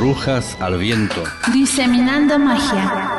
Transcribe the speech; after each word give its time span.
Brujas 0.00 0.56
al 0.60 0.78
viento. 0.78 1.22
Diseminando 1.52 2.38
magia. 2.38 3.10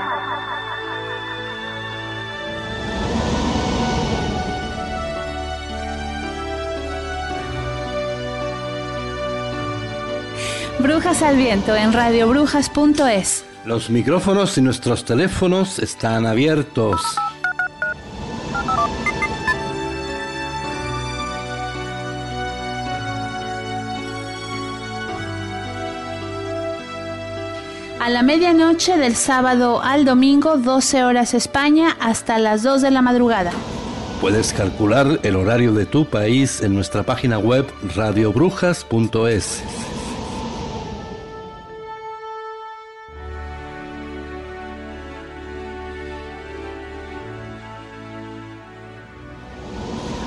Brujas 10.80 11.22
al 11.22 11.38
viento 11.38 11.76
en 11.76 11.94
radiobrujas.es. 11.94 13.46
Los 13.64 13.92
micrófonos 13.92 14.58
y 14.58 14.64
nuestros 14.64 15.06
teléfonos 15.06 15.78
están 15.78 16.26
abiertos. 16.26 17.00
La 28.14 28.24
medianoche 28.24 28.98
del 28.98 29.16
sábado 29.16 29.82
al 29.82 30.06
domingo, 30.06 30.58
12 30.58 31.04
horas 31.04 31.34
España, 31.34 31.96
hasta 32.00 32.40
las 32.40 32.64
2 32.64 32.82
de 32.82 32.92
la 32.92 33.02
madrugada. 33.02 33.52
Puedes 34.20 34.54
calcular 34.54 35.20
el 35.24 35.36
horario 35.36 35.74
de 35.74 35.86
tu 35.86 36.06
país 36.06 36.62
en 36.62 36.74
nuestra 36.74 37.04
página 37.04 37.40
web 37.40 37.66
radiobrujas.es. 37.96 39.64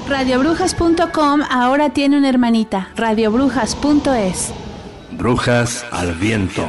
Radiobrujas.com 0.08 1.42
ahora 1.50 1.90
tiene 1.90 2.18
una 2.18 2.28
hermanita, 2.28 2.90
radiobrujas.es. 2.94 4.52
Brujas 5.12 5.84
al 5.90 6.14
viento. 6.14 6.68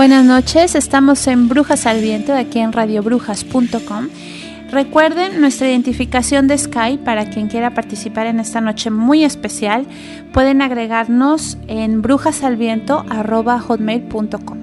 Buenas 0.00 0.24
noches, 0.24 0.74
estamos 0.76 1.26
en 1.26 1.50
Brujas 1.50 1.84
al 1.84 2.00
Viento, 2.00 2.34
aquí 2.34 2.58
en 2.58 2.72
radiobrujas.com. 2.72 4.08
Recuerden 4.70 5.42
nuestra 5.42 5.68
identificación 5.68 6.48
de 6.48 6.56
Skype 6.56 7.04
para 7.04 7.28
quien 7.28 7.48
quiera 7.48 7.74
participar 7.74 8.26
en 8.26 8.40
esta 8.40 8.62
noche 8.62 8.90
muy 8.90 9.24
especial. 9.24 9.84
Pueden 10.32 10.62
agregarnos 10.62 11.58
en 11.68 12.00
brujasalviento.hotmail.com. 12.00 14.58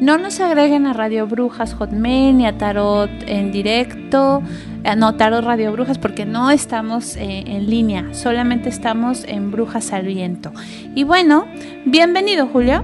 No 0.00 0.18
nos 0.18 0.40
agreguen 0.40 0.86
a 0.86 0.92
Radio 0.92 1.28
Brujas 1.28 1.74
Hotmail 1.74 2.36
ni 2.36 2.44
a 2.44 2.58
Tarot 2.58 3.10
en 3.28 3.52
directo, 3.52 4.42
eh, 4.82 4.96
no 4.96 5.14
Tarot 5.14 5.44
Radio 5.44 5.70
Brujas 5.70 5.98
porque 5.98 6.26
no 6.26 6.50
estamos 6.50 7.14
eh, 7.14 7.44
en 7.46 7.70
línea, 7.70 8.12
solamente 8.12 8.70
estamos 8.70 9.22
en 9.28 9.52
Brujas 9.52 9.92
al 9.92 10.06
Viento. 10.06 10.50
Y 10.96 11.04
bueno, 11.04 11.46
bienvenido 11.84 12.48
Julio. 12.48 12.82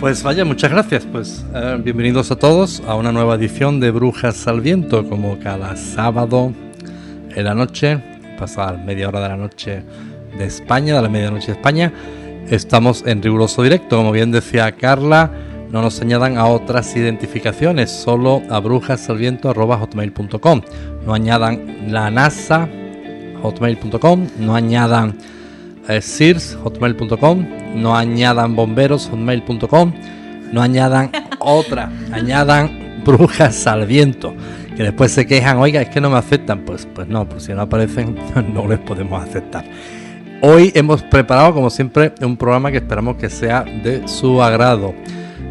Pues 0.00 0.22
vaya, 0.22 0.46
muchas 0.46 0.70
gracias. 0.70 1.04
Pues 1.04 1.44
eh, 1.54 1.78
bienvenidos 1.84 2.30
a 2.30 2.36
todos 2.36 2.82
a 2.86 2.94
una 2.94 3.12
nueva 3.12 3.34
edición 3.34 3.80
de 3.80 3.90
Brujas 3.90 4.48
al 4.48 4.62
Viento, 4.62 5.06
como 5.06 5.38
cada 5.38 5.76
sábado 5.76 6.54
en 7.28 7.44
la 7.44 7.54
noche, 7.54 8.02
pasar 8.38 8.82
media 8.82 9.08
hora 9.08 9.20
de 9.20 9.28
la 9.28 9.36
noche 9.36 9.82
de 10.38 10.44
España, 10.46 10.96
de 10.96 11.02
la 11.02 11.10
medianoche 11.10 11.48
de 11.48 11.52
España. 11.52 11.92
Estamos 12.48 13.04
en 13.06 13.22
riguroso 13.22 13.62
directo, 13.62 13.98
como 13.98 14.10
bien 14.10 14.32
decía 14.32 14.72
Carla, 14.72 15.32
no 15.70 15.82
nos 15.82 16.00
añadan 16.00 16.38
a 16.38 16.46
otras 16.46 16.96
identificaciones, 16.96 17.90
solo 17.90 18.40
a 18.48 18.58
brujasalviento.com. 18.58 20.62
No 21.04 21.12
añadan 21.12 21.92
la 21.92 22.10
NASA, 22.10 22.66
hotmail.com, 23.42 24.28
no 24.38 24.54
añadan 24.54 25.18
eh, 25.90 26.00
SIRS, 26.00 26.58
hotmail.com, 26.62 27.46
no 27.74 27.96
añadan 27.96 28.54
bomberos, 28.56 29.08
hotmail.com, 29.08 29.92
no 30.52 30.62
añadan 30.62 31.10
otra, 31.38 31.90
añadan 32.12 33.02
brujas 33.04 33.66
al 33.66 33.86
viento, 33.86 34.34
que 34.76 34.82
después 34.82 35.12
se 35.12 35.26
quejan, 35.26 35.58
oiga, 35.58 35.82
es 35.82 35.88
que 35.88 36.00
no 36.00 36.10
me 36.10 36.18
aceptan, 36.18 36.60
pues, 36.64 36.86
pues 36.94 37.08
no, 37.08 37.28
pues 37.28 37.44
si 37.44 37.52
no 37.52 37.62
aparecen 37.62 38.16
no 38.54 38.66
les 38.66 38.78
podemos 38.78 39.22
aceptar. 39.22 39.64
Hoy 40.42 40.72
hemos 40.74 41.02
preparado, 41.02 41.52
como 41.52 41.68
siempre, 41.68 42.14
un 42.22 42.36
programa 42.36 42.70
que 42.70 42.78
esperamos 42.78 43.16
que 43.16 43.28
sea 43.28 43.62
de 43.62 44.08
su 44.08 44.42
agrado. 44.42 44.94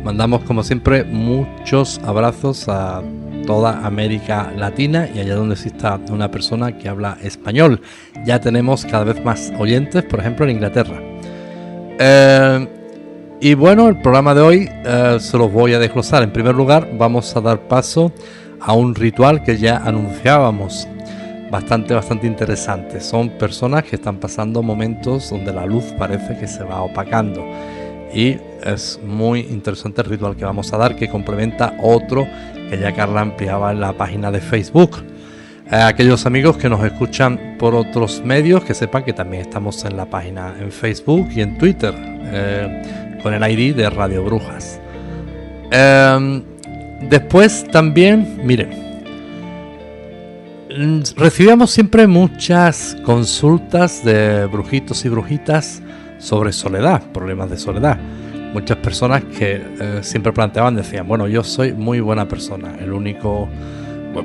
Mandamos, 0.03 0.41
como 0.41 0.63
siempre, 0.63 1.03
muchos 1.03 1.99
abrazos 2.03 2.67
a 2.67 3.03
toda 3.49 3.83
América 3.83 4.53
Latina 4.55 5.09
y 5.11 5.17
allá 5.17 5.33
donde 5.33 5.55
exista 5.55 5.99
una 6.11 6.29
persona 6.29 6.77
que 6.77 6.87
habla 6.87 7.17
español. 7.23 7.81
Ya 8.23 8.39
tenemos 8.39 8.85
cada 8.85 9.05
vez 9.05 9.25
más 9.25 9.51
oyentes, 9.57 10.03
por 10.03 10.19
ejemplo, 10.19 10.45
en 10.45 10.51
Inglaterra. 10.51 11.01
Eh, 11.97 12.67
y 13.41 13.55
bueno, 13.55 13.87
el 13.87 13.99
programa 14.01 14.35
de 14.35 14.41
hoy 14.41 14.69
eh, 14.85 15.17
se 15.19 15.35
los 15.35 15.51
voy 15.51 15.73
a 15.73 15.79
desglosar. 15.79 16.21
En 16.21 16.31
primer 16.31 16.53
lugar, 16.53 16.91
vamos 16.95 17.35
a 17.35 17.41
dar 17.41 17.67
paso 17.67 18.11
a 18.61 18.73
un 18.73 18.93
ritual 18.93 19.41
que 19.41 19.57
ya 19.57 19.77
anunciábamos. 19.77 20.87
Bastante, 21.49 21.95
bastante 21.95 22.27
interesante. 22.27 23.01
Son 23.01 23.29
personas 23.29 23.83
que 23.83 23.95
están 23.95 24.17
pasando 24.17 24.61
momentos 24.61 25.31
donde 25.31 25.51
la 25.51 25.65
luz 25.65 25.85
parece 25.97 26.37
que 26.37 26.47
se 26.47 26.63
va 26.63 26.83
opacando. 26.83 27.43
Y 28.13 28.37
es 28.63 28.99
muy 29.03 29.39
interesante 29.39 30.01
el 30.01 30.07
ritual 30.07 30.35
que 30.35 30.45
vamos 30.45 30.71
a 30.71 30.77
dar, 30.77 30.95
que 30.95 31.09
complementa 31.09 31.75
otro 31.81 32.27
que 32.69 32.77
ya 32.77 32.93
Carla 32.93 33.21
ampliaba 33.21 33.71
en 33.71 33.81
la 33.81 33.93
página 33.93 34.31
de 34.31 34.39
Facebook. 34.39 35.03
Eh, 35.71 35.75
aquellos 35.75 36.25
amigos 36.25 36.57
que 36.57 36.69
nos 36.69 36.83
escuchan 36.83 37.55
por 37.57 37.75
otros 37.75 38.23
medios, 38.23 38.63
que 38.63 38.73
sepan 38.73 39.03
que 39.03 39.13
también 39.13 39.41
estamos 39.41 39.83
en 39.85 39.97
la 39.97 40.05
página 40.05 40.55
en 40.59 40.71
Facebook 40.71 41.29
y 41.35 41.41
en 41.41 41.57
Twitter, 41.57 41.93
eh, 41.97 43.17
con 43.21 43.33
el 43.33 43.43
ID 43.43 43.75
de 43.75 43.89
Radio 43.89 44.23
Brujas. 44.23 44.79
Em, 45.71 46.43
después 47.09 47.65
también, 47.71 48.39
miren, 48.43 48.69
mm, 50.75 51.01
recibíamos 51.17 51.71
siempre 51.71 52.07
muchas 52.07 52.95
consultas 53.03 54.03
de 54.03 54.45
brujitos 54.45 55.05
y 55.05 55.09
brujitas 55.09 55.81
sobre 56.17 56.51
soledad, 56.51 57.03
problemas 57.11 57.49
de 57.49 57.57
soledad 57.57 57.99
muchas 58.53 58.77
personas 58.77 59.23
que 59.23 59.61
eh, 59.79 59.99
siempre 60.01 60.31
planteaban, 60.33 60.75
decían, 60.75 61.07
bueno, 61.07 61.27
yo 61.27 61.43
soy 61.43 61.73
muy 61.73 61.99
buena 61.99 62.27
persona, 62.27 62.75
el 62.79 62.93
único 62.93 63.47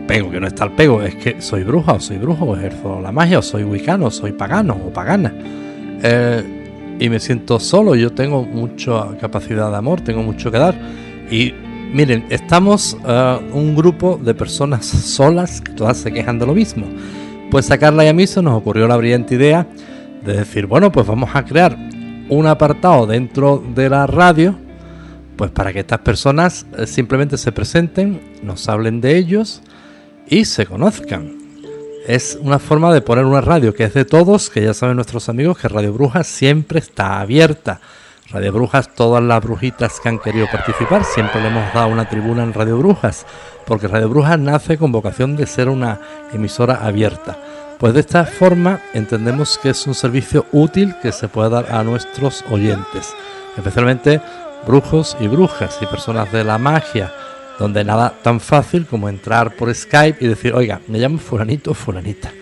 pego 0.06 0.30
que 0.30 0.40
no 0.40 0.46
está 0.46 0.64
el 0.64 0.72
pego 0.72 1.02
es 1.02 1.14
que 1.14 1.40
soy 1.40 1.62
bruja 1.62 1.92
o 1.92 2.00
soy 2.00 2.18
brujo, 2.18 2.44
o 2.44 2.56
ejerzo 2.56 3.00
la 3.00 3.12
magia, 3.12 3.38
o 3.38 3.42
soy 3.42 3.64
wicano, 3.64 4.10
soy 4.10 4.32
pagano 4.32 4.74
o 4.74 4.92
pagana. 4.92 5.32
Eh, 6.02 6.42
y 6.98 7.08
me 7.08 7.18
siento 7.20 7.58
solo, 7.58 7.94
yo 7.94 8.12
tengo 8.12 8.44
mucha 8.44 9.16
capacidad 9.20 9.70
de 9.70 9.76
amor, 9.76 10.00
tengo 10.00 10.22
mucho 10.22 10.50
que 10.50 10.58
dar. 10.58 10.74
Y 11.30 11.52
miren, 11.92 12.24
estamos 12.30 12.96
eh, 13.06 13.38
un 13.52 13.74
grupo 13.74 14.18
de 14.22 14.34
personas 14.34 14.86
solas 14.86 15.60
que 15.60 15.72
todas 15.72 15.96
se 15.96 16.12
quejan 16.12 16.38
de 16.38 16.46
lo 16.46 16.54
mismo. 16.54 16.86
Pues 17.50 17.70
a 17.70 17.78
Carla 17.78 18.04
y 18.04 18.08
a 18.08 18.12
mí 18.12 18.26
se 18.26 18.42
nos 18.42 18.54
ocurrió 18.54 18.88
la 18.88 18.96
brillante 18.96 19.34
idea 19.34 19.66
de 20.24 20.34
decir, 20.38 20.66
bueno, 20.66 20.90
pues 20.90 21.06
vamos 21.06 21.30
a 21.34 21.44
crear 21.44 21.76
un 22.28 22.46
apartado 22.46 23.06
dentro 23.06 23.62
de 23.74 23.88
la 23.88 24.06
radio 24.06 24.56
Pues 25.36 25.50
para 25.50 25.72
que 25.72 25.80
estas 25.80 25.98
personas 25.98 26.66
eh, 26.78 26.86
simplemente 26.86 27.36
se 27.36 27.50
presenten, 27.50 28.20
nos 28.42 28.68
hablen 28.68 29.00
de 29.00 29.16
ellos 29.16 29.62
y 30.28 30.44
se 30.44 30.64
conozcan. 30.64 31.32
Es 32.06 32.38
una 32.40 32.58
forma 32.58 32.92
de 32.92 33.00
poner 33.00 33.24
una 33.24 33.40
radio 33.40 33.74
que 33.74 33.84
es 33.84 33.94
de 33.94 34.04
todos, 34.04 34.50
que 34.50 34.62
ya 34.62 34.74
saben 34.74 34.96
nuestros 34.96 35.28
amigos 35.28 35.58
que 35.58 35.68
Radio 35.68 35.92
Brujas 35.92 36.26
siempre 36.26 36.78
está 36.78 37.20
abierta. 37.20 37.80
Radio 38.30 38.52
Brujas, 38.52 38.94
todas 38.94 39.22
las 39.22 39.42
brujitas 39.42 40.00
que 40.00 40.08
han 40.08 40.18
querido 40.18 40.46
participar, 40.50 41.04
siempre 41.04 41.40
le 41.40 41.48
hemos 41.48 41.72
dado 41.74 41.88
una 41.88 42.08
tribuna 42.08 42.42
en 42.42 42.52
Radio 42.52 42.78
Brujas, 42.78 43.26
porque 43.66 43.88
Radio 43.88 44.08
Brujas 44.08 44.38
nace 44.38 44.78
con 44.78 44.92
vocación 44.92 45.36
de 45.36 45.46
ser 45.46 45.68
una 45.68 46.00
emisora 46.32 46.84
abierta. 46.84 47.38
Pues 47.78 47.94
de 47.94 48.00
esta 48.00 48.24
forma 48.24 48.80
entendemos 48.94 49.58
que 49.58 49.70
es 49.70 49.86
un 49.86 49.94
servicio 49.94 50.46
útil 50.52 50.94
que 51.02 51.12
se 51.12 51.28
puede 51.28 51.50
dar 51.50 51.72
a 51.72 51.82
nuestros 51.82 52.44
oyentes, 52.50 53.12
especialmente 53.56 54.20
brujos 54.66 55.16
y 55.20 55.28
brujas 55.28 55.78
y 55.80 55.86
personas 55.86 56.30
de 56.32 56.44
la 56.44 56.58
magia, 56.58 57.12
donde 57.58 57.84
nada 57.84 58.14
tan 58.22 58.40
fácil 58.40 58.86
como 58.86 59.08
entrar 59.08 59.54
por 59.56 59.74
Skype 59.74 60.24
y 60.24 60.28
decir, 60.28 60.54
oiga, 60.54 60.80
me 60.88 60.98
llamo 60.98 61.18
fulanito 61.18 61.72
o 61.72 61.74
fulanita 61.74 62.32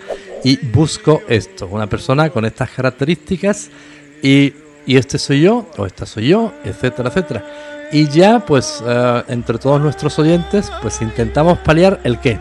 y 0.45 0.57
busco 0.67 1.23
esto, 1.29 1.69
una 1.71 1.87
persona 1.87 2.31
con 2.31 2.45
estas 2.45 2.71
características 2.71 3.71
y, 4.23 4.53
y 4.87 4.97
este 4.97 5.19
soy 5.19 5.43
yo 5.43 5.67
o 5.77 5.87
esta 5.87 6.07
soy 6.07 6.29
yo, 6.29 6.53
etcétera, 6.65 7.09
etcétera. 7.09 7.45
Y 7.93 8.09
ya, 8.09 8.41
pues, 8.41 8.83
eh, 8.87 9.23
entre 9.29 9.59
todos 9.59 9.81
nuestros 9.81 10.19
oyentes, 10.19 10.73
pues 10.81 11.03
intentamos 11.03 11.59
paliar 11.59 12.01
el 12.05 12.19
qué. 12.21 12.39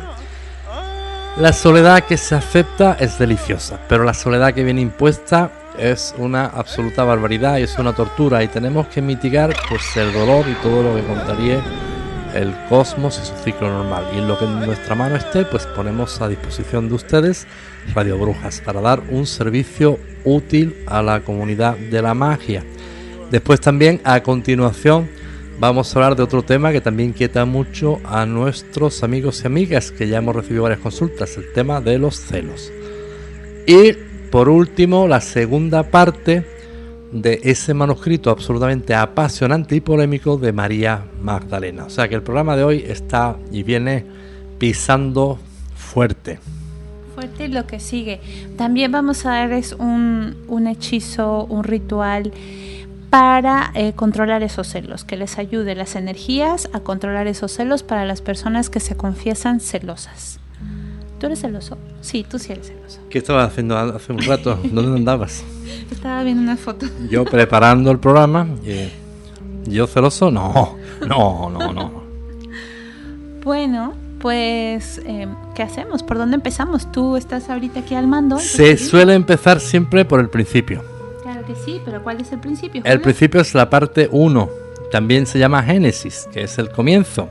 La 1.38 1.54
soledad 1.54 2.04
que 2.04 2.18
se 2.18 2.36
acepta 2.36 2.98
es 3.00 3.18
deliciosa, 3.18 3.80
pero 3.88 4.04
la 4.04 4.14
soledad 4.14 4.54
que 4.54 4.66
viene 4.66 4.82
impuesta 4.82 5.50
es 5.80 6.14
una 6.18 6.46
absoluta 6.46 7.06
barbaridad 7.06 7.58
y 7.58 7.64
es 7.64 7.80
una 7.80 7.94
tortura 7.94 8.44
y 8.44 8.50
tenemos 8.50 8.88
que 8.88 9.02
mitigar 9.02 9.56
pues 9.70 9.96
el 9.96 10.12
dolor 10.12 10.46
y 10.50 10.54
todo 10.56 10.84
lo 10.84 10.96
que 10.96 11.04
contaría 11.04 11.62
el 12.36 12.54
cosmos 12.68 13.18
y 13.18 13.26
su 13.26 13.34
ciclo 13.44 13.70
normal. 13.70 14.08
Y 14.14 14.18
en 14.18 14.28
lo 14.28 14.38
que 14.38 14.44
en 14.44 14.60
nuestra 14.60 14.94
mano 14.94 15.16
esté, 15.16 15.46
pues 15.46 15.66
ponemos 15.68 16.22
a 16.22 16.28
disposición 16.28 16.90
de 16.90 16.96
ustedes 16.96 17.48
Radio 17.96 18.18
Brujas 18.18 18.62
para 18.66 18.82
dar 18.82 19.02
un 19.10 19.26
servicio 19.26 20.00
útil 20.26 20.84
a 20.86 21.02
la 21.02 21.22
comunidad 21.22 21.78
de 21.78 22.02
la 22.02 22.14
magia. 22.14 22.64
Después 23.32 23.62
también 23.62 24.02
a 24.04 24.22
continuación 24.22 25.10
vamos 25.60 25.96
a 25.96 26.00
hablar 26.00 26.16
de 26.16 26.24
otro 26.24 26.44
tema 26.44 26.72
que 26.72 26.82
también 26.82 27.10
inquieta 27.10 27.46
mucho 27.46 28.00
a 28.04 28.26
nuestros 28.26 29.04
amigos 29.04 29.42
y 29.44 29.48
amigas 29.48 29.92
que 29.92 30.08
ya 30.08 30.18
hemos 30.18 30.36
recibido 30.36 30.64
varias 30.64 30.80
consultas, 30.80 31.38
el 31.38 31.52
tema 31.54 31.82
de 31.82 31.98
los 31.98 32.16
celos. 32.20 32.72
Y 33.68 33.94
por 34.32 34.50
último, 34.50 35.08
la 35.08 35.22
segunda 35.22 35.84
parte 35.84 36.46
de 37.12 37.42
ese 37.44 37.74
manuscrito 37.74 38.30
absolutamente 38.30 38.96
apasionante 38.96 39.76
y 39.76 39.82
polémico 39.82 40.38
de 40.38 40.54
María 40.54 41.06
Magdalena. 41.22 41.86
O 41.86 41.90
sea 41.90 42.08
que 42.08 42.16
el 42.16 42.24
programa 42.24 42.56
de 42.56 42.64
hoy 42.64 42.86
está 42.88 43.38
y 43.52 43.64
viene 43.64 44.06
pisando 44.58 45.40
fuerte. 45.76 46.40
Fuerte 47.14 47.50
lo 47.50 47.68
que 47.68 47.80
sigue. 47.80 48.22
También 48.58 48.92
vamos 48.92 49.26
a 49.26 49.32
darles 49.32 49.74
un, 49.74 50.38
un 50.48 50.68
hechizo, 50.68 51.46
un 51.46 51.64
ritual 51.64 52.32
para 53.12 53.72
eh, 53.76 53.92
controlar 53.94 54.42
esos 54.42 54.68
celos, 54.68 55.04
que 55.04 55.18
les 55.18 55.38
ayude 55.38 55.76
las 55.76 55.96
energías 55.96 56.70
a 56.72 56.80
controlar 56.80 57.28
esos 57.28 57.52
celos 57.52 57.84
para 57.84 58.06
las 58.06 58.22
personas 58.22 58.70
que 58.70 58.80
se 58.80 58.96
confiesan 58.96 59.60
celosas. 59.60 60.40
¿Tú 61.20 61.26
eres 61.28 61.42
celoso? 61.42 61.78
Sí, 62.00 62.26
tú 62.28 62.40
sí 62.40 62.54
eres 62.54 62.68
celoso. 62.70 63.02
¿Qué 63.10 63.18
estabas 63.20 63.52
haciendo 63.52 63.78
hace 63.78 64.14
un 64.14 64.22
rato? 64.22 64.58
¿Dónde 64.64 64.98
andabas? 64.98 65.44
Estaba 65.92 66.24
viendo 66.24 66.42
una 66.42 66.56
foto. 66.56 66.88
Yo 67.10 67.26
preparando 67.26 67.92
el 67.92 68.00
programa. 68.00 68.48
¿Yo 69.66 69.88
celoso? 69.88 70.32
No, 70.32 70.78
no, 71.06 71.50
no, 71.50 71.74
no. 71.74 71.92
Bueno, 73.44 73.94
pues, 74.20 75.02
eh, 75.06 75.28
¿qué 75.54 75.64
hacemos? 75.64 76.02
¿Por 76.02 76.18
dónde 76.18 76.36
empezamos? 76.36 76.90
Tú 76.94 77.18
estás 77.18 77.50
ahorita 77.50 77.82
aquí 77.82 77.94
al 77.94 78.08
mando. 78.08 78.40
Se 78.40 78.78
suele 78.78 79.14
empezar 79.16 79.60
siempre 79.60 80.06
por 80.06 80.22
el 80.22 80.30
principio. 80.30 80.91
Sí, 81.66 81.82
pero 81.84 82.02
¿cuál 82.04 82.22
es 82.22 82.32
el 82.32 82.40
principio? 82.40 82.82
El 82.86 83.02
principio 83.02 83.42
es 83.42 83.54
la 83.54 83.70
parte 83.70 84.10
1. 84.12 84.50
También 84.92 85.26
se 85.26 85.40
llama 85.40 85.64
Génesis, 85.64 86.28
que 86.32 86.44
es 86.44 86.58
el 86.58 86.70
comienzo. 86.70 87.30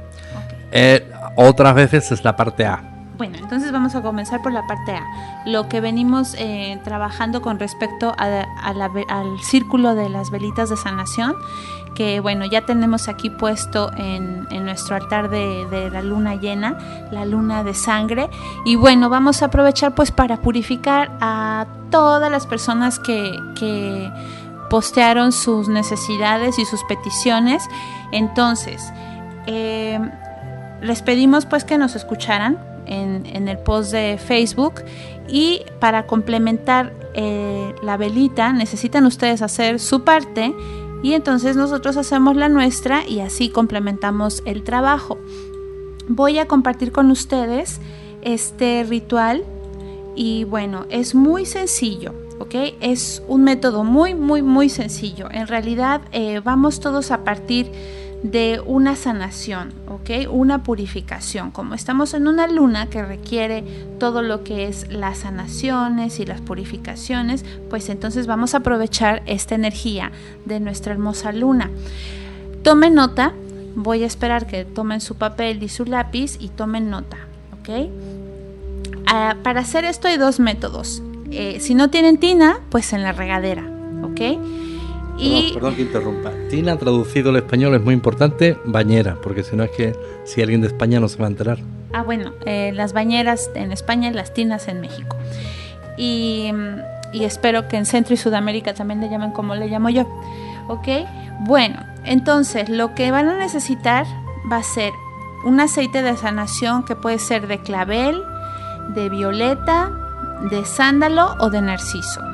Eh, 0.73 1.11
otras 1.37 1.75
veces 1.75 2.11
es 2.13 2.25
la 2.25 2.37
parte 2.37 2.65
A. 2.65 2.83
Bueno, 3.17 3.37
entonces 3.37 3.71
vamos 3.71 3.95
a 3.95 4.01
comenzar 4.01 4.41
por 4.41 4.51
la 4.51 4.67
parte 4.67 4.93
A. 4.93 5.05
Lo 5.45 5.69
que 5.69 5.83
venimos 5.83 6.35
eh, 6.39 6.81
trabajando 6.85 7.43
con 7.43 7.59
respecto 7.59 8.15
al 8.17 9.41
círculo 9.43 9.95
de 9.95 10.09
las 10.09 10.31
velitas 10.31 10.71
de 10.71 10.79
sanación, 10.79 11.35
que 11.95 12.21
bueno, 12.21 12.45
ya 12.45 12.63
tenemos 12.63 13.09
aquí 13.09 13.31
puesto 13.31 13.91
en, 13.97 14.47
nuestro 14.65 14.97
altar 14.97 15.31
de, 15.31 15.91
la 15.93 16.03
luna 16.03 16.37
llena, 16.37 16.79
la 17.11 17.25
luna 17.25 17.65
de 17.65 17.75
sangre. 17.75 18.29
Y 18.65 18.77
bueno, 18.77 19.09
vamos 19.09 19.43
a 19.43 19.47
aprovechar 19.47 19.95
pues 19.95 20.11
para 20.11 20.39
purificar 20.39 21.11
a 21.21 21.67
todas 21.91 22.31
las 22.31 22.47
personas 22.47 22.99
que, 22.99 24.11
postearon 24.71 25.33
sus 25.33 25.69
necesidades 25.69 26.61
y 26.61 26.65
sus 26.65 26.85
peticiones. 26.85 27.65
Entonces, 28.13 28.93
eh, 29.49 29.99
les 30.81 31.03
pedimos 31.03 31.45
pues 31.45 31.65
que 31.65 31.77
nos 31.77 31.97
escucharan 31.97 32.57
en, 32.87 33.49
el 33.49 33.59
post 33.59 33.93
de 33.93 34.19
Facebook. 34.19 34.83
Y 35.29 35.63
para 35.79 36.07
complementar 36.07 36.93
eh, 37.15 37.75
la 37.83 37.97
velita 37.97 38.53
necesitan 38.53 39.07
ustedes 39.07 39.43
hacer 39.43 39.79
su 39.81 40.05
parte 40.05 40.55
y 41.03 41.15
entonces 41.15 41.57
nosotros 41.57 41.97
hacemos 41.97 42.37
la 42.37 42.49
nuestra 42.49 43.07
y 43.07 43.21
así 43.21 43.49
complementamos 43.49 44.43
el 44.45 44.63
trabajo. 44.63 45.19
Voy 46.09 46.39
a 46.39 46.47
compartir 46.47 46.93
con 46.93 47.11
ustedes 47.11 47.81
este 48.23 48.85
ritual 48.89 49.45
y 50.15 50.45
bueno, 50.45 50.87
es 50.91 51.15
muy 51.15 51.47
sencillo. 51.47 52.13
¿ok? 52.41 52.55
Es 52.81 53.23
un 53.29 53.45
método 53.45 53.85
muy, 53.85 54.15
muy, 54.15 54.43
muy 54.43 54.69
sencillo. 54.69 55.29
En 55.31 55.47
realidad 55.47 56.01
eh, 56.13 56.41
vamos 56.43 56.81
todos 56.81 57.11
a 57.11 57.23
partir 57.23 57.71
de 58.23 58.61
una 58.65 58.97
sanación, 58.97 59.73
¿ok? 59.89 60.31
Una 60.31 60.63
purificación. 60.63 61.51
Como 61.51 61.75
estamos 61.75 62.13
en 62.15 62.27
una 62.27 62.47
luna 62.47 62.91
que 62.91 63.03
requiere 63.03 63.65
todo 63.99 64.23
lo 64.23 64.45
que 64.45 64.67
es 64.67 64.91
las 64.91 65.19
sanaciones 65.19 66.21
y 66.21 66.27
las 66.27 66.41
purificaciones, 66.41 67.45
pues 67.71 67.89
entonces 67.89 68.27
vamos 68.27 68.55
a 68.55 68.59
aprovechar 68.59 69.23
esta 69.27 69.55
energía 69.55 70.13
de 70.45 70.61
nuestra 70.61 70.93
hermosa 70.93 71.33
luna. 71.33 71.71
Tomen 72.63 72.95
nota, 72.95 73.33
voy 73.75 74.03
a 74.03 74.07
esperar 74.07 74.47
que 74.47 74.65
tomen 74.65 75.01
su 75.01 75.15
papel 75.15 75.63
y 75.63 75.69
su 75.69 75.87
lápiz 75.87 76.37
y 76.39 76.49
tomen 76.49 76.91
nota, 76.91 77.17
¿ok? 77.59 77.91
Ah, 79.07 79.37
para 79.43 79.61
hacer 79.61 79.85
esto 79.85 80.09
hay 80.09 80.19
dos 80.19 80.41
métodos. 80.41 81.03
Eh, 81.31 81.59
si 81.61 81.75
no 81.75 81.89
tienen 81.89 82.19
tina, 82.19 82.59
pues 82.71 82.93
en 82.93 83.03
la 83.03 83.13
regadera, 83.13 83.65
¿ok? 84.03 84.39
Perdón, 85.55 85.77
que 85.77 85.83
interrumpa. 85.83 86.33
Tina, 86.49 86.77
traducido 86.77 87.31
al 87.31 87.37
español, 87.37 87.75
es 87.75 87.83
muy 87.83 87.95
importante, 87.95 88.57
bañera, 88.65 89.17
porque 89.23 89.43
si 89.43 89.57
no 89.57 89.65
es 89.65 89.71
que 89.71 89.95
si 90.25 90.41
alguien 90.41 90.61
de 90.61 90.69
España 90.69 91.01
no 91.01 91.09
se 91.09 91.19
va 91.19 91.27
a 91.27 91.31
enterar. 91.31 91.59
Ah, 91.93 92.03
bueno, 92.03 92.33
eh, 92.47 92.73
las 92.75 92.93
bañeras 92.93 93.51
en 93.55 93.73
España 93.73 94.09
y 94.09 94.13
las 94.15 94.33
tinas 94.33 94.69
en 94.69 94.81
México. 94.81 95.17
Y, 95.99 96.51
y, 97.13 97.25
espero 97.25 97.69
que 97.69 97.77
en 97.77 97.85
Centro 97.85 98.15
y 98.15 98.17
Sudamérica 98.17 98.73
también 98.73 99.01
le 99.01 99.11
llamen 99.11 99.33
como 99.33 99.55
le 99.55 99.69
llamo 99.69 99.91
yo. 99.91 100.07
¿Ok? 100.69 100.89
Bueno, 101.41 101.85
entonces 102.05 102.69
lo 102.69 102.95
que 102.95 103.11
van 103.11 103.29
a 103.29 103.37
necesitar 103.37 104.07
va 104.51 104.59
a 104.59 104.63
ser 104.63 104.93
un 105.45 105.61
aceite 105.61 106.03
de 106.03 106.17
sanación 106.17 106.85
que 106.85 106.97
puede 106.97 107.19
ser 107.19 107.47
de 107.47 107.59
clavel, 107.59 108.23
de 108.95 109.09
violeta, 109.09 109.91
de 110.51 110.65
sándalo 110.65 111.35
o 111.41 111.51
de 111.51 111.61
narciso. 111.61 112.30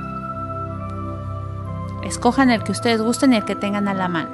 Escojan 2.06 2.50
el 2.50 2.62
que 2.62 2.70
ustedes 2.70 3.02
gusten 3.02 3.32
y 3.32 3.36
el 3.36 3.44
que 3.44 3.56
tengan 3.56 3.88
a 3.88 3.94
la 3.94 4.06
mano. 4.06 4.30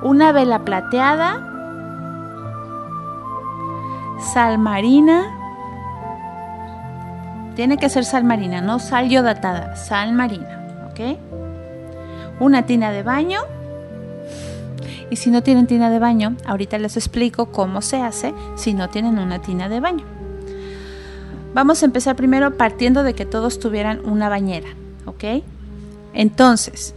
Una 0.00 0.30
vela 0.30 0.60
plateada, 0.60 1.40
sal 4.32 4.58
marina. 4.58 5.24
Tiene 7.56 7.78
que 7.78 7.88
ser 7.88 8.04
sal 8.04 8.22
marina, 8.22 8.60
no 8.60 8.78
sal 8.78 9.08
yodatada, 9.08 9.74
sal 9.74 10.12
marina, 10.12 10.88
¿ok? 10.90 11.18
Una 12.38 12.64
tina 12.64 12.92
de 12.92 13.02
baño. 13.02 13.40
Y 15.10 15.16
si 15.16 15.30
no 15.30 15.42
tienen 15.42 15.66
tina 15.66 15.90
de 15.90 15.98
baño, 15.98 16.36
ahorita 16.46 16.78
les 16.78 16.96
explico 16.96 17.46
cómo 17.46 17.82
se 17.82 18.00
hace 18.00 18.32
si 18.54 18.72
no 18.72 18.88
tienen 18.88 19.18
una 19.18 19.40
tina 19.40 19.68
de 19.68 19.80
baño. 19.80 20.04
Vamos 21.54 21.82
a 21.82 21.86
empezar 21.86 22.14
primero 22.14 22.56
partiendo 22.56 23.02
de 23.02 23.14
que 23.14 23.26
todos 23.26 23.58
tuvieran 23.58 24.00
una 24.08 24.28
bañera, 24.28 24.68
¿ok? 25.04 25.42
Entonces, 26.14 26.94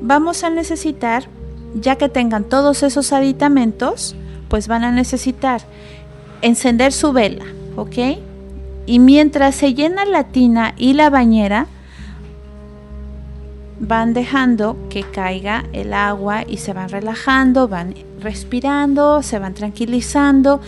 vamos 0.00 0.44
a 0.44 0.50
necesitar, 0.50 1.24
ya 1.74 1.96
que 1.96 2.08
tengan 2.08 2.44
todos 2.44 2.82
esos 2.82 3.12
aditamentos, 3.12 4.14
pues 4.48 4.68
van 4.68 4.84
a 4.84 4.92
necesitar 4.92 5.62
encender 6.42 6.92
su 6.92 7.12
vela, 7.12 7.46
¿ok? 7.76 8.18
Y 8.86 8.98
mientras 8.98 9.54
se 9.54 9.74
llena 9.74 10.04
la 10.04 10.24
tina 10.24 10.74
y 10.76 10.94
la 10.94 11.08
bañera, 11.08 11.66
van 13.82 14.14
dejando 14.14 14.76
que 14.88 15.02
caiga 15.02 15.64
el 15.72 15.92
agua 15.92 16.44
y 16.46 16.58
se 16.58 16.72
van 16.72 16.88
relajando, 16.88 17.66
van 17.66 17.94
respirando, 18.20 19.22
se 19.22 19.40
van 19.40 19.54
tranquilizando 19.54 20.60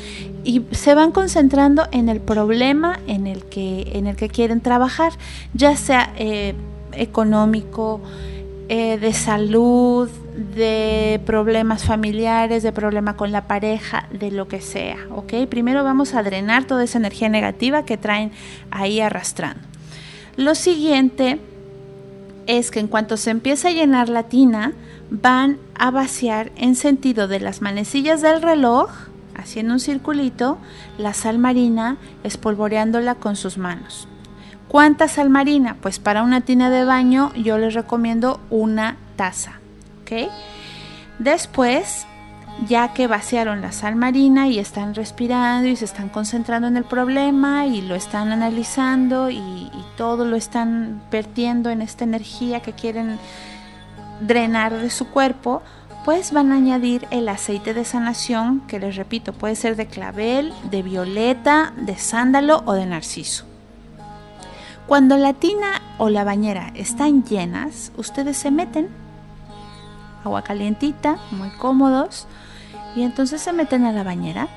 y 0.42 0.62
se 0.72 0.94
van 0.94 1.12
concentrando 1.12 1.86
en 1.92 2.08
el 2.08 2.20
problema 2.20 2.98
en 3.06 3.28
el 3.28 3.44
que, 3.44 3.92
en 3.94 4.08
el 4.08 4.16
que 4.16 4.28
quieren 4.28 4.60
trabajar, 4.60 5.12
ya 5.54 5.76
sea 5.76 6.12
eh, 6.16 6.54
económico, 6.96 8.00
eh, 8.68 8.98
de 8.98 9.12
salud, 9.12 10.08
de 10.56 11.20
problemas 11.26 11.84
familiares, 11.84 12.62
de 12.62 12.72
problema 12.72 13.14
con 13.14 13.30
la 13.30 13.46
pareja, 13.46 14.08
de 14.10 14.30
lo 14.30 14.48
que 14.48 14.60
sea, 14.60 14.96
¿ok? 15.14 15.46
Primero 15.48 15.84
vamos 15.84 16.14
a 16.14 16.22
drenar 16.22 16.64
toda 16.64 16.82
esa 16.82 16.98
energía 16.98 17.28
negativa 17.28 17.84
que 17.84 17.96
traen 17.96 18.32
ahí 18.70 19.00
arrastrando. 19.00 19.60
Lo 20.36 20.54
siguiente 20.54 21.38
es 22.46 22.70
que 22.70 22.80
en 22.80 22.88
cuanto 22.88 23.16
se 23.16 23.30
empieza 23.30 23.68
a 23.68 23.72
llenar 23.72 24.08
la 24.08 24.24
tina, 24.24 24.72
van 25.10 25.58
a 25.74 25.90
vaciar 25.90 26.50
en 26.56 26.74
sentido 26.74 27.28
de 27.28 27.40
las 27.40 27.60
manecillas 27.60 28.22
del 28.22 28.42
reloj, 28.42 28.90
haciendo 29.34 29.74
un 29.74 29.80
circulito, 29.80 30.58
la 30.98 31.12
sal 31.12 31.38
marina, 31.38 31.98
espolvoreándola 32.22 33.16
con 33.16 33.36
sus 33.36 33.58
manos. 33.58 34.08
¿Cuánta 34.74 35.06
sal 35.06 35.30
marina? 35.30 35.76
Pues 35.80 36.00
para 36.00 36.24
una 36.24 36.40
tina 36.40 36.68
de 36.68 36.84
baño 36.84 37.32
yo 37.36 37.58
les 37.58 37.74
recomiendo 37.74 38.40
una 38.50 38.96
taza. 39.14 39.60
Después, 41.20 42.08
ya 42.66 42.92
que 42.92 43.06
vaciaron 43.06 43.60
la 43.60 43.70
sal 43.70 43.94
marina 43.94 44.48
y 44.48 44.58
están 44.58 44.96
respirando 44.96 45.68
y 45.68 45.76
se 45.76 45.84
están 45.84 46.08
concentrando 46.08 46.66
en 46.66 46.76
el 46.76 46.82
problema 46.82 47.66
y 47.66 47.82
lo 47.82 47.94
están 47.94 48.32
analizando 48.32 49.30
y, 49.30 49.36
y 49.36 49.84
todo 49.96 50.24
lo 50.24 50.34
están 50.34 51.04
vertiendo 51.08 51.70
en 51.70 51.80
esta 51.80 52.02
energía 52.02 52.58
que 52.58 52.72
quieren 52.72 53.20
drenar 54.22 54.76
de 54.76 54.90
su 54.90 55.06
cuerpo, 55.06 55.62
pues 56.04 56.32
van 56.32 56.50
a 56.50 56.56
añadir 56.56 57.06
el 57.12 57.28
aceite 57.28 57.74
de 57.74 57.84
sanación, 57.84 58.62
que 58.66 58.80
les 58.80 58.96
repito, 58.96 59.34
puede 59.34 59.54
ser 59.54 59.76
de 59.76 59.86
clavel, 59.86 60.52
de 60.68 60.82
violeta, 60.82 61.72
de 61.76 61.96
sándalo 61.96 62.64
o 62.66 62.72
de 62.72 62.86
narciso. 62.86 63.53
Cuando 64.86 65.16
la 65.16 65.32
tina 65.32 65.80
o 65.96 66.10
la 66.10 66.24
bañera 66.24 66.70
están 66.74 67.24
llenas, 67.24 67.90
ustedes 67.96 68.36
se 68.36 68.50
meten. 68.50 68.88
Agua 70.24 70.42
calientita, 70.42 71.16
muy 71.30 71.48
cómodos, 71.50 72.26
y 72.94 73.02
entonces 73.02 73.40
se 73.40 73.52
meten 73.52 73.84
a 73.84 73.92
la 73.92 74.02
bañera. 74.02 74.48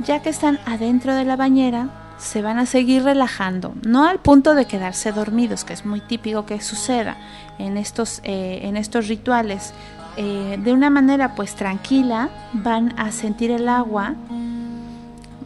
Ya 0.00 0.20
que 0.20 0.30
están 0.30 0.58
adentro 0.66 1.14
de 1.14 1.24
la 1.24 1.36
bañera, 1.36 1.88
se 2.18 2.42
van 2.42 2.58
a 2.58 2.66
seguir 2.66 3.04
relajando, 3.04 3.74
no 3.84 4.04
al 4.04 4.18
punto 4.18 4.54
de 4.54 4.66
quedarse 4.66 5.12
dormidos, 5.12 5.64
que 5.64 5.72
es 5.72 5.84
muy 5.84 6.00
típico 6.00 6.46
que 6.46 6.60
suceda 6.60 7.16
en 7.58 7.76
estos, 7.76 8.20
eh, 8.24 8.60
en 8.62 8.76
estos 8.76 9.08
rituales. 9.08 9.72
Eh, 10.16 10.58
de 10.62 10.72
una 10.72 10.90
manera 10.90 11.34
pues 11.34 11.54
tranquila, 11.54 12.30
van 12.52 12.98
a 12.98 13.10
sentir 13.12 13.50
el 13.50 13.68
agua, 13.68 14.14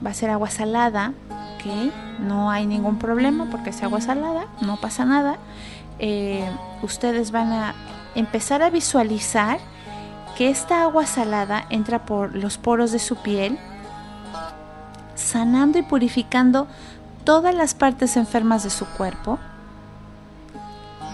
va 0.04 0.11
a 0.11 0.14
ser 0.14 0.30
agua 0.30 0.50
salada, 0.50 1.12
No 2.18 2.50
hay 2.50 2.66
ningún 2.66 2.98
problema 2.98 3.46
porque 3.50 3.70
es 3.70 3.82
agua 3.82 4.00
salada, 4.00 4.46
no 4.60 4.76
pasa 4.76 5.04
nada. 5.04 5.38
Eh, 5.98 6.48
ustedes 6.82 7.30
van 7.30 7.52
a 7.52 7.75
empezar 8.14 8.62
a 8.62 8.70
visualizar 8.70 9.58
que 10.37 10.50
esta 10.50 10.82
agua 10.82 11.06
salada 11.06 11.64
entra 11.70 12.04
por 12.04 12.34
los 12.34 12.58
poros 12.58 12.92
de 12.92 12.98
su 12.98 13.16
piel, 13.16 13.58
sanando 15.14 15.78
y 15.78 15.82
purificando 15.82 16.68
todas 17.25 17.54
las 17.54 17.75
partes 17.75 18.16
enfermas 18.16 18.62
de 18.62 18.70
su 18.70 18.87
cuerpo 18.87 19.38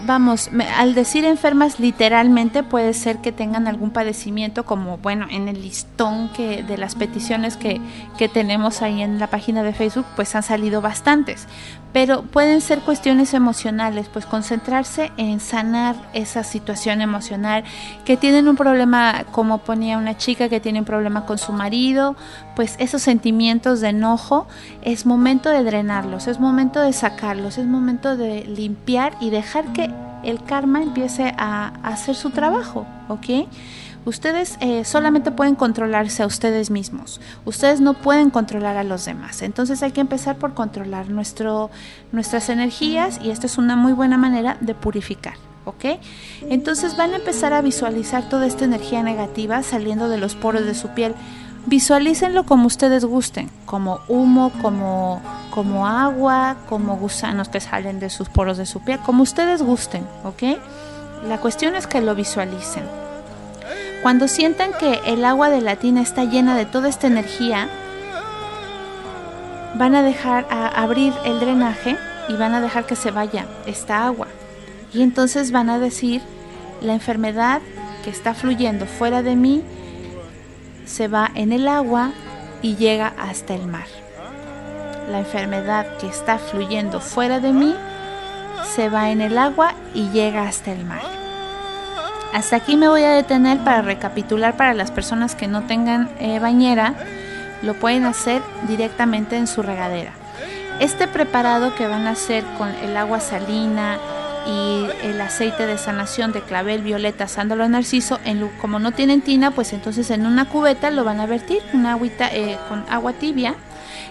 vamos, 0.05 0.49
al 0.77 0.95
decir 0.95 1.25
enfermas 1.25 1.79
literalmente 1.79 2.63
puede 2.63 2.93
ser 2.93 3.17
que 3.17 3.31
tengan 3.31 3.67
algún 3.67 3.91
padecimiento 3.91 4.65
como, 4.65 4.97
bueno, 4.97 5.27
en 5.29 5.47
el 5.47 5.61
listón 5.61 6.29
que 6.29 6.63
de 6.63 6.77
las 6.77 6.95
peticiones 6.95 7.57
que, 7.57 7.81
que 8.17 8.29
tenemos 8.29 8.81
ahí 8.81 9.01
en 9.01 9.19
la 9.19 9.27
página 9.27 9.63
de 9.63 9.73
Facebook, 9.73 10.05
pues 10.15 10.35
han 10.35 10.43
salido 10.43 10.81
bastantes, 10.81 11.47
pero 11.95 12.23
pueden 12.23 12.59
ser 12.59 12.81
cuestiones 12.81 13.33
emocionales, 13.33 14.09
pues 14.11 14.25
concentrarse 14.25 15.13
en 15.15 15.39
sanar 15.39 15.95
esa 16.11 16.43
situación 16.43 16.99
emocional, 16.99 17.63
que 18.03 18.17
tienen 18.17 18.49
un 18.49 18.57
problema, 18.57 19.23
como 19.31 19.59
ponía 19.59 19.97
una 19.97 20.17
chica 20.17 20.49
que 20.49 20.59
tiene 20.59 20.79
un 20.79 20.85
problema 20.85 21.25
con 21.25 21.37
su 21.37 21.53
marido, 21.53 22.17
pues 22.53 22.75
esos 22.79 23.01
sentimientos 23.01 23.79
de 23.79 23.91
enojo, 23.91 24.45
es 24.81 25.05
momento 25.05 25.49
de 25.49 25.63
drenarlos, 25.63 26.27
es 26.27 26.37
momento 26.37 26.81
de 26.81 26.91
sacarlos, 26.91 27.57
es 27.57 27.65
momento 27.65 28.17
de 28.17 28.43
limpiar 28.43 29.15
y 29.21 29.29
dejar 29.29 29.71
que 29.71 29.89
el 30.25 30.43
karma 30.43 30.83
empiece 30.83 31.33
a, 31.37 31.67
hacer 31.81 32.15
su 32.15 32.31
trabajo, 32.31 32.85
¿ok? 33.07 33.47
Ustedes 34.05 34.57
eh, 34.61 34.85
solamente 34.85 35.31
pueden 35.31 35.55
controlarse 35.55 36.23
a 36.23 36.27
ustedes 36.27 36.69
mismos. 36.69 37.19
Ustedes 37.43 37.81
no 37.81 37.95
pueden 37.95 38.29
controlar 38.29 38.77
a 38.77 38.83
los 38.83 39.05
demás. 39.05 39.41
Entonces 39.41 39.81
hay 39.83 39.91
que 39.91 40.01
empezar 40.01 40.37
por 40.37 40.53
controlar 40.53 41.09
nuestro, 41.09 41.71
nuestras 42.11 42.49
energías 42.49 43.19
y 43.21 43.31
esta 43.31 43.47
es 43.47 43.57
una 43.57 43.75
muy 43.75 43.93
buena 43.93 44.17
manera 44.17 44.57
de 44.61 44.75
purificar. 44.75 45.35
¿Ok? 45.65 45.85
Entonces 46.47 46.95
van 46.95 47.13
a 47.13 47.15
empezar 47.15 47.51
a 47.53 47.61
visualizar 47.61 48.29
toda 48.29 48.45
esta 48.45 48.65
energía 48.65 49.01
negativa 49.01 49.63
saliendo 49.63 50.09
de 50.09 50.19
los 50.19 50.35
poros 50.35 50.65
de 50.65 50.75
su 50.75 50.89
piel. 50.89 51.15
Visualícenlo 51.65 52.45
como 52.45 52.67
ustedes 52.67 53.03
gusten, 53.03 53.49
como 53.65 53.99
humo, 54.07 54.51
como 54.61 55.19
como 55.55 55.87
agua, 55.87 56.57
como 56.67 56.97
gusanos 56.97 57.47
que 57.47 57.61
salen 57.61 58.01
de 58.01 58.09
sus 58.09 58.27
poros 58.27 58.57
de 58.57 58.65
su 58.65 58.81
piel, 58.81 58.99
como 58.99 59.23
ustedes 59.23 59.61
gusten, 59.61 60.05
¿ok? 60.25 60.59
La 61.29 61.39
cuestión 61.39 61.75
es 61.75 61.87
que 61.87 62.01
lo 62.01 62.13
visualicen. 62.13 63.04
Cuando 64.05 64.27
sientan 64.27 64.69
que 64.79 65.01
el 65.07 65.25
agua 65.25 65.49
de 65.49 65.61
la 65.61 65.77
tina 65.77 66.03
está 66.03 66.25
llena 66.25 66.55
de 66.55 66.67
toda 66.67 66.89
esta 66.89 67.07
energía, 67.07 67.67
van 69.73 69.95
a 69.95 70.03
dejar 70.03 70.45
a 70.51 70.67
abrir 70.67 71.11
el 71.25 71.39
drenaje 71.39 71.97
y 72.29 72.33
van 72.33 72.53
a 72.53 72.61
dejar 72.61 72.85
que 72.85 72.95
se 72.95 73.09
vaya 73.09 73.47
esta 73.65 74.05
agua. 74.05 74.27
Y 74.93 75.01
entonces 75.01 75.51
van 75.51 75.71
a 75.71 75.79
decir, 75.79 76.21
la 76.83 76.93
enfermedad 76.93 77.63
que 78.03 78.11
está 78.11 78.35
fluyendo 78.35 78.85
fuera 78.85 79.23
de 79.23 79.35
mí 79.35 79.63
se 80.85 81.07
va 81.07 81.31
en 81.33 81.51
el 81.51 81.67
agua 81.67 82.11
y 82.61 82.75
llega 82.75 83.11
hasta 83.17 83.55
el 83.55 83.65
mar 83.65 83.87
la 85.09 85.17
enfermedad 85.17 85.97
que 85.97 86.07
está 86.07 86.37
fluyendo 86.37 86.99
fuera 86.99 87.39
de 87.39 87.53
mí 87.53 87.73
se 88.75 88.87
va 88.87 89.09
en 89.09 89.21
el 89.21 89.39
agua 89.39 89.73
y 89.95 90.09
llega 90.09 90.47
hasta 90.47 90.71
el 90.73 90.85
mar. 90.85 91.24
Hasta 92.35 92.57
aquí 92.57 92.75
me 92.75 92.89
voy 92.89 93.01
a 93.01 93.11
detener 93.11 93.59
para 93.59 93.81
recapitular 93.81 94.57
para 94.57 94.73
las 94.73 94.91
personas 94.91 95.35
que 95.35 95.47
no 95.47 95.63
tengan 95.63 96.09
eh, 96.19 96.37
bañera, 96.39 96.93
lo 97.61 97.75
pueden 97.75 98.03
hacer 98.03 98.41
directamente 98.67 99.37
en 99.37 99.47
su 99.47 99.61
regadera. 99.61 100.11
Este 100.81 101.07
preparado 101.07 101.73
que 101.75 101.87
van 101.87 102.07
a 102.07 102.09
hacer 102.09 102.43
con 102.57 102.67
el 102.83 102.97
agua 102.97 103.21
salina 103.21 103.99
y 104.45 104.85
el 105.03 105.21
aceite 105.21 105.65
de 105.65 105.77
sanación 105.77 106.33
de 106.33 106.41
clavel, 106.41 106.81
violeta, 106.81 107.29
sándalo, 107.29 107.69
narciso, 107.69 108.19
en, 108.25 108.49
como 108.59 108.79
no 108.79 108.91
tienen 108.91 109.21
tina, 109.21 109.51
pues 109.51 109.71
entonces 109.71 110.11
en 110.11 110.25
una 110.25 110.43
cubeta 110.43 110.91
lo 110.91 111.05
van 111.05 111.21
a 111.21 111.27
vertir, 111.27 111.59
una 111.71 111.97
eh, 112.03 112.57
con 112.67 112.83
agua 112.89 113.13
tibia 113.13 113.55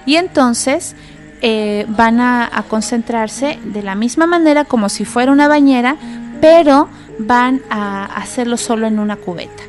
y 0.07 0.17
entonces 0.17 0.97
eh, 1.43 1.85
van 1.89 2.21
a, 2.21 2.65
concentrarse 2.71 3.59
de 3.63 3.83
la 3.83 3.95
misma 3.95 4.27
manera 4.27 4.65
como 4.65 4.89
si 4.89 5.05
fuera 5.05 5.31
una 5.31 5.47
bañera, 5.47 5.97
pero 6.41 6.89
van 7.19 7.63
a 7.71 8.05
hacerlo 8.05 8.57
solo 8.57 8.87
en 8.87 8.99
una 8.99 9.17
cubeta. 9.17 9.63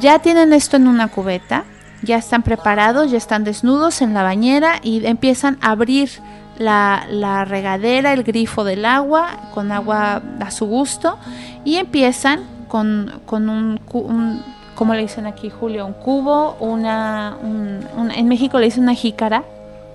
Ya 0.00 0.18
tienen 0.18 0.52
esto 0.52 0.76
en 0.76 0.86
una 0.86 1.08
cubeta, 1.08 1.64
ya 2.02 2.16
están 2.16 2.42
preparados, 2.42 3.10
ya 3.10 3.18
están 3.18 3.44
desnudos 3.44 4.02
en 4.02 4.14
la 4.14 4.22
bañera 4.22 4.80
y 4.82 5.04
empiezan 5.06 5.58
a 5.60 5.70
abrir 5.70 6.10
la, 6.58 7.44
regadera, 7.46 8.12
el 8.12 8.22
grifo 8.22 8.64
del 8.64 8.84
agua, 8.84 9.50
con 9.54 9.72
agua 9.72 10.22
a 10.40 10.50
su 10.50 10.66
gusto, 10.66 11.18
y 11.64 11.76
empiezan 11.76 12.40
con, 12.68 13.12
un, 13.30 13.80
un 13.92 14.42
¿cómo 14.74 14.94
le 14.94 15.02
dicen 15.02 15.26
aquí, 15.26 15.50
Julio? 15.50 15.86
Un 15.86 15.94
cubo, 15.94 16.56
una, 16.60 17.36
en 17.42 18.28
México 18.28 18.58
le 18.58 18.66
dicen 18.66 18.84
una 18.84 18.94
jícara. 18.94 19.42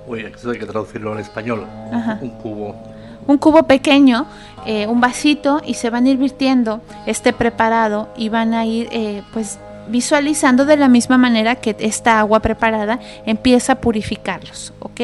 Uy, 0.08 0.26
eso 0.26 0.52
hay 0.52 0.60
que 0.60 0.66
traducirlo 0.66 1.14
en 1.14 1.20
español. 1.20 1.66
Un 2.22 2.30
cubo. 2.42 2.93
Un 3.27 3.38
cubo 3.38 3.63
pequeño, 3.63 4.25
eh, 4.65 4.88
un 4.88 5.01
vasito, 5.01 5.62
y 5.65 5.75
se 5.75 5.89
van 5.89 6.06
a 6.06 6.10
ir 6.10 6.18
virtiendo 6.18 6.82
este 7.06 7.34
preparado 7.34 8.10
y 8.18 8.30
van 8.30 8.53
a 8.53 8.65
ir, 8.65 8.88
eh, 8.92 9.24
pues, 9.34 9.60
visualizando 9.88 10.65
de 10.65 10.77
la 10.77 10.88
misma 10.88 11.18
manera 11.18 11.56
que 11.56 11.75
esta 11.80 12.20
agua 12.20 12.39
preparada 12.39 13.00
empieza 13.25 13.74
a 13.74 13.82
purificarlos, 13.82 14.74
¿ok? 14.80 15.01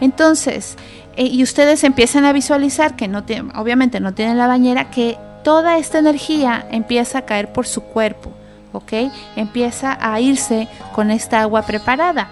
Entonces, 0.00 0.76
eh, 1.16 1.26
y 1.26 1.42
ustedes 1.42 1.84
empiezan 1.84 2.24
a 2.24 2.32
visualizar 2.32 2.96
que 2.96 3.08
no 3.08 3.24
tienen, 3.24 3.56
obviamente 3.56 4.00
no 4.00 4.14
tienen 4.14 4.38
la 4.38 4.46
bañera, 4.46 4.90
que 4.90 5.16
toda 5.44 5.78
esta 5.78 5.98
energía 5.98 6.66
empieza 6.70 7.18
a 7.18 7.22
caer 7.22 7.52
por 7.52 7.66
su 7.66 7.82
cuerpo 7.82 8.32
¿ok? 8.72 8.92
Empieza 9.36 9.98
a 10.00 10.20
irse 10.20 10.68
con 10.92 11.10
esta 11.10 11.40
agua 11.42 11.62
preparada. 11.62 12.28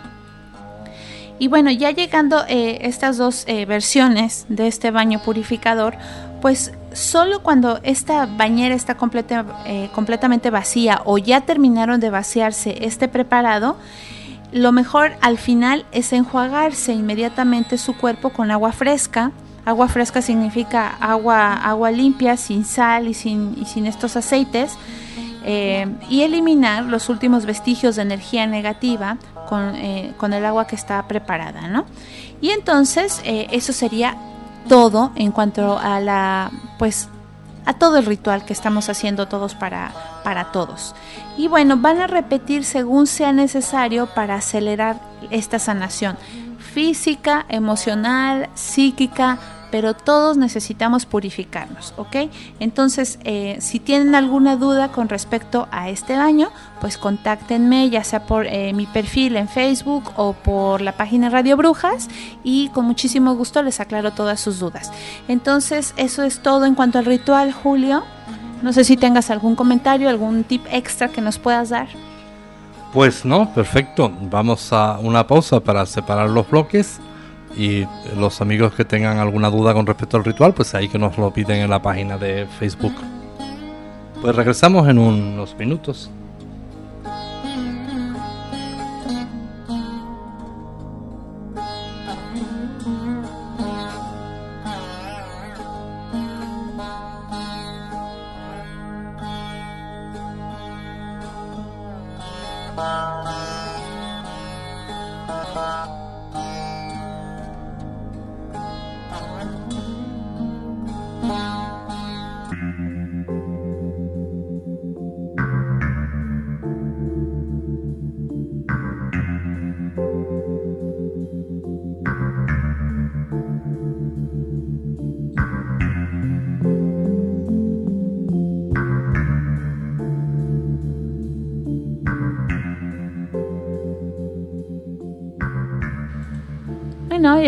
Y 1.39 1.49
bueno, 1.49 1.71
ya 1.71 1.93
llegando 1.93 2.45
eh, 2.49 2.79
estas 2.83 3.17
dos 3.17 3.45
eh, 3.47 3.65
versiones 3.65 4.47
de 4.49 4.67
este 4.67 4.91
baño 4.91 5.21
purificador, 5.23 5.97
pues 6.43 6.73
solo 6.93 7.43
cuando 7.43 7.79
esta 7.85 8.27
bañera 8.27 8.75
está 8.75 8.97
completa, 8.97 9.45
eh, 9.67 9.89
completamente 9.95 10.51
vacía 10.51 11.03
o 11.05 11.19
ya 11.19 11.43
terminaron 11.43 12.01
de 12.01 12.11
vaciarse 12.11 12.85
este 12.85 13.07
preparado, 13.07 13.77
lo 14.51 14.73
mejor 14.73 15.13
al 15.21 15.39
final 15.39 15.85
es 15.93 16.13
enjuagarse 16.13 16.93
inmediatamente 16.93 17.79
su 17.79 17.97
cuerpo 17.97 18.31
con 18.31 18.51
agua 18.51 18.73
fresca. 18.73 19.31
Agua 19.65 19.89
fresca 19.89 20.23
significa 20.23 20.97
agua, 21.01 21.53
agua 21.53 21.91
limpia, 21.91 22.37
sin 22.39 22.65
sal 22.65 23.07
y 23.09 23.15
sin, 23.15 23.67
sin 23.67 23.87
estos 23.87 24.17
aceites. 24.17 24.79
Eh, 25.45 25.87
y 26.09 26.23
eliminar 26.23 26.85
los 26.85 27.09
últimos 27.09 27.47
vestigios 27.47 27.97
de 27.97 28.03
energía 28.03 28.47
negativa 28.47 29.17
con, 29.49 29.75
eh, 29.77 30.13
con, 30.17 30.33
el 30.33 30.45
agua 30.45 30.67
que 30.67 30.77
está 30.77 31.07
preparada, 31.07 31.69
¿no? 31.69 31.87
Y 32.41 32.51
entonces 32.51 33.21
eso 33.25 33.73
sería 33.73 34.17
todo 34.69 35.13
en 35.17 35.33
cuanto 35.33 35.79
a 35.79 36.01
la, 36.01 36.51
pues, 36.79 37.09
a 37.65 37.75
todo 37.75 37.99
el 37.99 38.07
ritual 38.07 38.45
que 38.45 38.53
estamos 38.53 38.89
haciendo 38.89 39.29
todos 39.29 39.55
para, 39.55 39.93
para 40.25 40.53
todos. 40.53 40.95
Y 41.37 41.49
bueno, 41.49 41.77
van 41.77 42.01
a 42.01 42.07
repetir 42.07 42.65
según 42.65 43.07
sea 43.07 43.33
necesario 43.33 44.07
para 44.07 44.37
acelerar 44.37 45.01
esta 45.31 45.59
sanación 45.59 46.17
física, 46.59 47.45
emocional, 47.49 48.49
psíquica, 48.55 49.39
pero 49.71 49.95
todos 49.95 50.37
necesitamos 50.37 51.07
purificarnos, 51.07 51.95
¿ok? 51.97 52.31
Entonces, 52.61 53.19
eh, 53.25 53.59
si 53.61 53.81
tienen 53.81 54.15
alguna 54.15 54.57
duda 54.57 54.93
con 54.93 55.09
respecto 55.09 55.69
a 55.71 55.89
este 55.91 56.17
baño, 56.17 56.51
pues 56.81 56.99
contáctenme 56.99 57.91
ya 57.91 58.05
sea 58.05 58.27
por 58.27 58.47
eh, 58.47 58.73
mi 58.73 58.87
perfil 58.87 59.37
en 59.37 59.49
Facebook 59.49 60.13
o 60.17 60.33
por 60.33 60.81
la 60.81 60.93
página 60.93 61.31
Radio 61.31 61.57
Brujas 61.57 62.09
y 62.45 62.69
con 62.71 62.85
muchísimo 62.85 63.35
gusto 63.35 63.63
les 63.63 63.81
aclaro 63.81 64.13
todas 64.13 64.41
sus 64.41 64.59
dudas. 64.59 64.91
Entonces, 65.29 65.95
eso 65.97 66.23
es 66.23 66.41
todo 66.41 66.65
en 66.65 66.75
cuanto 66.75 66.99
al 66.99 67.05
ritual, 67.05 67.53
Julio. 67.53 68.05
No 68.63 68.73
sé 68.73 68.85
si 68.85 68.97
tengas 68.97 69.31
algún 69.31 69.55
comentario, 69.55 70.09
algún 70.09 70.45
tip 70.45 70.65
extra 70.71 71.09
que 71.09 71.21
nos 71.21 71.39
puedas 71.39 71.69
dar. 71.69 71.89
Pues 72.93 73.25
no, 73.25 73.53
perfecto. 73.53 74.11
Vamos 74.23 74.73
a 74.73 74.99
una 74.99 75.27
pausa 75.27 75.61
para 75.61 75.85
separar 75.87 76.31
los 76.31 76.49
bloques 76.49 77.01
y 77.57 77.87
los 78.17 78.41
amigos 78.41 78.75
que 78.75 78.85
tengan 78.85 79.19
alguna 79.19 79.51
duda 79.51 79.75
con 79.75 79.87
respecto 79.87 80.17
al 80.17 80.25
ritual, 80.25 80.55
pues 80.55 80.75
ahí 80.75 80.89
que 80.89 80.99
nos 80.99 81.19
lo 81.19 81.33
piden 81.33 81.63
en 81.63 81.71
la 81.71 81.83
página 81.83 82.19
de 82.19 82.47
Facebook. 82.59 82.95
Pues 84.21 84.35
regresamos 84.35 84.89
en 84.89 84.99
unos 84.99 85.57
minutos. 85.57 86.11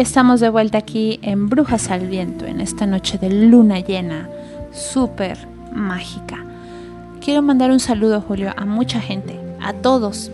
Estamos 0.01 0.41
de 0.41 0.49
vuelta 0.49 0.79
aquí 0.79 1.21
en 1.23 1.49
Brujas 1.49 1.91
al 1.91 2.07
Viento, 2.07 2.47
en 2.47 2.61
esta 2.61 2.87
noche 2.87 3.19
de 3.19 3.31
luna 3.31 3.81
llena, 3.81 4.29
súper 4.73 5.39
mágica. 5.73 6.45
Quiero 7.21 7.43
mandar 7.43 7.71
un 7.71 7.81
saludo, 7.81 8.21
Julio, 8.21 8.53
a 8.57 8.65
mucha 8.65 9.01
gente, 9.01 9.39
a 9.63 9.75
todos. 9.75 10.31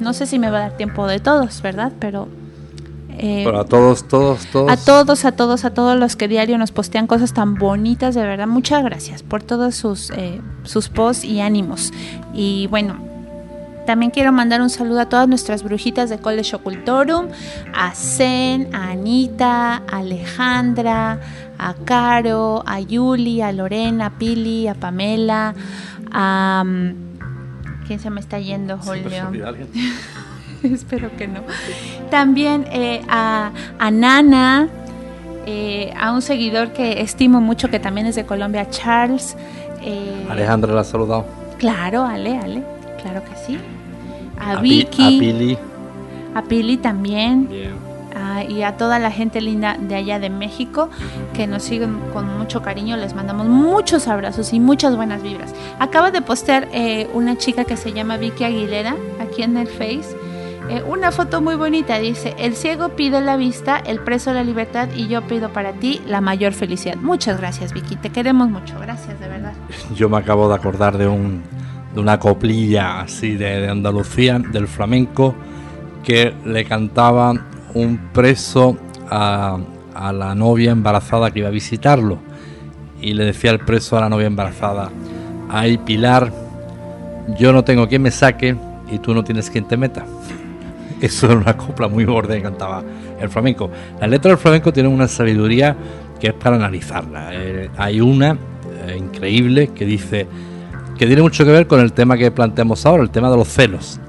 No 0.00 0.12
sé 0.12 0.26
si 0.26 0.38
me 0.38 0.50
va 0.50 0.58
a 0.58 0.60
dar 0.62 0.76
tiempo 0.76 1.06
de 1.06 1.18
todos, 1.18 1.62
¿verdad? 1.62 1.92
Pero... 1.98 2.28
Eh, 3.18 3.42
Pero 3.46 3.60
a 3.60 3.64
todos, 3.64 4.06
todos, 4.06 4.46
todos. 4.52 4.70
A 4.70 4.76
todos, 4.76 5.24
a 5.24 5.32
todos, 5.32 5.64
a 5.64 5.70
todos 5.72 5.98
los 5.98 6.16
que 6.16 6.28
diario 6.28 6.58
nos 6.58 6.70
postean 6.70 7.06
cosas 7.06 7.32
tan 7.32 7.54
bonitas, 7.54 8.14
de 8.14 8.22
verdad. 8.22 8.46
Muchas 8.46 8.84
gracias 8.84 9.22
por 9.22 9.42
todos 9.42 9.74
sus, 9.74 10.10
eh, 10.10 10.42
sus 10.64 10.90
posts 10.90 11.24
y 11.24 11.40
ánimos. 11.40 11.94
Y 12.34 12.66
bueno, 12.66 12.98
también 13.86 14.10
quiero 14.10 14.32
mandar 14.32 14.60
un 14.60 14.68
saludo 14.68 15.00
a 15.00 15.08
todas 15.08 15.28
nuestras 15.28 15.62
brujitas 15.62 16.10
de 16.10 16.18
College 16.18 16.56
Ocultorum, 16.56 17.28
a 17.72 17.92
Zen, 17.94 18.74
a 18.74 18.90
Anita, 18.90 19.76
a 19.76 19.98
Alejandra, 19.98 21.20
a 21.58 21.74
Caro, 21.84 22.62
a 22.66 22.80
Yuli, 22.80 23.40
a 23.40 23.52
Lorena, 23.52 24.06
a 24.06 24.10
Pili, 24.10 24.68
a 24.68 24.74
Pamela, 24.74 25.54
a... 26.12 26.64
Mm, 26.66 27.06
¿Quién 27.86 28.00
se 28.00 28.10
me 28.10 28.20
está 28.20 28.40
yendo, 28.40 28.78
Julio? 28.78 29.30
Espero 30.64 31.16
que 31.16 31.28
no. 31.28 31.42
También 32.10 32.66
eh, 32.72 33.00
a, 33.08 33.52
Nana, 33.92 34.68
eh, 35.46 35.94
a 35.96 36.10
un 36.10 36.20
seguidor 36.20 36.72
que 36.72 37.00
estimo 37.00 37.40
mucho, 37.40 37.70
que 37.70 37.78
también 37.78 38.08
es 38.08 38.16
de 38.16 38.26
Colombia, 38.26 38.68
Charles. 38.68 39.36
Eh, 39.82 40.26
Alejandra 40.28 40.74
la 40.74 40.80
ha 40.80 40.84
saludado. 40.84 41.26
Claro, 41.58 42.04
Ale, 42.04 42.36
Ale, 42.38 42.64
claro 43.00 43.22
que 43.22 43.36
sí 43.46 43.60
a, 44.38 44.60
Vicky, 44.60 45.02
a 45.02 45.08
Pili, 45.08 45.58
a 46.34 46.42
Pili 46.42 46.76
también. 46.76 47.48
y 48.48 48.62
a 48.62 48.76
toda 48.76 48.98
la 48.98 49.10
gente 49.10 49.40
linda 49.40 49.76
de 49.78 49.94
allá 49.94 50.18
de 50.18 50.30
México 50.30 50.90
que 51.34 51.46
nos 51.46 51.62
siguen 51.62 51.98
con 52.12 52.38
mucho 52.38 52.60
cariño. 52.62 52.96
Les 52.96 53.14
mandamos 53.14 53.46
muchos 53.46 54.08
abrazos 54.08 54.52
y 54.52 54.60
muchas 54.60 54.96
buenas 54.96 55.22
vibras. 55.22 55.54
Acaba 55.78 56.10
de 56.10 56.22
postear 56.22 56.68
eh, 56.72 57.08
una 57.14 57.36
chica 57.36 57.64
que 57.64 57.76
se 57.76 57.92
llama 57.92 58.16
Vicky 58.16 58.44
Aguilera 58.44 58.96
aquí 59.20 59.42
en 59.42 59.56
el 59.56 59.66
Face. 59.66 60.16
Eh, 60.68 60.82
una 60.82 61.12
foto 61.12 61.40
muy 61.40 61.54
bonita, 61.54 61.98
dice, 61.98 62.34
el 62.38 62.56
ciego 62.56 62.88
pide 62.90 63.20
la 63.20 63.36
vista, 63.36 63.78
el 63.78 64.00
preso 64.00 64.32
la 64.32 64.42
libertad 64.42 64.88
y 64.96 65.06
yo 65.06 65.22
pido 65.22 65.50
para 65.50 65.72
ti 65.72 66.00
la 66.08 66.20
mayor 66.20 66.54
felicidad. 66.54 66.96
Muchas 66.96 67.38
gracias 67.38 67.72
Vicky, 67.72 67.94
te 67.94 68.10
queremos 68.10 68.48
mucho, 68.48 68.74
gracias 68.80 69.20
de 69.20 69.28
verdad. 69.28 69.52
Yo 69.94 70.08
me 70.08 70.16
acabo 70.18 70.48
de 70.48 70.56
acordar 70.56 70.98
de 70.98 71.06
un, 71.06 71.44
de 71.96 72.02
una 72.02 72.18
coplilla 72.18 73.00
así 73.00 73.36
de, 73.36 73.68
Andalucía, 73.68 74.38
del 74.38 74.68
flamenco, 74.68 75.34
que 76.04 76.34
le 76.44 76.66
cantaba 76.66 77.32
un 77.72 78.10
preso 78.12 78.76
a, 79.10 79.58
a 79.94 80.12
la 80.12 80.34
novia 80.34 80.72
embarazada 80.72 81.30
que 81.30 81.38
iba 81.38 81.48
a 81.48 81.52
visitarlo. 81.52 82.18
Y 83.00 83.14
le 83.14 83.24
decía 83.24 83.50
el 83.50 83.60
preso 83.60 83.96
a 83.96 84.02
la 84.02 84.10
novia 84.10 84.26
embarazada, 84.26 84.90
ay 85.48 85.78
Pilar, 85.78 86.30
yo 87.38 87.52
no 87.54 87.64
tengo 87.64 87.88
quien 87.88 88.02
me 88.02 88.10
saque 88.10 88.54
y 88.92 88.98
tú 88.98 89.14
no 89.14 89.24
tienes 89.24 89.48
quien 89.48 89.66
te 89.66 89.78
meta. 89.78 90.04
Eso 91.00 91.26
era 91.26 91.36
una 91.36 91.56
copla 91.56 91.88
muy 91.88 92.04
borde 92.04 92.36
que 92.36 92.42
cantaba 92.42 92.82
el 93.18 93.30
flamenco. 93.30 93.70
La 93.98 94.06
letra 94.06 94.32
del 94.32 94.38
flamenco 94.38 94.70
tiene 94.70 94.90
una 94.90 95.08
sabiduría 95.08 95.74
que 96.20 96.28
es 96.28 96.34
para 96.34 96.56
analizarla. 96.56 97.30
Eh, 97.32 97.70
hay 97.78 98.02
una 98.02 98.36
eh, 98.86 98.96
increíble 98.98 99.68
que 99.68 99.86
dice, 99.86 100.26
que 100.98 101.06
tiene 101.06 101.22
mucho 101.22 101.44
que 101.44 101.50
ver 101.50 101.66
con 101.66 101.80
el 101.80 101.92
tema 101.92 102.16
que 102.16 102.30
planteamos 102.30 102.86
ahora, 102.86 103.02
el 103.02 103.10
tema 103.10 103.30
de 103.30 103.36
los 103.36 103.48
celos. 103.48 104.00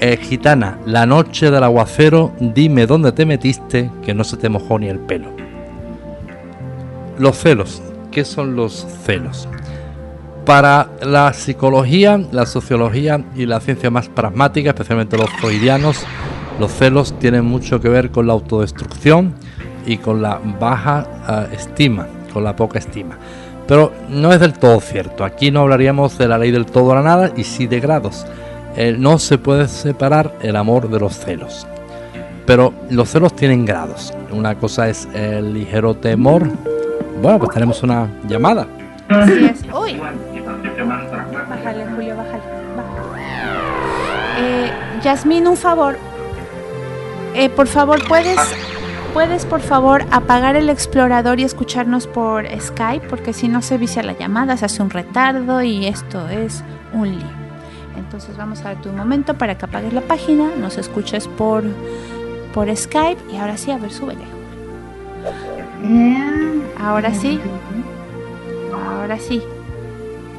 Eh, 0.00 0.16
gitana, 0.16 0.78
la 0.86 1.04
noche 1.04 1.50
del 1.50 1.62
aguacero, 1.62 2.32
dime 2.40 2.86
dónde 2.86 3.12
te 3.12 3.26
metiste, 3.26 3.90
que 4.02 4.14
no 4.14 4.24
se 4.24 4.38
te 4.38 4.48
mojó 4.48 4.78
ni 4.78 4.88
el 4.88 4.98
pelo. 4.98 5.28
Los 7.18 7.36
celos, 7.36 7.82
¿qué 8.10 8.24
son 8.24 8.56
los 8.56 8.86
celos? 9.04 9.46
Para 10.46 10.88
la 11.02 11.34
psicología, 11.34 12.18
la 12.32 12.46
sociología 12.46 13.22
y 13.36 13.44
la 13.44 13.60
ciencia 13.60 13.90
más 13.90 14.08
pragmática, 14.08 14.70
especialmente 14.70 15.18
los 15.18 15.28
freudianos, 15.38 16.02
los 16.58 16.72
celos 16.72 17.18
tienen 17.18 17.44
mucho 17.44 17.78
que 17.80 17.90
ver 17.90 18.10
con 18.10 18.26
la 18.26 18.32
autodestrucción 18.32 19.34
y 19.86 19.98
con 19.98 20.22
la 20.22 20.40
baja 20.58 21.06
eh, 21.28 21.56
estima, 21.56 22.06
con 22.32 22.42
la 22.42 22.56
poca 22.56 22.78
estima. 22.78 23.18
Pero 23.70 23.92
no 24.08 24.32
es 24.32 24.40
del 24.40 24.54
todo 24.54 24.80
cierto. 24.80 25.22
Aquí 25.22 25.52
no 25.52 25.60
hablaríamos 25.60 26.18
de 26.18 26.26
la 26.26 26.38
ley 26.38 26.50
del 26.50 26.66
todo 26.66 26.90
a 26.90 26.96
la 26.96 27.02
nada 27.02 27.30
y 27.36 27.44
sí 27.44 27.68
de 27.68 27.78
grados. 27.78 28.26
Eh, 28.74 28.96
no 28.98 29.16
se 29.20 29.38
puede 29.38 29.68
separar 29.68 30.34
el 30.42 30.56
amor 30.56 30.90
de 30.90 30.98
los 30.98 31.16
celos. 31.16 31.68
Pero 32.46 32.74
los 32.90 33.08
celos 33.08 33.36
tienen 33.36 33.64
grados. 33.64 34.12
Una 34.32 34.56
cosa 34.56 34.88
es 34.88 35.06
el 35.14 35.54
ligero 35.54 35.94
temor. 35.94 36.48
Bueno, 37.22 37.38
pues 37.38 37.52
tenemos 37.52 37.80
una 37.84 38.08
llamada. 38.26 38.66
Así 39.08 39.44
es. 39.44 39.62
Uy. 39.72 40.00
Bájale, 41.48 41.86
Julio, 41.94 42.16
bájale. 42.16 42.42
Eh, 44.40 44.72
Yasmín, 45.04 45.46
un 45.46 45.56
favor. 45.56 45.96
Eh, 47.36 47.48
por 47.50 47.68
favor, 47.68 48.00
¿puedes 48.08 48.36
¿Puedes 49.12 49.44
por 49.44 49.60
favor 49.60 50.04
apagar 50.12 50.54
el 50.54 50.70
explorador 50.70 51.40
y 51.40 51.44
escucharnos 51.44 52.06
por 52.06 52.46
Skype? 52.60 53.08
Porque 53.08 53.32
si 53.32 53.48
no 53.48 53.60
se 53.60 53.76
vicia 53.76 54.04
la 54.04 54.16
llamada, 54.16 54.56
se 54.56 54.66
hace 54.66 54.82
un 54.82 54.90
retardo 54.90 55.62
y 55.62 55.86
esto 55.86 56.28
es 56.28 56.62
un 56.92 57.10
lío. 57.10 57.26
Entonces 57.96 58.36
vamos 58.36 58.60
a 58.60 58.74
darte 58.74 58.88
un 58.88 58.96
momento 58.96 59.34
para 59.34 59.58
que 59.58 59.64
apagues 59.64 59.92
la 59.92 60.00
página, 60.02 60.50
nos 60.56 60.78
escuches 60.78 61.26
por, 61.26 61.64
por 62.54 62.74
Skype 62.74 63.20
y 63.32 63.36
ahora 63.36 63.56
sí, 63.56 63.72
a 63.72 63.78
ver, 63.78 63.92
súbele. 63.92 64.24
Ahora 66.80 67.12
sí. 67.12 67.40
Ahora 68.72 69.18
sí. 69.18 69.42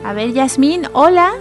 A 0.06 0.14
ver, 0.14 0.32
Yasmín, 0.32 0.88
hola. 0.94 1.32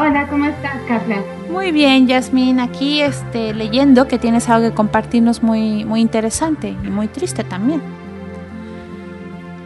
Hola, 0.00 0.28
¿cómo 0.28 0.44
estás, 0.44 0.76
Carla? 0.86 1.16
Muy 1.50 1.72
bien, 1.72 2.06
Yasmín, 2.06 2.60
aquí 2.60 3.02
este, 3.02 3.52
leyendo 3.52 4.06
que 4.06 4.16
tienes 4.16 4.48
algo 4.48 4.68
que 4.68 4.72
compartirnos 4.72 5.42
muy, 5.42 5.84
muy 5.84 6.00
interesante 6.00 6.76
y 6.84 6.88
muy 6.88 7.08
triste 7.08 7.42
también. 7.42 7.82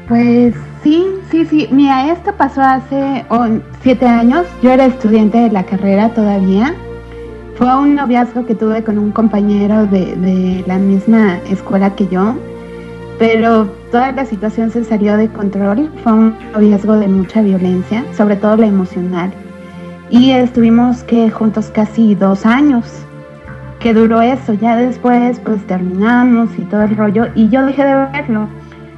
Pues 0.08 0.54
sí, 0.82 1.06
sí, 1.30 1.44
sí. 1.44 1.68
Mira, 1.70 2.10
esto 2.10 2.32
pasó 2.32 2.62
hace 2.62 3.26
oh, 3.28 3.44
siete 3.82 4.06
años. 4.06 4.46
Yo 4.62 4.70
era 4.72 4.86
estudiante 4.86 5.36
de 5.36 5.50
la 5.50 5.64
carrera 5.64 6.08
todavía. 6.14 6.74
Fue 7.56 7.76
un 7.76 7.94
noviazgo 7.94 8.46
que 8.46 8.54
tuve 8.54 8.82
con 8.82 8.98
un 8.98 9.12
compañero 9.12 9.84
de, 9.84 10.16
de 10.16 10.64
la 10.66 10.78
misma 10.78 11.40
escuela 11.50 11.94
que 11.94 12.08
yo. 12.08 12.36
Pero 13.18 13.66
toda 13.90 14.12
la 14.12 14.24
situación 14.24 14.70
se 14.70 14.82
salió 14.82 15.18
de 15.18 15.28
control. 15.28 15.90
Fue 16.02 16.14
un 16.14 16.34
noviazgo 16.54 16.96
de 16.96 17.08
mucha 17.08 17.42
violencia, 17.42 18.02
sobre 18.16 18.36
todo 18.36 18.56
la 18.56 18.66
emocional 18.66 19.30
y 20.12 20.30
estuvimos 20.30 21.02
que 21.04 21.30
juntos 21.30 21.70
casi 21.74 22.14
dos 22.14 22.44
años 22.44 22.84
que 23.80 23.94
duró 23.94 24.20
eso. 24.20 24.52
Ya 24.52 24.76
después 24.76 25.40
pues 25.40 25.66
terminamos 25.66 26.50
y 26.58 26.62
todo 26.62 26.82
el 26.82 26.96
rollo 26.96 27.28
y 27.34 27.48
yo 27.48 27.64
dejé 27.64 27.82
de 27.82 27.94
verlo. 27.94 28.46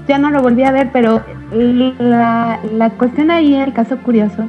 Ya 0.08 0.18
no 0.18 0.30
lo 0.30 0.42
volví 0.42 0.64
a 0.64 0.72
ver, 0.72 0.90
pero 0.92 1.22
la, 1.52 2.58
la 2.72 2.90
cuestión 2.90 3.30
ahí, 3.30 3.54
el 3.54 3.72
caso 3.72 3.96
curioso, 3.98 4.48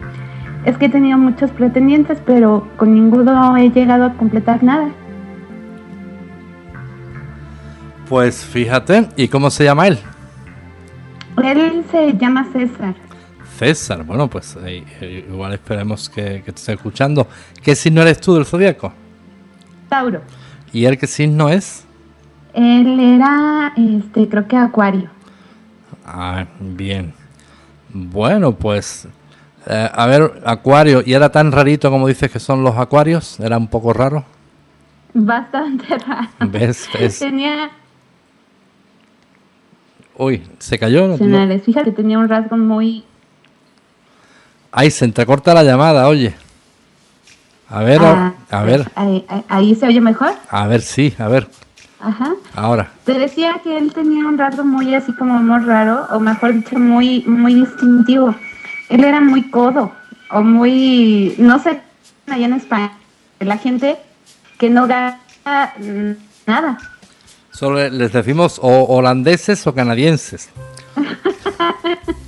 es 0.66 0.76
que 0.78 0.88
he 0.88 0.90
tenido 0.90 1.20
muchos 1.20 1.52
pretendientes, 1.52 2.18
pero 2.26 2.68
con 2.78 2.94
ninguno 2.96 3.56
he 3.56 3.70
llegado 3.70 4.06
a 4.06 4.14
completar 4.14 4.64
nada. 4.64 4.90
Pues 8.10 8.44
fíjate, 8.44 9.08
¿y 9.16 9.28
cómo 9.28 9.52
se 9.52 9.64
llama 9.64 9.88
él? 9.88 10.00
Él 11.44 11.84
se 11.92 12.18
llama 12.18 12.48
César. 12.52 12.96
César, 13.58 14.04
bueno, 14.04 14.30
pues 14.30 14.58
eh, 14.66 15.26
igual 15.30 15.54
esperemos 15.54 16.10
que, 16.10 16.42
te 16.44 16.52
esté 16.52 16.74
escuchando. 16.74 17.28
¿Qué 17.64 17.76
signo 17.76 18.02
eres 18.02 18.20
tú 18.20 18.36
del 18.36 18.46
zodiaco? 18.46 18.92
Tauro. 19.88 20.22
¿Y 20.74 20.86
él 20.86 20.98
qué 20.98 21.08
signo 21.08 21.48
es? 21.50 21.86
Él 22.54 23.00
era, 23.00 23.74
este, 23.78 24.28
creo 24.28 24.48
que 24.48 24.58
Acuario. 24.58 25.10
Ah, 26.06 26.46
bien. 26.60 27.14
Bueno, 27.90 28.54
pues, 28.54 29.08
eh, 29.68 29.90
a 29.94 30.06
ver, 30.06 30.42
Acuario, 30.46 31.02
¿y 31.06 31.14
era 31.14 31.30
tan 31.32 31.52
rarito 31.52 31.90
como 31.90 32.08
dices 32.10 32.30
que 32.30 32.40
son 32.40 32.62
los 32.62 32.78
Acuarios? 32.78 33.40
¿Era 33.40 33.58
un 33.58 33.68
poco 33.68 33.94
raro? 33.94 34.26
Bastante 35.14 35.98
raro. 36.08 36.28
¿Ves? 36.52 36.90
Tenía... 37.20 37.72
Uy, 40.18 40.44
¿se 40.60 40.78
cayó? 40.78 41.18
Fíjate, 41.18 41.92
tenía 41.92 42.20
un 42.20 42.28
rasgo 42.28 42.58
muy 42.58 43.06
Ahí 44.78 44.92
se 44.92 45.06
entrecorta 45.06 45.54
la 45.54 45.64
llamada, 45.64 46.06
oye. 46.10 46.36
A 47.70 47.80
ver, 47.80 48.02
a, 48.04 48.34
ah, 48.52 48.64
ver. 48.64 48.92
Ahí, 49.48 49.74
se 49.74 49.88
oye 49.88 50.02
mejor. 50.02 50.34
A 50.50 50.68
ver, 50.68 50.82
sí, 50.82 51.16
a 51.18 51.30
ver. 51.30 51.48
Ajá. 52.02 52.34
Ahora. 52.54 52.92
Te 53.06 53.14
decía 53.14 53.62
que 53.64 53.78
él 53.78 53.94
tenía 53.94 54.28
un 54.28 54.38
rasgo 54.38 54.66
muy 54.66 54.94
así 54.94 55.14
como 55.14 55.36
muy 55.36 55.64
raro, 55.64 56.06
o 56.12 56.20
mejor 56.20 56.56
dicho, 56.56 56.78
muy, 56.78 57.24
muy 57.26 57.54
distintivo. 57.54 58.36
Él 58.90 59.06
era 59.06 59.22
muy 59.22 59.50
codo, 59.50 59.94
o 60.30 60.42
muy, 60.42 61.36
no 61.38 61.58
sé, 61.60 61.82
allá 62.28 62.46
en 62.46 62.54
España, 62.56 62.92
la 63.40 63.58
gente 63.58 63.96
que 64.60 64.70
no 64.70 64.88
gana 64.88 65.22
nada. 66.46 66.78
Solo 67.50 67.88
les 67.88 68.12
decimos 68.12 68.60
o 68.62 68.84
holandeses 68.94 69.66
o 69.68 69.74
canadienses. 69.74 70.50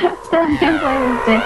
También 0.30 0.78
puede 0.80 1.24
ser. 1.24 1.40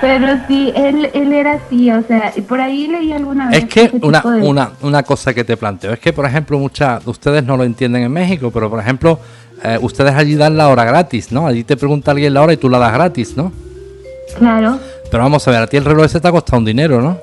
Pero 0.00 0.26
sí, 0.48 0.72
él, 0.74 1.10
él 1.14 1.32
era 1.32 1.52
así, 1.52 1.90
o 1.90 2.02
sea, 2.02 2.32
y 2.34 2.40
por 2.40 2.60
ahí 2.60 2.88
leí 2.88 3.12
alguna 3.12 3.48
vez. 3.48 3.58
Es 3.58 3.64
que 3.66 3.90
una, 4.02 4.22
una, 4.24 4.72
una 4.80 5.02
cosa 5.04 5.32
que 5.32 5.44
te 5.44 5.56
planteo, 5.56 5.92
es 5.92 6.00
que, 6.00 6.12
por 6.12 6.26
ejemplo, 6.26 6.58
muchas 6.58 7.04
de 7.04 7.10
ustedes 7.10 7.44
no 7.44 7.56
lo 7.56 7.64
entienden 7.64 8.02
en 8.02 8.12
México, 8.12 8.50
pero, 8.52 8.68
por 8.68 8.80
ejemplo, 8.80 9.20
eh, 9.62 9.78
ustedes 9.80 10.12
allí 10.14 10.34
dan 10.34 10.56
la 10.56 10.68
hora 10.68 10.84
gratis, 10.84 11.30
¿no? 11.30 11.46
Allí 11.46 11.62
te 11.62 11.76
pregunta 11.76 12.10
alguien 12.10 12.34
la 12.34 12.42
hora 12.42 12.52
y 12.52 12.56
tú 12.56 12.68
la 12.68 12.78
das 12.78 12.92
gratis, 12.92 13.36
¿no? 13.36 13.52
Claro. 14.36 14.78
Pero 15.08 15.22
vamos 15.22 15.46
a 15.46 15.50
ver, 15.52 15.62
a 15.62 15.66
ti 15.68 15.76
el 15.76 15.84
reloj 15.84 16.06
ese 16.06 16.20
te 16.20 16.26
ha 16.26 16.32
costado 16.32 16.58
un 16.58 16.64
dinero, 16.64 17.00
¿no? 17.00 17.18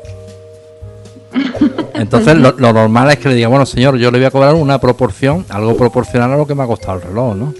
Entonces 1.96 2.38
lo, 2.38 2.54
lo, 2.54 2.72
normal 2.72 3.12
es 3.12 3.18
que 3.18 3.28
le 3.28 3.36
diga, 3.36 3.50
bueno 3.50 3.66
señor, 3.66 3.98
yo 3.98 4.10
le 4.10 4.20
voy 4.20 4.26
a 4.26 4.32
cobrar 4.32 4.56
una 4.56 4.80
proporción, 4.80 5.46
algo 5.50 5.76
proporcional 5.76 6.32
a 6.32 6.38
lo 6.38 6.48
que 6.48 6.56
me 6.56 6.64
ha 6.64 6.68
costado 6.68 6.98
el 6.98 7.02
reloj, 7.02 7.36
¿no? 7.36 7.54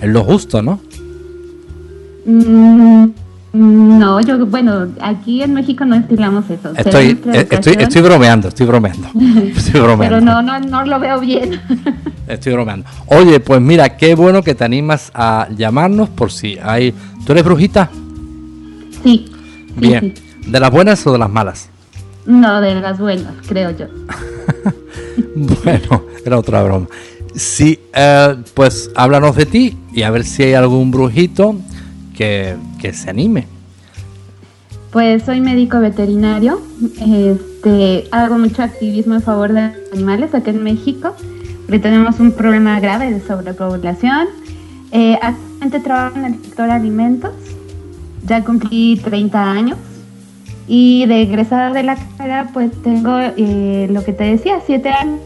Es 0.00 0.08
lo 0.08 0.24
justo, 0.24 0.62
¿no? 0.62 0.80
Mm, 2.24 3.06
no, 3.54 4.20
yo, 4.20 4.44
bueno, 4.46 4.88
aquí 5.00 5.40
en 5.40 5.54
México 5.54 5.84
no 5.84 5.94
estilamos 5.94 6.50
eso. 6.50 6.72
Estoy, 6.76 7.20
estoy, 7.32 7.76
estoy, 7.78 8.02
bromeando, 8.02 8.48
estoy 8.48 8.66
bromeando. 8.66 9.08
Estoy 9.56 9.80
bromeando. 9.80 10.16
Pero 10.16 10.20
no, 10.20 10.42
no, 10.42 10.58
no 10.58 10.84
lo 10.84 10.98
veo 10.98 11.20
bien. 11.20 11.60
Estoy 12.26 12.54
bromeando. 12.54 12.84
Oye, 13.06 13.38
pues 13.38 13.60
mira, 13.60 13.96
qué 13.96 14.16
bueno 14.16 14.42
que 14.42 14.56
te 14.56 14.64
animas 14.64 15.12
a 15.14 15.46
llamarnos 15.56 16.08
por 16.08 16.32
si 16.32 16.58
hay... 16.60 16.92
¿Tú 17.24 17.32
eres 17.32 17.44
brujita? 17.44 17.90
Sí. 19.04 19.30
Bien. 19.76 20.14
¿De 20.46 20.58
las 20.58 20.72
buenas 20.72 21.06
o 21.06 21.12
de 21.12 21.18
las 21.18 21.30
malas? 21.30 21.68
No, 22.26 22.60
de 22.60 22.74
las 22.74 22.98
buenas, 22.98 23.34
creo 23.46 23.70
yo. 23.70 23.86
bueno, 25.64 26.02
era 26.24 26.38
otra 26.38 26.60
broma. 26.64 26.86
Sí, 27.36 27.78
eh, 27.92 28.36
pues 28.54 28.90
háblanos 28.96 29.36
de 29.36 29.46
ti 29.46 29.76
y 29.92 30.02
a 30.02 30.10
ver 30.10 30.24
si 30.24 30.42
hay 30.42 30.54
algún 30.54 30.90
brujito 30.90 31.56
que, 32.14 32.56
se 32.92 33.10
anime. 33.10 33.46
Pues 34.90 35.24
soy 35.24 35.40
médico 35.40 35.80
veterinario, 35.80 36.60
este, 37.00 38.04
hago 38.12 38.38
mucho 38.38 38.62
activismo 38.62 39.14
en 39.14 39.22
favor 39.22 39.52
de 39.52 39.68
los 39.68 39.92
animales 39.92 40.34
aquí 40.34 40.50
en 40.50 40.62
México, 40.62 41.14
porque 41.66 41.80
tenemos 41.80 42.20
un 42.20 42.32
problema 42.32 42.78
grave 42.78 43.10
de 43.10 43.20
sobrepoblación. 43.20 44.28
Eh, 44.92 45.18
actualmente 45.20 45.80
trabajo 45.80 46.16
en 46.18 46.26
el 46.26 46.34
sector 46.34 46.70
alimentos, 46.70 47.32
ya 48.24 48.44
cumplí 48.44 49.00
30 49.02 49.50
años 49.50 49.78
y 50.68 51.06
de 51.06 51.22
egresada 51.22 51.72
de 51.72 51.82
la 51.82 51.96
carrera 51.96 52.50
pues 52.52 52.70
tengo 52.82 53.18
eh, 53.18 53.88
lo 53.90 54.04
que 54.04 54.12
te 54.12 54.24
decía, 54.24 54.60
7 54.64 54.88
años. 54.88 55.20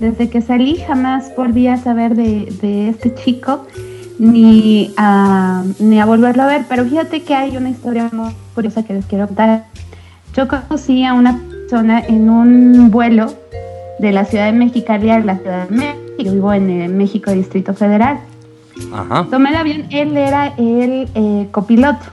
Desde 0.00 0.28
que 0.28 0.40
salí 0.40 0.76
jamás 0.76 1.30
volví 1.36 1.68
a 1.68 1.76
saber 1.76 2.16
de, 2.16 2.52
de 2.60 2.88
este 2.88 3.14
chico 3.14 3.64
ni 4.18 4.92
a, 4.96 5.64
ni 5.78 6.00
a 6.00 6.04
volverlo 6.04 6.42
a 6.42 6.46
ver. 6.46 6.64
Pero 6.68 6.84
fíjate 6.84 7.22
que 7.22 7.34
hay 7.34 7.56
una 7.56 7.70
historia 7.70 8.08
muy 8.12 8.32
curiosa 8.54 8.82
que 8.82 8.94
les 8.94 9.06
quiero 9.06 9.26
contar. 9.26 9.64
Yo 10.34 10.48
conocí 10.48 11.04
a 11.04 11.14
una 11.14 11.38
persona 11.38 12.00
en 12.00 12.30
un 12.30 12.90
vuelo 12.90 13.34
de 13.98 14.12
la 14.12 14.24
Ciudad 14.24 14.46
de 14.46 14.52
Mexicali 14.52 15.10
a 15.10 15.20
la 15.20 15.38
Ciudad 15.38 15.68
de 15.68 15.76
México. 15.76 15.98
Yo 16.18 16.32
vivo 16.32 16.52
en 16.52 16.70
el 16.70 16.92
México 16.92 17.30
Distrito 17.32 17.74
Federal. 17.74 18.20
Ajá. 18.92 19.26
Tomé 19.30 19.50
el 19.50 19.56
avión, 19.56 19.86
él 19.90 20.16
era 20.16 20.48
el 20.56 21.08
eh, 21.14 21.48
copiloto 21.50 22.04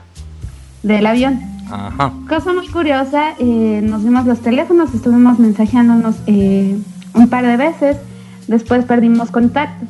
del 0.82 1.06
avión. 1.06 1.40
Ajá. 1.70 2.12
Cosa 2.28 2.52
muy 2.52 2.68
curiosa, 2.68 3.34
eh, 3.38 3.80
nos 3.82 4.04
dimos 4.04 4.26
los 4.26 4.40
teléfonos, 4.40 4.92
estuvimos 4.94 5.38
mensajeándonos 5.38 6.16
eh, 6.26 6.76
un 7.14 7.28
par 7.28 7.46
de 7.46 7.56
veces, 7.56 7.96
después 8.48 8.84
perdimos 8.84 9.30
contacto. 9.30 9.86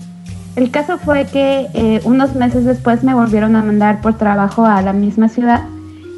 El 0.56 0.70
caso 0.70 0.98
fue 0.98 1.26
que 1.26 1.68
eh, 1.74 2.00
unos 2.04 2.34
meses 2.34 2.64
después 2.64 3.04
me 3.04 3.14
volvieron 3.14 3.54
a 3.54 3.62
mandar 3.62 4.00
por 4.00 4.14
trabajo 4.14 4.66
a 4.66 4.82
la 4.82 4.92
misma 4.92 5.28
ciudad 5.28 5.62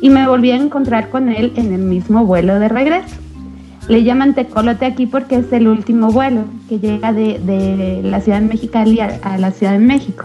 y 0.01 0.11
me 0.11 0.27
volví 0.27 0.51
a 0.51 0.57
encontrar 0.57 1.11
con 1.11 1.29
él 1.29 1.53
en 1.57 1.73
el 1.73 1.83
mismo 1.83 2.25
vuelo 2.25 2.59
de 2.59 2.69
regreso. 2.69 3.17
Le 3.89 4.05
llaman 4.05 4.35
tecolote 4.35 4.87
aquí 4.87 5.07
porque 5.07 5.37
es 5.37 5.53
el 5.53 5.69
último 5.69 6.11
vuelo 6.11 6.45
que 6.69 6.79
llega 6.79 7.13
de, 7.13 8.01
la 8.03 8.21
Ciudad 8.21 8.41
de 8.41 8.47
Mexicali 8.47 9.01
a, 9.01 9.39
la 9.39 9.51
Ciudad 9.51 9.73
de 9.73 9.81
México. 9.81 10.25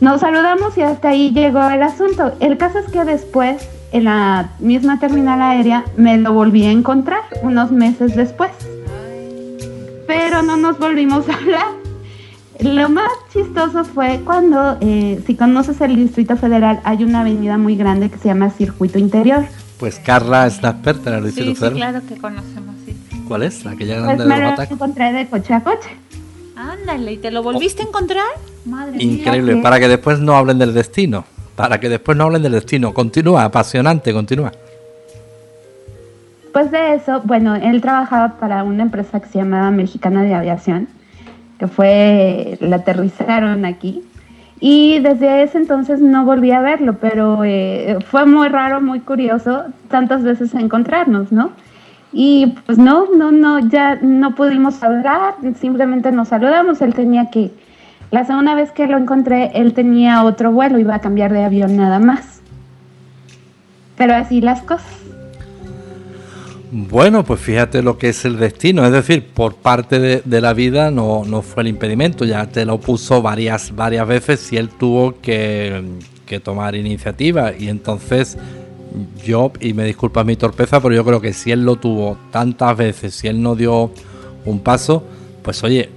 Nos 0.00 0.20
saludamos 0.20 0.78
y 0.78 0.82
hasta 0.82 1.10
ahí 1.10 1.32
llegó 1.32 1.68
el 1.68 1.82
asunto. 1.82 2.32
El 2.40 2.56
caso 2.56 2.78
es 2.78 2.90
que 2.90 3.04
después, 3.04 3.68
en 3.92 4.04
la 4.04 4.50
misma 4.58 4.98
terminal 4.98 5.42
aérea, 5.42 5.84
me 5.96 6.16
lo 6.16 6.32
volví 6.32 6.64
a 6.64 6.70
encontrar 6.70 7.22
unos 7.42 7.70
meses 7.72 8.16
después. 8.16 8.50
Pero 10.06 10.42
no 10.42 10.56
nos 10.56 10.78
volvimos 10.78 11.28
a 11.28 11.34
hablar 11.34 11.79
lo 12.62 12.88
más 12.88 13.10
chistoso 13.32 13.84
fue 13.84 14.20
cuando, 14.24 14.76
eh, 14.80 15.22
si 15.26 15.34
conoces 15.34 15.80
el 15.80 15.96
Distrito 15.96 16.36
Federal, 16.36 16.80
hay 16.84 17.04
una 17.04 17.20
avenida 17.20 17.58
muy 17.58 17.76
grande 17.76 18.10
que 18.10 18.18
se 18.18 18.28
llama 18.28 18.50
Circuito 18.50 18.98
Interior. 18.98 19.44
Pues 19.78 19.98
Carla 19.98 20.46
es 20.46 20.62
la 20.62 20.70
experta 20.70 21.10
en 21.10 21.16
el 21.16 21.24
Distrito 21.24 21.50
sí, 21.50 21.56
Federal. 21.56 21.74
Sí, 21.74 21.78
claro 21.78 22.06
que 22.06 22.20
conocemos, 22.20 22.74
sí. 22.84 22.96
¿Cuál 23.26 23.42
es? 23.44 23.64
La 23.64 23.76
que 23.76 23.86
ya 23.86 23.96
grande 23.96 24.16
pues 24.16 24.28
me 24.28 24.38
lo 24.38 24.62
encontré 24.62 25.12
de 25.12 25.28
coche 25.28 25.54
a 25.54 25.62
coche. 25.62 25.88
Ándale, 26.56 27.12
¿y 27.12 27.16
te 27.16 27.30
lo 27.30 27.42
volviste 27.42 27.82
a 27.82 27.86
encontrar? 27.86 28.26
Madre 28.66 29.02
Increíble, 29.02 29.56
para 29.62 29.80
que 29.80 29.88
después 29.88 30.20
no 30.20 30.36
hablen 30.36 30.58
del 30.58 30.74
destino. 30.74 31.24
Para 31.56 31.80
que 31.80 31.88
después 31.88 32.16
no 32.16 32.24
hablen 32.24 32.42
del 32.42 32.52
destino. 32.52 32.92
Continúa, 32.92 33.44
apasionante, 33.44 34.12
continúa. 34.12 34.52
Pues 36.52 36.70
de 36.70 36.94
eso, 36.94 37.22
bueno, 37.24 37.54
él 37.54 37.80
trabajaba 37.80 38.38
para 38.38 38.64
una 38.64 38.82
empresa 38.82 39.20
que 39.20 39.28
se 39.28 39.38
llamaba 39.38 39.70
Mexicana 39.70 40.22
de 40.22 40.34
Aviación, 40.34 40.88
que 41.60 41.66
fue, 41.68 42.56
la 42.60 42.76
aterrizaron 42.76 43.66
aquí. 43.66 44.02
Y 44.60 44.98
desde 45.00 45.42
ese 45.42 45.58
entonces 45.58 46.00
no 46.00 46.24
volví 46.24 46.52
a 46.52 46.62
verlo, 46.62 46.96
pero 46.98 47.44
eh, 47.44 47.98
fue 48.06 48.24
muy 48.24 48.48
raro, 48.48 48.80
muy 48.80 49.00
curioso 49.00 49.64
tantas 49.88 50.22
veces 50.22 50.54
encontrarnos, 50.54 51.32
¿no? 51.32 51.50
Y 52.14 52.54
pues 52.64 52.78
no, 52.78 53.08
no, 53.14 53.30
no, 53.30 53.58
ya 53.58 53.96
no 53.96 54.34
pudimos 54.34 54.82
hablar, 54.82 55.34
simplemente 55.60 56.10
nos 56.12 56.28
saludamos, 56.28 56.80
él 56.80 56.94
tenía 56.94 57.30
que, 57.30 57.50
la 58.10 58.24
segunda 58.24 58.54
vez 58.54 58.72
que 58.72 58.86
lo 58.86 58.96
encontré, 58.96 59.50
él 59.54 59.74
tenía 59.74 60.24
otro 60.24 60.52
vuelo, 60.52 60.78
iba 60.78 60.94
a 60.94 61.00
cambiar 61.00 61.30
de 61.30 61.44
avión 61.44 61.76
nada 61.76 61.98
más. 61.98 62.40
Pero 63.98 64.14
así 64.14 64.40
las 64.40 64.62
cosas. 64.62 65.09
Bueno, 66.72 67.24
pues 67.24 67.40
fíjate 67.40 67.82
lo 67.82 67.98
que 67.98 68.10
es 68.10 68.24
el 68.24 68.38
destino, 68.38 68.84
es 68.86 68.92
decir, 68.92 69.26
por 69.26 69.56
parte 69.56 69.98
de, 69.98 70.40
la 70.40 70.52
vida 70.52 70.92
no, 70.92 71.24
no, 71.24 71.42
fue 71.42 71.64
el 71.64 71.68
impedimento, 71.68 72.24
ya 72.24 72.46
te 72.46 72.64
lo 72.64 72.78
puso 72.78 73.20
varias, 73.22 73.74
varias 73.74 74.06
veces 74.06 74.52
y 74.52 74.56
él 74.56 74.68
tuvo 74.68 75.20
que, 75.20 75.82
que 76.26 76.38
tomar 76.38 76.76
iniciativa 76.76 77.52
y 77.58 77.68
entonces 77.68 78.38
yo, 79.24 79.50
y 79.60 79.72
me 79.74 79.84
disculpa 79.84 80.22
mi 80.22 80.36
torpeza, 80.36 80.80
pero 80.80 80.94
yo 80.94 81.04
creo 81.04 81.20
que 81.20 81.32
si 81.32 81.50
él 81.50 81.64
lo 81.64 81.74
tuvo 81.74 82.16
tantas 82.30 82.76
veces, 82.76 83.14
si 83.14 83.26
él 83.26 83.42
no 83.42 83.56
dio 83.56 83.90
un 84.44 84.60
paso, 84.60 85.02
pues 85.42 85.64
oye, 85.64 85.90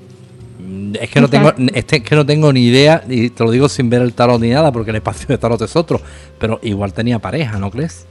es 0.99 1.09
que 1.09 1.21
no 1.21 1.29
tengo, 1.29 1.53
es 1.71 1.85
que 1.85 2.15
no 2.15 2.25
tengo 2.25 2.51
ni 2.51 2.61
idea, 2.65 3.03
y 3.07 3.29
te 3.29 3.43
lo 3.43 3.51
digo 3.51 3.69
sin 3.69 3.91
ver 3.91 4.01
el 4.01 4.13
tarot 4.13 4.41
ni 4.41 4.49
nada, 4.49 4.71
porque 4.71 4.89
el 4.89 4.97
espacio 4.97 5.27
de 5.27 5.37
tarot 5.37 5.61
es 5.61 5.75
otro, 5.75 6.01
pero 6.39 6.59
igual 6.63 6.93
tenía 6.93 7.19
pareja, 7.19 7.59
¿no 7.59 7.69
crees? 7.69 8.07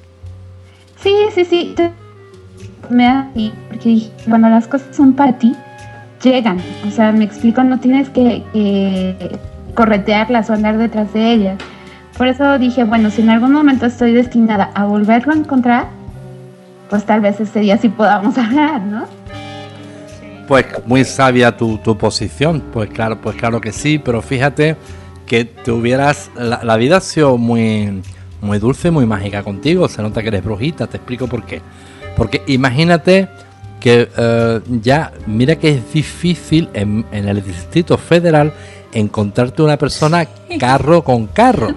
Sí, 1.03 1.13
sí, 1.35 1.45
sí. 1.45 1.75
Me 2.91 3.05
da 3.05 3.29
porque 3.69 4.11
cuando 4.29 4.49
las 4.49 4.67
cosas 4.67 4.95
son 4.95 5.15
para 5.15 5.39
ti, 5.39 5.55
llegan. 6.23 6.59
O 6.87 6.91
sea, 6.91 7.13
me 7.13 7.25
explico, 7.25 7.63
no 7.63 7.81
tienes 7.81 8.11
que, 8.11 8.43
que 8.53 9.39
corretearlas 9.75 10.51
o 10.51 10.53
andar 10.53 10.77
detrás 10.79 11.13
de 11.13 11.33
ellas 11.33 11.59
por 12.17 12.29
eso 12.29 12.59
dije, 12.59 12.85
bueno, 12.85 13.11
si 13.11 13.23
en 13.23 13.31
algún 13.31 13.53
momento 13.53 13.87
estoy 13.87 14.13
destinada 14.13 14.71
a 14.75 14.85
volverlo 14.85 15.33
a 15.33 15.37
encontrar, 15.37 15.89
pues 16.91 17.05
tal 17.05 17.21
vez 17.21 17.41
ese 17.41 17.61
día 17.61 17.79
sí 17.79 17.89
podamos 17.89 18.37
hablar, 18.39 18.81
¿no? 18.83 19.07
Pues 20.47 20.67
muy 20.87 21.05
sabia 21.05 21.57
tu, 21.57 21.79
posición, 21.99 22.63
pues 22.73 22.91
claro, 22.91 23.21
pues 23.21 23.37
claro 23.37 23.61
que 23.61 23.73
sí, 23.73 23.99
pero 23.99 24.21
fíjate 24.21 24.77
que 25.27 25.45
te 25.47 25.71
hubieras, 25.71 26.31
la, 26.37 26.77
vida 26.77 26.99
ha 26.99 27.01
sido 27.01 27.39
muy, 27.39 28.03
muy 28.43 28.59
dulce, 28.59 28.91
muy 28.91 29.07
mágica 29.07 29.43
contigo, 29.43 29.89
se 29.89 30.03
nota 30.03 30.21
que 30.21 30.29
eres 30.29 30.45
brujita, 30.45 30.87
te 30.87 30.99
explico 30.99 31.27
por 31.27 31.47
qué. 31.47 31.63
Porque 32.17 32.43
imagínate 32.47 33.29
que 33.81 34.09
eh, 34.17 34.61
ya, 34.81 35.13
mira 35.27 35.57
que 35.57 35.71
es 35.71 35.93
difícil 35.93 36.69
en, 36.73 37.05
en 37.11 37.29
el 37.29 37.43
Distrito 37.43 37.99
Federal 37.99 38.53
encontrarte 38.93 39.63
una 39.63 39.77
persona 39.77 40.27
carro 40.59 41.03
con 41.03 41.27
carro. 41.27 41.75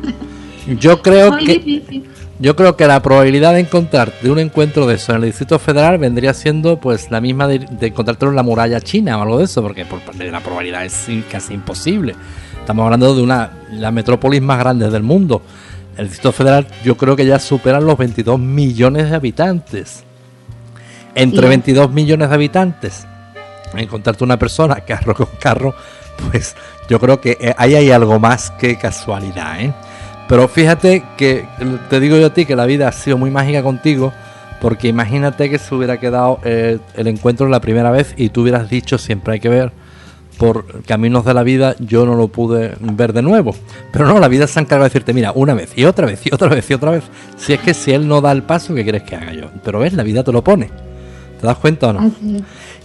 Yo 0.79 1.01
creo 1.01 1.37
que 1.37 2.03
yo 2.37 2.55
creo 2.55 2.75
que 2.75 2.85
la 2.85 3.01
probabilidad 3.01 3.53
de 3.53 3.61
encontrarte 3.61 4.29
un 4.29 4.39
encuentro 4.39 4.85
de 4.85 4.95
eso 4.95 5.13
en 5.13 5.19
el 5.19 5.25
Distrito 5.25 5.57
Federal 5.57 5.97
vendría 5.97 6.33
siendo 6.33 6.77
pues 6.77 7.09
la 7.09 7.21
misma 7.21 7.47
de, 7.47 7.65
encontrarte 7.79 8.25
en 8.25 8.35
la 8.35 8.43
muralla 8.43 8.81
china 8.81 9.17
o 9.17 9.21
algo 9.21 9.37
de 9.37 9.45
eso, 9.45 9.61
porque 9.61 9.85
por 9.85 10.01
la 10.13 10.41
probabilidad 10.41 10.83
es 10.83 11.07
casi 11.31 11.53
imposible. 11.53 12.13
Estamos 12.59 12.83
hablando 12.83 13.15
de 13.15 13.21
una 13.21 13.51
la 13.71 13.91
metrópolis 13.91 14.41
más 14.41 14.59
grande 14.59 14.89
del 14.89 15.03
mundo. 15.03 15.41
El 15.97 16.07
Distrito 16.07 16.33
Federal 16.33 16.67
yo 16.83 16.97
creo 16.97 17.15
que 17.15 17.25
ya 17.25 17.39
supera 17.39 17.79
los 17.79 17.97
22 17.97 18.37
millones 18.37 19.09
de 19.09 19.15
habitantes. 19.15 20.03
Entre 21.15 21.47
22 21.47 21.91
millones 21.91 22.29
de 22.29 22.35
habitantes, 22.35 23.07
encontrarte 23.75 24.23
una 24.23 24.37
persona 24.37 24.75
carro 24.87 25.15
con 25.15 25.29
carro, 25.39 25.73
pues 26.29 26.55
yo 26.89 26.99
creo 26.99 27.19
que 27.19 27.37
eh, 27.39 27.55
ahí 27.57 27.75
hay 27.75 27.91
algo 27.91 28.19
más 28.19 28.51
que 28.51 28.77
casualidad, 28.77 29.59
¿eh? 29.59 29.73
Pero 30.27 30.47
fíjate 30.47 31.03
que 31.17 31.45
te 31.89 31.99
digo 31.99 32.17
yo 32.17 32.27
a 32.27 32.33
ti 32.33 32.45
que 32.45 32.55
la 32.55 32.65
vida 32.65 32.87
ha 32.87 32.91
sido 32.91 33.17
muy 33.17 33.29
mágica 33.29 33.61
contigo, 33.61 34.11
porque 34.59 34.87
imagínate 34.87 35.49
que 35.49 35.59
se 35.59 35.75
hubiera 35.75 35.99
quedado 35.99 36.39
eh, 36.43 36.79
el 36.95 37.07
encuentro 37.07 37.47
la 37.47 37.61
primera 37.61 37.91
vez 37.91 38.15
y 38.17 38.29
tú 38.29 38.41
hubieras 38.41 38.67
dicho 38.69 38.97
siempre 38.97 39.33
hay 39.33 39.39
que 39.39 39.49
ver 39.49 39.71
por 40.39 40.83
caminos 40.83 41.25
de 41.25 41.33
la 41.33 41.43
vida, 41.43 41.75
yo 41.79 42.05
no 42.05 42.15
lo 42.15 42.27
pude 42.27 42.73
ver 42.79 43.13
de 43.13 43.21
nuevo. 43.21 43.55
Pero 43.91 44.07
no, 44.07 44.19
la 44.19 44.27
vida 44.27 44.47
se 44.47 44.59
encarga 44.59 44.83
de 44.83 44.89
decirte, 44.89 45.13
mira, 45.13 45.31
una 45.33 45.53
vez 45.53 45.77
y 45.77 45.85
otra 45.85 46.07
vez 46.07 46.25
y 46.25 46.33
otra 46.33 46.49
vez 46.49 46.69
y 46.69 46.73
otra 46.73 46.91
vez. 46.91 47.03
Si 47.37 47.53
es 47.53 47.59
que 47.59 47.73
si 47.73 47.91
él 47.91 48.07
no 48.07 48.19
da 48.19 48.31
el 48.31 48.43
paso, 48.43 48.73
¿qué 48.73 48.83
quieres 48.83 49.03
que 49.03 49.15
haga 49.15 49.33
yo? 49.33 49.49
Pero 49.63 49.79
ves, 49.79 49.93
la 49.93 50.03
vida 50.03 50.23
te 50.23 50.31
lo 50.31 50.43
pone. 50.43 50.69
¿Te 51.39 51.47
das 51.47 51.57
cuenta 51.57 51.89
o 51.89 51.93
no? 51.93 52.11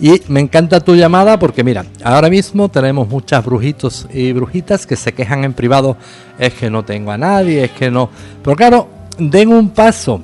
Y 0.01 0.23
me 0.29 0.41
encanta 0.41 0.81
tu 0.81 0.95
llamada 0.95 1.39
porque 1.39 1.63
mira, 1.63 1.85
ahora 2.03 2.29
mismo 2.29 2.69
tenemos 2.69 3.09
muchas 3.09 3.45
brujitos 3.45 4.07
y 4.13 4.33
brujitas 4.33 4.87
que 4.87 4.97
se 4.97 5.13
quejan 5.13 5.45
en 5.45 5.53
privado, 5.53 5.97
es 6.39 6.55
que 6.55 6.71
no 6.71 6.85
tengo 6.85 7.13
a 7.13 7.19
nadie, 7.19 7.65
es 7.65 7.71
que 7.71 7.91
no... 7.91 8.11
Pero 8.43 8.57
claro, 8.57 8.89
den 9.19 9.53
un 9.53 9.71
paso. 9.71 10.23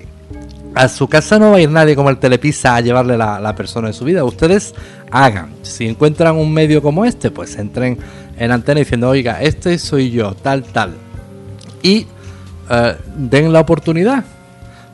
A 0.74 0.88
su 0.88 1.08
casa 1.08 1.38
no 1.38 1.52
va 1.52 1.56
a 1.56 1.60
ir 1.60 1.70
nadie 1.70 1.96
como 1.96 2.10
el 2.10 2.18
Telepisa 2.18 2.76
a 2.76 2.80
llevarle 2.82 3.16
la, 3.16 3.40
la 3.40 3.54
persona 3.54 3.88
de 3.88 3.94
su 3.94 4.04
vida. 4.04 4.24
Ustedes 4.24 4.74
hagan. 5.10 5.54
Si 5.62 5.86
encuentran 5.86 6.36
un 6.36 6.52
medio 6.52 6.82
como 6.82 7.04
este, 7.04 7.30
pues 7.30 7.56
entren 7.56 7.96
en 8.38 8.50
antena 8.50 8.80
diciendo, 8.80 9.08
oiga, 9.08 9.40
este 9.40 9.78
soy 9.78 10.10
yo, 10.10 10.34
tal, 10.34 10.64
tal. 10.64 10.94
Y 11.82 12.06
eh, 12.70 12.96
den 13.16 13.52
la 13.52 13.60
oportunidad. 13.60 14.24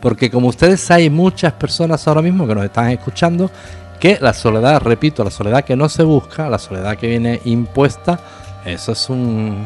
Porque 0.03 0.29
como 0.29 0.49
ustedes 0.49 0.91
hay 0.91 1.09
muchas 1.09 1.53
personas 1.53 2.05
ahora 2.09 2.21
mismo 2.21 2.45
que 2.45 2.53
nos 2.53 2.65
están 2.65 2.89
escuchando 2.89 3.49
que 4.01 4.17
la 4.19 4.33
soledad, 4.33 4.81
repito, 4.81 5.23
la 5.23 5.31
soledad 5.31 5.63
que 5.63 5.77
no 5.77 5.87
se 5.87 6.03
busca, 6.03 6.49
la 6.49 6.59
soledad 6.59 6.97
que 6.97 7.07
viene 7.07 7.39
impuesta, 7.45 8.19
eso 8.65 8.91
es 8.91 9.09
un, 9.09 9.65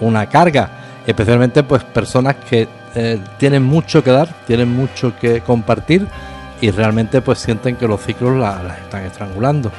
una, 0.00 0.26
carga, 0.30 0.70
especialmente 1.06 1.62
pues 1.62 1.84
personas 1.84 2.36
que 2.48 2.68
eh, 2.94 3.20
tienen 3.36 3.64
mucho 3.64 4.02
que 4.02 4.12
dar, 4.12 4.34
tienen 4.46 4.74
mucho 4.74 5.12
que 5.20 5.42
compartir 5.42 6.08
y 6.62 6.70
realmente 6.70 7.20
pues 7.20 7.40
sienten 7.40 7.76
que 7.76 7.86
los 7.86 8.00
ciclos 8.00 8.34
las 8.38 8.64
la 8.64 8.78
están 8.78 9.04
estrangulando. 9.04 9.70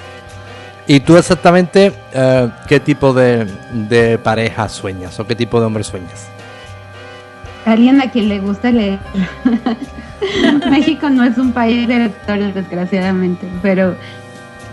¿Y 0.85 0.99
tú 0.99 1.17
exactamente 1.17 1.91
eh, 2.13 2.49
qué 2.67 2.79
tipo 2.81 3.13
de, 3.13 3.47
de 3.71 4.19
pareja 4.19 4.69
sueñas 4.69 5.19
o 5.19 5.25
qué 5.25 5.35
tipo 5.35 5.59
de 5.59 5.65
hombre 5.65 5.83
sueñas? 5.83 6.36
Alguien 7.67 7.99
a 7.99 8.09
quien 8.09 8.29
le 8.29 8.39
gusta 8.39 8.71
leer. 8.71 8.97
México 10.71 11.09
no 11.09 11.25
es 11.25 11.37
un 11.37 11.51
país 11.51 11.85
de 11.85 11.99
lectores, 11.99 12.55
desgraciadamente, 12.55 13.45
pero 13.61 13.93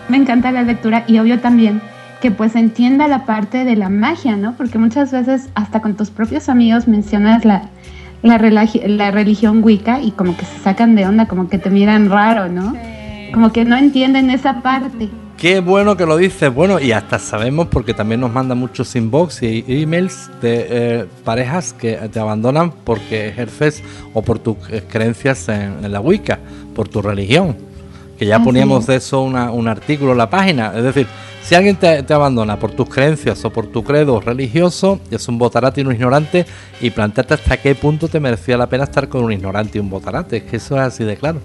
me 0.08 0.16
encanta 0.16 0.52
la 0.52 0.62
lectura 0.62 1.02
y 1.08 1.18
obvio 1.18 1.40
también 1.40 1.82
que 2.20 2.30
pues 2.30 2.54
entienda 2.54 3.08
la 3.08 3.26
parte 3.26 3.64
de 3.64 3.74
la 3.74 3.88
magia, 3.88 4.36
¿no? 4.36 4.54
Porque 4.54 4.78
muchas 4.78 5.10
veces 5.10 5.48
hasta 5.56 5.80
con 5.80 5.96
tus 5.96 6.10
propios 6.10 6.48
amigos 6.48 6.86
mencionas 6.86 7.44
la, 7.44 7.64
la, 8.22 8.38
la 8.38 9.10
religión 9.10 9.64
Wicca 9.64 10.00
y 10.00 10.12
como 10.12 10.36
que 10.36 10.44
se 10.44 10.60
sacan 10.60 10.94
de 10.94 11.04
onda, 11.04 11.26
como 11.26 11.48
que 11.48 11.58
te 11.58 11.70
miran 11.70 12.08
raro, 12.08 12.48
¿no? 12.48 12.74
Como 13.32 13.52
que 13.52 13.64
no 13.64 13.76
entienden 13.76 14.30
esa 14.30 14.62
parte. 14.62 15.10
Qué 15.36 15.60
bueno 15.60 15.96
que 15.96 16.06
lo 16.06 16.16
dices. 16.16 16.54
Bueno, 16.54 16.80
y 16.80 16.92
hasta 16.92 17.18
sabemos 17.18 17.68
porque 17.68 17.92
también 17.92 18.20
nos 18.20 18.32
mandan 18.32 18.58
muchos 18.58 18.94
inbox 18.96 19.42
y 19.42 19.64
emails 19.66 20.30
de 20.40 20.66
eh, 20.70 21.06
parejas 21.24 21.72
que 21.72 21.96
te 21.96 22.20
abandonan 22.20 22.70
porque 22.70 23.28
ejerces 23.28 23.82
o 24.14 24.22
por 24.22 24.38
tus 24.38 24.56
creencias 24.88 25.48
en, 25.48 25.90
la 25.92 26.00
Wicca, 26.00 26.38
por 26.74 26.88
tu 26.88 27.02
religión. 27.02 27.56
Que 28.18 28.26
ya 28.26 28.38
poníamos 28.38 28.86
de 28.86 28.96
eso 28.96 29.22
un 29.22 29.68
artículo 29.68 30.12
en 30.12 30.18
la 30.18 30.30
página. 30.30 30.72
Es 30.76 30.84
decir, 30.84 31.08
si 31.44 31.54
alguien 31.54 31.76
te, 31.76 32.14
abandona 32.14 32.58
por 32.58 32.70
tus 32.70 32.88
creencias 32.88 33.44
o 33.44 33.50
por 33.50 33.66
tu 33.66 33.84
credo 33.84 34.18
religioso, 34.18 34.98
es 35.10 35.28
un 35.28 35.36
botarate 35.36 35.82
y 35.82 35.84
un 35.84 35.92
ignorante, 35.92 36.46
y 36.80 36.88
planteate 36.90 37.34
hasta 37.34 37.58
qué 37.58 37.74
punto 37.74 38.08
te 38.08 38.18
merecía 38.18 38.56
la 38.56 38.66
pena 38.66 38.84
estar 38.84 39.08
con 39.08 39.24
un 39.24 39.32
ignorante 39.32 39.76
y 39.76 39.80
un 39.80 39.90
botarate. 39.90 40.38
Es 40.38 40.42
que 40.44 40.56
eso 40.56 40.76
es 40.76 40.82
así 40.82 41.04
de 41.04 41.16
claro. 41.16 41.40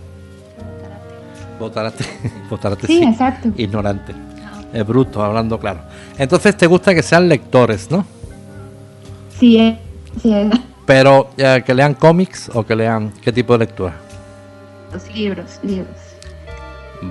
Votarate, 1.60 2.06
votarate 2.50 2.88
sí, 2.88 3.04
exacto. 3.04 3.52
ignorante. 3.58 4.14
Es 4.72 4.86
bruto, 4.86 5.22
hablando 5.22 5.60
claro. 5.60 5.82
Entonces 6.18 6.56
te 6.56 6.68
gusta 6.68 6.94
que 6.94 7.04
sean 7.04 7.28
lectores, 7.28 7.92
¿no? 7.92 8.06
Sí, 9.38 9.58
eh, 9.58 9.78
sí. 10.22 10.34
Eh. 10.34 10.50
Pero 10.86 11.30
eh, 11.38 11.62
que 11.66 11.74
lean 11.74 11.94
cómics 11.94 12.50
o 12.54 12.66
que 12.66 12.76
lean 12.76 13.12
qué 13.22 13.32
tipo 13.32 13.54
de 13.54 13.60
lectura? 13.60 13.94
Los 14.94 15.14
libros, 15.14 15.60
libros. 15.64 15.96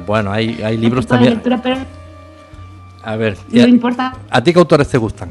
Bueno, 0.07 0.33
hay, 0.33 0.61
hay 0.63 0.77
libros 0.77 1.07
también. 1.07 1.35
Lectura, 1.35 1.61
pero 1.63 1.77
a 3.03 3.17
ver, 3.17 3.37
lo 3.51 3.67
importa. 3.67 4.15
¿a 4.29 4.43
ti 4.43 4.53
qué 4.53 4.59
autores 4.59 4.89
te 4.89 4.99
gustan? 4.99 5.31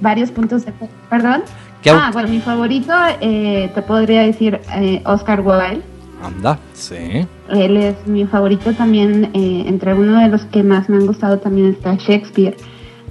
varios 0.00 0.32
puntos 0.32 0.64
de... 0.64 0.72
¿Perdón? 1.08 1.44
ah, 1.92 2.10
bueno, 2.12 2.28
mi 2.28 2.40
favorito 2.40 2.92
te 3.20 3.82
podría 3.86 4.22
decir 4.22 4.60
Oscar 5.04 5.42
Wilde 5.42 5.80
Anda, 6.22 6.58
sí. 6.72 7.26
Él 7.50 7.76
es 7.76 8.06
mi 8.06 8.24
favorito 8.26 8.72
también, 8.72 9.30
eh, 9.34 9.64
entre 9.66 9.92
uno 9.92 10.20
de 10.20 10.28
los 10.28 10.42
que 10.46 10.62
más 10.62 10.88
me 10.88 10.96
han 10.96 11.06
gustado 11.06 11.38
también 11.38 11.70
está 11.70 11.96
Shakespeare, 11.96 12.56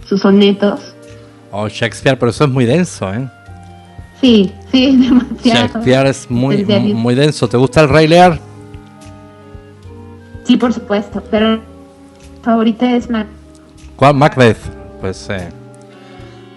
sus 0.07 0.21
sonetos. 0.21 0.95
Oh, 1.51 1.67
Shakespeare, 1.67 2.17
pero 2.17 2.29
eso 2.29 2.45
es 2.45 2.49
muy 2.49 2.65
denso, 2.65 3.13
¿eh? 3.13 3.29
Sí, 4.21 4.51
sí, 4.71 4.95
demasiado. 5.09 5.67
Shakespeare 5.67 6.07
es 6.07 6.31
muy, 6.31 6.63
muy 6.93 7.15
denso. 7.15 7.49
¿Te 7.49 7.57
gusta 7.57 7.81
el 7.81 7.89
Rey 7.89 8.07
Lear? 8.07 8.39
Sí, 10.45 10.55
por 10.55 10.71
supuesto, 10.71 11.21
pero 11.29 11.59
favorita 12.41 12.95
es 12.95 13.09
Macbeth. 13.09 13.35
¿Cuál? 13.97 14.15
Macbeth. 14.15 14.57
Pues, 15.01 15.27
eh, 15.29 15.49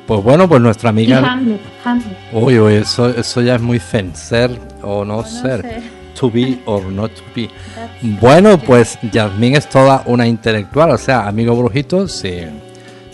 pues 0.06 0.22
bueno, 0.22 0.48
pues 0.48 0.60
nuestra 0.60 0.90
amiga. 0.90 1.20
Y 1.20 1.24
Hamlet, 1.24 1.60
Hamlet. 1.84 2.18
Uy, 2.32 2.58
uy, 2.60 2.74
eso, 2.74 3.08
eso 3.08 3.40
ya 3.40 3.56
es 3.56 3.62
muy 3.62 3.78
zen, 3.78 4.14
ser 4.14 4.50
o 4.82 5.04
no, 5.04 5.24
ser. 5.24 5.82
To 6.14 6.30
be 6.30 6.60
or 6.66 6.84
not 6.84 7.10
to 7.12 7.22
be. 7.34 7.50
bueno, 8.02 8.58
pues 8.58 8.98
Yasmín 9.10 9.56
es 9.56 9.68
toda 9.68 10.02
una 10.06 10.26
intelectual, 10.26 10.90
o 10.90 10.98
sea, 10.98 11.26
amigo 11.26 11.56
brujito, 11.56 12.06
si, 12.06 12.42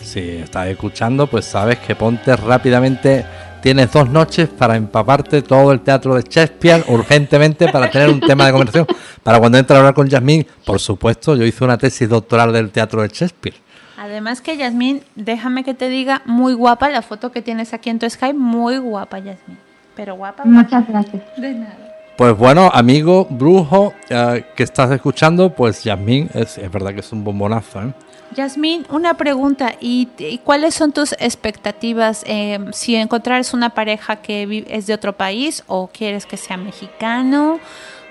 si 0.03 0.21
estás 0.37 0.69
escuchando, 0.69 1.27
pues 1.27 1.47
sabes 1.47 1.79
que 1.79 1.95
ponte 1.97 2.37
rápidamente 2.37 3.25
tienes 3.61 3.93
dos 3.93 4.09
noches 4.09 4.49
para 4.49 4.77
empaparte 4.77 5.43
todo 5.43 5.73
el 5.73 5.81
teatro 5.81 6.15
de 6.15 6.23
Shakespeare 6.23 6.85
urgentemente 6.89 7.69
para 7.69 7.91
tener 7.91 8.09
un 8.09 8.21
tema 8.21 8.47
de 8.47 8.53
conversación. 8.53 8.87
Para 9.23 9.39
cuando 9.39 9.59
entre 9.59 9.77
a 9.77 9.81
hablar 9.81 9.95
con 9.95 10.09
Yasmín, 10.09 10.47
por 10.65 10.81
supuesto, 10.81 11.37
yo 11.37 11.45
hice 11.45 11.63
una 11.63 11.77
tesis 11.77 12.09
doctoral 12.09 12.55
del 12.55 12.71
teatro 12.71 13.03
de 13.03 13.09
Shakespeare. 13.09 13.55
Además 13.99 14.41
que 14.41 14.57
Yasmín, 14.57 15.03
déjame 15.15 15.63
que 15.63 15.75
te 15.75 15.91
diga, 15.91 16.23
muy 16.25 16.55
guapa 16.55 16.89
la 16.89 17.03
foto 17.03 17.31
que 17.31 17.43
tienes 17.43 17.75
aquí 17.75 17.91
en 17.91 17.99
tu 17.99 18.09
Skype, 18.09 18.33
muy 18.33 18.79
guapa 18.79 19.19
Yasmín. 19.19 19.59
Pero 19.95 20.15
guapa. 20.15 20.45
Muchas 20.47 20.89
gracias. 20.89 21.23
De 21.37 21.53
nada. 21.53 21.90
Pues 22.21 22.37
bueno, 22.37 22.71
amigo 22.75 23.27
brujo 23.31 23.95
eh, 24.11 24.45
que 24.55 24.63
estás 24.63 24.91
escuchando, 24.91 25.55
pues 25.55 25.85
Yasmín 25.85 26.29
es, 26.35 26.59
es 26.59 26.71
verdad 26.71 26.93
que 26.93 27.01
es 27.01 27.11
un 27.13 27.25
bombonazo. 27.25 27.81
¿eh? 27.81 27.95
Yasmín, 28.37 28.85
una 28.91 29.15
pregunta. 29.15 29.73
¿Y, 29.81 30.39
cuáles 30.45 30.75
son 30.75 30.93
tus 30.93 31.13
expectativas 31.13 32.23
eh, 32.27 32.59
si 32.73 32.95
encontrares 32.95 33.55
una 33.55 33.71
pareja 33.71 34.17
que 34.17 34.67
es 34.69 34.87
de 34.87 34.93
otro 34.93 35.15
país 35.15 35.65
o 35.67 35.89
quieres 35.91 36.27
que 36.27 36.37
sea 36.37 36.59
mexicano 36.59 37.59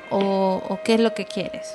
o, 0.10 0.80
qué 0.84 0.96
es 0.96 1.02
lo 1.02 1.14
que 1.14 1.26
quieres? 1.26 1.72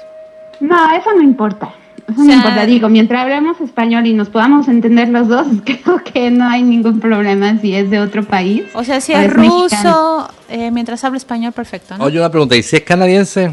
No, 0.59 0.91
eso 0.91 1.13
no 1.15 1.23
importa. 1.23 1.73
Eso 2.11 2.23
no 2.23 2.33
importa. 2.33 2.67
Digo, 2.67 2.89
mientras 2.89 3.23
hablemos 3.23 3.61
español 3.61 4.07
y 4.07 4.13
nos 4.13 4.29
podamos 4.29 4.69
entender 4.69 5.09
los 5.09 5.29
dos, 5.29 5.47
creo 5.65 6.03
que 6.05 6.31
no 6.31 6.49
hay 6.49 6.63
ningún 6.63 7.01
problema 7.01 7.59
si 7.61 7.75
es 7.75 7.91
de 7.91 8.01
otro 8.01 8.25
país. 8.25 8.65
O 8.75 8.85
sea, 8.85 9.01
si 9.01 9.13
es, 9.13 9.33
ruso, 9.33 10.29
eh, 10.49 10.71
mientras 10.71 11.03
habla 11.05 11.17
español, 11.17 11.53
perfecto. 11.53 11.95
Oye, 11.99 12.19
una 12.19 12.31
pregunta. 12.31 12.57
¿Y 12.57 12.63
si 12.63 12.77
es 12.77 12.83
canadiense? 12.83 13.53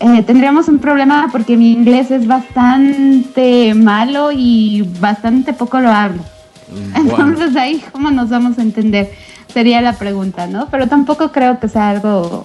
Eh, 0.00 0.22
tendríamos 0.26 0.68
un 0.68 0.78
problema 0.78 1.28
porque 1.30 1.56
mi 1.56 1.72
inglés 1.72 2.10
es 2.10 2.26
bastante 2.26 3.74
malo 3.74 4.30
y 4.32 4.82
bastante 5.00 5.52
poco 5.52 5.80
lo 5.80 5.90
hablo. 5.90 6.22
Mm, 6.68 6.96
Entonces 7.00 7.56
ahí 7.56 7.82
cómo 7.92 8.10
nos 8.10 8.28
vamos 8.28 8.58
a 8.58 8.62
entender 8.62 9.12
sería 9.52 9.80
la 9.80 9.92
pregunta, 9.92 10.46
¿no? 10.46 10.68
Pero 10.70 10.88
tampoco 10.88 11.30
creo 11.30 11.60
que 11.60 11.68
sea 11.68 11.90
algo 11.90 12.44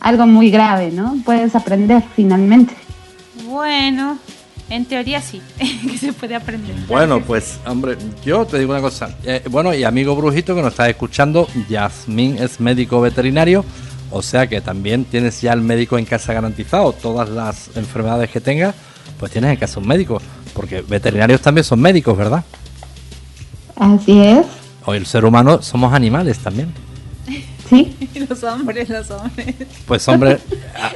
algo 0.00 0.26
muy 0.26 0.50
grave, 0.50 0.90
¿no? 0.90 1.16
Puedes 1.24 1.54
aprender 1.54 2.02
finalmente. 2.14 2.74
Bueno, 3.46 4.18
en 4.68 4.84
teoría 4.84 5.20
sí, 5.20 5.40
que 5.58 5.98
se 5.98 6.12
puede 6.12 6.34
aprender. 6.34 6.74
Bueno, 6.86 7.20
pues 7.20 7.58
hombre, 7.66 7.96
yo 8.24 8.44
te 8.44 8.58
digo 8.58 8.72
una 8.72 8.82
cosa. 8.82 9.16
Eh, 9.24 9.42
bueno, 9.50 9.72
y 9.72 9.84
amigo 9.84 10.14
brujito 10.14 10.54
que 10.54 10.62
nos 10.62 10.72
está 10.72 10.88
escuchando, 10.88 11.48
Yasmín 11.68 12.38
es 12.38 12.60
médico 12.60 13.00
veterinario 13.00 13.64
o 14.10 14.22
sea 14.22 14.46
que 14.46 14.60
también 14.60 15.04
tienes 15.04 15.40
ya 15.40 15.52
el 15.52 15.60
médico 15.60 15.98
en 15.98 16.04
casa 16.04 16.32
garantizado. 16.32 16.92
Todas 16.92 17.28
las 17.28 17.76
enfermedades 17.76 18.30
que 18.30 18.40
tengas, 18.40 18.74
pues 19.18 19.32
tienes 19.32 19.50
en 19.50 19.56
casa 19.56 19.80
un 19.80 19.86
médico. 19.86 20.20
Porque 20.54 20.82
veterinarios 20.82 21.40
también 21.40 21.64
son 21.64 21.80
médicos, 21.80 22.16
¿verdad? 22.16 22.44
Así 23.76 24.20
es. 24.20 24.46
O 24.84 24.94
el 24.94 25.06
ser 25.06 25.24
humano 25.24 25.60
somos 25.60 25.92
animales 25.92 26.38
también. 26.38 26.72
Sí. 27.68 27.96
los 28.28 28.42
hombres, 28.42 28.88
los 28.88 29.10
hombres. 29.10 29.54
Pues 29.86 30.06
hombre, 30.08 30.38
ah, 30.74 30.92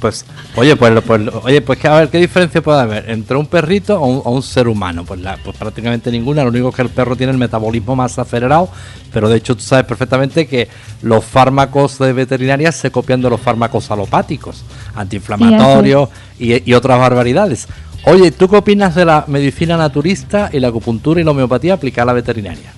pues 0.00 0.24
oye, 0.56 0.76
pues, 0.76 1.02
pues, 1.04 1.22
oye, 1.42 1.60
pues 1.60 1.78
que 1.78 1.88
a 1.88 1.94
ver 2.00 2.08
qué 2.08 2.18
diferencia 2.18 2.62
puede 2.62 2.80
haber 2.80 3.10
entre 3.10 3.36
un 3.36 3.46
perrito 3.46 4.00
o 4.00 4.30
un, 4.30 4.42
ser 4.42 4.68
humano. 4.68 5.04
Pues, 5.04 5.20
la, 5.20 5.36
pues 5.36 5.56
prácticamente 5.56 6.10
ninguna. 6.10 6.42
Lo 6.42 6.50
único 6.50 6.72
que 6.72 6.82
el 6.82 6.90
perro 6.90 7.16
tiene 7.16 7.32
el 7.32 7.38
metabolismo 7.38 7.96
más 7.96 8.18
acelerado, 8.18 8.68
pero 9.12 9.28
de 9.28 9.36
hecho 9.36 9.56
tú 9.56 9.62
sabes 9.62 9.86
perfectamente 9.86 10.46
que 10.46 10.68
los 11.02 11.24
fármacos 11.24 11.98
de 11.98 12.12
veterinaria 12.12 12.72
se 12.72 12.90
copian 12.90 13.20
de 13.20 13.30
los 13.30 13.40
fármacos 13.40 13.90
alopáticos, 13.90 14.64
antiinflamatorios 14.94 16.08
y, 16.38 16.68
y 16.68 16.74
otras 16.74 16.98
barbaridades. 16.98 17.66
Oye, 18.04 18.30
¿tú 18.30 18.48
qué 18.48 18.56
opinas 18.56 18.94
de 18.94 19.04
la 19.04 19.24
medicina 19.26 19.76
naturista 19.76 20.50
y 20.52 20.60
la 20.60 20.68
acupuntura 20.68 21.20
y 21.20 21.24
la 21.24 21.32
homeopatía 21.32 21.74
aplicada 21.74 22.04
a 22.04 22.06
la 22.06 22.12
veterinaria? 22.12 22.72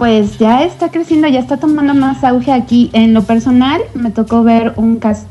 Pues 0.00 0.38
ya 0.38 0.64
está 0.64 0.90
creciendo, 0.90 1.28
ya 1.28 1.40
está 1.40 1.58
tomando 1.58 1.92
más 1.92 2.24
auge 2.24 2.52
aquí. 2.52 2.88
En 2.94 3.12
lo 3.12 3.22
personal, 3.24 3.82
me 3.92 4.10
tocó 4.10 4.42
ver 4.42 4.72
un 4.76 4.96
caso 4.96 5.26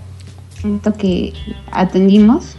que 0.96 1.34
atendimos. 1.72 2.56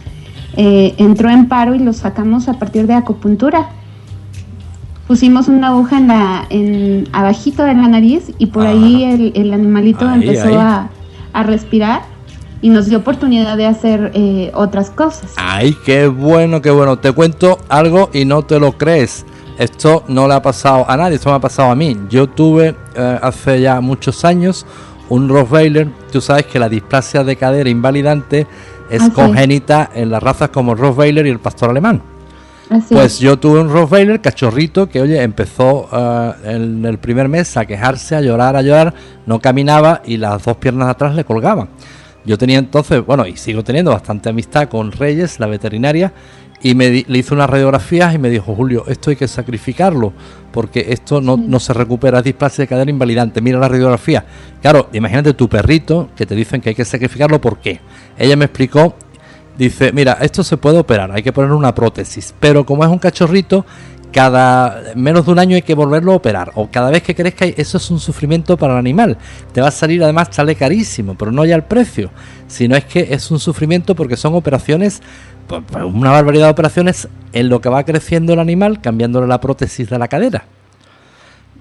Eh, 0.57 0.93
entró 0.97 1.29
en 1.29 1.47
paro 1.47 1.73
y 1.73 1.79
lo 1.79 1.93
sacamos 1.93 2.49
a 2.49 2.59
partir 2.59 2.85
de 2.85 2.95
acupuntura. 2.95 3.69
Pusimos 5.07 5.47
una 5.47 5.69
aguja 5.69 5.99
en 5.99 6.07
la, 6.09 6.45
en, 6.49 7.07
abajito 7.13 7.63
de 7.63 7.75
la 7.75 7.87
nariz 7.87 8.33
y 8.37 8.47
por 8.47 8.67
ahí 8.67 9.31
el, 9.33 9.53
animalito 9.53 10.03
empezó 10.11 10.59
A, 10.59 10.89
respirar 11.43 12.01
y 12.61 12.71
nos 12.71 12.87
dio 12.87 12.97
oportunidad 12.97 13.55
de 13.55 13.67
hacer 13.67 14.11
eh, 14.15 14.51
otras 14.53 14.89
cosas. 14.89 15.31
Ay, 15.37 15.77
qué 15.85 16.07
bueno, 16.07 16.61
qué 16.61 16.71
bueno. 16.71 16.99
Te 16.99 17.13
cuento 17.13 17.57
algo 17.69 18.09
y 18.11 18.25
no 18.25 18.41
te 18.41 18.59
lo 18.59 18.73
crees. 18.73 19.25
Esto 19.61 20.03
no 20.07 20.27
le 20.27 20.33
ha 20.33 20.41
pasado 20.41 20.89
a 20.89 20.97
nadie, 20.97 21.17
esto 21.17 21.29
me 21.29 21.35
ha 21.35 21.39
pasado 21.39 21.69
a 21.69 21.75
mí. 21.75 21.95
Yo 22.09 22.27
tuve 22.27 22.75
eh, 22.95 23.19
hace 23.21 23.61
ya 23.61 23.79
muchos 23.79 24.25
años 24.25 24.65
un 25.07 25.29
Rottweiler. 25.29 25.87
Tú 26.11 26.19
sabes 26.19 26.47
que 26.47 26.57
la 26.57 26.67
displasia 26.67 27.23
de 27.23 27.35
cadera 27.35 27.69
invalidante 27.69 28.47
es 28.89 29.07
congénita 29.09 29.91
en 29.93 30.09
las 30.09 30.23
razas 30.23 30.49
como 30.49 30.71
el 30.71 30.79
Rottweiler 30.79 31.27
y 31.27 31.29
el 31.29 31.37
pastor 31.37 31.69
alemán. 31.69 32.01
pues 32.89 33.19
yo 33.19 33.37
tuve 33.37 33.59
un 33.59 33.69
Rottweiler 33.69 34.19
cachorrito 34.19 34.89
que, 34.89 34.99
oye, 34.99 35.21
empezó 35.21 35.87
eh, 35.93 36.31
en 36.45 36.83
el 36.83 36.97
primer 36.97 37.29
mes 37.29 37.55
a 37.55 37.63
quejarse, 37.63 38.15
a 38.15 38.21
llorar, 38.21 38.55
a 38.55 38.63
llorar, 38.63 38.95
no 39.27 39.39
caminaba 39.39 40.01
y 40.03 40.17
las 40.17 40.43
dos 40.43 40.57
piernas 40.57 40.89
atrás 40.89 41.13
le 41.13 41.23
colgaban. 41.23 41.69
Yo 42.25 42.35
tenía 42.37 42.57
entonces, 42.57 43.05
bueno, 43.05 43.27
y 43.27 43.37
sigo 43.37 43.63
teniendo 43.63 43.91
bastante 43.91 44.29
amistad 44.29 44.69
con 44.69 44.91
Reyes, 44.91 45.39
la 45.39 45.45
veterinaria, 45.45 46.13
y 46.63 46.75
me 46.75 47.03
le 47.07 47.17
hizo 47.17 47.33
unas 47.33 47.49
radiografías 47.49 48.13
y 48.13 48.17
me 48.17 48.29
dijo, 48.29 48.55
Julio, 48.55 48.85
esto 48.87 49.09
hay 49.09 49.15
que 49.15 49.27
sacrificarlo, 49.27 50.13
porque 50.51 50.87
esto 50.89 51.21
no, 51.21 51.37
no 51.37 51.59
se 51.59 51.73
recupera, 51.73 52.19
es 52.19 52.23
displasia 52.23 52.63
de 52.63 52.67
cadera 52.67 52.91
invalidante. 52.91 53.41
Mira 53.41 53.59
la 53.59 53.67
radiografía. 53.67 54.25
Claro, 54.61 54.89
imagínate 54.93 55.33
tu 55.33 55.49
perrito 55.49 56.09
que 56.15 56.25
te 56.25 56.35
dicen 56.35 56.61
que 56.61 56.69
hay 56.69 56.75
que 56.75 56.85
sacrificarlo, 56.85 57.41
¿por 57.41 57.57
qué? 57.57 57.79
Ella 58.17 58.35
me 58.35 58.45
explicó, 58.45 58.95
dice, 59.57 59.91
mira, 59.91 60.17
esto 60.21 60.43
se 60.43 60.57
puede 60.57 60.77
operar, 60.77 61.11
hay 61.11 61.23
que 61.23 61.33
poner 61.33 61.51
una 61.51 61.73
prótesis, 61.73 62.33
pero 62.39 62.65
como 62.65 62.83
es 62.83 62.89
un 62.91 62.99
cachorrito, 62.99 63.65
cada 64.11 64.93
menos 64.95 65.25
de 65.25 65.31
un 65.31 65.39
año 65.39 65.55
hay 65.55 65.61
que 65.61 65.73
volverlo 65.73 66.11
a 66.11 66.15
operar 66.15 66.51
o 66.55 66.69
cada 66.69 66.89
vez 66.89 67.01
que 67.01 67.15
crezca 67.15 67.45
eso 67.45 67.77
es 67.77 67.91
un 67.91 67.99
sufrimiento 67.99 68.57
para 68.57 68.73
el 68.73 68.79
animal 68.79 69.17
te 69.53 69.61
va 69.61 69.69
a 69.69 69.71
salir 69.71 70.03
además 70.03 70.27
sale 70.31 70.55
carísimo 70.55 71.15
pero 71.15 71.31
no 71.31 71.45
ya 71.45 71.55
el 71.55 71.63
precio 71.63 72.11
sino 72.47 72.75
es 72.75 72.85
que 72.85 73.07
es 73.11 73.31
un 73.31 73.39
sufrimiento 73.39 73.95
porque 73.95 74.17
son 74.17 74.35
operaciones 74.35 75.01
una 75.83 76.11
barbaridad 76.11 76.45
de 76.45 76.51
operaciones 76.51 77.07
en 77.33 77.49
lo 77.49 77.61
que 77.61 77.69
va 77.69 77.83
creciendo 77.83 78.33
el 78.33 78.39
animal, 78.39 78.81
cambiándole 78.81 79.27
la 79.27 79.41
prótesis 79.41 79.89
de 79.89 79.99
la 79.99 80.07
cadera. 80.07 80.45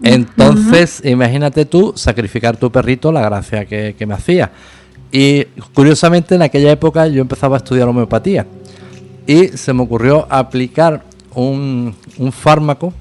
Entonces, 0.02 1.02
imagínate 1.04 1.66
tú 1.66 1.92
sacrificar 1.94 2.56
tu 2.56 2.70
perrito, 2.72 3.12
la 3.12 3.20
gracia 3.20 3.66
que, 3.66 4.06
me 4.06 4.14
hacía. 4.14 4.50
Y 5.12 5.44
curiosamente, 5.74 6.34
en 6.34 6.42
aquella 6.42 6.70
época 6.70 7.06
yo 7.06 7.20
empezaba 7.20 7.56
a 7.56 7.58
estudiar 7.58 7.88
homeopatía. 7.88 8.46
Y 9.26 9.48
se 9.48 9.72
me 9.72 9.82
ocurrió 9.82 10.26
aplicar 10.30 11.04
un, 11.34 11.94
un 12.18 12.32
fármaco. 12.32 12.92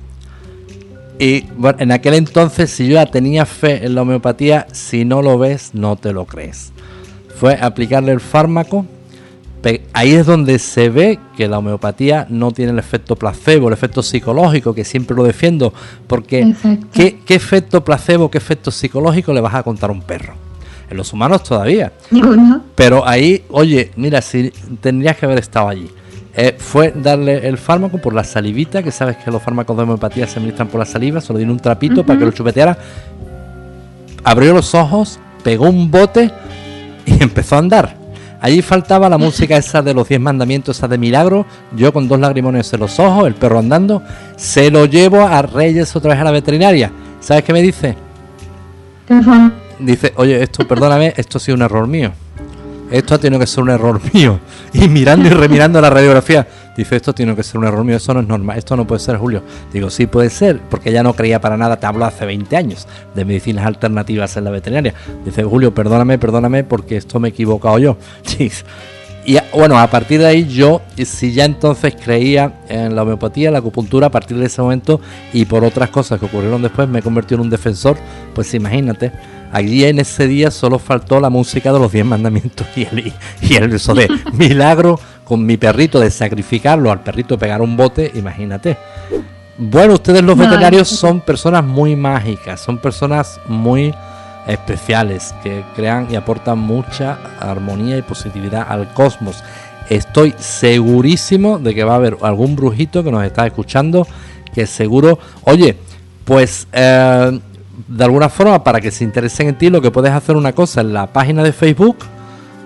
Y 1.17 1.41
bueno, 1.57 1.77
en 1.79 1.91
aquel 1.91 2.15
entonces, 2.15 2.69
si 2.69 2.87
yo 2.87 2.95
ya 2.95 3.05
tenía 3.05 3.45
fe 3.45 3.85
en 3.85 3.95
la 3.95 4.01
homeopatía, 4.01 4.67
si 4.71 5.05
no 5.05 5.21
lo 5.21 5.37
ves, 5.37 5.71
no 5.73 5.95
te 5.95 6.13
lo 6.13 6.25
crees. 6.25 6.71
Fue 7.35 7.57
aplicarle 7.59 8.11
el 8.11 8.19
fármaco 8.19 8.85
ahí 9.93 10.13
es 10.13 10.25
donde 10.25 10.59
se 10.59 10.89
ve 10.89 11.19
que 11.35 11.47
la 11.47 11.59
homeopatía 11.59 12.25
no 12.29 12.51
tiene 12.51 12.71
el 12.71 12.79
efecto 12.79 13.15
placebo, 13.15 13.67
el 13.67 13.73
efecto 13.73 14.01
psicológico, 14.01 14.73
que 14.73 14.85
siempre 14.85 15.15
lo 15.15 15.23
defiendo, 15.23 15.73
porque 16.07 16.53
¿qué, 16.93 17.19
efecto 17.27 17.83
placebo, 17.83 18.31
qué 18.31 18.37
efecto 18.37 18.71
psicológico 18.71 19.33
le 19.33 19.41
vas 19.41 19.55
a 19.55 19.63
contar 19.63 19.89
a 19.89 19.93
un 19.93 20.01
perro? 20.01 20.33
En 20.89 20.97
los 20.97 21.13
humanos 21.13 21.43
todavía. 21.43 21.93
Pero 22.75 23.07
ahí, 23.07 23.43
oye, 23.49 23.91
mira, 23.95 24.21
si 24.21 24.51
tendrías 24.81 25.17
que 25.17 25.25
haber 25.25 25.39
estado 25.39 25.69
allí. 25.69 25.89
Eh, 26.35 26.55
fue 26.57 26.93
darle 26.95 27.47
el 27.47 27.57
fármaco 27.57 27.97
por 27.97 28.13
la 28.13 28.23
salivita, 28.23 28.81
que 28.81 28.91
sabes 28.91 29.17
que 29.17 29.29
los 29.29 29.41
fármacos 29.41 29.75
de 29.75 29.83
homeopatía 29.83 30.25
se 30.25 30.39
administran 30.39 30.67
por 30.67 30.79
la 30.79 30.85
saliva, 30.85 31.21
se 31.21 31.33
lo 31.33 31.37
dieron 31.37 31.53
un 31.53 31.59
trapito 31.59 32.05
para 32.05 32.17
que 32.17 32.25
lo 32.25 32.31
chupeteara. 32.31 32.77
Abrió 34.23 34.53
los 34.53 34.73
ojos 34.73 35.19
pegó 35.43 35.69
un 35.69 35.89
bote 35.89 36.31
y 37.05 37.11
empezó 37.23 37.55
a 37.55 37.59
andar. 37.59 37.98
Allí 38.41 38.61
faltaba 38.61 39.09
la 39.09 39.17
música 39.17 39.57
esa 39.57 39.81
de 39.81 39.93
los 39.93 40.07
diez 40.07 40.19
mandamientos, 40.19 40.77
esa 40.77 40.87
de 40.87 40.97
milagro. 40.97 41.45
Yo 41.75 41.91
con 41.91 42.07
dos 42.07 42.19
lagrimones 42.19 42.71
en 42.73 42.79
los 42.79 42.99
ojos, 42.99 43.27
el 43.27 43.35
perro 43.35 43.59
andando, 43.59 44.01
se 44.37 44.71
lo 44.71 44.85
llevo 44.85 45.21
a 45.21 45.41
Reyes 45.41 45.93
otra 45.95 46.11
vez 46.11 46.21
a 46.21 46.23
la 46.23 46.31
veterinaria. 46.31 46.91
¿Sabes 47.19 47.43
qué 47.43 47.51
me 47.51 47.61
dice? 47.61 47.95
Dice, 49.79 50.13
oye, 50.15 50.41
esto, 50.41 50.67
perdóname, 50.67 51.13
esto 51.17 51.37
ha 51.37 51.41
sido 51.41 51.55
un 51.55 51.63
error 51.63 51.87
mío. 51.87 52.11
Esto 52.91 53.15
ha 53.15 53.17
tenido 53.17 53.39
que 53.39 53.47
ser 53.47 53.63
un 53.63 53.69
error 53.69 53.99
mío. 54.13 54.39
Y 54.73 54.87
mirando 54.87 55.27
y 55.27 55.31
remirando 55.31 55.81
la 55.81 55.89
radiografía, 55.89 56.47
dice, 56.79 56.95
esto 56.95 57.13
tiene 57.13 57.35
que 57.35 57.43
ser 57.43 57.59
un 57.59 57.65
error 57.65 57.83
mío, 57.83 57.97
eso 57.97 58.13
no 58.13 58.21
es 58.21 58.27
normal, 58.27 58.57
esto 58.57 58.75
no 58.75 58.87
puede 58.87 58.99
ser, 58.99 59.17
Julio. 59.17 59.43
Digo, 59.71 59.89
sí 59.89 60.07
puede 60.07 60.29
ser, 60.29 60.59
porque 60.69 60.89
ella 60.89 61.03
no 61.03 61.13
creía 61.13 61.39
para 61.39 61.57
nada, 61.57 61.77
te 61.77 61.85
hablo 61.85 62.05
hace 62.05 62.25
20 62.25 62.55
años 62.57 62.87
de 63.15 63.25
medicinas 63.25 63.65
alternativas 63.65 64.35
en 64.37 64.45
la 64.45 64.51
veterinaria. 64.51 64.93
Dice, 65.25 65.43
Julio, 65.43 65.73
perdóname, 65.73 66.17
perdóname, 66.17 66.63
porque 66.63 66.97
esto 66.97 67.19
me 67.19 67.29
he 67.29 67.31
equivocado 67.31 67.79
yo. 67.79 67.97
Y 69.25 69.37
bueno, 69.53 69.77
a 69.77 69.85
partir 69.87 70.21
de 70.21 70.25
ahí 70.25 70.47
yo, 70.47 70.81
si 71.05 71.33
ya 71.33 71.45
entonces 71.45 71.93
creía 71.93 72.61
en 72.67 72.95
la 72.95 73.03
homeopatía, 73.03 73.51
la 73.51 73.59
acupuntura, 73.59 74.07
a 74.07 74.09
partir 74.09 74.37
de 74.37 74.47
ese 74.47 74.61
momento 74.61 75.01
y 75.33 75.45
por 75.45 75.63
otras 75.63 75.89
cosas 75.89 76.19
que 76.19 76.25
ocurrieron 76.25 76.63
después, 76.63 76.87
me 76.87 77.03
convertí 77.03 77.35
en 77.35 77.41
un 77.41 77.49
defensor, 77.49 77.97
pues 78.33 78.53
imagínate, 78.55 79.11
allí 79.51 79.83
en 79.85 79.99
ese 79.99 80.27
día 80.27 80.49
solo 80.51 80.79
faltó 80.79 81.19
la 81.19 81.29
música 81.29 81.71
de 81.71 81.79
los 81.79 81.91
diez 81.91 82.05
mandamientos 82.05 82.65
y 82.75 82.85
el, 82.85 83.13
y 83.41 83.55
el 83.55 83.73
eso 83.73 83.93
de 83.93 84.07
milagro 84.33 84.99
con 85.29 85.45
mi 85.45 85.57
perrito 85.57 85.99
de 85.99 86.09
sacrificarlo 86.09 86.91
al 86.91 87.01
perrito 87.01 87.37
pegar 87.37 87.61
un 87.61 87.77
bote, 87.77 88.11
imagínate. 88.15 88.75
Bueno, 89.59 89.93
ustedes 89.93 90.23
los 90.23 90.35
veterinarios 90.35 90.87
son 90.87 91.21
personas 91.21 91.63
muy 91.63 91.95
mágicas, 91.95 92.59
son 92.59 92.79
personas 92.79 93.39
muy 93.47 93.93
especiales 94.47 95.35
que 95.43 95.63
crean 95.75 96.07
y 96.09 96.15
aportan 96.15 96.57
mucha 96.57 97.19
armonía 97.39 97.95
y 97.95 98.01
positividad 98.01 98.65
al 98.67 98.91
cosmos. 98.95 99.43
Estoy 99.87 100.33
segurísimo 100.39 101.59
de 101.59 101.75
que 101.75 101.83
va 101.83 101.93
a 101.93 101.97
haber 101.97 102.17
algún 102.23 102.55
brujito 102.55 103.03
que 103.03 103.11
nos 103.11 103.23
está 103.23 103.45
escuchando 103.45 104.07
que 104.55 104.65
seguro, 104.65 105.19
oye, 105.43 105.77
pues 106.25 106.67
eh, 106.71 107.39
de 107.87 108.03
alguna 108.03 108.29
forma 108.29 108.63
para 108.63 108.81
que 108.81 108.89
se 108.89 109.03
interesen 109.03 109.49
en 109.49 109.57
ti, 109.59 109.69
lo 109.69 109.79
que 109.79 109.91
puedes 109.91 110.11
hacer 110.11 110.35
una 110.35 110.53
cosa 110.53 110.81
en 110.81 110.91
la 110.91 111.05
página 111.05 111.43
de 111.43 111.53
Facebook 111.53 111.97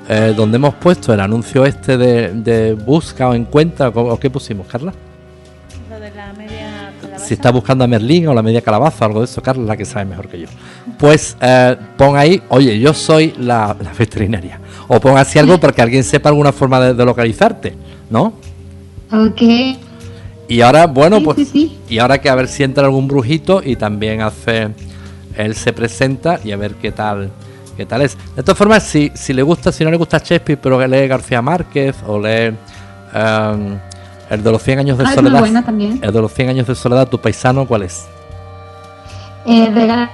eh, 0.10 0.34
donde 0.36 0.58
hemos 0.58 0.74
puesto 0.76 1.14
el 1.14 1.20
anuncio 1.22 1.66
este 1.66 1.98
de, 1.98 2.74
busca 2.74 3.30
o 3.30 3.34
encuentra, 3.34 3.88
o, 3.88 4.20
qué 4.20 4.30
pusimos, 4.30 4.68
Carla? 4.68 4.94
Lo 5.90 6.00
de 6.00 6.12
la 6.12 6.34
media 6.34 6.92
calabaza. 7.00 7.26
Si 7.26 7.34
está 7.34 7.52
buscando 7.52 7.86
a 7.86 7.88
Merlín 7.88 8.28
o 8.28 8.34
la 8.34 8.42
media 8.42 8.62
calabaza 8.62 9.06
o 9.06 9.08
algo 9.08 9.20
de 9.20 9.26
eso, 9.26 9.42
Carla, 9.42 9.64
la 9.64 9.78
que 9.78 9.86
sabe 9.86 10.06
mejor 10.06 10.28
que 10.28 10.42
yo. 10.42 10.48
Pues 10.98 11.38
eh, 11.40 11.78
pon 11.98 12.18
ahí, 12.18 12.42
oye, 12.50 12.78
yo 12.80 12.94
soy 12.94 13.34
la, 13.40 13.74
veterinaria. 13.98 14.60
O 14.90 15.00
pon 15.00 15.18
así 15.18 15.40
algo 15.40 15.58
para 15.58 15.72
que 15.72 15.82
alguien 15.82 16.04
sepa 16.04 16.30
alguna 16.30 16.52
forma 16.52 16.82
de, 16.82 17.06
localizarte, 17.06 17.74
¿no? 18.10 18.34
Ok. 19.10 19.42
Y 20.50 20.60
ahora, 20.60 20.88
bueno, 20.88 21.24
pues. 21.24 21.56
Y 21.56 22.00
ahora 22.00 22.20
que 22.20 22.30
a 22.30 22.36
ver 22.36 22.50
si 22.50 22.64
entra 22.64 22.86
algún 22.86 23.08
brujito 23.08 23.62
y 23.64 23.78
también 23.78 24.22
hace. 24.22 24.70
Él 25.38 25.56
se 25.56 25.74
presenta 25.74 26.40
y 26.44 26.52
a 26.52 26.58
ver 26.58 26.76
qué 26.76 26.92
tal 26.92 27.32
qué 27.76 27.86
tal 27.86 28.02
es. 28.02 28.18
De 28.36 28.44
todas 28.44 28.58
formas, 28.58 28.84
si, 28.84 29.12
si 29.16 29.34
le 29.34 29.42
gusta, 29.42 29.72
si 29.72 29.84
no 29.84 29.92
le 29.92 29.98
gusta 29.98 30.18
Shakespeare, 30.18 30.60
pero 30.62 30.80
que 30.80 30.88
lee 30.88 31.08
García 31.08 31.42
Márquez 31.42 31.96
o 32.06 32.20
lee 32.20 32.50
um, 33.14 33.78
el 34.30 34.44
de 34.44 34.52
los 34.52 34.64
100 34.64 34.80
años 34.80 34.98
de 34.98 35.06
ah, 35.06 35.14
soledad. 35.14 35.46
El 36.02 36.14
de 36.14 36.22
los 36.22 36.34
100 36.34 36.50
años 36.50 36.68
de 36.68 36.76
soledad, 36.76 37.08
tu 37.08 37.20
paisano, 37.20 37.66
¿cuál 37.66 37.84
es? 37.84 38.06
Eh, 39.46 39.70
de 39.70 40.08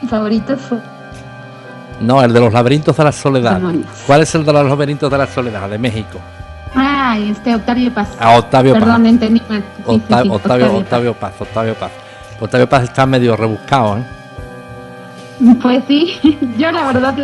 mi 0.00 0.08
favorito 0.08 0.56
fue... 0.56 0.78
No, 2.00 2.22
el 2.22 2.32
de 2.32 2.40
los 2.40 2.52
laberintos 2.52 2.96
de 2.96 3.04
la 3.04 3.12
soledad. 3.12 3.60
¿Cuál 4.06 4.22
es 4.22 4.34
el 4.34 4.44
de 4.44 4.52
los 4.52 4.66
laberintos 4.66 5.10
de 5.10 5.18
la 5.18 5.26
soledad? 5.26 5.68
De 5.68 5.76
México. 5.76 6.18
Ah, 6.74 7.18
este 7.18 7.54
Octavio 7.54 7.92
Paz. 7.92 8.08
Ah, 8.18 8.38
Octavio 8.38 8.72
Paz. 8.72 8.82
Perdón, 8.82 9.06
entendí 9.06 9.42
Octavio, 9.84 10.32
Octavio, 10.32 10.76
Octavio, 10.76 11.14
Paz. 11.14 11.34
Octavio 11.38 11.74
Paz. 11.74 11.90
Octavio 12.40 12.68
Paz 12.68 12.84
está 12.84 13.04
medio 13.04 13.36
rebuscado, 13.36 13.98
¿eh? 13.98 14.19
Pues 15.62 15.82
sí, 15.88 16.18
yo 16.58 16.70
la 16.70 16.86
verdad 16.92 17.14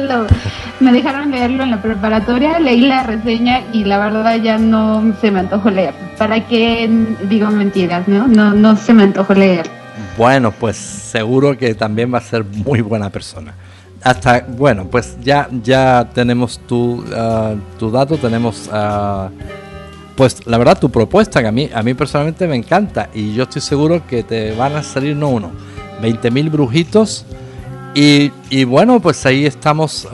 me 0.81 0.93
dejaron 0.93 1.31
leerlo 1.31 1.65
en 1.65 1.71
la 1.71 1.83
preparatoria, 1.83 2.59
leí 2.59 2.81
la 2.81 3.03
reseña 3.03 3.63
y 3.73 3.85
la 3.85 3.99
verdad 3.99 4.37
ya 4.37 4.59
no 4.59 5.15
se 5.21 5.31
me 5.31 5.41
antojó 5.41 5.71
leer. 5.71 5.95
¿Para 6.19 6.47
qué 6.47 6.89
digo 7.29 7.49
mentiras, 7.51 8.09
no? 8.09 8.27
No, 8.27 8.77
se 8.77 8.95
me 8.95 9.05
antojó 9.05 9.35
leer. 9.35 9.67
Bueno, 10.17 10.51
pues 10.51 10.77
seguro 10.77 11.57
que 11.57 11.75
también 11.75 12.13
va 12.13 12.19
a 12.19 12.23
ser 12.23 12.45
muy 12.45 12.81
buena 12.81 13.11
persona. 13.11 13.55
Hasta, 14.03 14.47
bueno, 14.49 14.87
pues 14.91 15.17
ya, 15.23 15.49
ya 15.63 16.09
tenemos 16.15 16.59
tu, 16.61 17.05
ah, 17.15 17.55
tu 17.79 17.91
dato, 17.91 18.17
tenemos, 18.17 18.69
uh, 18.69 19.29
pues 20.15 20.47
la 20.47 20.59
verdad 20.59 20.79
tu 20.79 20.91
propuesta 20.91 21.41
que 21.41 21.49
a 21.49 21.53
mí, 21.53 21.69
a 21.75 21.83
mí 21.83 21.95
personalmente 21.95 22.47
me 22.47 22.57
encanta 22.57 23.09
y 23.13 23.35
yo 23.35 23.45
estoy 23.45 23.63
seguro 23.63 24.07
que 24.07 24.23
te 24.23 24.55
van 24.55 24.77
a 24.77 24.83
salir 24.83 25.17
no 25.17 25.29
uno, 25.29 25.51
20.000 26.03 26.51
brujitos 26.51 27.27
y, 27.99 28.65
bueno, 28.65 29.01
pues 29.01 29.25
ahí 29.25 29.47
estamos 29.47 30.07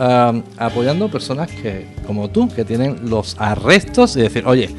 apoyando 0.57 1.11
personas 1.11 1.51
que, 1.51 1.89
como 2.07 2.31
tú, 2.31 2.49
que 2.49 2.65
tienen 2.65 3.11
los 3.11 3.37
arrestos 3.39 4.17
y 4.17 4.21
decir, 4.21 4.45
oye, 4.47 4.71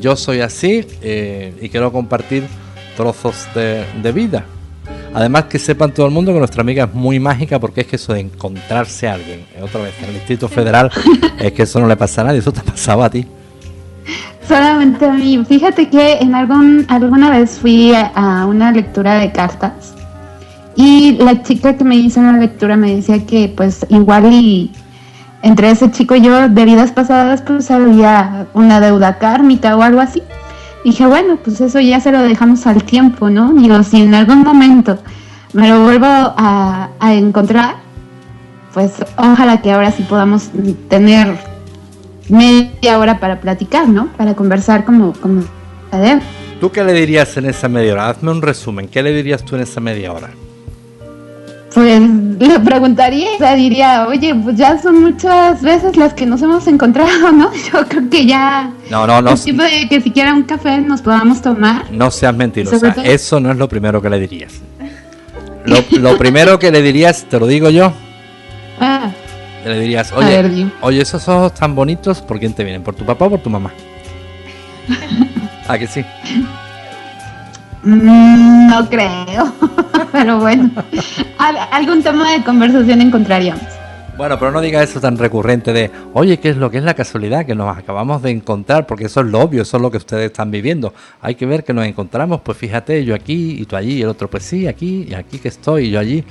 yo 0.00 0.16
soy 0.16 0.40
así 0.40 0.86
eh, 1.02 1.52
y 1.60 1.68
quiero 1.68 1.92
compartir 1.92 2.44
trozos 2.96 3.48
de, 3.54 4.12
vida. 4.12 4.44
Además 5.12 5.44
que 5.44 5.58
sepan 5.58 5.92
todo 5.92 6.06
el 6.06 6.12
mundo 6.12 6.32
que 6.32 6.38
nuestra 6.38 6.60
amiga 6.60 6.84
es 6.84 6.94
muy 6.94 7.18
mágica 7.18 7.58
porque 7.58 7.80
es 7.80 7.86
que 7.86 7.96
eso 7.96 8.12
de 8.12 8.20
encontrarse 8.20 9.08
a 9.08 9.14
alguien, 9.14 9.40
eh, 9.54 9.62
otra 9.62 9.82
vez 9.82 9.94
en 10.00 10.10
el 10.10 10.14
Distrito 10.14 10.48
Federal, 10.48 10.90
es 11.40 11.52
que 11.52 11.62
eso 11.64 11.80
no 11.80 11.88
le 11.88 11.96
pasa 11.96 12.20
a 12.20 12.24
nadie, 12.24 12.38
eso 12.38 12.52
te 12.52 12.60
pasaba 12.60 13.06
a 13.06 13.10
ti. 13.10 13.26
Solamente 14.46 15.04
a 15.04 15.12
mí. 15.12 15.44
Fíjate 15.48 15.88
que 15.88 16.18
en 16.18 16.34
algún, 16.34 16.86
alguna 16.88 17.30
vez 17.30 17.58
fui 17.58 17.92
a 17.92 18.46
una 18.46 18.70
lectura 18.70 19.18
de 19.18 19.32
cartas 19.32 19.95
y 20.76 21.12
la 21.12 21.42
chica 21.42 21.76
que 21.76 21.84
me 21.84 21.96
hizo 21.96 22.20
una 22.20 22.36
lectura 22.36 22.76
me 22.76 22.94
decía 22.94 23.24
que 23.24 23.52
pues 23.54 23.86
igual 23.88 24.30
y 24.30 24.70
entre 25.42 25.70
ese 25.70 25.90
chico 25.90 26.14
y 26.14 26.20
yo 26.20 26.48
de 26.48 26.64
vidas 26.64 26.92
pasadas 26.92 27.42
pues 27.42 27.70
había 27.70 28.46
una 28.52 28.80
deuda 28.80 29.18
kármica 29.18 29.74
o 29.76 29.82
algo 29.82 30.00
así. 30.00 30.22
dije, 30.84 31.06
bueno, 31.06 31.38
pues 31.42 31.60
eso 31.60 31.80
ya 31.80 31.98
se 32.00 32.12
lo 32.12 32.20
dejamos 32.20 32.66
al 32.66 32.84
tiempo, 32.84 33.30
¿no? 33.30 33.52
Digo, 33.54 33.82
si 33.82 34.02
en 34.02 34.14
algún 34.14 34.42
momento 34.42 34.98
me 35.54 35.68
lo 35.68 35.82
vuelvo 35.82 36.06
a, 36.06 36.90
encontrar, 37.00 37.76
pues 38.74 38.92
ojalá 39.16 39.62
que 39.62 39.72
ahora 39.72 39.90
sí 39.90 40.02
podamos 40.02 40.50
tener 40.88 41.38
media 42.28 42.98
hora 42.98 43.18
para 43.18 43.40
platicar, 43.40 43.88
¿no? 43.88 44.08
Para 44.16 44.34
conversar 44.34 44.84
como, 44.84 45.14
como 45.14 45.42
¿Tú 46.60 46.70
qué 46.70 46.84
le 46.84 46.92
dirías 46.92 47.36
en 47.36 47.46
esa 47.46 47.68
media 47.68 47.94
hora? 47.94 48.08
Hazme 48.10 48.30
un 48.30 48.42
resumen. 48.42 48.88
¿Qué 48.88 49.02
le 49.02 49.12
dirías 49.14 49.42
tú 49.44 49.56
en 49.56 49.62
esa 49.62 49.80
media 49.80 50.12
hora? 50.12 50.30
Pues 51.76 52.00
le 52.00 52.58
preguntaría, 52.60 53.34
o 53.34 53.36
sea, 53.36 53.54
diría, 53.54 54.06
oye, 54.08 54.34
pues 54.34 54.56
ya 54.56 54.80
son 54.80 55.02
muchas 55.02 55.60
veces 55.60 55.98
las 55.98 56.14
que 56.14 56.24
nos 56.24 56.40
hemos 56.40 56.66
encontrado, 56.68 57.32
¿no? 57.32 57.52
Yo 57.72 57.86
creo 57.86 58.08
que 58.08 58.24
ya... 58.24 58.72
No, 58.90 59.06
no, 59.06 59.20
no. 59.20 59.32
Es 59.32 59.44
tiempo 59.44 59.62
de 59.62 59.86
que 59.86 60.00
siquiera 60.00 60.32
un 60.32 60.44
café 60.44 60.78
nos 60.78 61.02
podamos 61.02 61.42
tomar. 61.42 61.92
No 61.92 62.10
seas 62.10 62.34
mentirosa, 62.34 62.94
eso 63.04 63.40
no 63.40 63.50
es 63.50 63.58
lo 63.58 63.68
primero 63.68 64.00
que 64.00 64.08
le 64.08 64.18
dirías. 64.18 64.54
Lo, 65.66 66.16
primero 66.16 66.58
que 66.58 66.70
le 66.70 66.80
dirías, 66.80 67.26
te 67.28 67.38
lo 67.38 67.46
digo 67.46 67.68
yo. 67.68 67.92
Ah. 68.80 69.10
Le 69.66 69.78
dirías, 69.78 70.14
oye, 70.14 70.70
oye, 70.80 71.02
esos 71.02 71.28
ojos 71.28 71.52
tan 71.52 71.74
bonitos, 71.74 72.22
¿por 72.22 72.38
quién 72.38 72.54
te 72.54 72.64
vienen? 72.64 72.82
¿Por 72.82 72.94
tu 72.94 73.04
papá 73.04 73.26
o 73.26 73.30
por 73.32 73.40
tu 73.40 73.50
mamá? 73.50 73.70
¿Ah, 75.68 75.76
que 75.76 75.86
sí? 75.86 76.02
Mm, 77.86 78.66
no 78.66 78.88
creo, 78.88 79.52
pero 80.12 80.40
bueno, 80.40 80.70
algún 81.70 82.02
tema 82.02 82.32
de 82.32 82.42
conversación 82.42 83.00
encontraríamos. 83.00 83.62
Bueno, 84.16 84.36
pero 84.40 84.50
no 84.50 84.60
diga 84.60 84.82
eso 84.82 85.00
tan 85.00 85.16
recurrente 85.16 85.72
de, 85.72 85.92
oye, 86.12 86.40
¿qué 86.40 86.48
es 86.48 86.56
lo 86.56 86.68
que 86.68 86.78
es 86.78 86.84
la 86.84 86.94
casualidad 86.94 87.46
que 87.46 87.54
nos 87.54 87.78
acabamos 87.78 88.22
de 88.22 88.30
encontrar? 88.30 88.88
Porque 88.88 89.04
eso 89.04 89.20
es 89.20 89.26
lo 89.26 89.38
obvio, 89.38 89.62
eso 89.62 89.76
es 89.76 89.82
lo 89.82 89.92
que 89.92 89.98
ustedes 89.98 90.26
están 90.26 90.50
viviendo. 90.50 90.94
Hay 91.20 91.36
que 91.36 91.46
ver 91.46 91.62
que 91.62 91.72
nos 91.72 91.86
encontramos, 91.86 92.40
pues 92.40 92.58
fíjate, 92.58 93.04
yo 93.04 93.14
aquí 93.14 93.56
y 93.60 93.66
tú 93.66 93.76
allí, 93.76 93.98
y 93.98 94.02
el 94.02 94.08
otro, 94.08 94.28
pues 94.28 94.42
sí, 94.42 94.66
aquí 94.66 95.06
y 95.08 95.14
aquí 95.14 95.38
que 95.38 95.48
estoy, 95.48 95.84
y 95.84 95.90
yo 95.90 96.00
allí. 96.00 96.24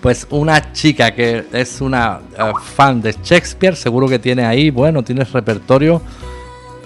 Pues 0.00 0.26
una 0.30 0.72
chica 0.72 1.10
que 1.10 1.44
es 1.52 1.82
una 1.82 2.20
eh, 2.38 2.52
fan 2.74 3.02
de 3.02 3.14
Shakespeare, 3.22 3.76
seguro 3.76 4.08
que 4.08 4.18
tiene 4.18 4.46
ahí, 4.46 4.70
bueno, 4.70 5.02
tiene 5.02 5.24
repertorio. 5.24 6.00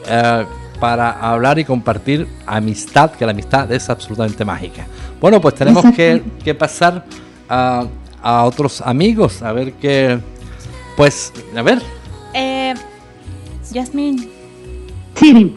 Eh, 0.09 0.45
para 0.81 1.11
hablar 1.11 1.59
y 1.59 1.65
compartir 1.65 2.27
amistad, 2.47 3.13
que 3.13 3.25
la 3.27 3.33
amistad 3.33 3.71
es 3.71 3.89
absolutamente 3.91 4.45
mágica. 4.45 4.87
Bueno, 5.21 5.41
pues 5.41 5.55
tenemos 5.55 5.85
que, 5.95 6.55
pasar 6.59 7.05
a, 7.49 7.87
otros 8.45 8.81
amigos, 8.81 9.43
a 9.43 9.53
ver 9.53 9.75
qué... 9.75 10.19
Pues, 10.97 11.33
a 11.57 11.63
ver. 11.63 11.81
Eh, 12.35 12.75
Yasmin. 13.71 14.31
Sí. 15.15 15.57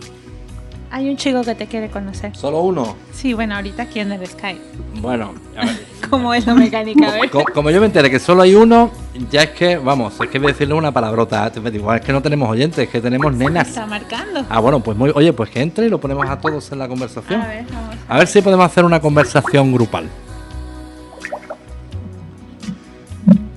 Hay 0.92 1.10
un 1.10 1.18
chico 1.18 1.42
que 1.42 1.56
te 1.56 1.68
quiere 1.68 1.90
conocer. 1.90 2.36
¿Solo 2.36 2.62
uno? 2.62 2.96
Sí, 3.12 3.34
bueno, 3.34 3.56
ahorita 3.56 3.84
aquí 3.84 4.00
en 4.00 4.12
el 4.12 4.28
Skype. 4.28 4.62
Bueno, 5.02 5.34
a 5.58 5.66
ver. 5.66 5.93
cómo 6.10 6.34
es 6.34 6.45
la 6.45 6.54
mecánica. 6.54 7.08
A 7.08 7.12
ver. 7.20 7.30
Co- 7.30 7.43
Como 7.54 7.70
yo 7.70 7.80
me 7.80 7.88
enteré 7.88 8.10
que 8.10 8.20
solo 8.20 8.41
hay 8.43 8.56
uno, 8.56 8.91
ya 9.32 9.43
es 9.43 9.49
que, 9.51 9.78
vamos, 9.78 10.14
es 10.22 10.30
que 10.30 10.39
voy 10.39 10.49
a 10.49 10.51
decirle 10.54 10.74
una 10.74 10.91
palabrota. 10.91 11.47
Es 11.47 12.01
que 12.01 12.14
no 12.14 12.22
tenemos 12.22 12.49
oyentes, 12.49 12.80
es 12.86 12.89
que 12.89 13.01
tenemos 13.01 13.34
nenas. 13.34 13.68
Está 13.68 13.86
marcando. 13.86 14.45
Ah, 14.49 14.60
bueno, 14.60 14.80
pues 14.80 14.97
muy, 14.97 15.12
oye, 15.16 15.34
pues 15.34 15.49
que 15.49 15.62
entre 15.62 15.86
y 15.88 15.89
lo 15.89 15.99
ponemos 15.99 16.28
a 16.30 16.38
todos 16.38 16.72
en 16.72 16.80
la 16.80 16.88
conversación. 16.88 17.41
A 17.41 17.47
ver, 17.47 17.66
vamos. 17.74 17.95
A 18.08 18.18
ver 18.18 18.28
si 18.28 18.41
podemos 18.41 18.66
hacer 18.66 18.86
una 18.86 18.99
conversación 18.99 19.72
grupal. 19.74 20.08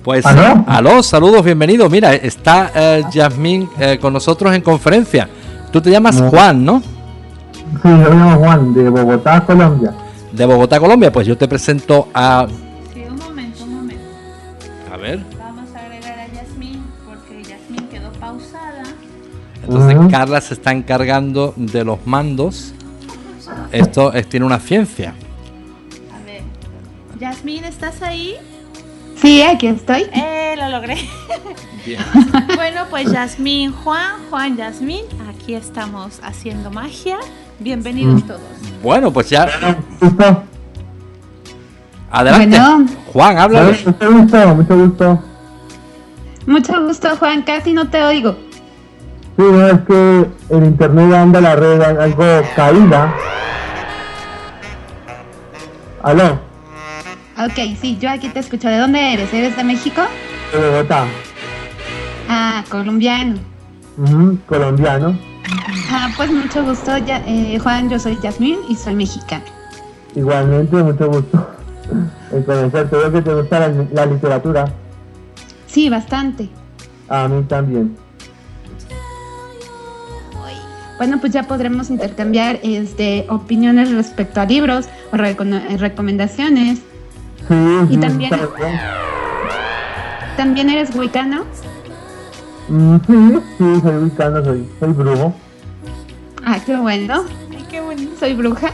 Pues, 0.03 0.25
¿Aló? 0.25 0.63
aló, 0.67 1.03
saludos, 1.03 1.43
bienvenido. 1.43 1.89
Mira, 1.89 2.13
está 2.13 2.71
eh, 2.73 3.03
Yasmín 3.11 3.69
eh, 3.77 3.97
con 3.99 4.13
nosotros 4.13 4.55
en 4.55 4.61
conferencia. 4.61 5.27
Tú 5.71 5.81
te 5.81 5.91
llamas 5.91 6.21
No. 6.21 6.29
Juan, 6.29 6.63
¿no? 6.63 6.79
Sí, 6.81 6.87
yo 7.83 7.89
me 7.89 8.15
llamo 8.15 8.37
Juan, 8.39 8.73
de 8.73 8.89
Bogotá, 8.89 9.41
Colombia. 9.45 9.93
De 10.37 10.45
Bogotá, 10.45 10.79
Colombia. 10.79 11.11
Pues 11.11 11.25
yo 11.27 11.37
te 11.37 11.47
presento 11.47 12.09
a... 12.13 12.47
Sí, 12.93 13.01
un 13.09 13.15
momento, 13.17 13.63
un 13.63 13.73
momento. 13.75 14.03
A 14.93 14.97
ver. 14.97 15.19
Vamos 15.39 15.69
a 15.75 15.79
agregar 15.79 16.19
a 16.19 16.27
Yasmín 16.27 16.83
porque 17.05 17.43
Yasmín 17.43 17.87
quedó 17.89 18.11
pausada. 18.13 18.83
Entonces. 19.63 19.97
Carla 20.11 20.39
se 20.41 20.53
está 20.53 20.71
encargando 20.71 21.53
de 21.57 21.83
los 21.83 22.05
mandos. 22.05 22.73
Esto 23.71 24.13
es- 24.13 24.27
tiene 24.29 24.45
una 24.45 24.59
ciencia. 24.59 25.15
A 26.13 26.23
ver. 26.25 26.43
Yasmín, 27.19 27.63
¿estás 27.63 28.01
ahí? 28.01 28.35
Sí, 29.19 29.41
aquí 29.41 29.65
estoy. 29.67 30.03
Eh, 30.13 30.53
lo 30.57 30.69
logré. 30.69 30.97
Bien. 31.85 31.99
bueno, 32.55 32.81
pues 32.91 33.11
Yasmín, 33.11 33.71
Juan, 33.71 34.17
Juan, 34.29 34.55
Yasmín, 34.55 35.01
aquí 35.27 35.55
estamos 35.55 36.19
haciendo 36.21 36.69
magia. 36.69 37.17
Bienvenidos 37.59 38.23
Mm. 38.23 38.27
todos. 38.27 38.41
Bueno, 38.83 39.11
pues 39.11 39.29
ya. 39.29 39.47
Adelante. 42.11 42.57
Bueno. 42.59 42.85
Juan, 43.11 43.37
habla. 43.37 43.63
Mucho 43.63 44.11
gusto, 44.11 44.55
mucho 44.55 44.77
gusto. 44.77 45.23
Mucho 46.45 46.85
gusto, 46.85 47.15
Juan. 47.17 47.41
Casi 47.41 47.73
no 47.73 47.89
te 47.89 48.01
oigo. 48.03 48.37
Sí, 49.35 49.43
no, 49.43 49.67
es 49.67 49.79
que 49.81 50.25
el 50.49 50.63
internet 50.65 51.13
anda 51.13 51.41
la 51.41 51.55
red 51.55 51.81
algo 51.81 52.23
caída. 52.55 53.13
Aló, 56.03 56.39
Ok, 57.39 57.77
sí, 57.79 57.97
yo 57.99 58.09
aquí 58.09 58.29
te 58.29 58.39
escucho. 58.39 58.67
¿De 58.67 58.77
dónde 58.79 59.13
eres? 59.13 59.31
¿Eres 59.33 59.55
de 59.55 59.63
México? 59.63 60.01
de 60.53 60.69
Bogotá. 60.71 61.05
Ah, 62.29 62.63
colombiano. 62.69 63.35
Ujú, 63.97 64.37
colombiano. 64.47 65.17
Ah, 66.07 66.13
pues 66.15 66.31
mucho 66.31 66.63
gusto, 66.63 66.97
ya, 66.99 67.21
eh, 67.27 67.59
Juan. 67.59 67.89
Yo 67.89 67.99
soy 67.99 68.17
Yasmín 68.23 68.59
y 68.69 68.75
soy 68.75 68.95
mexicana. 68.95 69.43
Igualmente, 70.15 70.77
mucho 70.77 71.07
gusto 71.09 71.47
en 72.31 72.43
conocerte. 72.43 72.95
Veo 72.95 73.11
que 73.11 73.21
te 73.21 73.33
gusta 73.33 73.59
la, 73.59 73.85
la 73.91 74.05
literatura. 74.05 74.71
Sí, 75.67 75.89
bastante. 75.89 76.47
A 77.09 77.27
mí 77.27 77.43
también. 77.43 77.97
Bueno, 80.97 81.19
pues 81.19 81.33
ya 81.33 81.43
podremos 81.43 81.89
intercambiar 81.89 82.59
este, 82.63 83.25
opiniones 83.29 83.91
respecto 83.91 84.39
a 84.39 84.45
libros 84.45 84.87
o 85.11 85.17
recono- 85.17 85.61
eh, 85.69 85.75
recomendaciones. 85.77 86.79
Sí, 87.49 87.53
Y 87.89 87.93
sí, 87.95 87.97
también-. 87.99 88.31
¿También 90.37 90.69
eres 90.69 90.95
wicano? 90.95 91.43
Mm, 92.69 92.95
sí, 93.05 93.39
sí, 93.57 93.81
soy 93.81 93.95
ubicano, 93.97 94.43
soy, 94.45 94.65
soy 94.79 94.93
brujo. 94.93 95.33
Ah, 96.49 96.59
qué 96.65 96.77
bueno. 96.77 97.25
Ay, 97.51 97.65
qué 97.69 97.81
bonito. 97.81 98.13
Soy 98.17 98.33
bruja. 98.33 98.71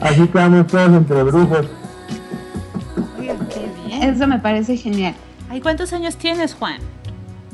Así 0.00 0.26
quedamos 0.28 0.66
todos 0.68 0.88
entre 0.90 1.22
brujos. 1.24 1.66
Eso 4.00 4.26
me 4.28 4.38
parece 4.38 4.76
genial. 4.76 5.14
Ay, 5.50 5.60
¿cuántos 5.60 5.92
años 5.92 6.16
tienes, 6.16 6.54
Juan? 6.54 6.78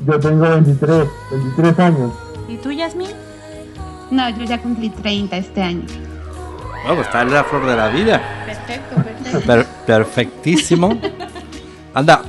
Yo 0.05 0.19
tengo 0.19 0.41
23, 0.49 1.07
23 1.31 1.79
años. 1.79 2.11
¿Y 2.47 2.57
tú, 2.57 2.71
Yasmín? 2.71 3.09
No, 4.11 4.29
yo 4.29 4.43
ya 4.43 4.59
cumplí 4.61 4.89
30 4.91 5.37
este 5.37 5.63
año. 5.63 5.85
Bueno, 6.83 6.95
pues 6.95 7.07
está 7.07 7.21
en 7.23 7.33
la 7.33 7.43
flor 7.43 7.65
de 7.65 7.75
la 7.75 7.87
vida. 7.89 8.21
Perfecto, 8.45 8.95
perfecto. 8.95 9.39
Per- 9.47 9.65
perfectísimo. 9.87 10.95
Anda, 11.93 12.21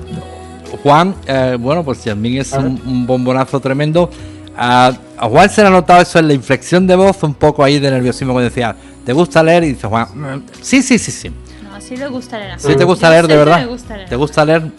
Juan, 0.82 1.14
eh, 1.26 1.56
bueno, 1.60 1.84
pues 1.84 2.02
Yasmín 2.02 2.38
es 2.38 2.52
un, 2.54 2.80
un 2.86 3.06
bombonazo 3.06 3.60
tremendo. 3.60 4.08
A, 4.56 4.92
a 5.18 5.28
Juan 5.28 5.48
se 5.48 5.62
le 5.62 5.68
ha 5.68 5.70
notado 5.70 6.02
eso 6.02 6.18
en 6.18 6.28
la 6.28 6.34
inflexión 6.34 6.86
de 6.86 6.94
voz, 6.96 7.22
un 7.22 7.34
poco 7.34 7.64
ahí 7.64 7.78
de 7.78 7.90
nerviosismo 7.90 8.32
cuando 8.32 8.48
decía, 8.50 8.76
¿te 9.04 9.12
gusta 9.12 9.42
leer? 9.42 9.64
Y 9.64 9.68
dice 9.72 9.86
Juan, 9.88 10.06
"Mm, 10.14 10.42
sí, 10.60 10.82
sí, 10.82 10.98
sí, 10.98 11.10
sí. 11.10 11.30
No, 11.62 11.80
sí 11.80 11.96
le 11.96 12.06
gusta 12.08 12.38
leer. 12.38 12.60
Sí 12.60 12.74
te 12.76 12.84
gusta 12.84 13.06
Yo 13.06 13.12
leer, 13.12 13.26
de 13.28 13.36
verdad. 13.36 13.60
me 13.60 13.66
gusta 13.66 13.96
leer. 13.96 14.08
¿Te 14.08 14.16
gusta 14.16 14.44
leer? 14.44 14.70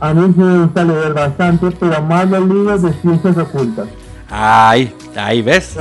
A 0.00 0.14
mí 0.14 0.32
sí 0.34 0.40
me 0.40 0.58
gusta 0.64 0.84
leer 0.84 1.12
bastante, 1.14 1.70
pero 1.72 2.02
más 2.02 2.28
los 2.28 2.46
libros 2.46 2.82
de 2.82 2.92
ciencias 3.00 3.36
ocultas. 3.38 3.86
Ahí, 4.30 4.92
ahí 5.16 5.42
ves. 5.42 5.76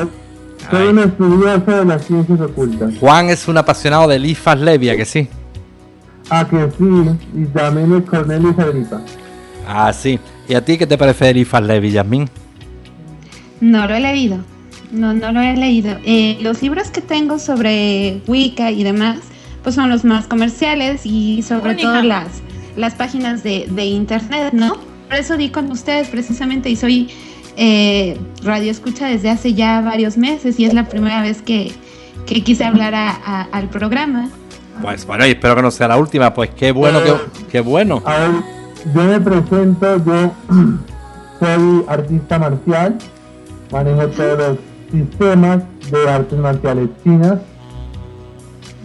Soy 0.72 0.88
un 0.88 1.00
estudioso 1.00 1.72
de 1.72 1.86
las 1.86 2.06
ciencias 2.06 2.40
ocultas. 2.42 2.94
Juan 3.00 3.30
es 3.30 3.48
un 3.48 3.58
apasionado 3.58 4.08
de 4.08 4.16
Elifas 4.16 4.58
Levia, 4.60 4.96
que 4.96 5.06
sí. 5.06 5.28
Ah, 6.30 6.46
que 6.50 6.70
sí, 6.78 6.86
y 7.36 7.46
también 7.46 7.94
es 7.96 8.10
Cornelius 8.10 8.58
Agripa. 8.60 9.02
Ah, 9.68 9.94
sí. 9.94 10.20
¿Y 10.48 10.56
a 10.56 10.64
ti 10.64 10.78
qué 10.78 10.88
te 10.88 10.98
parece 10.98 11.30
Elifas 11.30 11.62
Levi, 11.62 11.92
Yasmín? 11.92 12.30
No 13.62 13.88
lo 13.88 13.96
he 13.96 14.00
leído. 14.00 14.38
No, 14.92 15.14
no 15.14 15.32
lo 15.32 15.42
he 15.42 15.56
leído. 15.58 15.98
Eh, 16.06 16.38
los 16.42 16.62
libros 16.62 16.90
que 16.92 17.02
tengo 17.02 17.40
sobre 17.40 18.22
Wicca 18.28 18.72
y 18.72 18.84
demás, 18.84 19.18
pues 19.64 19.76
son 19.76 19.90
los 19.90 20.06
más 20.06 20.28
comerciales 20.28 21.02
y 21.06 21.42
sobre 21.44 21.72
Única. 21.72 21.90
todo 21.90 22.04
las, 22.04 22.28
las 22.76 22.94
páginas 22.96 23.44
de, 23.44 23.68
de 23.70 23.86
internet, 23.86 24.54
¿no? 24.54 24.76
Por 25.10 25.18
eso 25.18 25.36
di 25.38 25.50
con 25.50 25.72
ustedes 25.72 26.08
precisamente 26.10 26.70
y 26.70 26.76
soy 26.76 27.10
eh, 27.58 28.18
radio 28.44 28.70
escucha 28.72 29.08
desde 29.08 29.30
hace 29.30 29.54
ya 29.54 29.82
varios 29.82 30.18
meses 30.18 30.60
y 30.60 30.66
es 30.66 30.74
la 30.74 30.86
primera 30.88 31.22
vez 31.22 31.42
que, 31.42 31.72
que 32.26 32.42
quise 32.44 32.64
hablar 32.64 32.94
a- 32.94 33.10
a- 33.26 33.48
al 33.52 33.70
programa. 33.70 34.30
Pues 34.82 35.06
bueno, 35.08 35.26
y 35.26 35.32
espero 35.32 35.56
que 35.56 35.62
no 35.64 35.72
sea 35.72 35.88
la 35.88 35.98
última, 35.98 36.34
pues 36.34 36.52
qué 36.52 36.72
bueno, 36.72 37.00
qué, 37.04 37.14
qué 37.52 37.60
bueno. 37.62 38.04
A 38.06 38.18
ver, 38.20 38.32
yo 38.94 39.04
me 39.04 39.20
presento, 39.20 40.06
yo 40.06 40.32
soy 41.40 41.84
artista 41.88 42.38
marcial, 42.40 42.98
manejo 43.72 44.08
todos 44.08 44.38
los 44.38 44.58
sistemas 44.92 45.64
de 45.92 46.10
artes 46.10 46.40
marciales 46.40 46.90
chinas, 47.04 47.38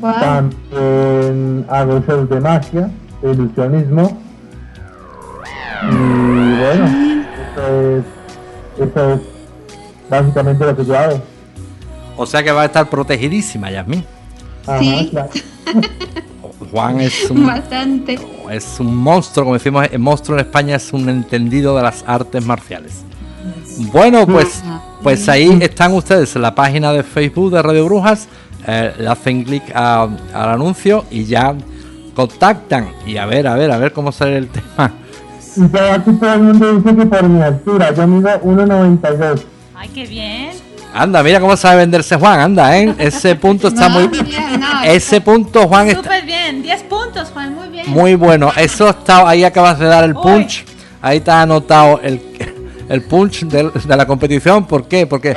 Wow. 0.01 0.13
también 0.15 1.65
hago 1.71 2.01
shows 2.01 2.29
de 2.29 2.41
magia, 2.41 2.91
de 3.23 3.31
ilusionismo, 3.31 4.19
y 5.85 6.59
bueno, 6.59 6.87
eso 7.55 7.67
es, 7.99 8.05
eso 8.89 9.13
es 9.15 9.21
básicamente 10.11 10.65
lo 10.67 10.77
que 10.77 10.85
yo 10.85 10.99
hago. 10.99 11.21
O 12.17 12.27
sea 12.27 12.43
que 12.43 12.51
va 12.53 12.63
a 12.63 12.65
estar 12.67 12.89
protegidísima, 12.91 13.71
Yasmín. 13.71 14.05
Ajá, 14.67 14.79
Sí. 14.81 15.09
claro. 15.11 15.29
Juan 16.71 17.01
es 17.01 17.31
un, 17.31 17.47
Bastante. 17.47 18.19
es 18.51 18.81
un 18.81 18.95
monstruo, 18.97 19.45
como 19.47 19.55
decimos, 19.55 19.87
el 19.91 19.99
monstruo 19.99 20.39
en 20.39 20.45
España 20.47 20.77
es 20.77 20.93
un 20.93 21.09
entendido 21.09 21.77
de 21.77 21.83
las 21.83 22.05
artes 22.07 22.45
marciales. 22.45 23.05
Bueno, 23.79 24.27
pues, 24.27 24.63
pues 25.03 25.29
ahí 25.29 25.59
están 25.61 25.93
ustedes 25.93 26.35
en 26.37 26.43
la 26.43 26.55
página 26.55 26.93
de 26.93 27.03
Facebook 27.03 27.53
de 27.53 27.63
Radio 27.63 27.85
Brujas, 27.85 28.29
eh, 28.67 28.93
le 28.99 29.09
hacen 29.09 29.45
clic 29.45 29.63
al 29.75 30.19
anuncio 30.35 31.05
y 31.11 31.25
ya 31.25 31.55
contactan. 32.15 32.89
Y 33.07 33.17
a 33.17 33.27
ver, 33.27 33.47
a 33.47 33.55
ver, 33.55 33.71
a 33.71 33.79
ver 33.79 33.93
cómo 33.93 34.13
sale 34.13 34.37
el 34.37 34.49
tema. 34.49 34.93
Y 35.57 35.69
todo 35.69 35.93
aquí 35.93 36.13
todo 36.13 36.33
el 36.35 36.41
mundo 36.41 36.75
dice 36.79 36.97
que 36.97 37.07
por 37.07 37.29
mi 37.29 37.43
altura, 37.43 37.95
yo 37.95 38.07
mido 38.07 38.29
1,92. 38.41 39.43
Ay, 39.75 39.89
qué 39.95 40.07
bien. 40.07 40.51
Anda, 40.95 41.23
mira 41.23 41.41
cómo 41.41 41.57
sabe 41.57 41.77
venderse 41.79 42.17
Juan, 42.17 42.39
anda, 42.41 42.77
¿eh? 42.79 42.95
Ese 42.99 43.35
punto 43.35 43.69
está 43.69 43.89
No, 43.89 44.01
muy... 44.01 44.09
no, 44.09 44.83
Ese 44.85 45.21
punto, 45.23 45.67
Juan, 45.67 45.89
está 45.89 46.03
Súper 46.03 46.25
bien. 46.27 46.63
10 46.63 46.83
puntos, 46.85 47.31
Juan. 47.33 47.55
Muy 47.55 47.69
bien. 47.69 47.91
muy 47.91 48.15
bueno. 48.15 48.51
Eso 48.57 48.89
está, 48.91 49.27
ahí 49.29 49.43
acabas 49.45 49.79
de 49.79 49.87
dar 49.87 50.05
el 50.05 50.15
Uy. 50.15 50.23
punch. 50.23 50.65
Ahí 51.01 51.19
está 51.19 51.43
anotado 51.43 51.99
el, 52.03 52.21
el 52.93 53.03
punch 53.03 53.45
del- 53.47 53.73
de, 53.73 53.97
la 53.97 54.07
competición. 54.07 54.67
¿Por 54.67 54.85
qué? 54.87 55.07
Porque 55.07 55.35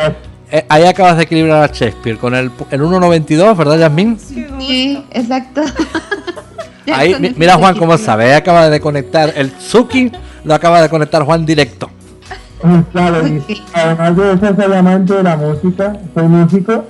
eh, 0.52 0.66
ahí 0.70 0.84
acabas 0.86 1.18
de 1.18 1.24
equilibrar 1.24 1.64
a 1.64 1.68
Shakespeare 1.74 2.18
con 2.18 2.36
el, 2.36 2.52
pu- 2.52 2.68
el 2.70 2.82
1.92, 2.82 3.56
¿verdad, 3.58 3.78
Yasmin? 3.80 4.20
Sí, 4.20 5.04
exacto. 5.12 5.62
Ahí, 6.94 7.34
mira 7.36 7.56
Juan 7.56 7.76
cómo 7.80 7.98
sabe, 7.98 8.26
ahí 8.26 8.34
acaba 8.34 8.70
de 8.70 8.80
conectar 8.80 9.34
el 9.36 9.52
Suki, 9.60 10.12
lo 10.44 10.54
acaba 10.54 10.84
de 10.84 10.88
conectar 10.90 11.24
Juan 11.24 11.44
directo. 11.44 11.90
Claro, 12.92 13.28
y 13.28 13.42
además 13.74 14.16
de 14.16 14.34
eso 14.34 14.56
soy 14.56 14.74
amante 14.76 15.14
de 15.16 15.24
la 15.24 15.36
música, 15.36 15.98
soy 16.14 16.28
músico, 16.28 16.86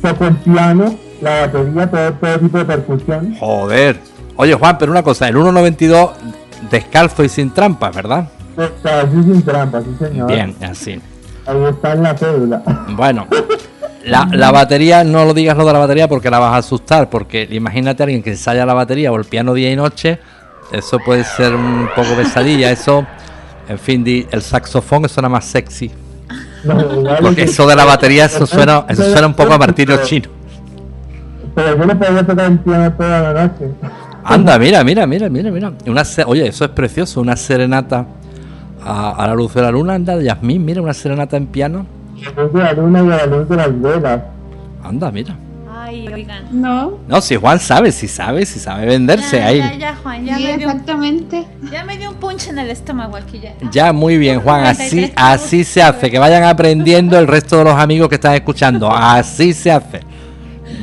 toco 0.00 0.24
el 0.24 0.36
piano, 0.36 0.94
la 1.20 1.40
batería, 1.46 1.90
todo, 1.90 2.12
todo 2.14 2.38
tipo 2.38 2.58
de 2.58 2.64
percusión. 2.64 3.36
Joder. 3.38 4.00
Oye 4.36 4.54
Juan, 4.54 4.78
pero 4.78 4.90
una 4.92 5.02
cosa, 5.02 5.28
el 5.28 5.36
1.92 5.36 6.10
descalzo 6.70 7.22
y 7.22 7.28
sin 7.28 7.50
trampas, 7.50 7.94
¿verdad? 7.94 8.26
Así 8.84 9.22
sin 9.22 9.42
trampa, 9.42 9.80
sí 9.80 9.96
señor. 9.98 10.28
Bien, 10.28 10.54
así. 10.62 11.00
Ahí 11.46 11.64
está 11.64 11.92
en 11.92 12.02
la 12.02 12.16
cédula. 12.16 12.62
Bueno, 12.90 13.26
La, 14.04 14.28
la, 14.32 14.50
batería, 14.50 15.04
no 15.04 15.24
lo 15.24 15.34
digas 15.34 15.56
lo 15.56 15.66
de 15.66 15.72
la 15.72 15.78
batería 15.78 16.08
porque 16.08 16.30
la 16.30 16.38
vas 16.38 16.54
a 16.54 16.56
asustar, 16.58 17.10
porque 17.10 17.46
imagínate 17.50 18.02
a 18.02 18.04
alguien 18.04 18.22
que 18.22 18.30
ensaya 18.30 18.64
la 18.64 18.74
batería 18.74 19.12
o 19.12 19.16
el 19.16 19.24
piano 19.24 19.52
día 19.52 19.70
y 19.70 19.76
noche, 19.76 20.18
eso 20.72 20.98
puede 21.00 21.24
ser 21.24 21.54
un 21.54 21.88
poco 21.94 22.14
pesadilla, 22.16 22.70
eso, 22.70 23.06
en 23.68 23.78
fin, 23.78 24.26
el 24.30 24.42
saxofón 24.42 25.08
suena 25.08 25.28
más 25.28 25.44
sexy. 25.44 25.90
porque 27.20 27.42
eso 27.42 27.66
de 27.66 27.76
la 27.76 27.84
batería, 27.84 28.24
eso 28.24 28.46
suena, 28.46 28.84
eso 28.88 29.04
suena 29.04 29.26
un 29.26 29.34
poco 29.34 29.52
a 29.52 29.58
martirio 29.58 30.02
chino. 30.02 30.28
Pero 31.54 31.76
yo 31.76 31.84
no 31.84 31.98
podía 31.98 32.26
tocar 32.26 32.50
el 32.50 32.58
piano 32.60 32.92
toda 32.92 33.32
la 33.32 33.46
noche. 33.46 33.66
Anda, 34.24 34.58
mira, 34.58 34.84
mira, 34.84 35.06
mira, 35.06 35.28
mira, 35.28 35.50
mira. 35.50 35.72
Una, 35.86 36.02
oye, 36.26 36.46
eso 36.46 36.64
es 36.64 36.70
precioso, 36.70 37.20
una 37.20 37.36
serenata 37.36 38.06
a, 38.84 39.26
la 39.26 39.34
luz 39.34 39.54
de 39.54 39.62
la 39.62 39.70
luna, 39.70 39.94
anda, 39.94 40.20
Yasmín, 40.20 40.64
mira, 40.64 40.82
una 40.82 40.94
serenata 40.94 41.36
en 41.36 41.46
piano. 41.46 41.86
La 42.22 42.42
luz 42.42 42.52
de 42.52 42.62
la 42.62 42.72
luna 42.72 43.02
y 43.02 43.06
la 43.06 43.26
luz 43.26 43.48
de 43.48 43.56
las 43.56 43.80
velas. 43.80 44.22
Anda, 44.82 45.10
mira. 45.10 45.36
Ay, 45.72 46.08
oigan. 46.08 46.44
No. 46.50 46.98
No, 47.08 47.20
si 47.20 47.36
Juan 47.36 47.58
sabe, 47.58 47.90
si 47.92 48.06
sabe, 48.06 48.44
si 48.44 48.58
sabe 48.58 48.86
venderse 48.86 49.38
ya, 49.38 49.46
ahí. 49.46 49.58
Ya, 49.58 49.74
ya, 49.74 49.96
Juan, 49.96 50.24
ya 50.24 50.34
me 50.34 50.56
dio 50.56 50.68
exactamente. 50.68 51.46
Un, 51.62 51.70
ya 51.70 51.84
me 51.84 51.96
dio 51.96 52.10
un 52.10 52.16
punch 52.16 52.48
en 52.48 52.58
el 52.58 52.70
estómago 52.70 53.16
aquí 53.16 53.40
ya. 53.40 53.54
Ya, 53.70 53.92
muy 53.92 54.18
bien, 54.18 54.40
Juan, 54.40 54.66
así, 54.66 55.12
así 55.16 55.64
se 55.64 55.82
hace, 55.82 56.10
que 56.10 56.18
vayan 56.18 56.44
aprendiendo 56.44 57.18
el 57.18 57.26
resto 57.26 57.58
de 57.58 57.64
los 57.64 57.74
amigos 57.74 58.08
que 58.08 58.16
están 58.16 58.34
escuchando, 58.34 58.90
así 58.94 59.52
se 59.52 59.70
hace. 59.70 60.00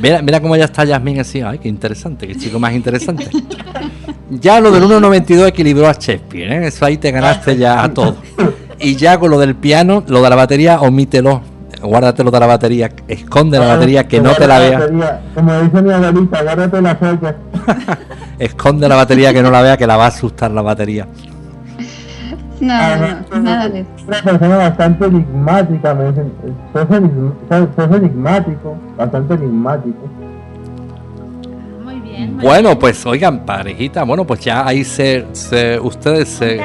Mira, 0.00 0.22
mira 0.22 0.40
cómo 0.40 0.56
ya 0.56 0.66
está 0.66 0.84
Yasmín 0.84 1.20
así, 1.20 1.40
ay, 1.40 1.58
qué 1.58 1.68
interesante, 1.68 2.26
qué 2.26 2.36
chico 2.36 2.58
más 2.58 2.72
interesante. 2.72 3.28
Ya 4.30 4.60
lo 4.60 4.70
del 4.70 4.84
1.92 4.84 5.48
equilibró 5.48 5.88
a 5.88 5.92
Shakespeare, 5.92 6.52
¿eh? 6.52 6.66
eso 6.66 6.84
ahí 6.84 6.98
te 6.98 7.10
ganaste 7.10 7.56
ya 7.56 7.82
a 7.82 7.92
todo. 7.92 8.16
Y 8.78 8.94
ya 8.94 9.18
con 9.18 9.30
lo 9.30 9.38
del 9.38 9.54
piano, 9.54 10.04
lo 10.06 10.22
de 10.22 10.30
la 10.30 10.36
batería, 10.36 10.80
omítelo, 10.80 11.40
guárdate 11.82 12.22
lo 12.22 12.30
de 12.30 12.40
la 12.40 12.46
batería, 12.46 12.90
esconde 13.08 13.58
la 13.58 13.66
batería, 13.66 14.06
que 14.06 14.20
no 14.20 14.34
te 14.34 14.46
la 14.46 14.58
vea. 14.58 15.20
Como 15.34 15.60
dice 15.62 15.82
mi 15.82 15.92
abuelita, 15.92 16.42
guárdate 16.42 16.82
la 16.82 16.98
esconde 18.38 18.88
la 18.88 18.96
batería, 18.96 19.32
que 19.32 19.42
no 19.42 19.50
la 19.50 19.62
vea, 19.62 19.76
que 19.76 19.86
la 19.86 19.96
va 19.96 20.04
a 20.04 20.08
asustar 20.08 20.50
la 20.50 20.62
batería. 20.62 21.08
No, 22.60 22.72
ah, 22.74 23.20
no, 23.30 23.40
nada 23.40 23.68
de 23.68 23.80
eso. 23.80 23.90
Una 24.06 24.22
persona 24.22 24.56
bastante 24.56 25.04
enigmática, 25.06 25.94
me 25.94 26.08
dicen. 26.08 26.32
Sos, 26.72 27.96
enigmático, 27.96 28.76
bastante 28.96 29.34
enigmático. 29.34 30.08
Muy 31.84 32.00
bien. 32.00 32.38
bueno, 32.38 32.78
pues 32.78 33.04
oigan, 33.06 33.46
parejita, 33.46 34.02
bueno, 34.04 34.24
pues 34.26 34.40
ya 34.40 34.66
ahí 34.66 34.84
se, 34.84 35.26
se 35.32 35.78
ustedes 35.78 36.28
se 36.28 36.60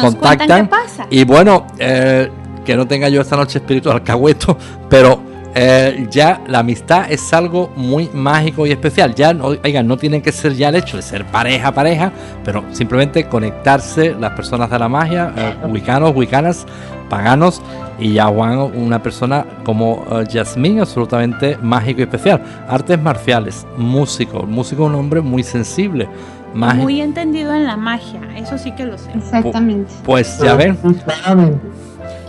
contactan. 0.00 0.66
Qué 0.66 0.70
pasa. 0.70 1.06
Y 1.10 1.24
bueno, 1.24 1.66
eh, 1.78 2.30
que 2.64 2.76
no 2.76 2.86
tenga 2.86 3.08
yo 3.08 3.22
esta 3.22 3.36
noche 3.36 3.58
espíritu 3.58 3.90
alcahueto, 3.90 4.56
pero 4.90 5.27
eh, 5.54 6.06
ya 6.10 6.40
la 6.46 6.60
amistad 6.60 7.10
es 7.10 7.32
algo 7.32 7.70
muy 7.76 8.08
mágico 8.12 8.66
y 8.66 8.72
especial. 8.72 9.14
Ya, 9.14 9.30
oigan, 9.30 9.86
no 9.86 9.96
tienen 9.96 10.22
que 10.22 10.32
ser 10.32 10.54
ya 10.54 10.68
el 10.68 10.76
hecho 10.76 10.96
de 10.96 11.02
ser 11.02 11.24
pareja, 11.26 11.72
pareja, 11.72 12.12
pero 12.44 12.64
simplemente 12.72 13.28
conectarse 13.28 14.14
las 14.14 14.32
personas 14.32 14.70
de 14.70 14.78
la 14.78 14.88
magia, 14.88 15.32
eh, 15.36 15.66
wicanos, 15.66 16.14
wicanas, 16.14 16.66
paganos, 17.08 17.62
y 17.98 18.12
ya 18.12 18.26
Juan, 18.26 18.58
una 18.58 19.02
persona 19.02 19.44
como 19.64 20.04
uh, 20.10 20.22
Yasmín, 20.22 20.80
absolutamente 20.80 21.58
mágico 21.60 22.00
y 22.00 22.02
especial. 22.04 22.40
Artes 22.68 23.00
marciales, 23.00 23.66
músico, 23.76 24.44
músico 24.44 24.84
un 24.84 24.94
hombre 24.94 25.20
muy 25.20 25.42
sensible. 25.42 26.08
Muy 26.54 27.00
entendido 27.00 27.54
en 27.54 27.66
la 27.66 27.76
magia, 27.76 28.20
eso 28.36 28.56
sí 28.56 28.72
que 28.72 28.86
lo 28.86 28.96
sé. 28.96 29.10
Exactamente. 29.14 29.92
Pues 30.04 30.38
ya 30.38 30.54
ven. 30.54 30.78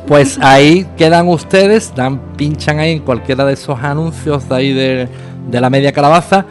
Pues 0.10 0.39
ahí 0.41 0.88
quedan 0.97 1.28
ustedes, 1.28 1.93
dan, 1.95 2.20
pinchan 2.36 2.80
ahí 2.80 2.93
en 2.93 2.99
cualquiera 3.01 3.45
de 3.45 3.53
esos 3.53 3.78
anuncios 3.80 4.49
de 4.49 4.55
ahí 4.55 4.74
de, 4.74 5.07
la 5.51 5.70
media 5.70 5.91
calabaza, 5.91 6.45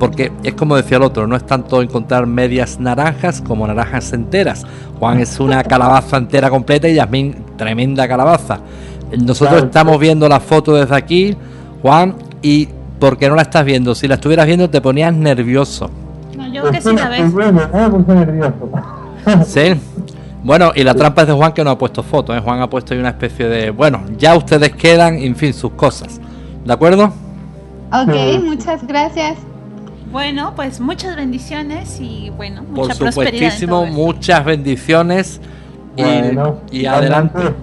porque 0.00 0.32
es 0.42 0.54
como 0.54 0.74
decía 0.74 0.96
el 0.96 1.04
otro, 1.04 1.28
no 1.28 1.36
es 1.36 1.46
tanto 1.46 1.80
encontrar 1.80 2.26
medias 2.26 2.80
naranjas 2.80 3.40
como 3.40 3.68
naranjas 3.68 4.12
enteras. 4.12 4.66
Juan 4.98 5.20
es 5.20 5.38
una 5.38 5.62
calabaza 5.62 6.16
entera 6.16 6.50
completa 6.50 6.88
y 6.88 6.94
Yasmín 6.94 7.36
tremenda 7.56 8.08
calabaza. 8.08 8.58
Nosotros 9.16 9.62
estamos 9.62 9.96
viendo 10.00 10.28
la 10.28 10.40
foto 10.40 10.74
desde 10.74 10.96
aquí, 10.96 11.36
Juan, 11.82 12.16
y 12.42 12.68
porque 12.98 13.28
no 13.28 13.36
la 13.36 13.42
estás 13.42 13.64
viendo, 13.64 13.94
si 13.94 14.08
la 14.08 14.16
estuvieras 14.16 14.44
viendo 14.44 14.68
te 14.68 14.80
ponías 14.80 15.14
nervioso. 15.14 15.88
No, 16.36 16.52
yo 16.52 16.68
que 16.68 16.80
sí 16.80 16.92
la 16.92 17.08
ves. 17.08 17.32
Sí. 19.46 19.80
Bueno, 20.44 20.72
y 20.74 20.84
la 20.84 20.94
trampa 20.94 21.22
es 21.22 21.28
de 21.28 21.32
Juan 21.32 21.52
que 21.52 21.64
no 21.64 21.70
ha 21.70 21.78
puesto 21.78 22.02
fotos. 22.02 22.36
¿eh? 22.36 22.40
Juan 22.40 22.60
ha 22.60 22.68
puesto 22.68 22.92
ahí 22.92 23.00
una 23.00 23.08
especie 23.08 23.48
de. 23.48 23.70
Bueno, 23.70 24.02
ya 24.18 24.36
ustedes 24.36 24.72
quedan, 24.76 25.16
en 25.16 25.34
fin, 25.34 25.54
sus 25.54 25.72
cosas. 25.72 26.20
¿De 26.64 26.72
acuerdo? 26.72 27.12
Ok, 27.90 28.42
muchas 28.42 28.86
gracias. 28.86 29.38
Bueno, 30.12 30.52
pues 30.54 30.80
muchas 30.80 31.16
bendiciones 31.16 31.98
y 31.98 32.30
bueno, 32.36 32.62
mucha 32.62 32.94
Por 32.94 33.12
supuestísimo, 33.12 33.86
muchas 33.86 34.44
bendiciones. 34.44 35.40
Y, 35.96 36.86
adelante. 36.86 37.54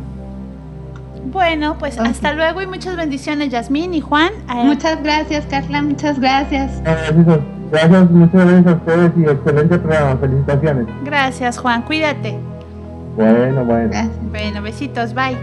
Bueno, 1.32 1.78
pues 1.78 2.00
hasta 2.00 2.34
luego 2.34 2.62
y 2.62 2.68
muchas 2.68 2.98
bendiciones, 2.98 3.50
Yasmín 3.50 3.94
y 3.94 4.02
Juan. 4.02 4.32
Muchas 4.50 5.02
gracias, 5.04 5.46
Carla, 5.46 5.82
muchas 5.82 6.20
gracias. 6.20 6.82
Gracias, 6.84 8.10
muchas 8.10 8.46
gracias 8.46 8.68
a 8.68 8.76
ustedes 8.76 9.12
y 9.18 9.24
excelente 9.24 9.78
programa. 9.78 10.18
Felicitaciones. 10.18 10.88
Gracias, 11.06 11.58
Juan, 11.58 11.84
cuídate. 11.84 12.51
Bueno, 13.16 13.66
bueno. 13.66 13.92
Bueno, 14.32 14.62
besitos, 14.62 15.14
bye. 15.14 15.36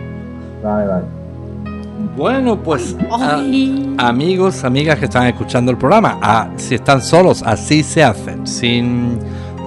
Bye, 0.62 0.86
bye. 0.86 1.18
Bueno, 2.16 2.60
pues 2.60 2.96
amigos, 3.98 4.64
amigas 4.64 4.98
que 4.98 5.04
están 5.04 5.26
escuchando 5.26 5.70
el 5.70 5.78
programa, 5.78 6.18
ah, 6.22 6.48
si 6.56 6.74
están 6.76 7.00
solos, 7.00 7.42
así 7.44 7.82
se 7.82 8.02
hacen, 8.02 8.46
sin 8.46 9.18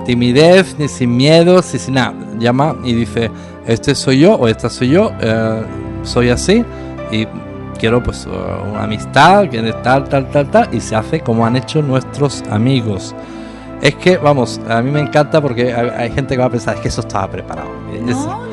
timidez, 0.06 0.76
ni 0.78 0.88
sin 0.88 1.16
miedo, 1.16 1.58
ni 1.58 1.80
sin 1.80 1.93
nada. 1.93 2.14
Llama 2.39 2.76
y 2.84 2.93
dice, 2.93 3.30
este 3.68 3.95
soy 3.95 4.20
yo 4.20 4.36
o 4.36 4.47
esta 4.47 4.70
soy 4.70 4.89
yo, 4.89 5.12
eh, 5.22 5.64
soy 6.04 6.30
así 6.30 6.66
y 7.12 7.26
quiero 7.78 8.02
pues 8.02 8.28
una 8.28 8.84
amistad, 8.84 9.49
que 9.49 9.62
tal, 9.84 10.06
tal, 10.10 10.30
tal, 10.30 10.52
tal, 10.52 10.70
y 10.74 10.80
se 10.80 10.95
hace 10.95 11.22
como 11.22 11.45
han 11.45 11.56
hecho 11.56 11.82
nuestros 11.82 12.43
amigos. 12.49 13.16
Es 13.82 13.95
que, 13.95 14.17
vamos, 14.17 14.61
a 14.69 14.82
mí 14.82 14.91
me 14.91 14.99
encanta 14.99 15.41
porque 15.41 15.73
hay, 15.73 16.11
gente 16.11 16.36
que 16.36 16.39
va 16.39 16.45
a 16.45 16.49
pensar, 16.51 16.75
es 16.75 16.82
que 16.82 16.88
eso 16.88 17.01
estaba 17.01 17.29
preparado. 17.29 17.69
No, 18.01 18.11
no, 18.13 18.45
no. 18.45 18.51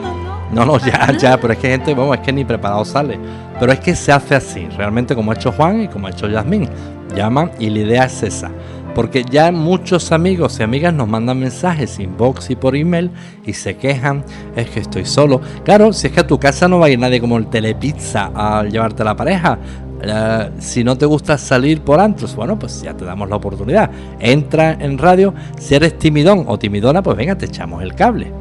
No, 0.52 0.64
no, 0.64 0.78
ya, 0.78 1.12
ya, 1.18 1.38
pero 1.38 1.52
es 1.52 1.58
que 1.58 1.68
gente, 1.68 1.94
vamos, 1.94 2.16
es 2.16 2.22
que 2.22 2.32
ni 2.32 2.44
preparado 2.44 2.84
sale. 2.84 3.18
Pero 3.60 3.72
es 3.72 3.80
que 3.80 3.94
se 3.94 4.12
hace 4.12 4.34
así, 4.34 4.66
realmente 4.76 5.14
como 5.14 5.30
ha 5.30 5.34
hecho 5.34 5.52
Juan 5.52 5.82
y 5.82 5.88
como 5.88 6.06
ha 6.06 6.10
hecho 6.10 6.28
Yasmín. 6.28 6.68
Llaman 7.14 7.50
y 7.58 7.68
la 7.68 7.78
idea 7.80 8.04
es 8.04 8.22
esa. 8.22 8.50
Porque 8.94 9.24
ya 9.30 9.52
muchos 9.52 10.10
amigos 10.12 10.58
y 10.58 10.62
amigas 10.62 10.94
nos 10.94 11.06
mandan 11.06 11.38
mensajes 11.38 12.00
inbox 12.00 12.50
y 12.50 12.56
por 12.56 12.74
email 12.74 13.10
y 13.44 13.52
se 13.52 13.76
quejan, 13.76 14.24
es 14.56 14.70
que 14.70 14.80
estoy 14.80 15.04
solo. 15.04 15.40
Claro, 15.64 15.92
si 15.92 16.06
es 16.06 16.12
que 16.12 16.20
a 16.20 16.26
tu 16.26 16.38
casa 16.40 16.66
no 16.68 16.78
va 16.78 16.86
a 16.86 16.90
ir 16.90 16.98
nadie 16.98 17.20
como 17.20 17.36
el 17.36 17.48
telepizza 17.48 18.30
a 18.34 18.64
llevarte 18.64 19.02
a 19.02 19.04
la 19.04 19.14
pareja, 19.14 19.58
eh, 20.02 20.50
si 20.58 20.84
no 20.84 20.96
te 20.96 21.06
gusta 21.06 21.38
salir 21.38 21.80
por 21.80 22.00
antros, 22.00 22.34
bueno, 22.36 22.58
pues 22.58 22.82
ya 22.82 22.94
te 22.94 23.04
damos 23.04 23.28
la 23.28 23.36
oportunidad. 23.36 23.90
Entra 24.20 24.72
en 24.72 24.98
radio, 24.98 25.34
si 25.58 25.74
eres 25.74 25.98
timidón 25.98 26.44
o 26.46 26.58
timidona, 26.58 27.02
pues 27.02 27.16
venga, 27.16 27.36
te 27.36 27.46
echamos 27.46 27.82
el 27.82 27.94
cable. 27.94 28.32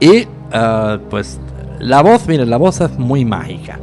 Y 0.00 0.26
eh, 0.52 0.98
pues 1.08 1.38
la 1.78 2.02
voz, 2.02 2.26
miren, 2.26 2.50
la 2.50 2.56
voz 2.56 2.80
es 2.80 2.98
muy 2.98 3.24
mágica. 3.24 3.78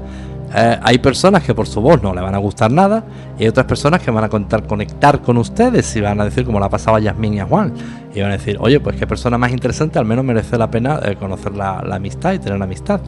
Eh, 0.55 0.79
hay 0.83 0.99
personas 0.99 1.43
que 1.43 1.55
por 1.55 1.65
su 1.65 1.81
voz 1.81 2.03
no 2.03 2.13
le 2.13 2.21
van 2.21 2.35
a 2.35 2.37
gustar 2.37 2.69
nada 2.69 3.03
y 3.39 3.43
hay 3.43 3.49
otras 3.49 3.65
personas 3.65 4.03
que 4.03 4.11
van 4.11 4.23
a 4.23 4.29
contar, 4.29 4.67
conectar 4.67 5.19
con 5.21 5.37
ustedes 5.37 5.95
y 5.95 6.01
van 6.01 6.21
a 6.21 6.25
decir 6.25 6.45
como 6.45 6.59
la 6.59 6.69
pasaba 6.69 6.99
Yasmín 6.99 7.33
y 7.33 7.39
a 7.39 7.45
Juan 7.45 7.73
y 8.13 8.21
van 8.21 8.29
a 8.29 8.33
decir, 8.33 8.57
oye, 8.59 8.79
pues 8.79 8.95
qué 8.95 9.07
persona 9.07 9.39
más 9.39 9.51
interesante, 9.51 9.97
al 9.97 10.05
menos 10.05 10.23
merece 10.23 10.55
la 10.59 10.69
pena 10.69 10.99
conocer 11.19 11.55
la, 11.55 11.81
la 11.81 11.95
amistad 11.95 12.33
y 12.33 12.39
tener 12.39 12.61
amistad. 12.61 13.01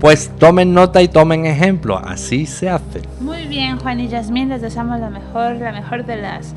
Pues 0.00 0.30
tomen 0.38 0.74
nota 0.74 1.00
y 1.00 1.08
tomen 1.08 1.46
ejemplo, 1.46 1.98
así 1.98 2.46
se 2.46 2.68
hace. 2.68 3.02
Muy 3.20 3.46
bien, 3.46 3.78
Juan 3.78 4.00
y 4.00 4.08
Yasmín, 4.08 4.50
les 4.50 4.60
deseamos 4.60 5.00
la 5.00 5.10
mejor, 5.10 5.56
la 5.56 5.72
mejor 5.72 6.04
de 6.04 6.16
las 6.16 6.54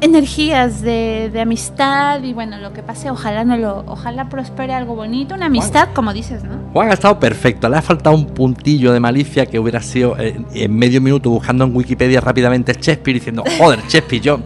energías 0.00 0.82
de, 0.82 1.30
amistad 1.40 2.22
y 2.22 2.32
bueno, 2.32 2.58
lo 2.58 2.72
que 2.72 2.82
pase, 2.82 3.10
ojalá 3.10 3.44
no 3.44 3.56
lo, 3.56 3.84
ojalá 3.86 4.28
prospere 4.28 4.74
algo 4.74 4.94
bonito, 4.94 5.34
una 5.34 5.46
amistad, 5.46 5.88
como 5.94 6.12
dices, 6.12 6.44
¿no? 6.44 6.56
Juan 6.72 6.90
ha 6.90 6.94
estado 6.94 7.18
perfecto, 7.18 7.68
le 7.68 7.76
ha 7.76 7.82
faltado 7.82 8.14
un 8.14 8.26
puntillo 8.26 8.92
de 8.92 9.00
malicia 9.00 9.46
que 9.46 9.58
hubiera 9.58 9.80
sido 9.80 10.16
eh, 10.18 10.36
en 10.54 10.76
medio 10.76 11.00
minuto 11.00 11.30
buscando 11.30 11.64
en 11.64 11.74
Wikipedia 11.74 12.20
rápidamente 12.20 12.72
Shakespeare 12.72 13.14
diciendo, 13.14 13.44
joder, 13.58 13.80
Shakespeare, 13.88 14.22
yo, 14.22 14.40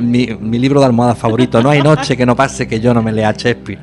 mi, 0.00 0.28
mi, 0.40 0.58
libro 0.58 0.80
de 0.80 0.86
almohada 0.86 1.14
favorito, 1.14 1.62
no 1.62 1.70
hay 1.70 1.82
noche 1.82 2.16
que 2.16 2.24
no 2.24 2.36
pase 2.36 2.68
que 2.68 2.80
yo 2.80 2.94
no 2.94 3.02
me 3.02 3.12
lea 3.12 3.32
Shakespeare. 3.32 3.80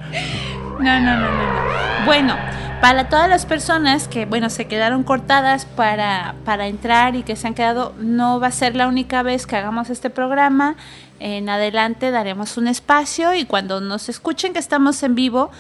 No, 0.79 0.99
no, 0.99 1.01
no, 1.01 1.19
no, 1.19 1.27
no. 1.27 2.05
Bueno, 2.05 2.35
para 2.82 3.07
todas 3.09 3.29
las 3.29 3.45
personas 3.45 4.07
que, 4.07 4.25
bueno, 4.25 4.49
se 4.49 4.65
quedaron 4.65 5.03
cortadas 5.03 5.65
para, 5.65 6.36
para 6.43 6.67
entrar 6.67 7.15
y 7.15 7.23
que 7.23 7.36
se 7.36 7.47
han 7.47 7.53
quedado, 7.53 7.93
no 7.99 8.39
va 8.39 8.47
a 8.47 8.51
ser 8.51 8.75
la 8.75 8.88
única 8.88 9.23
vez 9.23 9.45
que 9.45 9.55
hagamos 9.55 9.89
este 9.89 10.09
programa. 10.09 10.75
En 11.19 11.47
adelante 11.47 12.09
daremos 12.11 12.57
un 12.57 12.67
espacio 12.67 13.34
y 13.36 13.45
cuando 13.45 13.79
nos 13.79 14.09
escuchen 14.09 14.53
que 14.53 14.59
estamos 14.59 15.03
en 15.03 15.15
vivo, 15.15 15.51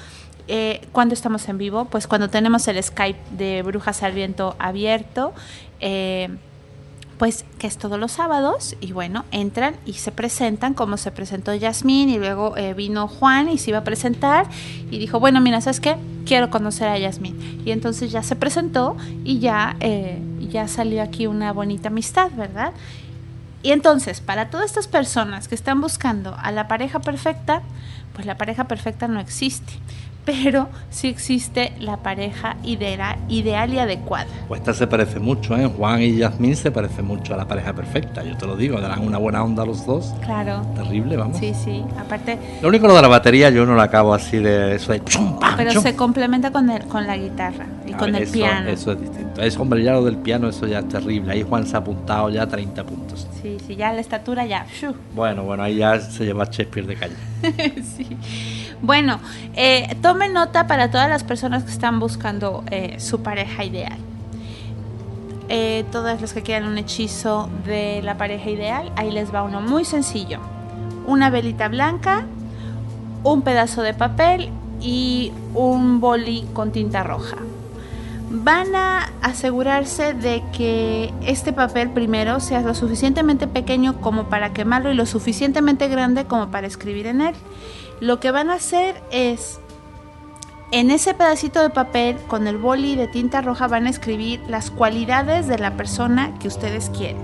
Eh, 0.47 0.81
cuando 0.91 1.13
estamos 1.13 1.47
en 1.47 1.57
vivo, 1.57 1.85
pues 1.85 2.07
cuando 2.07 2.27
tenemos 2.27 2.67
el 2.67 2.83
Skype 2.83 3.19
de 3.37 3.61
Brujas 3.61 4.01
al 4.03 4.11
Viento 4.11 4.55
abierto, 4.57 5.33
eh, 5.79 6.29
pues 7.21 7.45
que 7.59 7.67
es 7.67 7.77
todos 7.77 7.99
los 7.99 8.13
sábados 8.13 8.75
y 8.81 8.93
bueno, 8.93 9.25
entran 9.29 9.75
y 9.85 9.93
se 9.93 10.11
presentan 10.11 10.73
como 10.73 10.97
se 10.97 11.11
presentó 11.11 11.53
Yasmín 11.53 12.09
y 12.09 12.17
luego 12.17 12.57
eh, 12.57 12.73
vino 12.73 13.07
Juan 13.07 13.47
y 13.47 13.59
se 13.59 13.69
iba 13.69 13.77
a 13.77 13.83
presentar 13.83 14.47
y 14.89 14.97
dijo, 14.97 15.19
bueno, 15.19 15.39
mira, 15.39 15.61
¿sabes 15.61 15.79
qué? 15.79 15.97
Quiero 16.25 16.49
conocer 16.49 16.87
a 16.87 16.97
Yasmín. 16.97 17.61
Y 17.63 17.69
entonces 17.69 18.11
ya 18.11 18.23
se 18.23 18.35
presentó 18.35 18.97
y 19.23 19.37
ya, 19.37 19.75
eh, 19.81 20.19
ya 20.49 20.67
salió 20.67 21.03
aquí 21.03 21.27
una 21.27 21.53
bonita 21.53 21.89
amistad, 21.89 22.31
¿verdad? 22.35 22.71
Y 23.61 23.69
entonces, 23.69 24.19
para 24.19 24.49
todas 24.49 24.65
estas 24.65 24.87
personas 24.87 25.47
que 25.47 25.53
están 25.53 25.79
buscando 25.79 26.35
a 26.41 26.51
la 26.51 26.67
pareja 26.67 27.01
perfecta, 27.01 27.61
pues 28.15 28.25
la 28.25 28.35
pareja 28.35 28.63
perfecta 28.63 29.07
no 29.07 29.19
existe 29.19 29.73
pero 30.25 30.69
sí 30.89 31.07
existe 31.07 31.73
la 31.79 31.97
pareja 31.97 32.57
ideal, 32.63 33.17
ideal 33.29 33.73
y 33.73 33.79
adecuada. 33.79 34.27
Pues 34.47 34.61
esta 34.61 34.73
se 34.73 34.87
parece 34.87 35.19
mucho, 35.19 35.57
¿eh? 35.57 35.65
Juan 35.65 36.01
y 36.01 36.17
Yasmín 36.17 36.55
se 36.55 36.71
parece 36.71 37.01
mucho 37.01 37.33
a 37.33 37.37
la 37.37 37.47
pareja 37.47 37.73
perfecta, 37.73 38.23
yo 38.23 38.37
te 38.37 38.45
lo 38.45 38.55
digo, 38.55 38.79
darán 38.79 39.05
una 39.05 39.17
buena 39.17 39.43
onda 39.43 39.65
los 39.65 39.85
dos. 39.85 40.13
Claro. 40.23 40.61
Terrible, 40.75 41.17
vamos. 41.17 41.37
Sí, 41.37 41.53
sí, 41.53 41.83
aparte... 41.99 42.37
Lo 42.61 42.69
único 42.69 42.87
lo 42.87 42.95
de 42.95 43.01
la 43.01 43.07
batería 43.07 43.49
yo 43.49 43.65
no 43.65 43.75
la 43.75 43.83
acabo 43.83 44.13
así 44.13 44.37
de 44.37 44.75
eso 44.75 44.91
de 44.91 45.01
Pero 45.57 45.81
se 45.81 45.95
complementa 45.95 46.51
con, 46.51 46.69
el, 46.69 46.83
con 46.85 47.07
la 47.07 47.17
guitarra 47.17 47.65
y 47.85 47.93
con 47.93 48.13
el 48.15 48.27
piano. 48.27 48.69
Eso 48.69 48.91
es 48.91 49.01
distinto. 49.01 49.41
Es, 49.41 49.57
hombre, 49.57 49.83
ya 49.83 49.93
lo 49.93 50.03
del 50.03 50.17
piano, 50.17 50.49
eso 50.49 50.67
ya 50.67 50.79
es 50.79 50.87
terrible. 50.87 51.33
Ahí 51.33 51.43
Juan 51.43 51.65
se 51.65 51.75
ha 51.75 51.79
apuntado 51.79 52.29
ya 52.29 52.47
30 52.47 52.83
puntos. 52.83 53.27
Sí, 53.41 53.57
sí, 53.65 53.75
ya 53.75 53.91
la 53.93 54.01
estatura 54.01 54.45
ya... 54.45 54.65
Bueno, 55.15 55.43
bueno, 55.43 55.63
ahí 55.63 55.77
ya 55.77 55.99
se 55.99 56.25
lleva 56.25 56.45
Shakespeare 56.45 56.87
de 56.87 56.95
calle. 56.95 57.15
sí. 57.97 58.07
Bueno, 58.81 59.19
eh, 59.53 59.95
tomen 60.01 60.33
nota 60.33 60.65
para 60.65 60.89
todas 60.89 61.07
las 61.07 61.23
personas 61.23 61.63
que 61.63 61.71
están 61.71 61.99
buscando 61.99 62.63
eh, 62.71 62.99
su 62.99 63.21
pareja 63.21 63.63
ideal. 63.63 63.97
Eh, 65.49 65.85
todas 65.91 66.19
las 66.19 66.33
que 66.33 66.41
quieran 66.41 66.67
un 66.67 66.77
hechizo 66.77 67.49
de 67.65 68.01
la 68.01 68.17
pareja 68.17 68.49
ideal, 68.49 68.91
ahí 68.95 69.11
les 69.11 69.33
va 69.33 69.43
uno 69.43 69.61
muy 69.61 69.85
sencillo. 69.85 70.39
Una 71.05 71.29
velita 71.29 71.67
blanca, 71.67 72.25
un 73.23 73.43
pedazo 73.43 73.83
de 73.83 73.93
papel 73.93 74.49
y 74.79 75.31
un 75.53 75.99
boli 75.99 76.47
con 76.53 76.71
tinta 76.71 77.03
roja. 77.03 77.37
Van 78.31 78.73
a 78.75 79.11
asegurarse 79.21 80.13
de 80.13 80.41
que 80.53 81.13
este 81.23 81.53
papel 81.53 81.91
primero 81.91 82.39
sea 82.39 82.61
lo 82.61 82.73
suficientemente 82.73 83.45
pequeño 83.45 84.01
como 84.01 84.29
para 84.29 84.53
quemarlo 84.53 84.91
y 84.91 84.95
lo 84.95 85.05
suficientemente 85.05 85.87
grande 85.87 86.25
como 86.25 86.49
para 86.49 86.65
escribir 86.65 87.05
en 87.07 87.21
él 87.21 87.35
lo 88.01 88.19
que 88.19 88.31
van 88.31 88.49
a 88.49 88.55
hacer 88.55 88.95
es, 89.11 89.61
en 90.71 90.89
ese 90.89 91.13
pedacito 91.13 91.61
de 91.61 91.69
papel, 91.69 92.17
con 92.27 92.47
el 92.47 92.57
boli 92.57 92.95
de 92.95 93.07
tinta 93.07 93.41
roja, 93.41 93.67
van 93.67 93.85
a 93.85 93.91
escribir 93.91 94.41
las 94.49 94.71
cualidades 94.71 95.47
de 95.47 95.59
la 95.59 95.77
persona 95.77 96.33
que 96.39 96.47
ustedes 96.47 96.89
quieren. 96.89 97.21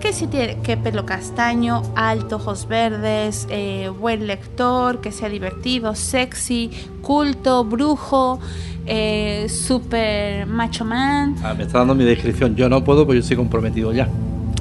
Que 0.00 0.14
si 0.14 0.26
tiene 0.26 0.58
que 0.62 0.78
pelo 0.78 1.04
castaño, 1.04 1.82
alto, 1.94 2.36
ojos 2.36 2.66
verdes, 2.66 3.46
eh, 3.50 3.90
buen 4.00 4.26
lector, 4.26 5.02
que 5.02 5.12
sea 5.12 5.28
divertido, 5.28 5.94
sexy, 5.94 6.70
culto, 7.02 7.64
brujo, 7.64 8.40
eh, 8.86 9.48
super 9.50 10.46
macho 10.46 10.86
man. 10.86 11.36
Ah, 11.42 11.52
me 11.52 11.64
está 11.64 11.80
dando 11.80 11.94
mi 11.94 12.04
descripción. 12.04 12.56
Yo 12.56 12.70
no 12.70 12.82
puedo, 12.82 13.04
porque 13.04 13.18
yo 13.18 13.22
estoy 13.22 13.36
comprometido 13.36 13.92
ya. 13.92 14.08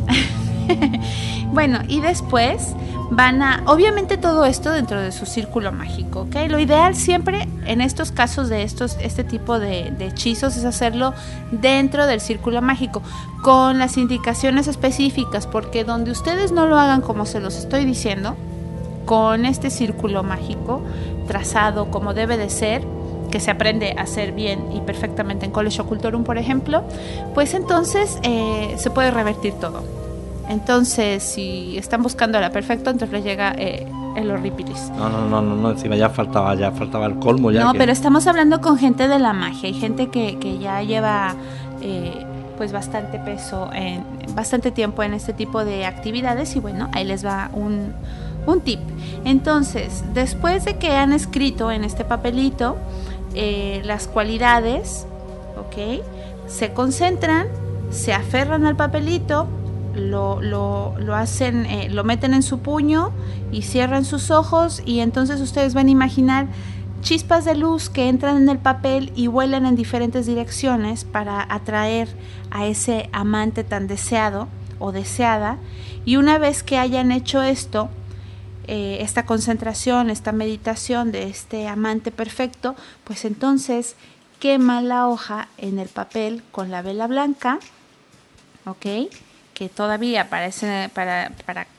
bueno, 1.56 1.80
y 1.88 2.02
después 2.02 2.76
van 3.10 3.42
a, 3.42 3.64
obviamente 3.66 4.18
todo 4.18 4.46
esto 4.46 4.72
dentro 4.72 5.00
de 5.00 5.14
su 5.14 5.26
círculo 5.26 5.72
mágico, 5.72 6.22
¿ok? 6.24 6.36
Lo 6.50 6.60
ideal 6.60 6.96
siempre 6.96 7.48
en 7.66 7.80
estos 7.80 8.12
casos 8.12 8.50
de 8.50 8.64
estos, 8.64 8.98
este 9.00 9.24
tipo 9.24 9.58
de, 9.58 9.94
hechizos 10.00 10.58
es 10.58 10.66
hacerlo 10.66 11.14
dentro 11.52 12.08
del 12.08 12.20
círculo 12.20 12.62
mágico, 12.62 13.02
con 13.42 13.80
las 13.80 13.98
indicaciones 13.98 14.68
específicas, 14.68 15.48
porque 15.48 15.86
donde 15.86 16.12
ustedes 16.12 16.52
no 16.52 16.68
lo 16.68 16.78
hagan 16.78 17.00
como 17.02 17.26
se 17.26 17.40
los 17.40 17.56
estoy 17.56 17.86
diciendo, 17.86 18.36
con 19.06 19.46
este 19.46 19.70
círculo 19.70 20.22
mágico 20.24 20.82
trazado 21.26 21.90
como 21.92 22.14
debe 22.14 22.38
de 22.38 22.50
ser, 22.50 22.84
que 23.32 23.40
se 23.40 23.50
aprende 23.50 23.96
a 23.98 24.02
hacer 24.02 24.34
bien 24.34 24.72
y 24.74 24.82
perfectamente 24.82 25.46
en 25.46 25.52
College 25.52 25.82
Culturum, 25.84 26.26
por 26.26 26.38
ejemplo, 26.38 26.84
pues 27.34 27.54
entonces 27.54 28.20
eh, 28.24 28.76
se 28.78 28.90
puede 28.90 29.12
revertir 29.12 29.54
todo. 29.54 30.05
Entonces, 30.50 31.24
si 31.24 31.78
están 31.78 32.04
buscando 32.04 32.40
la 32.40 32.52
perfecta, 32.52 32.92
entonces 32.92 33.12
les 33.12 33.24
llega 33.24 33.54
eh, 33.58 33.88
el 34.16 34.30
horripilis. 34.30 34.92
No, 34.98 35.10
no, 35.10 35.28
no, 35.28 35.42
no, 35.42 35.56
no, 35.56 35.72
encima 35.72 35.96
ya 35.96 36.10
faltaba, 36.10 36.54
ya 36.56 36.72
faltaba 36.72 37.06
el 37.08 37.16
colmo. 37.16 37.52
Ya 37.52 37.64
no, 37.64 37.74
pero 37.74 37.92
estamos 37.92 38.28
hablando 38.28 38.62
con 38.62 38.78
gente 38.78 39.08
de 39.08 39.20
la 39.20 39.34
magia. 39.34 39.68
Hay 39.70 39.74
gente 39.74 40.10
que, 40.10 40.38
que 40.40 40.60
ya 40.60 40.82
lleva 40.84 41.36
eh, 41.82 42.26
pues 42.58 42.72
bastante 42.72 43.20
peso, 43.20 43.70
en, 43.74 44.04
bastante 44.34 44.72
tiempo 44.72 45.04
en 45.04 45.14
este 45.14 45.34
tipo 45.34 45.66
de 45.66 45.86
actividades 45.86 46.56
y 46.56 46.60
bueno, 46.60 46.90
ahí 46.94 47.06
les 47.06 47.26
va 47.26 47.50
un, 47.54 47.94
un 48.46 48.62
tip. 48.62 48.80
Entonces, 49.26 50.04
después 50.14 50.66
de 50.66 50.78
que 50.78 50.96
han 50.96 51.12
escrito 51.12 51.72
en 51.72 51.84
este 51.84 52.06
papelito 52.06 52.78
eh, 53.34 53.82
las 53.84 54.08
cualidades, 54.08 55.06
¿ok? 55.58 56.02
Se 56.48 56.72
concentran, 56.74 57.48
se 57.90 58.14
aferran 58.14 58.66
al 58.66 58.76
papelito, 58.76 59.48
lo, 59.96 60.42
lo, 60.42 61.16
hacen, 61.16 61.66
eh, 61.66 61.90
lo 61.90 62.04
meten 62.04 62.34
en 62.34 62.44
su 62.44 62.60
puño 62.60 63.12
y 63.52 63.64
cierran 63.64 64.06
sus 64.06 64.32
ojos 64.32 64.82
y 64.86 65.00
entonces 65.00 65.42
ustedes 65.42 65.74
van 65.74 65.88
a 65.88 65.92
imaginar 65.92 66.48
chispas 67.02 67.46
de 67.46 67.56
luz 67.56 67.90
que 67.90 68.10
entran 68.10 68.38
en 68.38 68.50
el 68.50 68.58
papel 68.58 69.12
y 69.16 69.28
vuelan 69.28 69.66
en 69.66 69.76
diferentes 69.76 70.26
direcciones 70.26 71.04
para 71.04 71.46
atraer 71.54 72.10
a 72.52 72.66
ese 72.66 73.10
amante 73.12 73.64
tan 73.64 73.88
deseado 73.88 74.48
o 74.80 74.92
deseada. 74.92 75.58
Y 76.04 76.18
una 76.18 76.38
vez 76.38 76.64
que 76.64 76.78
hayan 76.78 77.12
hecho 77.12 77.44
esto, 77.44 77.90
eh, 78.68 78.98
esta 79.02 79.26
concentración, 79.26 80.10
esta 80.10 80.32
meditación 80.32 81.12
de 81.12 81.30
este 81.30 81.68
amante 81.68 82.10
perfecto, 82.10 82.76
pues 83.04 83.24
entonces 83.24 83.96
quema 84.40 84.82
la 84.82 85.08
hoja 85.08 85.48
en 85.58 85.78
el 85.78 85.88
papel 85.88 86.42
con 86.52 86.72
la 86.72 86.82
vela 86.82 87.06
blanca, 87.06 87.60
¿ok? 88.66 89.12
Que 89.56 89.70
todavía 89.70 90.30
para 90.30 90.46
ese, 90.46 90.92
para, 90.94 91.32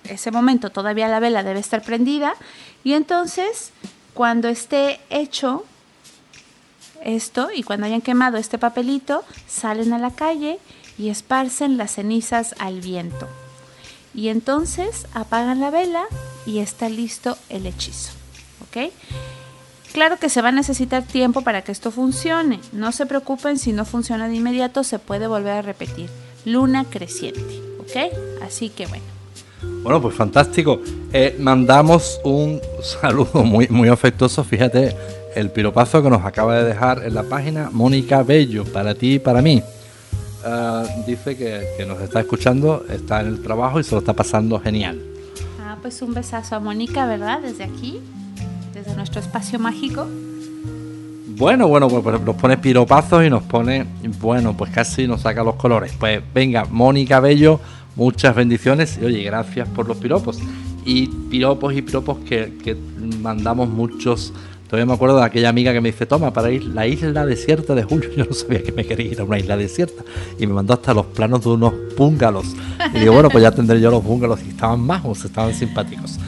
ese 0.05 0.31
momento 0.33 0.71
todavía 0.71 1.09
la 1.09 1.21
vela 1.21 1.45
debe 1.45 1.61
estar 1.61 1.83
prendida 1.83 2.35
y 2.83 2.95
entonces 2.95 3.71
cuando 4.15 4.49
esté 4.49 4.99
hecho 5.11 5.65
esto 7.05 7.51
y 7.55 7.63
cuando 7.63 7.87
hayan 7.87 8.01
quemado 8.01 8.39
este 8.39 8.59
papelito 8.59 9.23
salen 9.47 9.93
a 9.93 9.99
la 9.99 10.11
calle 10.11 10.59
y 10.99 11.11
esparcen 11.11 11.77
las 11.77 11.93
cenizas 11.93 12.55
al 12.59 12.81
viento 12.81 13.29
y 14.15 14.31
entonces 14.31 15.07
apagan 15.13 15.61
la 15.61 15.71
vela 15.71 16.07
y 16.47 16.61
está 16.61 16.89
listo 16.89 17.37
el 17.51 17.67
hechizo 17.67 18.13
¿ok? 18.69 18.91
Claro 19.93 20.19
que 20.19 20.31
se 20.31 20.41
va 20.41 20.49
a 20.49 20.53
necesitar 20.53 21.03
tiempo 21.05 21.41
para 21.41 21.63
que 21.63 21.73
esto 21.73 21.91
funcione. 21.91 22.61
No 22.73 22.93
se 22.93 23.07
preocupen 23.07 23.59
si 23.59 23.73
no 23.73 23.87
funciona 23.87 24.29
de 24.29 24.35
inmediato, 24.35 24.85
se 24.85 24.99
puede 24.99 25.27
volver 25.27 25.53
a 25.53 25.63
repetir 25.63 26.11
luna 26.47 26.87
creciente. 26.89 27.61
¿Ok? 27.81 28.43
Así 28.43 28.71
que 28.71 28.87
bueno. 28.87 29.05
Bueno, 29.83 30.01
pues 30.01 30.15
fantástico. 30.15 30.81
Eh, 31.13 31.37
mandamos 31.39 32.21
un 32.25 32.61
saludo 32.83 33.45
muy, 33.45 33.69
muy 33.69 33.89
afectuoso. 33.89 34.43
Fíjate 34.43 34.97
el 35.35 35.51
piropazo 35.51 36.03
que 36.03 36.09
nos 36.09 36.25
acaba 36.25 36.57
de 36.57 36.65
dejar 36.65 37.05
en 37.05 37.15
la 37.15 37.25
página 37.25 37.69
Mónica 37.71 38.23
Bello, 38.23 38.65
para 38.65 38.95
ti 38.95 39.15
y 39.15 39.19
para 39.19 39.43
mí. 39.43 39.63
Ah, 40.45 40.85
dice 41.07 41.37
que, 41.37 41.67
que, 41.77 41.85
nos 41.85 42.01
está 42.01 42.21
escuchando, 42.21 42.87
está 42.89 43.21
en 43.21 43.27
el 43.29 43.43
trabajo 43.43 43.79
y 43.79 43.85
se 43.85 43.93
lo 43.93 43.99
está 43.99 44.15
pasando 44.15 44.59
genial. 44.61 45.01
Ah, 45.61 45.77
pues 45.83 46.01
un 46.03 46.15
besazo 46.15 46.57
a 46.57 46.61
Mónica, 46.61 47.07
¿verdad? 47.07 47.41
Desde 47.43 47.65
aquí, 47.65 48.01
desde 48.73 48.95
nuestro 48.95 49.21
espacio 49.21 49.59
mágico. 49.59 50.07
Bueno, 51.37 51.69
bueno, 51.69 51.91
pues 51.91 52.19
nos 52.23 52.35
pone 52.37 52.57
piropazos 52.57 53.23
y 53.23 53.29
nos 53.29 53.43
pone, 53.43 53.85
bueno, 54.21 54.57
pues 54.57 54.71
casi 54.71 55.07
nos 55.07 55.21
saca 55.21 55.45
los 55.45 55.57
colores. 55.57 55.93
Pues 56.01 56.23
venga, 56.33 56.65
Mónica 56.65 57.21
Bello, 57.21 57.61
muchas 57.95 58.35
bendiciones 58.35 58.99
y 59.01 59.05
oye, 59.05 59.23
gracias 59.23 59.69
por 59.69 59.87
los 59.87 59.99
piropos. 59.99 60.39
Y 60.87 61.09
piropos 61.09 61.75
y 61.75 61.83
piropos 61.83 62.21
que, 62.21 62.75
mandamos 63.21 63.69
muchos. 63.69 64.33
Todavía 64.67 64.87
me 64.87 64.95
acuerdo 64.95 65.19
de 65.19 65.25
aquella 65.27 65.51
amiga 65.51 65.75
que 65.75 65.83
me 65.83 65.91
dice, 65.91 66.07
toma, 66.07 66.33
para 66.33 66.51
ir 66.51 66.65
la 66.65 66.87
isla 66.87 67.27
desierta 67.27 67.75
de 67.75 67.83
Julio. 67.83 68.09
Yo 68.17 68.25
no 68.25 68.33
sabía 68.33 68.63
que 68.63 68.73
me 68.73 68.87
quería 68.87 69.13
ir 69.13 69.21
a 69.21 69.25
una 69.25 69.39
isla 69.39 69.59
desierta. 69.59 70.05
Y 70.39 70.47
me 70.47 70.55
mandó 70.55 70.73
hasta 70.73 70.95
los 70.95 71.05
planos 71.05 71.43
de 71.43 71.51
unos 71.51 71.75
búngalos. 71.99 72.47
Y 72.95 73.01
digo, 73.01 73.13
bueno, 73.13 73.29
pues 73.29 73.43
ya 73.43 73.51
tendré 73.51 73.79
yo 73.79 73.91
los 73.91 74.03
búngalos 74.03 74.41
y 74.47 74.49
estaban 74.49 74.81
majos, 74.81 75.23
estaban 75.23 75.53
simpáticos. 75.53 76.19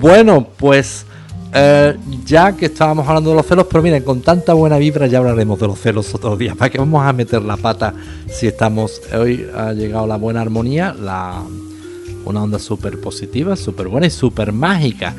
Bueno, 0.00 0.48
pues 0.56 1.06
eh, 1.52 1.96
ya 2.24 2.52
que 2.56 2.66
estábamos 2.66 3.08
hablando 3.08 3.30
de 3.30 3.36
los 3.36 3.46
celos, 3.46 3.66
pero 3.68 3.82
miren, 3.82 4.04
con 4.04 4.20
tanta 4.20 4.54
buena 4.54 4.78
vibra 4.78 5.08
ya 5.08 5.18
hablaremos 5.18 5.58
de 5.58 5.66
los 5.66 5.80
celos 5.80 6.14
otro 6.14 6.36
día. 6.36 6.54
¿Para 6.54 6.70
qué 6.70 6.78
vamos 6.78 7.04
a 7.04 7.12
meter 7.12 7.42
la 7.42 7.56
pata 7.56 7.92
si 8.28 8.46
estamos... 8.46 9.02
Hoy 9.12 9.46
ha 9.54 9.72
llegado 9.72 10.06
la 10.06 10.16
buena 10.16 10.42
armonía, 10.42 10.94
una 12.24 12.42
onda 12.42 12.58
súper 12.58 13.00
positiva, 13.00 13.56
súper 13.56 13.88
buena 13.88 14.06
y 14.06 14.10
súper 14.10 14.52
mágica. 14.52 15.14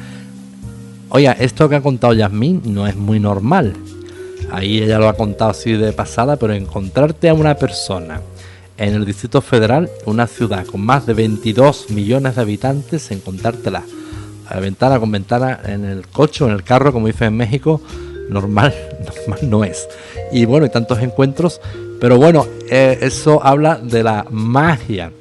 Oiga, 1.10 1.34
esto 1.34 1.68
que 1.68 1.76
ha 1.76 1.82
contado 1.82 2.14
Yasmín 2.14 2.62
no 2.66 2.88
es 2.88 2.96
muy 2.96 3.20
normal. 3.20 3.74
ahí 4.52 4.82
ella 4.82 5.00
lo 5.00 5.10
ha 5.10 5.14
contado 5.14 5.52
así 5.52 5.74
de 5.74 5.92
pasada, 5.92 6.38
pero 6.38 6.54
encontrarte 6.54 7.28
a 7.28 7.34
una 7.34 7.56
persona 7.56 8.22
en 8.78 8.94
el 8.94 9.06
Distrito 9.06 9.42
Federal, 9.42 9.90
una 10.06 10.28
ciudad 10.28 10.66
con 10.66 10.80
más 10.82 11.06
de 11.06 11.14
22 11.14 11.90
millones 11.90 12.36
de 12.36 12.42
habitantes, 12.42 13.12
encontrártela 13.12 13.84
ventana 14.60 15.00
con 15.00 15.12
ventana 15.12 15.60
en 15.66 15.86
el 15.86 16.08
coche 16.08 16.44
o 16.44 16.48
en 16.48 16.54
el 16.54 16.64
carro, 16.64 16.92
como 16.92 17.08
dicen 17.08 17.30
en 17.30 17.38
México, 17.38 17.82
normal, 18.30 18.74
normal 19.06 19.50
no 19.50 19.64
es. 19.64 19.88
Y 20.32 20.46
bueno, 20.46 20.66
hay 20.66 20.72
tantos 20.72 21.00
encuentros, 21.00 21.62
pero 22.00 22.18
bueno, 22.18 22.46
eh, 22.70 22.98
eso 23.02 23.44
habla 23.44 23.78
de 23.78 24.04
la 24.04 24.26
magia. 24.30 25.12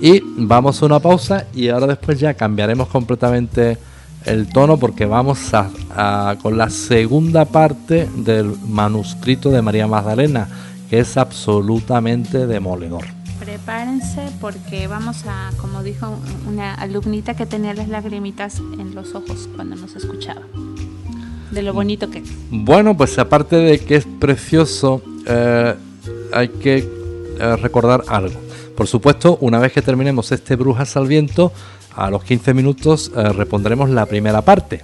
Y 0.00 0.22
vamos 0.36 0.82
a 0.82 0.86
una 0.86 1.00
pausa 1.00 1.46
y 1.54 1.68
ahora 1.68 1.86
después 1.86 2.20
ya 2.20 2.34
cambiaremos 2.34 2.88
completamente 2.88 3.78
el 4.26 4.48
tono 4.48 4.76
porque 4.76 5.06
vamos 5.06 5.38
a, 5.54 6.36
con 6.42 6.58
la 6.58 6.68
segunda 6.68 7.44
parte 7.44 8.08
del 8.16 8.54
manuscrito 8.68 9.50
de 9.50 9.62
María 9.62 9.86
Magdalena, 9.86 10.48
que 10.90 10.98
es 10.98 11.16
absolutamente 11.16 12.46
demoledor. 12.46 13.04
Prepárense 13.46 14.26
porque 14.40 14.88
vamos 14.88 15.24
a, 15.28 15.52
como 15.58 15.84
dijo 15.84 16.18
una 16.48 16.74
alumnita 16.74 17.34
que 17.34 17.46
tenía 17.46 17.74
las 17.74 17.88
lagrimitas 17.88 18.58
en 18.58 18.92
los 18.92 19.14
ojos 19.14 19.48
cuando 19.54 19.76
nos 19.76 19.94
escuchaba, 19.94 20.40
de 21.52 21.62
lo 21.62 21.72
bonito 21.72 22.10
que 22.10 22.18
es. 22.18 22.28
Bueno, 22.50 22.96
pues 22.96 23.16
aparte 23.20 23.54
de 23.54 23.78
que 23.78 23.94
es 23.94 24.04
precioso, 24.18 25.00
eh, 25.28 25.76
hay 26.32 26.48
que 26.48 26.78
eh, 27.38 27.56
recordar 27.58 28.02
algo. 28.08 28.34
Por 28.76 28.88
supuesto, 28.88 29.38
una 29.40 29.60
vez 29.60 29.72
que 29.72 29.80
terminemos 29.80 30.32
este 30.32 30.56
Brujas 30.56 30.96
al 30.96 31.06
Viento, 31.06 31.52
a 31.94 32.10
los 32.10 32.24
15 32.24 32.52
minutos 32.52 33.12
eh, 33.16 33.86
la 33.88 34.06
primera 34.06 34.42
parte. 34.42 34.82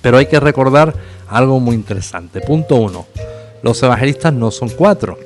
Pero 0.00 0.16
hay 0.16 0.24
que 0.24 0.40
recordar 0.40 0.94
algo 1.28 1.60
muy 1.60 1.74
interesante. 1.74 2.40
Punto 2.40 2.76
1. 2.76 3.06
Los 3.62 3.82
evangelistas 3.82 4.32
no 4.32 4.50
son 4.50 4.70
cuatro. 4.70 5.18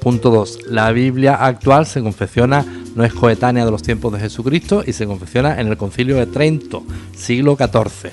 Punto 0.00 0.30
2. 0.30 0.70
La 0.70 0.92
Biblia 0.92 1.34
actual 1.34 1.86
se 1.86 2.00
confecciona, 2.02 2.64
no 2.94 3.04
es 3.04 3.12
coetánea 3.12 3.64
de 3.64 3.70
los 3.70 3.82
tiempos 3.82 4.12
de 4.12 4.20
Jesucristo 4.20 4.82
y 4.86 4.92
se 4.92 5.06
confecciona 5.06 5.60
en 5.60 5.68
el 5.68 5.76
concilio 5.76 6.16
de 6.16 6.26
Trento, 6.26 6.84
siglo 7.16 7.56
XIV, 7.56 8.10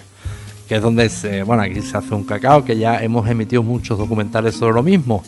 que 0.67 0.75
es 0.75 0.81
donde 0.81 1.09
se, 1.09 1.43
bueno, 1.43 1.63
aquí 1.63 1.81
se 1.81 1.95
hace 1.97 2.15
un 2.15 2.23
cacao, 2.23 2.65
que 2.65 2.77
ya 2.77 3.03
hemos 3.03 3.29
emitido 3.29 3.61
muchos 3.63 3.97
documentales 3.97 4.55
sobre 4.55 4.73
lo 4.73 4.83
mismo. 4.83 5.23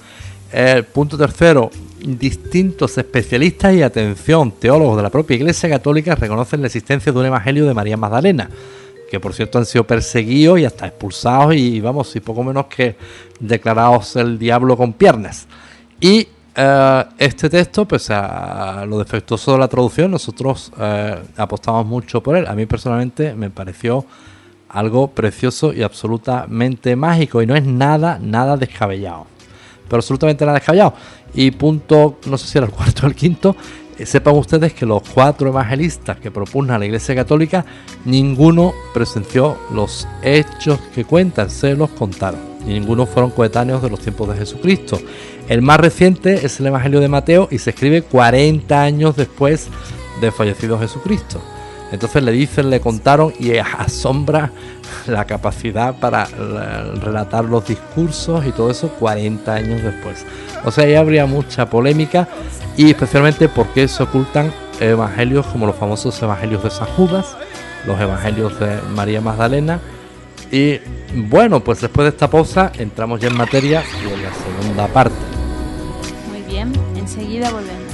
El 0.51 0.85
punto 0.85 1.17
tercero, 1.17 1.69
distintos 2.05 2.97
especialistas 2.97 3.75
y 3.75 3.83
atención, 3.83 4.51
teólogos 4.51 4.97
de 4.97 5.03
la 5.03 5.09
propia 5.09 5.35
Iglesia 5.35 5.69
Católica 5.69 6.15
reconocen 6.15 6.61
la 6.61 6.67
existencia 6.67 7.11
de 7.11 7.19
un 7.19 7.25
evangelio 7.25 7.65
de 7.65 7.73
María 7.73 7.97
Magdalena, 7.97 8.49
que 9.11 9.19
por 9.19 9.33
cierto 9.33 9.57
han 9.57 9.65
sido 9.65 9.85
perseguidos 9.85 10.59
y 10.59 10.65
hasta 10.65 10.87
expulsados 10.87 11.55
y 11.55 11.79
vamos, 11.81 12.15
y 12.15 12.19
poco 12.19 12.43
menos 12.43 12.65
que 12.67 12.95
declarados 13.39 14.15
el 14.15 14.39
diablo 14.39 14.75
con 14.75 14.93
piernas. 14.93 15.47
Y 15.99 16.27
eh, 16.57 17.03
este 17.17 17.49
texto, 17.49 17.85
pues 17.85 18.09
a 18.09 18.85
lo 18.85 18.99
defectuoso 18.99 19.53
de 19.53 19.59
la 19.59 19.67
traducción, 19.67 20.11
nosotros 20.11 20.71
eh, 20.79 21.15
apostamos 21.37 21.85
mucho 21.85 22.21
por 22.21 22.35
él. 22.35 22.47
A 22.47 22.55
mí 22.55 22.65
personalmente 22.65 23.33
me 23.35 23.49
pareció 23.49 24.05
algo 24.69 25.07
precioso 25.07 25.71
y 25.71 25.83
absolutamente 25.83 26.95
mágico 26.95 27.41
y 27.41 27.45
no 27.45 27.55
es 27.55 27.63
nada, 27.63 28.19
nada 28.21 28.57
descabellado 28.57 29.27
pero 29.87 29.99
absolutamente 29.99 30.45
nada 30.45 30.57
descabellado. 30.57 30.93
Y 31.33 31.51
punto, 31.51 32.19
no 32.27 32.37
sé 32.37 32.47
si 32.47 32.57
era 32.57 32.67
el 32.67 32.73
cuarto 32.73 33.05
o 33.05 33.09
el 33.09 33.15
quinto, 33.15 33.55
eh, 33.97 34.05
sepan 34.05 34.35
ustedes 34.35 34.73
que 34.73 34.85
los 34.85 35.01
cuatro 35.09 35.49
evangelistas 35.49 36.19
que 36.19 36.31
propugna 36.31 36.77
la 36.77 36.85
Iglesia 36.85 37.15
Católica, 37.15 37.65
ninguno 38.05 38.73
presenció 38.93 39.57
los 39.73 40.07
hechos 40.21 40.79
que 40.93 41.05
cuentan, 41.05 41.49
se 41.49 41.75
los 41.75 41.89
contaron. 41.91 42.39
Y 42.65 42.71
ninguno 42.71 43.05
fueron 43.05 43.31
coetáneos 43.31 43.81
de 43.81 43.89
los 43.89 43.99
tiempos 43.99 44.29
de 44.29 44.35
Jesucristo. 44.35 44.99
El 45.47 45.61
más 45.61 45.79
reciente 45.79 46.45
es 46.45 46.59
el 46.59 46.67
Evangelio 46.67 46.99
de 46.99 47.07
Mateo 47.07 47.47
y 47.49 47.59
se 47.59 47.69
escribe 47.69 48.01
40 48.01 48.81
años 48.81 49.15
después 49.15 49.69
de 50.19 50.31
fallecido 50.31 50.77
Jesucristo. 50.77 51.41
Entonces 51.91 52.21
le 52.21 52.33
dicen, 52.33 52.69
le 52.69 52.81
contaron 52.81 53.33
y 53.39 53.55
asombra 53.57 54.51
la 55.07 55.23
capacidad 55.23 55.97
para 55.99 56.25
relatar 56.25 57.45
los 57.45 57.65
discursos 57.65 58.45
y 58.45 58.51
todo 58.51 58.69
eso 58.69 58.89
40 58.99 59.53
años 59.53 59.83
después. 59.83 60.25
O 60.65 60.71
sea, 60.71 60.83
ahí 60.83 60.95
habría 60.95 61.25
mucha 61.25 61.69
polémica 61.69 62.27
y 62.75 62.89
especialmente 62.89 63.47
porque 63.47 63.87
se 63.87 64.03
ocultan 64.03 64.51
evangelios 64.81 65.45
como 65.47 65.65
los 65.65 65.77
famosos 65.77 66.21
evangelios 66.21 66.61
de 66.63 66.71
San 66.71 66.87
Judas, 66.87 67.37
los 67.85 67.97
evangelios 68.01 68.59
de 68.59 68.81
María 68.93 69.21
Magdalena. 69.21 69.79
Y 70.51 70.79
bueno, 71.15 71.61
pues 71.61 71.79
después 71.79 72.03
de 72.03 72.09
esta 72.09 72.29
pausa 72.29 72.73
entramos 72.77 73.21
ya 73.21 73.29
en 73.29 73.37
materia 73.37 73.81
y 74.03 74.11
en 74.11 74.23
la 74.23 74.33
segunda 74.33 74.87
parte. 74.87 75.36
Bien, 76.47 76.71
enseguida 76.95 77.51
volvemos. 77.51 77.86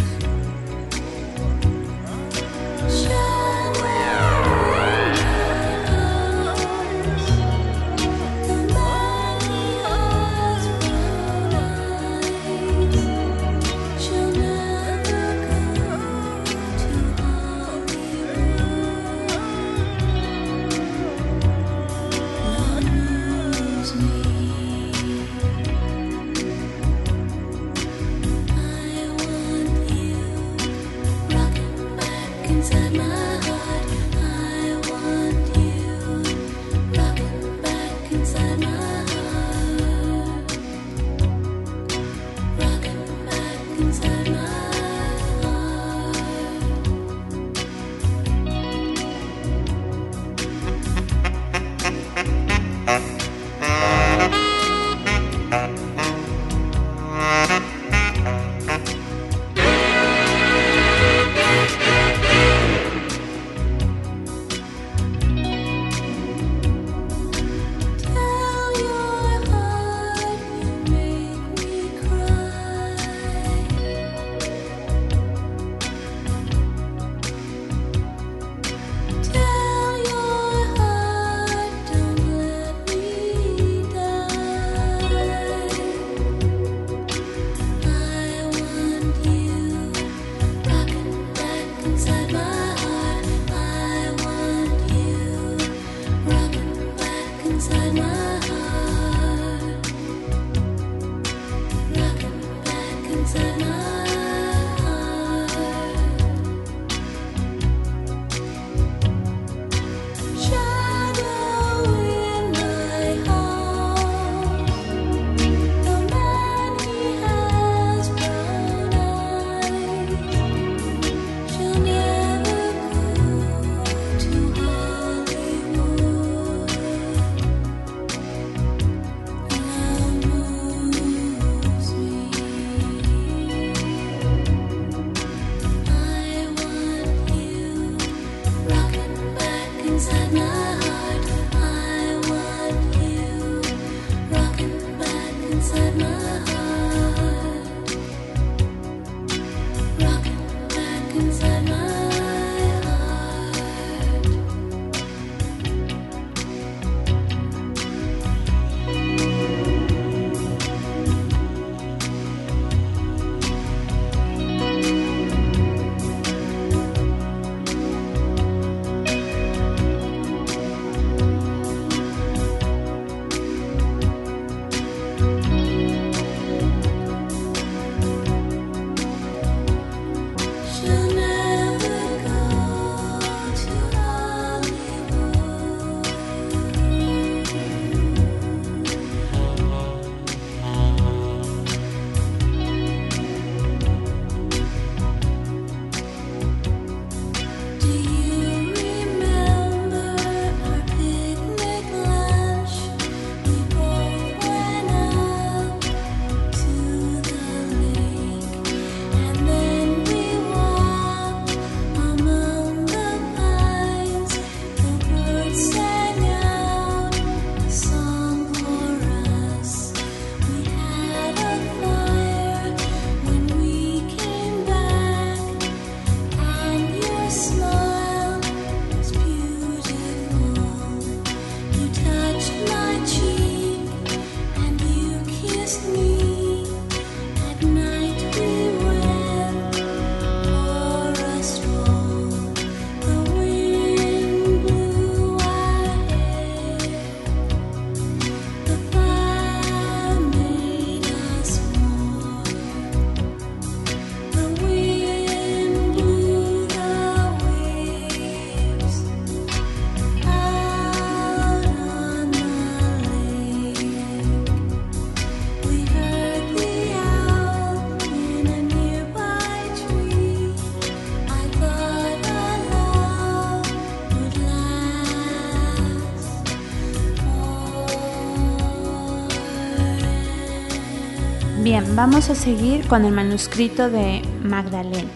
Vamos 281.96 282.32
a 282.32 282.36
seguir 282.36 282.88
con 282.88 283.06
el 283.06 283.14
manuscrito 283.14 283.90
de 283.90 284.24
Magdalena. 284.44 285.12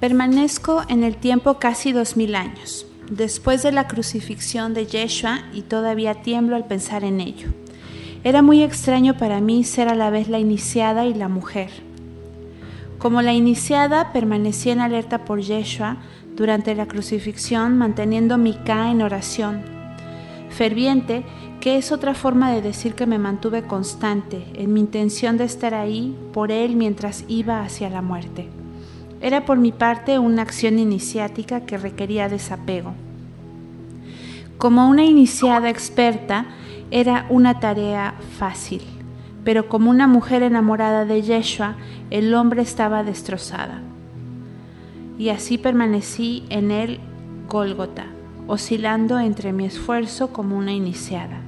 Permanezco 0.00 0.84
en 0.88 1.04
el 1.04 1.16
tiempo 1.16 1.58
casi 1.58 1.92
dos 1.92 2.16
mil 2.16 2.34
años, 2.34 2.86
después 3.10 3.62
de 3.62 3.72
la 3.72 3.86
crucifixión 3.86 4.72
de 4.72 4.86
Yeshua 4.86 5.40
y 5.52 5.62
todavía 5.62 6.22
tiemblo 6.22 6.56
al 6.56 6.66
pensar 6.66 7.04
en 7.04 7.20
ello. 7.20 7.48
Era 8.24 8.40
muy 8.40 8.62
extraño 8.62 9.18
para 9.18 9.40
mí 9.40 9.64
ser 9.64 9.88
a 9.88 9.94
la 9.94 10.08
vez 10.08 10.28
la 10.28 10.38
iniciada 10.38 11.04
y 11.04 11.12
la 11.12 11.28
mujer. 11.28 11.70
Como 12.98 13.20
la 13.20 13.34
iniciada, 13.34 14.12
permanecí 14.12 14.70
en 14.70 14.80
alerta 14.80 15.26
por 15.26 15.40
Yeshua 15.40 15.98
durante 16.36 16.74
la 16.74 16.86
crucifixión, 16.86 17.76
manteniendo 17.76 18.38
mi 18.38 18.54
Ka 18.54 18.90
en 18.90 19.02
oración. 19.02 19.62
Ferviente, 20.48 21.24
que 21.60 21.76
es 21.76 21.90
otra 21.90 22.14
forma 22.14 22.52
de 22.52 22.62
decir 22.62 22.94
que 22.94 23.06
me 23.06 23.18
mantuve 23.18 23.64
constante 23.64 24.46
en 24.54 24.72
mi 24.72 24.80
intención 24.80 25.36
de 25.36 25.44
estar 25.44 25.74
ahí 25.74 26.16
por 26.32 26.52
él 26.52 26.76
mientras 26.76 27.24
iba 27.26 27.62
hacia 27.62 27.90
la 27.90 28.00
muerte. 28.00 28.48
Era 29.20 29.44
por 29.44 29.58
mi 29.58 29.72
parte 29.72 30.20
una 30.20 30.42
acción 30.42 30.78
iniciática 30.78 31.62
que 31.62 31.76
requería 31.76 32.28
desapego. 32.28 32.94
Como 34.56 34.88
una 34.88 35.04
iniciada 35.04 35.68
experta, 35.68 36.46
era 36.92 37.26
una 37.28 37.58
tarea 37.58 38.14
fácil, 38.38 38.82
pero 39.42 39.68
como 39.68 39.90
una 39.90 40.06
mujer 40.06 40.44
enamorada 40.44 41.04
de 41.04 41.22
Yeshua, 41.22 41.74
el 42.10 42.34
hombre 42.34 42.62
estaba 42.62 43.02
destrozada. 43.02 43.82
Y 45.18 45.30
así 45.30 45.58
permanecí 45.58 46.44
en 46.50 46.70
el 46.70 47.00
Gólgota, 47.48 48.06
oscilando 48.46 49.18
entre 49.18 49.52
mi 49.52 49.64
esfuerzo 49.64 50.32
como 50.32 50.56
una 50.56 50.72
iniciada 50.72 51.47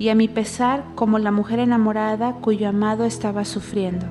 y 0.00 0.08
a 0.08 0.16
mi 0.16 0.26
pesar 0.26 0.82
como 0.96 1.20
la 1.20 1.30
mujer 1.30 1.60
enamorada 1.60 2.32
cuyo 2.40 2.70
amado 2.70 3.04
estaba 3.04 3.44
sufriendo. 3.44 4.06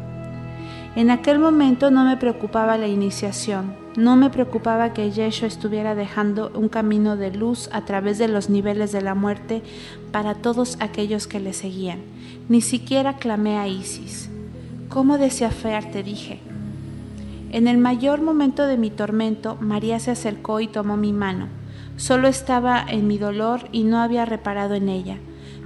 En 0.96 1.10
aquel 1.10 1.40
momento 1.40 1.90
no 1.90 2.06
me 2.06 2.16
preocupaba 2.16 2.78
la 2.78 2.88
iniciación, 2.88 3.76
no 3.98 4.16
me 4.16 4.30
preocupaba 4.30 4.94
que 4.94 5.12
Yeshua 5.12 5.48
estuviera 5.48 5.96
dejando 5.96 6.52
un 6.54 6.70
camino 6.70 7.18
de 7.18 7.32
luz 7.32 7.70
a 7.74 7.86
través 7.86 8.20
de 8.20 8.28
los 8.28 8.50
niveles 8.50 8.92
de 8.92 9.02
la 9.02 9.16
muerte 9.16 9.64
para 10.12 10.36
todos 10.36 10.78
aquellos 10.80 11.26
que 11.26 11.40
le 11.40 11.54
seguían. 11.54 12.00
Ni 12.50 12.62
siquiera 12.62 13.18
clamé 13.18 13.58
a 13.58 13.68
Isis. 13.68 14.30
¿Cómo 14.90 15.18
desafiarte? 15.18 16.04
dije. 16.04 16.40
En 17.52 17.68
el 17.68 17.80
mayor 17.80 18.22
momento 18.22 18.68
de 18.68 18.78
mi 18.78 18.92
tormento, 18.92 19.58
María 19.60 20.00
se 20.00 20.12
acercó 20.12 20.60
y 20.60 20.68
tomó 20.68 20.98
mi 20.98 21.14
mano. 21.14 21.48
Solo 21.98 22.28
estaba 22.28 22.86
en 22.88 23.08
mi 23.08 23.18
dolor 23.18 23.62
y 23.72 23.84
no 23.84 24.00
había 24.00 24.26
reparado 24.26 24.76
en 24.76 24.88
ella. 24.88 25.18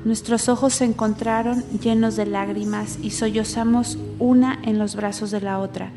Nuestros 0.06 0.50
ojos 0.50 0.74
se 0.74 0.86
encontraron 0.86 1.64
llenos 1.80 2.18
de 2.18 2.26
lágrimas 2.26 3.00
y 3.02 3.12
sollozamos 3.12 3.98
una 4.20 4.60
en 4.64 4.78
los 4.78 4.96
brazos 4.96 5.32
de 5.32 5.40
la 5.40 5.60
otra, 5.60 5.92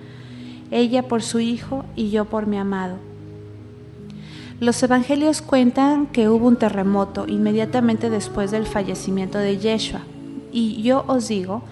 ella 0.71 1.09
por 1.09 1.23
su 1.23 1.41
hijo 1.41 1.85
y 1.97 2.11
yo 2.11 2.25
por 2.27 2.47
mi 2.47 2.57
amado. 2.57 2.99
Los 4.61 4.81
evangelios 4.83 5.43
cuentan 5.43 6.07
que 6.07 6.29
hubo 6.29 6.47
un 6.47 6.57
terremoto 6.57 7.27
inmediatamente 7.27 8.09
después 8.09 8.53
del 8.53 8.67
fallecimiento 8.67 9.39
de 9.39 9.59
Yeshua, 9.59 10.01
y 10.53 10.83
yo 10.83 11.05
os 11.09 11.29
digo 11.29 11.63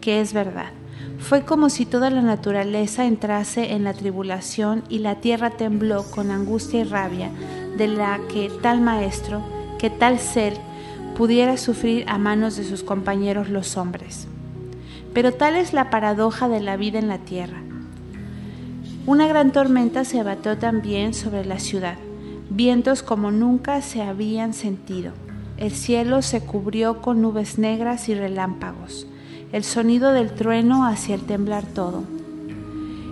que 0.00 0.20
es 0.20 0.32
verdad. 0.32 0.70
Fue 1.18 1.42
como 1.42 1.68
si 1.68 1.86
toda 1.86 2.08
la 2.08 2.22
naturaleza 2.22 3.04
entrase 3.04 3.72
en 3.72 3.84
la 3.84 3.94
tribulación 3.94 4.84
y 4.88 5.00
la 5.00 5.16
tierra 5.16 5.50
tembló 5.50 6.04
con 6.04 6.30
angustia 6.30 6.80
y 6.80 6.84
rabia 6.84 7.30
de 7.76 7.88
la 7.88 8.20
que 8.32 8.50
tal 8.62 8.80
maestro, 8.80 9.42
que 9.78 9.90
tal 9.90 10.18
ser 10.18 10.56
pudiera 11.20 11.58
sufrir 11.58 12.06
a 12.08 12.16
manos 12.16 12.56
de 12.56 12.64
sus 12.64 12.82
compañeros 12.82 13.50
los 13.50 13.76
hombres. 13.76 14.26
Pero 15.12 15.34
tal 15.34 15.54
es 15.54 15.74
la 15.74 15.90
paradoja 15.90 16.48
de 16.48 16.60
la 16.60 16.78
vida 16.78 16.98
en 16.98 17.08
la 17.08 17.18
tierra. 17.18 17.60
Una 19.04 19.26
gran 19.26 19.52
tormenta 19.52 20.06
se 20.06 20.18
abateó 20.18 20.56
también 20.56 21.12
sobre 21.12 21.44
la 21.44 21.58
ciudad, 21.58 21.98
vientos 22.48 23.02
como 23.02 23.30
nunca 23.30 23.82
se 23.82 24.00
habían 24.00 24.54
sentido. 24.54 25.12
El 25.58 25.72
cielo 25.72 26.22
se 26.22 26.40
cubrió 26.40 27.02
con 27.02 27.20
nubes 27.20 27.58
negras 27.58 28.08
y 28.08 28.14
relámpagos, 28.14 29.06
el 29.52 29.62
sonido 29.62 30.14
del 30.14 30.32
trueno 30.32 30.86
hacía 30.86 31.16
el 31.16 31.26
temblar 31.26 31.66
todo. 31.66 32.02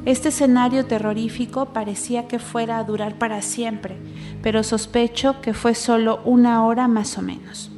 Este 0.07 0.31
escenario 0.31 0.87
terrorífico 0.87 1.75
parecía 1.75 2.27
que 2.27 2.39
fuera 2.39 2.79
a 2.79 2.85
durar 2.85 3.17
para 3.19 3.43
siempre, 3.43 3.99
pero 4.43 4.63
sospecho 4.63 5.43
que 5.43 5.53
fue 5.53 5.75
solo 5.75 6.23
una 6.25 6.65
hora 6.65 6.89
más 6.89 7.19
o 7.19 7.21
menos. 7.21 7.71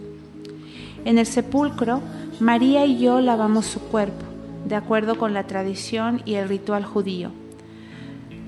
En 1.05 1.19
el 1.19 1.27
sepulcro, 1.27 2.01
María 2.41 2.85
y 2.87 2.99
yo 2.99 3.21
lavamos 3.21 3.67
su 3.67 3.81
cuerpo, 3.81 4.25
de 4.67 4.75
acuerdo 4.75 5.17
con 5.17 5.33
la 5.33 5.47
tradición 5.47 6.23
y 6.25 6.35
el 6.35 6.49
ritual 6.49 6.85
judío. 6.85 7.31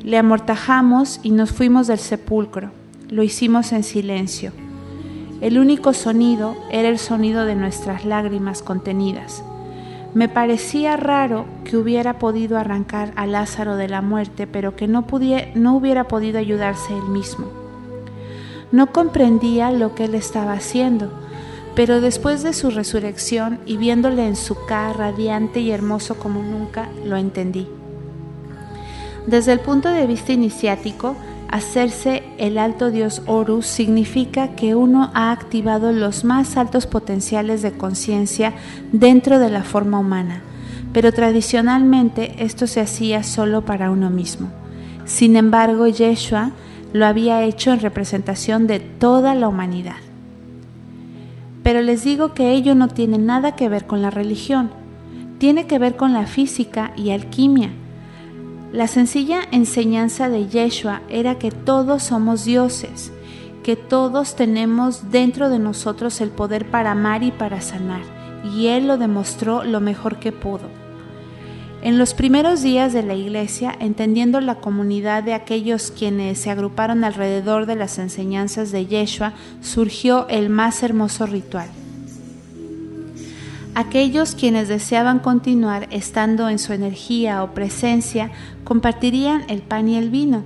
Le 0.02 0.18
amortajamos 0.18 1.20
y 1.22 1.30
nos 1.30 1.52
fuimos 1.52 1.86
del 1.86 1.98
sepulcro. 1.98 2.70
Lo 3.08 3.22
hicimos 3.22 3.72
en 3.72 3.84
silencio. 3.84 4.52
El 5.40 5.58
único 5.58 5.92
sonido 5.92 6.56
era 6.70 6.88
el 6.88 6.98
sonido 6.98 7.44
de 7.44 7.54
nuestras 7.54 8.04
lágrimas 8.04 8.62
contenidas. 8.62 9.42
Me 10.14 10.28
parecía 10.28 10.96
raro 10.96 11.46
que 11.64 11.76
hubiera 11.76 12.18
podido 12.18 12.58
arrancar 12.58 13.12
a 13.16 13.26
Lázaro 13.26 13.76
de 13.76 13.88
la 13.88 14.02
muerte, 14.02 14.46
pero 14.46 14.76
que 14.76 14.86
no, 14.86 15.06
no 15.54 15.76
hubiera 15.76 16.04
podido 16.04 16.38
ayudarse 16.38 16.96
él 16.96 17.08
mismo. 17.08 17.46
No 18.72 18.92
comprendía 18.92 19.70
lo 19.70 19.94
que 19.94 20.04
él 20.04 20.14
estaba 20.14 20.52
haciendo, 20.52 21.12
pero 21.74 22.00
después 22.00 22.42
de 22.42 22.52
su 22.52 22.70
resurrección 22.70 23.60
y 23.66 23.76
viéndole 23.76 24.26
en 24.26 24.36
su 24.36 24.56
cara 24.66 24.92
radiante 24.92 25.60
y 25.60 25.70
hermoso 25.70 26.16
como 26.18 26.42
nunca, 26.42 26.88
lo 27.04 27.16
entendí. 27.16 27.66
Desde 29.26 29.52
el 29.52 29.60
punto 29.60 29.88
de 29.88 30.06
vista 30.06 30.32
iniciático, 30.32 31.16
hacerse 31.48 32.24
el 32.38 32.58
alto 32.58 32.90
dios 32.90 33.22
Horus 33.26 33.66
significa 33.66 34.54
que 34.56 34.74
uno 34.74 35.10
ha 35.14 35.30
activado 35.30 35.92
los 35.92 36.24
más 36.24 36.56
altos 36.56 36.86
potenciales 36.86 37.62
de 37.62 37.72
conciencia 37.72 38.54
dentro 38.90 39.38
de 39.38 39.50
la 39.50 39.62
forma 39.62 39.98
humana, 39.98 40.42
pero 40.92 41.12
tradicionalmente 41.12 42.34
esto 42.38 42.66
se 42.66 42.80
hacía 42.80 43.22
solo 43.22 43.64
para 43.64 43.90
uno 43.90 44.10
mismo. 44.10 44.48
Sin 45.04 45.36
embargo, 45.36 45.86
Yeshua 45.86 46.50
lo 46.92 47.06
había 47.06 47.42
hecho 47.44 47.72
en 47.72 47.80
representación 47.80 48.66
de 48.66 48.80
toda 48.80 49.34
la 49.34 49.48
humanidad. 49.48 49.96
Pero 51.62 51.80
les 51.80 52.04
digo 52.04 52.34
que 52.34 52.52
ello 52.52 52.74
no 52.74 52.88
tiene 52.88 53.18
nada 53.18 53.54
que 53.54 53.68
ver 53.68 53.86
con 53.86 54.02
la 54.02 54.10
religión, 54.10 54.70
tiene 55.38 55.66
que 55.66 55.78
ver 55.78 55.96
con 55.96 56.12
la 56.12 56.26
física 56.26 56.92
y 56.96 57.10
alquimia. 57.10 57.70
La 58.72 58.86
sencilla 58.86 59.40
enseñanza 59.50 60.28
de 60.28 60.48
Yeshua 60.48 61.02
era 61.08 61.38
que 61.38 61.50
todos 61.50 62.02
somos 62.02 62.44
dioses, 62.44 63.12
que 63.62 63.76
todos 63.76 64.34
tenemos 64.34 65.10
dentro 65.10 65.50
de 65.50 65.58
nosotros 65.58 66.20
el 66.20 66.30
poder 66.30 66.70
para 66.70 66.92
amar 66.92 67.22
y 67.22 67.30
para 67.30 67.60
sanar, 67.60 68.02
y 68.54 68.68
Él 68.68 68.86
lo 68.86 68.98
demostró 68.98 69.62
lo 69.62 69.80
mejor 69.80 70.18
que 70.18 70.32
pudo. 70.32 70.81
En 71.82 71.98
los 71.98 72.14
primeros 72.14 72.62
días 72.62 72.92
de 72.92 73.02
la 73.02 73.16
iglesia, 73.16 73.74
entendiendo 73.80 74.40
la 74.40 74.54
comunidad 74.54 75.24
de 75.24 75.34
aquellos 75.34 75.90
quienes 75.90 76.38
se 76.38 76.48
agruparon 76.48 77.02
alrededor 77.02 77.66
de 77.66 77.74
las 77.74 77.98
enseñanzas 77.98 78.70
de 78.70 78.86
Yeshua, 78.86 79.32
surgió 79.62 80.28
el 80.28 80.48
más 80.48 80.84
hermoso 80.84 81.26
ritual. 81.26 81.68
Aquellos 83.74 84.36
quienes 84.36 84.68
deseaban 84.68 85.18
continuar 85.18 85.88
estando 85.90 86.48
en 86.48 86.60
su 86.60 86.72
energía 86.72 87.42
o 87.42 87.52
presencia 87.52 88.30
compartirían 88.62 89.42
el 89.48 89.60
pan 89.60 89.88
y 89.88 89.96
el 89.96 90.08
vino. 90.08 90.44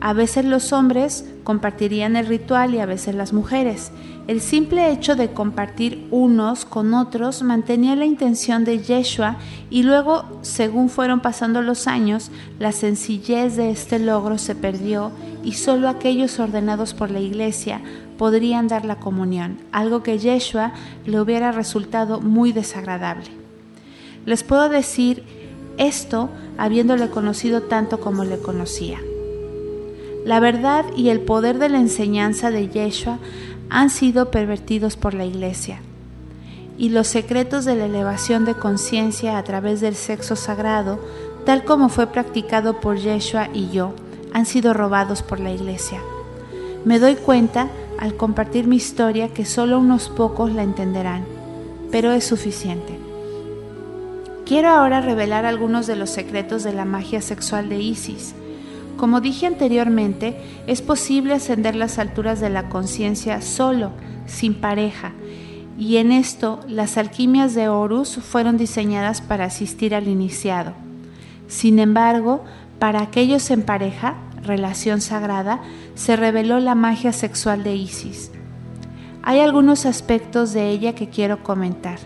A 0.00 0.12
veces 0.12 0.44
los 0.44 0.74
hombres 0.74 1.24
compartirían 1.44 2.14
el 2.14 2.26
ritual 2.26 2.74
y 2.74 2.80
a 2.80 2.86
veces 2.86 3.14
las 3.14 3.32
mujeres. 3.32 3.90
El 4.26 4.40
simple 4.40 4.90
hecho 4.90 5.16
de 5.16 5.32
compartir 5.32 6.08
unos 6.10 6.64
con 6.64 6.94
otros 6.94 7.42
mantenía 7.42 7.94
la 7.94 8.06
intención 8.06 8.64
de 8.64 8.78
Yeshua 8.78 9.36
y 9.68 9.82
luego, 9.82 10.24
según 10.40 10.88
fueron 10.88 11.20
pasando 11.20 11.60
los 11.60 11.86
años, 11.86 12.30
la 12.58 12.72
sencillez 12.72 13.54
de 13.56 13.70
este 13.70 13.98
logro 13.98 14.38
se 14.38 14.54
perdió 14.54 15.10
y 15.44 15.52
solo 15.52 15.90
aquellos 15.90 16.38
ordenados 16.40 16.94
por 16.94 17.10
la 17.10 17.20
iglesia 17.20 17.82
podrían 18.16 18.66
dar 18.66 18.86
la 18.86 18.96
comunión, 18.96 19.58
algo 19.72 20.02
que 20.02 20.18
Yeshua 20.18 20.72
le 21.04 21.20
hubiera 21.20 21.52
resultado 21.52 22.22
muy 22.22 22.52
desagradable. 22.52 23.26
Les 24.24 24.42
puedo 24.42 24.70
decir 24.70 25.22
esto 25.76 26.30
habiéndole 26.56 27.10
conocido 27.10 27.64
tanto 27.64 28.00
como 28.00 28.24
le 28.24 28.38
conocía. 28.38 29.00
La 30.24 30.40
verdad 30.40 30.86
y 30.96 31.10
el 31.10 31.20
poder 31.20 31.58
de 31.58 31.68
la 31.68 31.78
enseñanza 31.78 32.50
de 32.50 32.70
Yeshua 32.70 33.18
han 33.70 33.90
sido 33.90 34.30
pervertidos 34.30 34.96
por 34.96 35.14
la 35.14 35.24
Iglesia, 35.24 35.80
y 36.76 36.88
los 36.88 37.06
secretos 37.06 37.64
de 37.64 37.76
la 37.76 37.86
elevación 37.86 38.44
de 38.44 38.54
conciencia 38.54 39.38
a 39.38 39.44
través 39.44 39.80
del 39.80 39.94
sexo 39.94 40.36
sagrado, 40.36 40.98
tal 41.44 41.64
como 41.64 41.88
fue 41.88 42.06
practicado 42.08 42.80
por 42.80 42.96
Yeshua 42.96 43.48
y 43.52 43.70
yo, 43.70 43.94
han 44.32 44.46
sido 44.46 44.74
robados 44.74 45.22
por 45.22 45.40
la 45.40 45.52
Iglesia. 45.52 46.00
Me 46.84 46.98
doy 46.98 47.14
cuenta 47.14 47.68
al 47.98 48.16
compartir 48.16 48.66
mi 48.66 48.76
historia 48.76 49.28
que 49.32 49.44
solo 49.44 49.78
unos 49.78 50.08
pocos 50.08 50.52
la 50.52 50.62
entenderán, 50.62 51.24
pero 51.90 52.12
es 52.12 52.24
suficiente. 52.24 52.98
Quiero 54.44 54.68
ahora 54.68 55.00
revelar 55.00 55.46
algunos 55.46 55.86
de 55.86 55.96
los 55.96 56.10
secretos 56.10 56.64
de 56.64 56.74
la 56.74 56.84
magia 56.84 57.22
sexual 57.22 57.68
de 57.68 57.78
Isis, 57.78 58.34
como 58.96 59.20
dije 59.20 59.46
anteriormente, 59.46 60.36
es 60.66 60.82
posible 60.82 61.34
ascender 61.34 61.74
las 61.74 61.98
alturas 61.98 62.40
de 62.40 62.50
la 62.50 62.68
conciencia 62.68 63.40
solo, 63.40 63.90
sin 64.26 64.54
pareja, 64.54 65.12
y 65.78 65.96
en 65.96 66.12
esto 66.12 66.60
las 66.68 66.96
alquimias 66.96 67.54
de 67.54 67.68
Horus 67.68 68.16
fueron 68.16 68.56
diseñadas 68.56 69.20
para 69.20 69.46
asistir 69.46 69.94
al 69.94 70.08
iniciado. 70.08 70.72
Sin 71.48 71.78
embargo, 71.78 72.44
para 72.78 73.02
aquellos 73.02 73.50
en 73.50 73.62
pareja, 73.62 74.14
relación 74.42 75.00
sagrada, 75.00 75.62
se 75.94 76.16
reveló 76.16 76.60
la 76.60 76.74
magia 76.74 77.12
sexual 77.12 77.64
de 77.64 77.74
Isis. 77.74 78.30
Hay 79.22 79.40
algunos 79.40 79.86
aspectos 79.86 80.52
de 80.52 80.70
ella 80.70 80.94
que 80.94 81.08
quiero 81.08 81.42
comentar. 81.42 81.98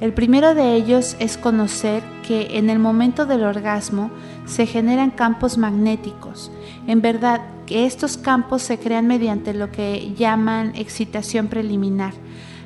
El 0.00 0.14
primero 0.14 0.54
de 0.54 0.76
ellos 0.76 1.14
es 1.18 1.36
conocer 1.36 2.02
que 2.26 2.56
en 2.56 2.70
el 2.70 2.78
momento 2.78 3.26
del 3.26 3.44
orgasmo 3.44 4.10
se 4.46 4.64
generan 4.64 5.10
campos 5.10 5.58
magnéticos. 5.58 6.50
En 6.86 7.02
verdad, 7.02 7.42
que 7.66 7.84
estos 7.84 8.16
campos 8.16 8.62
se 8.62 8.78
crean 8.78 9.06
mediante 9.06 9.52
lo 9.52 9.70
que 9.70 10.14
llaman 10.16 10.72
excitación 10.74 11.48
preliminar, 11.48 12.14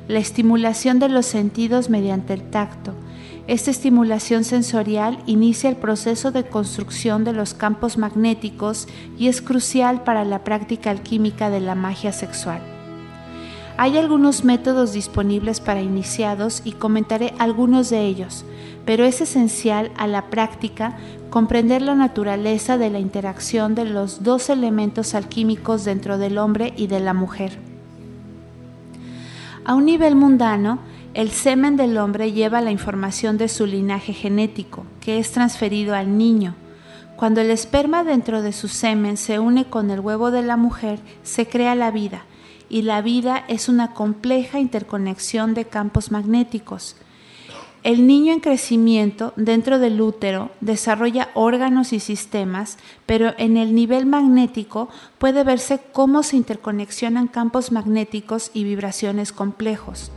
la 0.07 0.19
estimulación 0.19 0.99
de 0.99 1.09
los 1.09 1.25
sentidos 1.25 1.89
mediante 1.89 2.33
el 2.33 2.49
tacto. 2.49 2.93
Esta 3.47 3.69
estimulación 3.69 4.43
sensorial 4.43 5.19
inicia 5.27 5.69
el 5.69 5.75
proceso 5.75 6.31
de 6.31 6.45
construcción 6.45 7.23
de 7.25 7.33
los 7.33 7.53
campos 7.53 7.97
magnéticos 7.97 8.87
y 9.19 9.27
es 9.27 9.41
crucial 9.41 10.03
para 10.03 10.23
la 10.23 10.43
práctica 10.43 10.89
alquímica 10.89 11.49
de 11.49 11.59
la 11.59 11.75
magia 11.75 12.13
sexual. 12.13 12.74
Hay 13.77 13.97
algunos 13.97 14.45
métodos 14.45 14.93
disponibles 14.93 15.59
para 15.59 15.81
iniciados 15.81 16.61
y 16.63 16.71
comentaré 16.71 17.33
algunos 17.39 17.89
de 17.89 18.05
ellos, 18.05 18.45
pero 18.85 19.03
es 19.03 19.19
esencial 19.19 19.91
a 19.97 20.07
la 20.07 20.29
práctica 20.29 20.95
comprender 21.29 21.81
la 21.81 21.93
naturaleza 21.93 22.77
de 22.77 22.89
la 22.89 22.99
interacción 22.99 23.75
de 23.75 23.83
los 23.83 24.23
dos 24.23 24.49
elementos 24.49 25.13
alquímicos 25.13 25.83
dentro 25.83 26.17
del 26.17 26.37
hombre 26.37 26.73
y 26.77 26.87
de 26.87 27.01
la 27.01 27.13
mujer. 27.13 27.59
A 29.65 29.75
un 29.75 29.85
nivel 29.85 30.15
mundano, 30.15 30.79
el 31.13 31.31
semen 31.31 31.75
del 31.75 31.97
hombre 31.97 32.31
lleva 32.31 32.61
la 32.61 32.71
información 32.71 33.37
de 33.37 33.49
su 33.49 33.65
linaje 33.65 34.13
genético, 34.13 34.85
que 35.01 35.19
es 35.19 35.31
transferido 35.31 35.95
al 35.95 36.17
niño. 36.17 36.55
Cuando 37.17 37.41
el 37.41 37.51
esperma 37.51 38.05
dentro 38.05 38.41
de 38.41 38.53
su 38.53 38.69
semen 38.69 39.17
se 39.17 39.37
une 39.37 39.65
con 39.65 39.91
el 39.91 39.99
huevo 39.99 40.31
de 40.31 40.43
la 40.43 40.55
mujer, 40.55 40.99
se 41.23 41.47
crea 41.47 41.75
la 41.75 41.91
vida 41.91 42.23
y 42.69 42.81
la 42.81 43.01
vida 43.01 43.43
es 43.47 43.69
una 43.69 43.93
compleja 43.93 44.59
interconexión 44.59 45.53
de 45.53 45.65
campos 45.65 46.11
magnéticos. 46.11 46.95
El 47.85 48.07
niño 48.07 48.33
en 48.33 48.39
crecimiento 48.39 49.31
dentro 49.35 49.77
del 49.77 50.01
útero 50.01 50.49
desarrolla 50.59 51.29
órganos 51.35 51.93
y 51.93 51.99
sistemas, 51.99 52.79
pero 53.05 53.35
en 53.37 53.57
el 53.57 53.75
nivel 53.75 54.07
magnético 54.07 54.89
puede 55.19 55.43
verse 55.43 55.79
cómo 55.91 56.23
se 56.23 56.35
interconexionan 56.35 57.27
campos 57.27 57.71
magnéticos 57.71 58.49
y 58.55 58.63
vibraciones 58.63 59.31
complejos. 59.31 60.11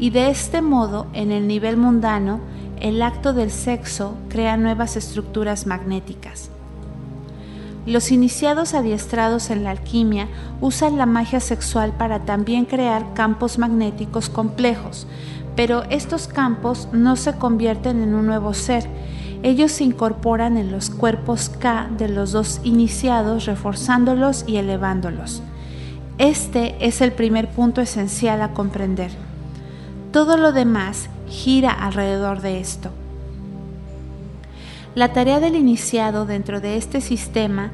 Y 0.00 0.10
de 0.10 0.30
este 0.30 0.62
modo, 0.62 1.06
en 1.12 1.30
el 1.30 1.46
nivel 1.46 1.76
mundano, 1.76 2.40
el 2.80 3.02
acto 3.02 3.34
del 3.34 3.50
sexo 3.50 4.16
crea 4.30 4.56
nuevas 4.56 4.96
estructuras 4.96 5.66
magnéticas. 5.66 6.53
Los 7.86 8.10
iniciados 8.10 8.72
adiestrados 8.72 9.50
en 9.50 9.62
la 9.62 9.70
alquimia 9.70 10.28
usan 10.62 10.96
la 10.96 11.04
magia 11.04 11.40
sexual 11.40 11.92
para 11.92 12.20
también 12.20 12.64
crear 12.64 13.12
campos 13.12 13.58
magnéticos 13.58 14.30
complejos, 14.30 15.06
pero 15.54 15.82
estos 15.90 16.26
campos 16.26 16.88
no 16.92 17.16
se 17.16 17.34
convierten 17.34 18.02
en 18.02 18.14
un 18.14 18.26
nuevo 18.26 18.54
ser, 18.54 18.88
ellos 19.42 19.72
se 19.72 19.84
incorporan 19.84 20.56
en 20.56 20.72
los 20.72 20.88
cuerpos 20.88 21.50
K 21.50 21.90
de 21.98 22.08
los 22.08 22.32
dos 22.32 22.62
iniciados, 22.64 23.44
reforzándolos 23.44 24.44
y 24.46 24.56
elevándolos. 24.56 25.42
Este 26.16 26.76
es 26.80 27.02
el 27.02 27.12
primer 27.12 27.50
punto 27.50 27.82
esencial 27.82 28.40
a 28.40 28.52
comprender. 28.52 29.10
Todo 30.10 30.38
lo 30.38 30.52
demás 30.52 31.10
gira 31.28 31.70
alrededor 31.70 32.40
de 32.40 32.60
esto. 32.60 32.90
La 34.94 35.12
tarea 35.12 35.40
del 35.40 35.56
iniciado 35.56 36.24
dentro 36.24 36.60
de 36.60 36.76
este 36.76 37.00
sistema 37.00 37.72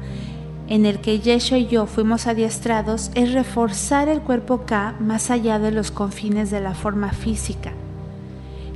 en 0.67 0.87
el 0.87 1.01
que 1.01 1.19
Yeshua 1.19 1.59
y 1.59 1.67
yo 1.67 1.85
fuimos 1.85 2.25
adiestrados 2.25 3.11
es 3.13 3.33
reforzar 3.33 4.07
el 4.07 4.21
cuerpo 4.21 4.63
K 4.65 4.95
más 4.99 5.29
allá 5.29 5.59
de 5.59 5.71
los 5.71 5.91
confines 5.91 6.49
de 6.49 6.61
la 6.61 6.73
forma 6.73 7.11
física. 7.11 7.73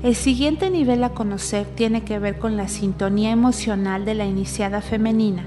El 0.04 0.14
siguiente 0.14 0.70
nivel 0.70 1.04
a 1.04 1.10
conocer 1.10 1.66
tiene 1.66 2.04
que 2.04 2.20
ver 2.20 2.38
con 2.38 2.56
la 2.56 2.68
sintonía 2.68 3.32
emocional 3.32 4.06
de 4.06 4.14
la 4.14 4.26
iniciada 4.26 4.82
femenina, 4.82 5.46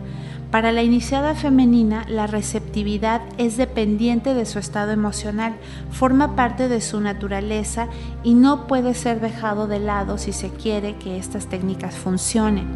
Para 0.50 0.72
la 0.72 0.82
iniciada 0.82 1.34
femenina, 1.34 2.06
la 2.08 2.26
receptividad 2.26 3.20
es 3.36 3.58
dependiente 3.58 4.32
de 4.32 4.46
su 4.46 4.58
estado 4.58 4.92
emocional, 4.92 5.56
forma 5.90 6.36
parte 6.36 6.68
de 6.68 6.80
su 6.80 7.02
naturaleza 7.02 7.88
y 8.24 8.32
no 8.32 8.66
puede 8.66 8.94
ser 8.94 9.20
dejado 9.20 9.66
de 9.66 9.78
lado 9.78 10.16
si 10.16 10.32
se 10.32 10.48
quiere 10.48 10.96
que 10.96 11.18
estas 11.18 11.48
técnicas 11.48 11.96
funcionen. 11.96 12.66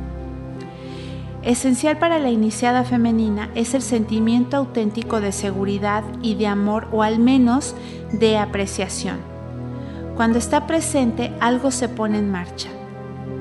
Esencial 1.42 1.98
para 1.98 2.18
la 2.18 2.28
iniciada 2.28 2.84
femenina 2.84 3.48
es 3.54 3.72
el 3.72 3.80
sentimiento 3.80 4.58
auténtico 4.58 5.22
de 5.22 5.32
seguridad 5.32 6.04
y 6.20 6.34
de 6.34 6.48
amor 6.48 6.88
o 6.92 7.02
al 7.02 7.18
menos 7.20 7.74
de 8.12 8.36
apreciación. 8.36 9.16
Cuando 10.14 10.38
está 10.38 10.66
presente, 10.66 11.32
algo 11.40 11.70
se 11.70 11.88
pone 11.88 12.18
en 12.18 12.30
marcha, 12.30 12.68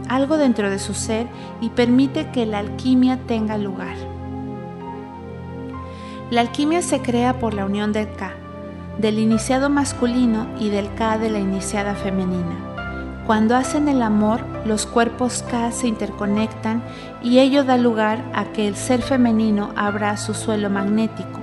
algo 0.08 0.38
dentro 0.38 0.70
de 0.70 0.80
su 0.80 0.94
ser 0.94 1.28
y 1.60 1.68
permite 1.70 2.32
que 2.32 2.46
la 2.46 2.60
alquimia 2.60 3.20
tenga 3.28 3.58
lugar. 3.58 4.11
La 6.32 6.40
alquimia 6.40 6.82
se 6.82 7.02
crea 7.02 7.40
por 7.40 7.54
la 7.54 7.66
unión 7.66 7.92
del 7.92 8.10
K, 8.14 8.32
del 8.98 9.20
iniciado 9.20 9.70
masculino 9.70 10.48
y 10.58 10.70
del 10.70 10.94
K 10.96 11.18
de 11.18 11.30
la 11.30 11.40
iniciada 11.40 11.94
femenina. 11.94 13.24
Cuando 13.28 13.54
hacen 13.54 13.90
el 13.90 14.02
amor, 14.02 14.40
los 14.66 14.86
cuerpos 14.86 15.44
K 15.52 15.74
se 15.74 15.90
interconectan 15.90 16.84
y 17.22 17.40
ello 17.40 17.66
da 17.66 17.76
lugar 17.76 18.24
a 18.34 18.46
que 18.46 18.70
el 18.70 18.78
ser 18.78 19.02
femenino 19.02 19.74
abra 19.76 20.16
su 20.16 20.34
suelo 20.34 20.70
magnético. 20.70 21.42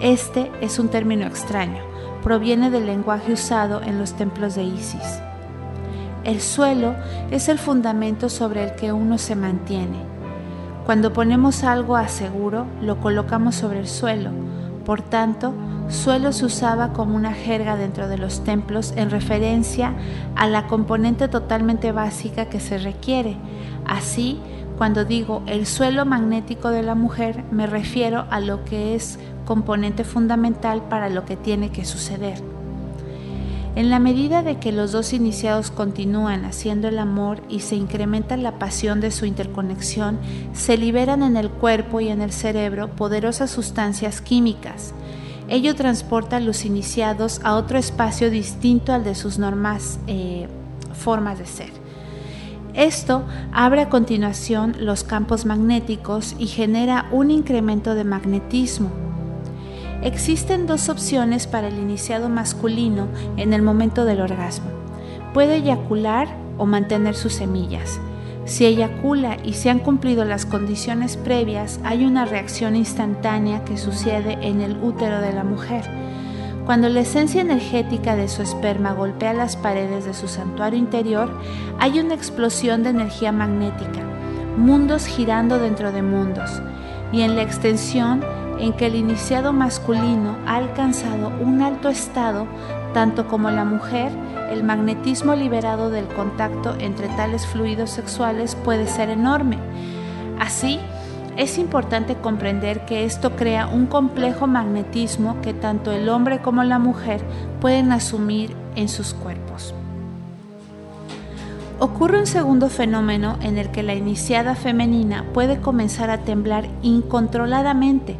Este 0.00 0.50
es 0.62 0.78
un 0.78 0.88
término 0.88 1.26
extraño, 1.26 1.82
proviene 2.22 2.70
del 2.70 2.86
lenguaje 2.86 3.34
usado 3.34 3.82
en 3.82 3.98
los 3.98 4.14
templos 4.14 4.54
de 4.54 4.62
Isis. 4.62 5.20
El 6.24 6.40
suelo 6.40 6.94
es 7.30 7.50
el 7.50 7.58
fundamento 7.58 8.30
sobre 8.30 8.64
el 8.64 8.76
que 8.76 8.92
uno 8.92 9.18
se 9.18 9.36
mantiene 9.36 10.11
cuando 10.84 11.12
ponemos 11.12 11.62
algo 11.62 11.96
a 11.96 12.08
seguro, 12.08 12.66
lo 12.80 12.98
colocamos 13.00 13.54
sobre 13.54 13.78
el 13.78 13.86
suelo. 13.86 14.30
Por 14.84 15.00
tanto, 15.00 15.54
suelo 15.88 16.32
se 16.32 16.44
usaba 16.46 16.92
como 16.92 17.14
una 17.14 17.34
jerga 17.34 17.76
dentro 17.76 18.08
de 18.08 18.18
los 18.18 18.42
templos 18.42 18.92
en 18.96 19.10
referencia 19.10 19.94
a 20.34 20.48
la 20.48 20.66
componente 20.66 21.28
totalmente 21.28 21.92
básica 21.92 22.46
que 22.46 22.58
se 22.58 22.78
requiere. 22.78 23.36
Así, 23.86 24.40
cuando 24.76 25.04
digo 25.04 25.42
el 25.46 25.66
suelo 25.66 26.04
magnético 26.04 26.70
de 26.70 26.82
la 26.82 26.96
mujer, 26.96 27.44
me 27.52 27.68
refiero 27.68 28.26
a 28.30 28.40
lo 28.40 28.64
que 28.64 28.96
es 28.96 29.20
componente 29.44 30.02
fundamental 30.02 30.82
para 30.88 31.08
lo 31.08 31.24
que 31.24 31.36
tiene 31.36 31.70
que 31.70 31.84
suceder. 31.84 32.51
En 33.74 33.88
la 33.88 33.98
medida 33.98 34.42
de 34.42 34.58
que 34.58 34.70
los 34.70 34.92
dos 34.92 35.14
iniciados 35.14 35.70
continúan 35.70 36.44
haciendo 36.44 36.88
el 36.88 36.98
amor 36.98 37.42
y 37.48 37.60
se 37.60 37.74
incrementa 37.74 38.36
la 38.36 38.58
pasión 38.58 39.00
de 39.00 39.10
su 39.10 39.24
interconexión, 39.24 40.18
se 40.52 40.76
liberan 40.76 41.22
en 41.22 41.38
el 41.38 41.48
cuerpo 41.48 42.00
y 42.00 42.08
en 42.08 42.20
el 42.20 42.32
cerebro 42.32 42.94
poderosas 42.94 43.50
sustancias 43.50 44.20
químicas. 44.20 44.92
Ello 45.48 45.74
transporta 45.74 46.36
a 46.36 46.40
los 46.40 46.66
iniciados 46.66 47.40
a 47.44 47.54
otro 47.54 47.78
espacio 47.78 48.30
distinto 48.30 48.92
al 48.92 49.04
de 49.04 49.14
sus 49.14 49.38
normas 49.38 49.98
eh, 50.06 50.48
formas 50.92 51.38
de 51.38 51.46
ser. 51.46 51.70
Esto 52.74 53.24
abre 53.52 53.82
a 53.82 53.88
continuación 53.88 54.76
los 54.80 55.02
campos 55.02 55.46
magnéticos 55.46 56.34
y 56.38 56.46
genera 56.46 57.06
un 57.10 57.30
incremento 57.30 57.94
de 57.94 58.04
magnetismo, 58.04 58.90
Existen 60.02 60.66
dos 60.66 60.88
opciones 60.88 61.46
para 61.46 61.68
el 61.68 61.78
iniciado 61.78 62.28
masculino 62.28 63.06
en 63.36 63.52
el 63.52 63.62
momento 63.62 64.04
del 64.04 64.20
orgasmo. 64.20 64.66
Puede 65.32 65.56
eyacular 65.56 66.26
o 66.58 66.66
mantener 66.66 67.14
sus 67.14 67.34
semillas. 67.34 68.00
Si 68.44 68.64
eyacula 68.66 69.36
y 69.44 69.52
se 69.52 69.70
han 69.70 69.78
cumplido 69.78 70.24
las 70.24 70.44
condiciones 70.44 71.16
previas, 71.16 71.78
hay 71.84 72.04
una 72.04 72.24
reacción 72.24 72.74
instantánea 72.74 73.64
que 73.64 73.78
sucede 73.78 74.38
en 74.42 74.60
el 74.60 74.76
útero 74.82 75.20
de 75.20 75.32
la 75.32 75.44
mujer. 75.44 75.84
Cuando 76.66 76.88
la 76.88 77.00
esencia 77.00 77.40
energética 77.40 78.16
de 78.16 78.28
su 78.28 78.42
esperma 78.42 78.94
golpea 78.94 79.32
las 79.32 79.56
paredes 79.56 80.04
de 80.04 80.14
su 80.14 80.26
santuario 80.26 80.80
interior, 80.80 81.30
hay 81.78 82.00
una 82.00 82.14
explosión 82.14 82.82
de 82.82 82.90
energía 82.90 83.30
magnética, 83.30 84.00
mundos 84.56 85.06
girando 85.06 85.60
dentro 85.60 85.92
de 85.92 86.02
mundos, 86.02 86.60
y 87.12 87.22
en 87.22 87.36
la 87.36 87.42
extensión 87.42 88.24
en 88.58 88.72
que 88.72 88.86
el 88.86 88.94
iniciado 88.94 89.52
masculino 89.52 90.36
ha 90.46 90.56
alcanzado 90.56 91.32
un 91.40 91.62
alto 91.62 91.88
estado, 91.88 92.46
tanto 92.94 93.26
como 93.28 93.50
la 93.50 93.64
mujer, 93.64 94.12
el 94.50 94.64
magnetismo 94.64 95.34
liberado 95.34 95.90
del 95.90 96.06
contacto 96.08 96.74
entre 96.78 97.08
tales 97.08 97.46
fluidos 97.46 97.90
sexuales 97.90 98.54
puede 98.54 98.86
ser 98.86 99.08
enorme. 99.08 99.58
Así, 100.38 100.78
es 101.36 101.56
importante 101.56 102.16
comprender 102.16 102.84
que 102.84 103.04
esto 103.04 103.36
crea 103.36 103.66
un 103.66 103.86
complejo 103.86 104.46
magnetismo 104.46 105.40
que 105.40 105.54
tanto 105.54 105.90
el 105.92 106.08
hombre 106.08 106.40
como 106.40 106.62
la 106.62 106.78
mujer 106.78 107.22
pueden 107.60 107.90
asumir 107.90 108.54
en 108.76 108.88
sus 108.88 109.14
cuerpos. 109.14 109.74
Ocurre 111.78 112.20
un 112.20 112.26
segundo 112.26 112.68
fenómeno 112.68 113.38
en 113.40 113.58
el 113.58 113.70
que 113.70 113.82
la 113.82 113.94
iniciada 113.94 114.54
femenina 114.54 115.24
puede 115.32 115.58
comenzar 115.58 116.10
a 116.10 116.18
temblar 116.18 116.68
incontroladamente, 116.82 118.16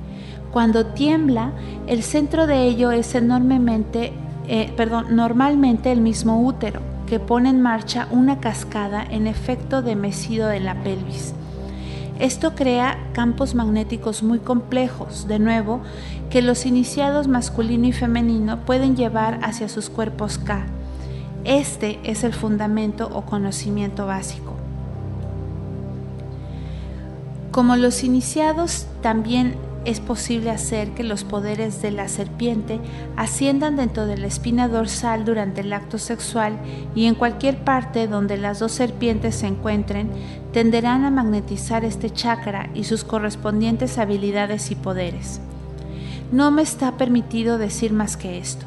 cuando 0.52 0.84
tiembla, 0.86 1.52
el 1.86 2.02
centro 2.02 2.46
de 2.46 2.64
ello 2.64 2.90
es 2.92 3.14
enormemente, 3.14 4.12
eh, 4.48 4.72
perdón, 4.76 5.16
normalmente 5.16 5.90
el 5.90 6.02
mismo 6.02 6.42
útero, 6.42 6.80
que 7.06 7.18
pone 7.18 7.48
en 7.48 7.62
marcha 7.62 8.06
una 8.10 8.38
cascada 8.38 9.02
en 9.02 9.26
efecto 9.26 9.80
de 9.80 9.96
mecido 9.96 10.48
de 10.48 10.60
la 10.60 10.74
pelvis. 10.82 11.34
Esto 12.18 12.54
crea 12.54 12.98
campos 13.14 13.54
magnéticos 13.54 14.22
muy 14.22 14.40
complejos, 14.40 15.26
de 15.26 15.38
nuevo, 15.38 15.80
que 16.28 16.42
los 16.42 16.66
iniciados 16.66 17.28
masculino 17.28 17.86
y 17.86 17.92
femenino 17.92 18.58
pueden 18.60 18.94
llevar 18.94 19.40
hacia 19.42 19.70
sus 19.70 19.88
cuerpos 19.88 20.36
K. 20.36 20.66
Este 21.44 21.98
es 22.04 22.24
el 22.24 22.34
fundamento 22.34 23.08
o 23.12 23.22
conocimiento 23.22 24.06
básico. 24.06 24.52
Como 27.50 27.76
los 27.76 28.04
iniciados 28.04 28.86
también 29.00 29.56
es 29.84 30.00
posible 30.00 30.50
hacer 30.50 30.90
que 30.92 31.02
los 31.02 31.24
poderes 31.24 31.82
de 31.82 31.90
la 31.90 32.08
serpiente 32.08 32.80
asciendan 33.16 33.76
dentro 33.76 34.06
de 34.06 34.16
la 34.16 34.26
espina 34.26 34.68
dorsal 34.68 35.24
durante 35.24 35.62
el 35.62 35.72
acto 35.72 35.98
sexual 35.98 36.58
y 36.94 37.06
en 37.06 37.14
cualquier 37.14 37.58
parte 37.58 38.06
donde 38.06 38.36
las 38.36 38.60
dos 38.60 38.72
serpientes 38.72 39.36
se 39.36 39.46
encuentren, 39.46 40.10
tenderán 40.52 41.04
a 41.04 41.10
magnetizar 41.10 41.84
este 41.84 42.10
chakra 42.10 42.70
y 42.74 42.84
sus 42.84 43.04
correspondientes 43.04 43.98
habilidades 43.98 44.70
y 44.70 44.74
poderes. 44.74 45.40
No 46.30 46.50
me 46.50 46.62
está 46.62 46.96
permitido 46.96 47.58
decir 47.58 47.92
más 47.92 48.16
que 48.16 48.38
esto, 48.38 48.64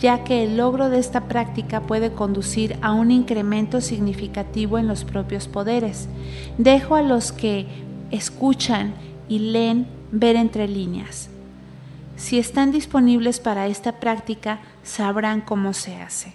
ya 0.00 0.24
que 0.24 0.42
el 0.42 0.56
logro 0.56 0.88
de 0.88 0.98
esta 0.98 1.28
práctica 1.28 1.82
puede 1.82 2.12
conducir 2.12 2.76
a 2.82 2.92
un 2.92 3.10
incremento 3.10 3.80
significativo 3.80 4.78
en 4.78 4.88
los 4.88 5.04
propios 5.04 5.48
poderes. 5.48 6.08
Dejo 6.58 6.96
a 6.96 7.02
los 7.02 7.30
que 7.30 7.66
escuchan 8.10 8.94
y 9.28 9.38
leen 9.38 9.95
ver 10.12 10.36
entre 10.36 10.68
líneas. 10.68 11.28
Si 12.16 12.38
están 12.38 12.72
disponibles 12.72 13.40
para 13.40 13.66
esta 13.66 13.92
práctica, 14.00 14.60
sabrán 14.82 15.40
cómo 15.40 15.72
se 15.72 15.96
hace. 15.96 16.34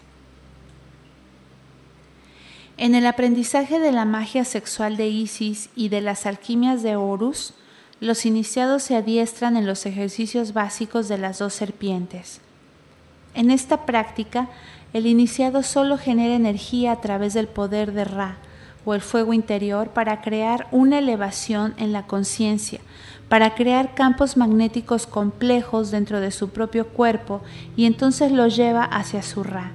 En 2.77 2.95
el 2.95 3.05
aprendizaje 3.05 3.79
de 3.79 3.91
la 3.91 4.05
magia 4.05 4.45
sexual 4.45 4.97
de 4.97 5.07
Isis 5.07 5.69
y 5.75 5.89
de 5.89 6.01
las 6.01 6.25
alquimias 6.25 6.81
de 6.83 6.95
Horus, 6.95 7.53
los 7.99 8.25
iniciados 8.25 8.81
se 8.81 8.95
adiestran 8.95 9.55
en 9.55 9.67
los 9.67 9.85
ejercicios 9.85 10.53
básicos 10.53 11.07
de 11.07 11.19
las 11.19 11.37
dos 11.39 11.53
serpientes. 11.53 12.41
En 13.35 13.51
esta 13.51 13.85
práctica, 13.85 14.49
el 14.93 15.05
iniciado 15.05 15.63
solo 15.63 15.97
genera 15.97 16.35
energía 16.35 16.91
a 16.91 17.01
través 17.01 17.33
del 17.33 17.47
poder 17.47 17.93
de 17.93 18.05
Ra 18.05 18.37
o 18.83 18.93
el 18.95 19.01
fuego 19.01 19.33
interior 19.33 19.89
para 19.89 20.21
crear 20.21 20.67
una 20.71 20.99
elevación 20.99 21.75
en 21.77 21.91
la 21.91 22.07
conciencia, 22.07 22.79
para 23.31 23.55
crear 23.55 23.95
campos 23.95 24.35
magnéticos 24.35 25.07
complejos 25.07 25.89
dentro 25.89 26.19
de 26.19 26.31
su 26.31 26.49
propio 26.49 26.89
cuerpo 26.89 27.39
y 27.77 27.85
entonces 27.85 28.29
los 28.29 28.57
lleva 28.57 28.83
hacia 28.83 29.21
su 29.21 29.41
Ra. 29.41 29.71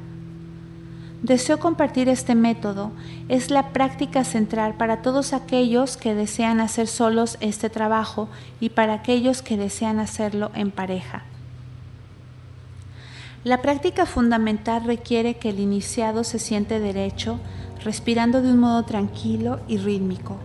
Deseo 1.22 1.58
compartir 1.58 2.10
este 2.10 2.34
método, 2.34 2.92
es 3.30 3.50
la 3.50 3.70
práctica 3.70 4.24
central 4.24 4.74
para 4.74 5.00
todos 5.00 5.32
aquellos 5.32 5.96
que 5.96 6.14
desean 6.14 6.60
hacer 6.60 6.86
solos 6.86 7.38
este 7.40 7.70
trabajo 7.70 8.28
y 8.60 8.68
para 8.68 8.92
aquellos 8.92 9.40
que 9.40 9.56
desean 9.56 10.00
hacerlo 10.00 10.50
en 10.54 10.70
pareja. 10.70 11.22
La 13.42 13.62
práctica 13.62 14.04
fundamental 14.04 14.84
requiere 14.84 15.36
que 15.36 15.48
el 15.48 15.60
iniciado 15.60 16.24
se 16.24 16.38
siente 16.38 16.78
derecho, 16.78 17.38
respirando 17.82 18.42
de 18.42 18.50
un 18.50 18.58
modo 18.58 18.82
tranquilo 18.82 19.60
y 19.66 19.78
rítmico. 19.78 20.36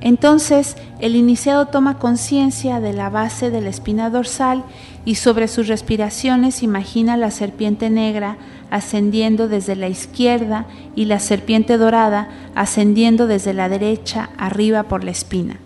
Entonces 0.00 0.76
el 1.00 1.16
iniciado 1.16 1.66
toma 1.66 1.98
conciencia 1.98 2.80
de 2.80 2.92
la 2.92 3.10
base 3.10 3.50
de 3.50 3.60
la 3.60 3.68
espina 3.68 4.10
dorsal 4.10 4.64
y 5.04 5.16
sobre 5.16 5.48
sus 5.48 5.66
respiraciones 5.66 6.62
imagina 6.62 7.16
la 7.16 7.30
serpiente 7.30 7.90
negra 7.90 8.36
ascendiendo 8.70 9.48
desde 9.48 9.74
la 9.74 9.88
izquierda 9.88 10.66
y 10.94 11.06
la 11.06 11.18
serpiente 11.18 11.78
dorada 11.78 12.28
ascendiendo 12.54 13.26
desde 13.26 13.54
la 13.54 13.68
derecha 13.68 14.30
arriba 14.36 14.84
por 14.84 15.04
la 15.04 15.10
espina. 15.10 15.58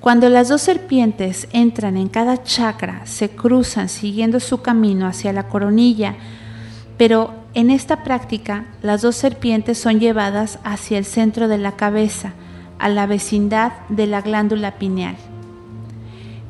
Cuando 0.00 0.28
las 0.28 0.48
dos 0.48 0.60
serpientes 0.60 1.46
entran 1.52 1.96
en 1.96 2.08
cada 2.08 2.42
chakra, 2.42 3.02
se 3.06 3.30
cruzan 3.30 3.88
siguiendo 3.88 4.40
su 4.40 4.60
camino 4.60 5.06
hacia 5.06 5.32
la 5.32 5.48
coronilla, 5.48 6.16
pero 6.98 7.32
en 7.54 7.70
esta 7.70 8.02
práctica 8.02 8.66
las 8.82 9.02
dos 9.02 9.14
serpientes 9.14 9.78
son 9.78 10.00
llevadas 10.00 10.58
hacia 10.64 10.98
el 10.98 11.04
centro 11.04 11.46
de 11.46 11.58
la 11.58 11.72
cabeza, 11.72 12.32
a 12.82 12.88
la 12.88 13.06
vecindad 13.06 13.72
de 13.88 14.08
la 14.08 14.22
glándula 14.22 14.72
pineal. 14.72 15.14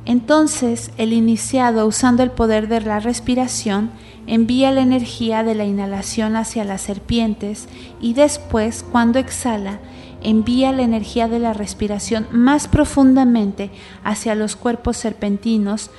Entonces 0.07 0.91
el 0.97 1.13
iniciado, 1.13 1.87
usando 1.87 2.23
el 2.23 2.31
poder 2.31 2.69
de 2.69 2.81
la 2.81 3.01
respiración, 3.01 3.91
envía 4.27 4.71
la 4.71 4.81
energía 4.81 5.45
de 5.45 5.55
la 5.55 5.65
inhalación 5.65 6.35
hacia 6.37 6.65
las 6.65 6.81
serpientes 6.81 7.69
y 8.01 8.15
después, 8.15 8.83
cuando 8.83 9.19
exhala, 9.19 9.79
envía 10.23 10.73
la 10.73 10.83
energía 10.83 11.29
de 11.29 11.39
la 11.39 11.53
respiración 11.53 12.27
más 12.33 12.67
profundamente 12.67 13.71
hacia 14.03 14.35
los 14.35 14.57
cuerpos 14.57 14.97
serpentinos, 14.97 15.91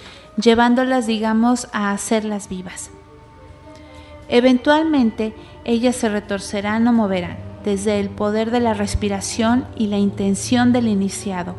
llevándolas, 0.41 1.05
digamos, 1.05 1.67
a 1.73 1.91
hacerlas 1.91 2.49
vivas. 2.49 2.89
Eventualmente, 4.29 5.35
ellas 5.63 5.95
se 5.95 6.09
retorcerán 6.09 6.87
o 6.87 6.93
moverán 6.93 7.52
desde 7.63 7.99
el 7.99 8.09
poder 8.09 8.51
de 8.51 8.59
la 8.59 8.73
respiración 8.73 9.65
y 9.75 9.87
la 9.87 9.97
intención 9.97 10.73
del 10.73 10.87
iniciado. 10.87 11.55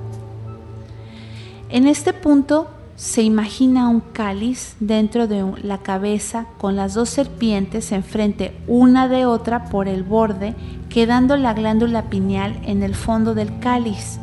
En 1.68 1.86
este 1.86 2.12
punto 2.12 2.68
se 2.96 3.22
imagina 3.22 3.88
un 3.88 4.00
cáliz 4.00 4.76
dentro 4.78 5.26
de 5.26 5.44
la 5.62 5.78
cabeza 5.78 6.46
con 6.58 6.76
las 6.76 6.94
dos 6.94 7.08
serpientes 7.10 7.90
enfrente 7.90 8.56
una 8.68 9.08
de 9.08 9.26
otra 9.26 9.64
por 9.64 9.88
el 9.88 10.04
borde, 10.04 10.54
quedando 10.88 11.36
la 11.36 11.54
glándula 11.54 12.04
pineal 12.08 12.56
en 12.64 12.84
el 12.84 12.94
fondo 12.94 13.34
del 13.34 13.58
cáliz. 13.58 14.20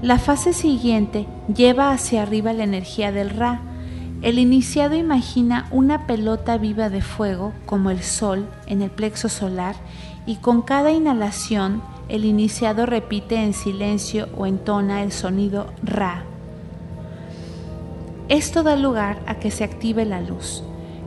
La 0.00 0.18
fase 0.18 0.54
siguiente 0.54 1.26
lleva 1.54 1.90
hacia 1.90 2.22
arriba 2.22 2.52
la 2.52 2.64
energía 2.64 3.12
del 3.12 3.30
Ra. 3.30 3.60
El 4.22 4.38
iniciado 4.38 4.94
imagina 4.94 5.66
una 5.70 6.06
pelota 6.06 6.56
viva 6.56 6.88
de 6.88 7.02
fuego, 7.02 7.52
como 7.66 7.90
el 7.90 8.02
sol, 8.02 8.48
en 8.66 8.80
el 8.80 8.90
plexo 8.90 9.28
solar, 9.28 9.76
y 10.26 10.36
con 10.36 10.62
cada 10.62 10.90
inhalación 10.92 11.82
el 12.08 12.24
iniciado 12.24 12.86
repite 12.86 13.36
en 13.36 13.54
silencio 13.54 14.28
o 14.36 14.46
entona 14.46 15.02
el 15.02 15.12
sonido 15.12 15.66
Ra. 15.82 16.24
Esto 18.28 18.62
da 18.62 18.76
lugar 18.76 19.20
a 19.26 19.36
que 19.36 19.50
se 19.50 19.64
active 19.64 20.04
la 20.04 20.20
luz, 20.20 20.62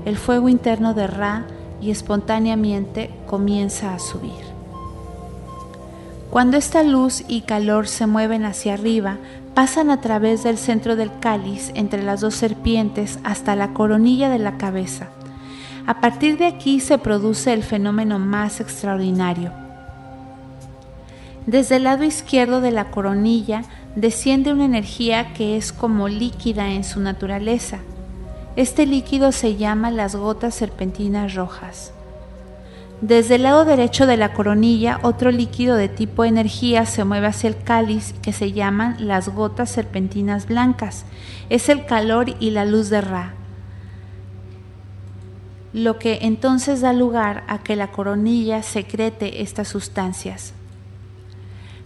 el 0.05 0.17
fuego 0.17 0.49
interno 0.49 0.93
de 0.93 1.07
Ra 1.07 1.45
y 1.81 1.91
espontáneamente 1.91 3.09
comienza 3.25 3.93
a 3.93 3.99
subir. 3.99 4.47
Cuando 6.29 6.57
esta 6.57 6.83
luz 6.83 7.23
y 7.27 7.41
calor 7.41 7.87
se 7.87 8.05
mueven 8.05 8.45
hacia 8.45 8.73
arriba, 8.73 9.17
pasan 9.53 9.89
a 9.89 10.01
través 10.01 10.43
del 10.43 10.57
centro 10.57 10.95
del 10.95 11.09
cáliz 11.19 11.71
entre 11.73 12.03
las 12.03 12.21
dos 12.21 12.35
serpientes 12.35 13.17
hasta 13.23 13.55
la 13.55 13.73
coronilla 13.73 14.29
de 14.29 14.37
la 14.37 14.57
cabeza. 14.57 15.07
A 15.87 16.01
partir 16.01 16.37
de 16.37 16.45
aquí 16.45 16.81
se 16.81 16.97
produce 16.97 17.53
el 17.53 17.63
fenómeno 17.63 18.19
más 18.19 18.59
extraordinario. 18.59 19.53
Desde 21.45 21.77
el 21.77 21.85
lado 21.85 22.03
izquierdo 22.03 22.59
de 22.59 22.71
la 22.71 22.91
coronilla 22.91 23.61
desciende 23.95 24.51
una 24.51 24.65
energía 24.65 25.33
que 25.33 25.55
es 25.55 25.71
como 25.71 26.09
líquida 26.09 26.73
en 26.73 26.83
su 26.83 26.99
naturaleza. 26.99 27.79
Este 28.57 28.85
líquido 28.85 29.31
se 29.31 29.55
llama 29.55 29.89
las 29.89 30.17
gotas 30.17 30.55
serpentinas 30.55 31.35
rojas. 31.35 31.93
Desde 32.99 33.35
el 33.35 33.43
lado 33.43 33.63
derecho 33.63 34.05
de 34.07 34.17
la 34.17 34.33
coronilla, 34.33 34.99
otro 35.03 35.31
líquido 35.31 35.77
de 35.77 35.87
tipo 35.87 36.25
energía 36.25 36.85
se 36.85 37.05
mueve 37.05 37.27
hacia 37.27 37.47
el 37.47 37.63
cáliz 37.63 38.13
que 38.21 38.33
se 38.33 38.51
llaman 38.51 38.97
las 39.07 39.29
gotas 39.29 39.69
serpentinas 39.69 40.47
blancas. 40.47 41.05
Es 41.49 41.69
el 41.69 41.85
calor 41.85 42.35
y 42.41 42.49
la 42.49 42.65
luz 42.65 42.89
de 42.89 42.99
Ra. 42.99 43.36
Lo 45.77 45.99
que 45.99 46.17
entonces 46.23 46.81
da 46.81 46.91
lugar 46.91 47.43
a 47.47 47.59
que 47.59 47.75
la 47.75 47.91
coronilla 47.91 48.63
secrete 48.63 49.43
estas 49.43 49.67
sustancias. 49.67 50.53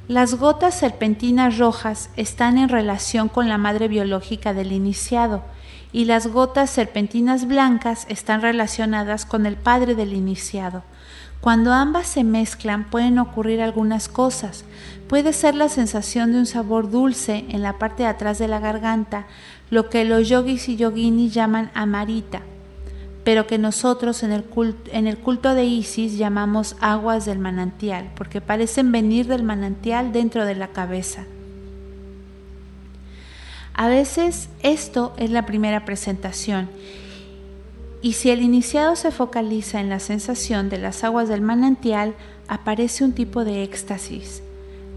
Las 0.07 0.35
gotas 0.35 0.75
serpentinas 0.75 1.57
rojas 1.57 2.09
están 2.15 2.57
en 2.57 2.69
relación 2.69 3.27
con 3.27 3.49
la 3.49 3.57
madre 3.57 3.89
biológica 3.89 4.53
del 4.53 4.71
iniciado 4.71 5.43
y 5.91 6.05
las 6.05 6.27
gotas 6.27 6.69
serpentinas 6.69 7.49
blancas 7.49 8.05
están 8.07 8.41
relacionadas 8.41 9.25
con 9.25 9.45
el 9.45 9.57
padre 9.57 9.93
del 9.93 10.13
iniciado. 10.13 10.83
Cuando 11.41 11.73
ambas 11.73 12.07
se 12.07 12.23
mezclan 12.23 12.85
pueden 12.85 13.19
ocurrir 13.19 13.61
algunas 13.61 14.07
cosas. 14.07 14.63
Puede 15.09 15.33
ser 15.33 15.53
la 15.53 15.67
sensación 15.67 16.31
de 16.31 16.37
un 16.37 16.45
sabor 16.45 16.89
dulce 16.89 17.43
en 17.49 17.61
la 17.61 17.77
parte 17.77 18.03
de 18.03 18.09
atrás 18.09 18.39
de 18.39 18.47
la 18.47 18.61
garganta, 18.61 19.25
lo 19.69 19.89
que 19.89 20.05
los 20.05 20.29
yogis 20.29 20.69
y 20.69 20.77
yoginis 20.77 21.33
llaman 21.33 21.71
amarita 21.73 22.43
pero 23.23 23.47
que 23.47 23.57
nosotros 23.57 24.23
en 24.23 24.31
el, 24.31 24.43
culto, 25.17 25.53
de 25.53 25.65
Isis 25.65 26.17
llamamos 26.17 26.75
aguas 26.79 27.25
del 27.25 27.39
manantial, 27.39 28.11
porque 28.15 28.41
parecen 28.41 28.91
venir 28.91 29.27
del 29.27 29.43
manantial 29.43 30.11
dentro 30.11 30.45
de 30.45 30.55
la 30.55 30.69
cabeza. 30.69 31.25
A 33.73 33.87
veces 33.87 34.49
esto 34.63 35.13
es 35.17 35.29
la 35.29 35.45
primera 35.45 35.85
presentación 35.85 36.69
y 38.01 38.13
si 38.13 38.31
el 38.31 38.41
iniciado 38.41 38.95
se 38.95 39.11
focaliza 39.11 39.79
en 39.79 39.89
la 39.89 39.99
sensación 39.99 40.69
de 40.69 40.79
las 40.79 41.03
aguas 41.03 41.29
del 41.29 41.41
manantial, 41.41 42.15
aparece 42.47 43.03
un 43.03 43.13
tipo 43.13 43.45
de 43.45 43.63
éxtasis. 43.63 44.41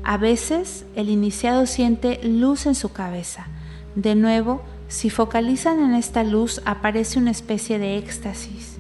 A 0.02 0.16
veces 0.16 0.86
el 0.96 1.10
iniciado 1.10 1.66
siente 1.66 2.20
luz 2.24 2.64
en 2.64 2.74
su 2.74 2.92
cabeza. 2.92 3.46
De 3.94 4.14
nuevo, 4.14 4.62
si 4.94 5.10
focalizan 5.10 5.80
en 5.80 5.94
esta 5.94 6.22
luz 6.22 6.62
aparece 6.64 7.18
una 7.18 7.32
especie 7.32 7.80
de 7.80 7.98
éxtasis. 7.98 8.76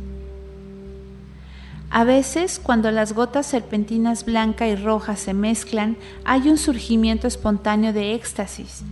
A 1.90 2.04
veces, 2.04 2.60
cuando 2.62 2.92
las 2.92 3.14
gotas 3.14 3.46
serpentinas 3.46 4.24
blanca 4.24 4.68
y 4.68 4.76
roja 4.76 5.16
se 5.16 5.34
mezclan, 5.34 5.96
hay 6.24 6.48
un 6.48 6.56
surgimiento 6.56 7.26
espontáneo 7.26 7.92
de 7.92 8.14
éxtasis. 8.14 8.84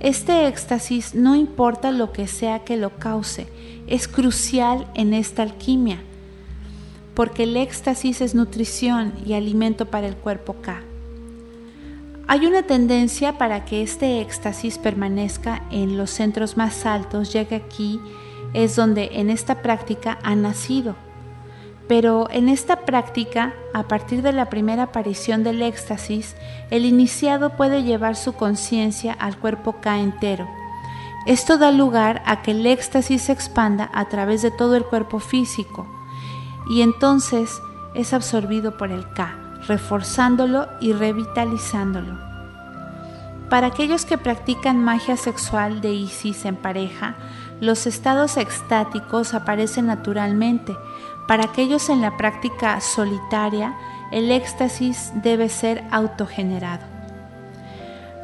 Este 0.00 0.48
éxtasis 0.48 1.14
no 1.14 1.36
importa 1.36 1.92
lo 1.92 2.10
que 2.10 2.26
sea 2.26 2.64
que 2.64 2.76
lo 2.76 2.90
cause, 2.96 3.46
es 3.86 4.08
crucial 4.08 4.88
en 4.94 5.14
esta 5.14 5.42
alquimia, 5.42 6.00
porque 7.14 7.44
el 7.44 7.56
éxtasis 7.56 8.20
es 8.20 8.34
nutrición 8.34 9.12
y 9.24 9.34
alimento 9.34 9.86
para 9.86 10.08
el 10.08 10.16
cuerpo 10.16 10.56
K. 10.60 10.82
Hay 12.26 12.46
una 12.46 12.62
tendencia 12.62 13.36
para 13.36 13.66
que 13.66 13.82
este 13.82 14.22
éxtasis 14.22 14.78
permanezca 14.78 15.62
en 15.70 15.98
los 15.98 16.10
centros 16.10 16.56
más 16.56 16.86
altos, 16.86 17.32
ya 17.32 17.44
que 17.44 17.56
aquí 17.56 18.00
es 18.54 18.76
donde 18.76 19.10
en 19.12 19.28
esta 19.28 19.60
práctica 19.60 20.18
ha 20.22 20.34
nacido. 20.34 20.96
Pero 21.86 22.28
en 22.30 22.48
esta 22.48 22.86
práctica, 22.86 23.52
a 23.74 23.82
partir 23.82 24.22
de 24.22 24.32
la 24.32 24.48
primera 24.48 24.84
aparición 24.84 25.44
del 25.44 25.60
éxtasis, 25.60 26.34
el 26.70 26.86
iniciado 26.86 27.50
puede 27.50 27.82
llevar 27.82 28.16
su 28.16 28.32
conciencia 28.32 29.12
al 29.12 29.36
cuerpo 29.36 29.74
K 29.82 29.98
entero. 29.98 30.48
Esto 31.26 31.58
da 31.58 31.72
lugar 31.72 32.22
a 32.24 32.40
que 32.40 32.52
el 32.52 32.64
éxtasis 32.64 33.22
se 33.22 33.32
expanda 33.32 33.90
a 33.92 34.08
través 34.08 34.40
de 34.40 34.50
todo 34.50 34.76
el 34.76 34.84
cuerpo 34.84 35.18
físico 35.18 35.86
y 36.70 36.80
entonces 36.80 37.60
es 37.94 38.14
absorbido 38.14 38.78
por 38.78 38.90
el 38.90 39.06
K 39.12 39.43
reforzándolo 39.66 40.68
y 40.80 40.92
revitalizándolo. 40.92 42.18
Para 43.48 43.68
aquellos 43.68 44.04
que 44.04 44.18
practican 44.18 44.82
magia 44.82 45.16
sexual 45.16 45.80
de 45.80 45.92
Isis 45.92 46.44
en 46.44 46.56
pareja, 46.56 47.14
los 47.60 47.86
estados 47.86 48.36
extáticos 48.36 49.34
aparecen 49.34 49.86
naturalmente. 49.86 50.76
Para 51.28 51.44
aquellos 51.44 51.88
en 51.88 52.00
la 52.00 52.16
práctica 52.16 52.80
solitaria, 52.80 53.74
el 54.10 54.30
éxtasis 54.30 55.12
debe 55.22 55.48
ser 55.48 55.84
autogenerado. 55.90 56.84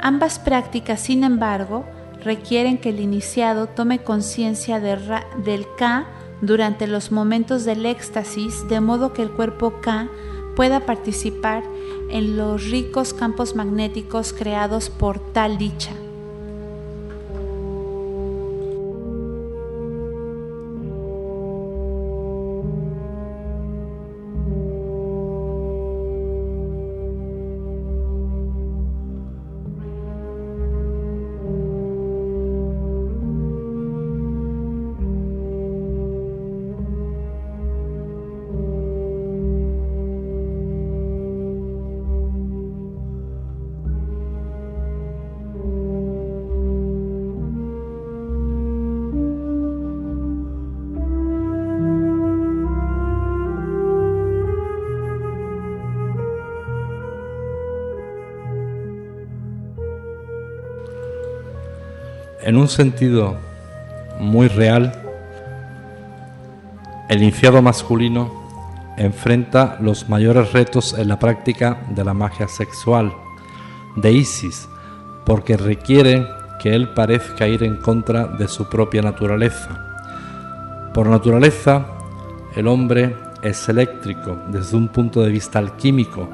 Ambas 0.01 0.39
prácticas, 0.39 0.99
sin 0.99 1.23
embargo, 1.23 1.85
requieren 2.23 2.77
que 2.77 2.89
el 2.89 2.99
iniciado 2.99 3.67
tome 3.67 3.99
conciencia 3.99 4.79
del 4.79 5.67
K 5.77 6.05
durante 6.41 6.87
los 6.87 7.11
momentos 7.11 7.65
del 7.65 7.85
éxtasis, 7.85 8.67
de 8.67 8.81
modo 8.81 9.13
que 9.13 9.21
el 9.21 9.31
cuerpo 9.31 9.79
K 9.81 10.07
pueda 10.55 10.85
participar 10.85 11.63
en 12.09 12.37
los 12.37 12.69
ricos 12.69 13.13
campos 13.13 13.55
magnéticos 13.55 14.33
creados 14.33 14.89
por 14.89 15.19
tal 15.19 15.57
dicha. 15.57 15.91
En 62.43 62.57
un 62.57 62.67
sentido 62.67 63.37
muy 64.19 64.47
real, 64.47 64.93
el 67.07 67.21
iniciado 67.21 67.61
masculino 67.61 68.31
enfrenta 68.97 69.77
los 69.79 70.09
mayores 70.09 70.51
retos 70.51 70.95
en 70.97 71.07
la 71.07 71.19
práctica 71.19 71.83
de 71.89 72.03
la 72.03 72.15
magia 72.15 72.47
sexual 72.47 73.13
de 73.95 74.11
Isis, 74.11 74.67
porque 75.23 75.55
requiere 75.55 76.25
que 76.59 76.73
él 76.73 76.89
parezca 76.89 77.47
ir 77.47 77.63
en 77.63 77.77
contra 77.77 78.25
de 78.25 78.47
su 78.47 78.67
propia 78.67 79.03
naturaleza. 79.03 80.89
Por 80.95 81.07
naturaleza, 81.07 81.85
el 82.55 82.67
hombre 82.67 83.15
es 83.43 83.69
eléctrico 83.69 84.37
desde 84.47 84.77
un 84.77 84.87
punto 84.87 85.21
de 85.21 85.29
vista 85.29 85.59
alquímico, 85.59 86.27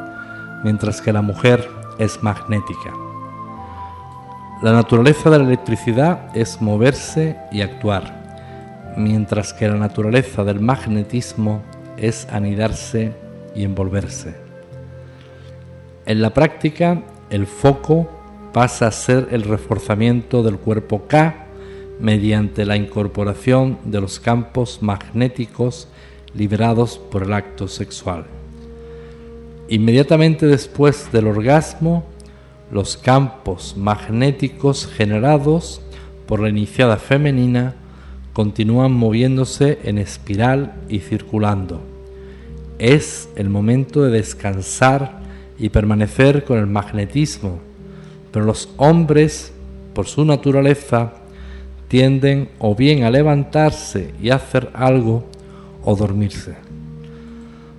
mientras 0.64 1.02
que 1.02 1.12
la 1.12 1.22
mujer 1.22 1.70
es 1.98 2.24
magnética. 2.24 3.07
La 4.62 4.72
naturaleza 4.72 5.30
de 5.30 5.38
la 5.38 5.44
electricidad 5.44 6.36
es 6.36 6.62
moverse 6.62 7.38
y 7.52 7.62
actuar, 7.62 8.96
mientras 8.98 9.54
que 9.54 9.68
la 9.68 9.76
naturaleza 9.76 10.44
del 10.44 10.60
magnetismo 10.60 11.62
es 11.96 12.28
anidarse 12.32 13.14
y 13.54 13.64
envolverse. 13.64 14.34
En 16.08 16.24
la 16.24 16.34
práctica, 16.34 17.04
el 17.30 17.46
foco 17.46 18.10
pasa 18.52 18.88
a 18.88 18.92
ser 18.92 19.28
el 19.30 19.44
reforzamiento 19.44 20.42
del 20.42 20.58
cuerpo 20.58 21.04
K 21.08 21.36
mediante 22.00 22.66
la 22.66 22.78
incorporación 22.78 23.78
de 23.84 24.02
los 24.02 24.20
campos 24.20 24.80
magnéticos 24.82 25.88
liberados 26.34 26.98
por 26.98 27.22
el 27.24 27.34
acto 27.34 27.68
sexual. 27.68 28.26
Inmediatamente 29.70 30.48
después 30.48 31.12
del 31.12 31.28
orgasmo, 31.28 32.06
los 32.72 32.98
campos 32.98 33.76
magnéticos 33.78 34.88
generados 34.88 35.82
por 36.26 36.42
la 36.42 36.50
iniciada 36.50 36.98
femenina 36.98 37.76
continúan 38.34 38.92
moviéndose 38.92 39.80
en 39.84 39.98
espiral 39.98 40.76
y 40.90 41.00
circulando. 41.00 41.82
Es 42.78 43.30
el 43.36 43.50
momento 43.50 44.04
de 44.04 44.12
descansar 44.12 45.22
y 45.58 45.70
permanecer 45.70 46.44
con 46.44 46.60
el 46.60 46.68
magnetismo, 46.68 47.60
pero 48.32 48.46
los 48.46 48.70
hombres, 48.78 49.54
por 49.94 50.06
su 50.06 50.24
naturaleza, 50.26 51.14
tienden 51.88 52.50
o 52.60 52.76
bien 52.76 53.04
a 53.04 53.10
levantarse 53.10 54.14
y 54.22 54.30
hacer 54.30 54.70
algo 54.74 55.24
o 55.84 55.96
dormirse. 55.96 56.56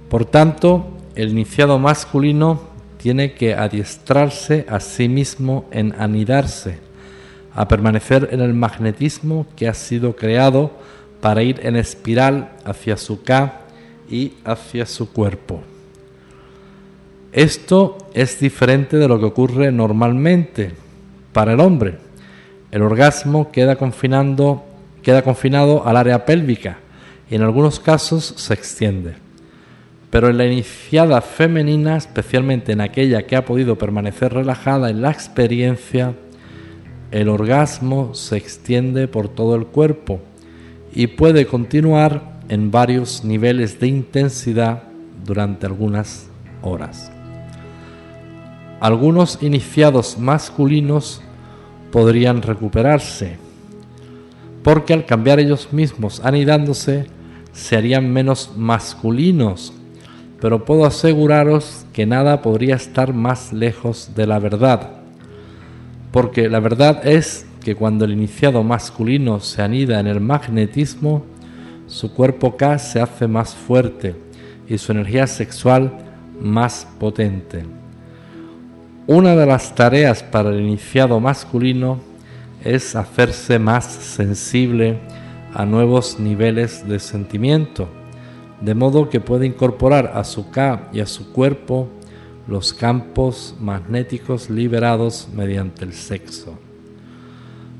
Por 0.09 0.25
tanto, 0.25 0.89
el 1.15 1.31
iniciado 1.31 1.79
masculino 1.79 2.68
tiene 3.09 3.33
que 3.33 3.55
adiestrarse 3.55 4.67
a 4.69 4.81
sí 4.81 5.09
mismo 5.09 5.65
en 5.71 5.95
anidarse, 5.99 6.77
a 7.55 7.67
permanecer 7.67 8.29
en 8.33 8.43
el 8.43 8.53
magnetismo 8.53 9.47
que 9.57 9.67
ha 9.67 9.73
sido 9.73 10.15
creado 10.15 10.73
para 11.23 11.43
ir 11.43 11.59
en 11.63 11.77
espiral 11.77 12.53
hacia 12.67 12.99
su 12.99 13.23
K 13.23 13.63
y 14.11 14.35
hacia 14.45 14.85
su 14.85 15.11
cuerpo. 15.11 15.63
Esto 17.33 17.97
es 18.13 18.39
diferente 18.41 18.99
de 18.99 19.09
lo 19.09 19.19
que 19.19 19.25
ocurre 19.25 19.73
normalmente 19.73 20.73
para 21.33 21.55
el 21.55 21.61
hombre. 21.61 21.97
El 22.71 22.83
orgasmo 22.83 23.51
queda, 23.51 23.77
confinando, 23.77 24.67
queda 25.03 25.23
confinado 25.23 25.87
al 25.87 25.97
área 25.97 26.27
pélvica 26.27 26.77
y 27.31 27.37
en 27.37 27.41
algunos 27.41 27.81
casos 27.81 28.35
se 28.37 28.53
extiende. 28.53 29.28
Pero 30.11 30.31
en 30.31 30.39
la 30.39 30.47
iniciada 30.47 31.21
femenina, 31.21 31.97
especialmente 31.97 32.73
en 32.73 32.81
aquella 32.81 33.27
que 33.27 33.37
ha 33.37 33.45
podido 33.45 33.77
permanecer 33.77 34.33
relajada 34.33 34.91
en 34.91 35.03
la 35.03 35.11
experiencia, 35.11 36.15
el 37.11 37.29
orgasmo 37.29 38.15
se 38.15 38.37
extiende 38.37 39.09
por 39.09 39.29
todo 39.29 39.55
el 39.55 39.67
cuerpo 39.67 40.21
y 40.95 41.09
puede 41.09 41.47
continuar 41.47 42.41
en 42.49 42.71
varios 42.71 43.25
niveles 43.25 43.79
de 43.81 43.89
intensidad 43.89 44.85
durante 45.25 45.67
algunas 45.67 46.29
horas. 46.63 47.11
Algunos 48.81 49.43
iniciados 49.43 50.19
masculinos 50.19 51.21
podrían 51.91 52.43
recuperarse, 52.43 53.37
porque 54.63 54.93
al 54.93 55.05
cambiar 55.05 55.41
ellos 55.41 55.73
mismos 55.73 56.21
anidándose, 56.25 57.07
se 57.53 57.77
harían 57.77 58.13
menos 58.13 58.53
masculinos, 58.57 59.73
pero 60.41 60.65
puedo 60.65 60.85
aseguraros 60.85 61.85
que 61.93 62.07
nada 62.07 62.43
podría 62.43 62.77
estar 62.77 63.13
más 63.13 63.53
lejos 63.53 64.13
de 64.15 64.27
la 64.27 64.39
verdad, 64.39 64.91
porque 66.13 66.49
la 66.49 66.61
verdad 66.61 67.07
es 67.07 67.47
que 67.65 67.75
cuando 67.75 68.05
el 68.05 68.13
iniciado 68.13 68.63
masculino 68.63 69.41
se 69.41 69.63
anida 69.63 70.01
en 70.01 70.07
el 70.07 70.21
magnetismo, 70.21 71.25
su 71.87 72.13
cuerpo 72.15 72.57
K 72.57 72.79
se 72.79 73.01
hace 73.01 73.27
más 73.27 73.55
fuerte 73.55 74.15
y 74.69 74.79
su 74.79 74.93
energía 74.93 75.27
sexual 75.27 75.93
más 76.41 76.87
potente. 76.99 77.65
Una 79.07 79.35
de 79.35 79.47
las 79.47 79.75
tareas 79.75 80.23
para 80.23 80.51
el 80.51 80.61
iniciado 80.61 81.19
masculino 81.19 81.99
es 82.63 82.95
hacerse 82.95 83.59
más 83.59 83.87
sensible 83.87 84.99
a 85.55 85.65
nuevos 85.65 86.21
niveles 86.21 86.87
de 86.87 86.99
sentimiento, 86.99 87.89
de 88.61 88.75
modo 88.75 89.09
que 89.09 89.21
puede 89.21 89.47
incorporar 89.47 90.13
a 90.15 90.25
su 90.25 90.51
K 90.51 90.91
y 90.93 91.01
a 91.01 91.07
su 91.07 91.33
cuerpo 91.33 91.89
los 92.49 92.73
campos 92.73 93.55
magnéticos 93.61 94.51
liberados 94.51 95.29
mediante 95.35 95.85
el 95.85 95.93
sexo. 95.93 96.59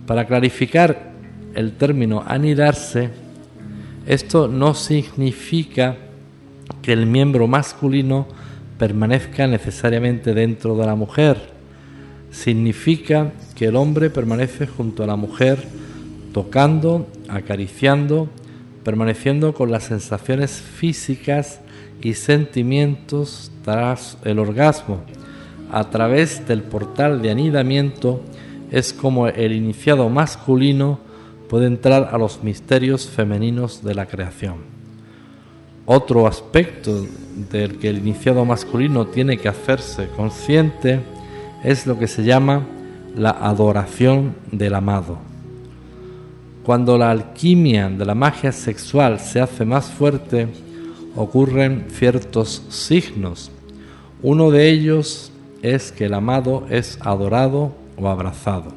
Para 0.07 0.27
clarificar 0.27 1.13
el 1.55 1.73
término 1.73 2.23
anidarse, 2.27 3.11
esto 4.07 4.47
no 4.47 4.75
significa 4.75 5.97
que 6.83 6.93
el 6.93 7.07
miembro 7.07 7.47
masculino 7.47 8.27
permanezca 8.79 9.47
necesariamente 9.47 10.35
dentro 10.35 10.77
de 10.77 10.87
la 10.87 10.95
mujer. 10.95 11.37
Significa 12.31 13.33
que 13.55 13.67
el 13.67 13.77
hombre 13.77 14.11
permanece 14.11 14.67
junto 14.67 15.03
a 15.03 15.07
la 15.07 15.17
mujer, 15.17 15.67
tocando, 16.33 17.09
acariciando, 17.29 18.29
permaneciendo 18.89 19.53
con 19.53 19.71
las 19.71 19.85
sensaciones 19.85 20.63
físicas 20.63 21.61
y 22.01 22.15
sentimientos 22.15 23.53
tras 23.63 24.17
el 24.25 24.39
orgasmo. 24.39 25.03
A 25.71 25.91
través 25.91 26.49
del 26.49 26.63
portal 26.63 27.21
de 27.21 27.31
anidamiento 27.31 28.23
es 28.71 28.95
como 28.95 29.29
el 29.29 29.53
iniciado 29.53 30.09
masculino 30.09 31.01
puede 31.51 31.67
entrar 31.67 32.09
a 32.11 32.17
los 32.17 32.43
misterios 32.43 33.07
femeninos 33.07 33.85
de 33.85 33.95
la 33.95 34.07
creación. 34.07 34.57
Otro 35.85 36.27
aspecto 36.27 37.05
del 37.51 37.77
que 37.79 37.91
el 37.91 37.99
iniciado 37.99 38.47
masculino 38.47 39.07
tiene 39.09 39.37
que 39.37 39.51
hacerse 39.51 40.09
consciente 40.17 41.01
es 41.63 41.87
lo 41.87 41.99
que 41.99 42.07
se 42.07 42.25
llama 42.25 42.67
la 43.15 43.33
adoración 43.33 44.35
del 44.51 44.75
amado. 44.75 45.28
Cuando 46.69 46.99
la 46.99 47.11
alquimia 47.11 47.89
de 47.89 48.05
la 48.05 48.15
magia 48.15 48.53
sexual 48.53 49.21
se 49.21 49.41
hace 49.41 49.65
más 49.65 49.87
fuerte, 49.87 50.49
ocurren 51.17 51.87
ciertos 51.89 52.63
signos. 52.69 53.51
Uno 54.23 54.51
de 54.51 54.69
ellos 54.69 55.33
es 55.63 55.93
que 55.93 56.05
el 56.05 56.13
amado 56.13 56.67
es 56.69 56.99
adorado 57.01 57.73
o 57.97 58.07
abrazado. 58.07 58.75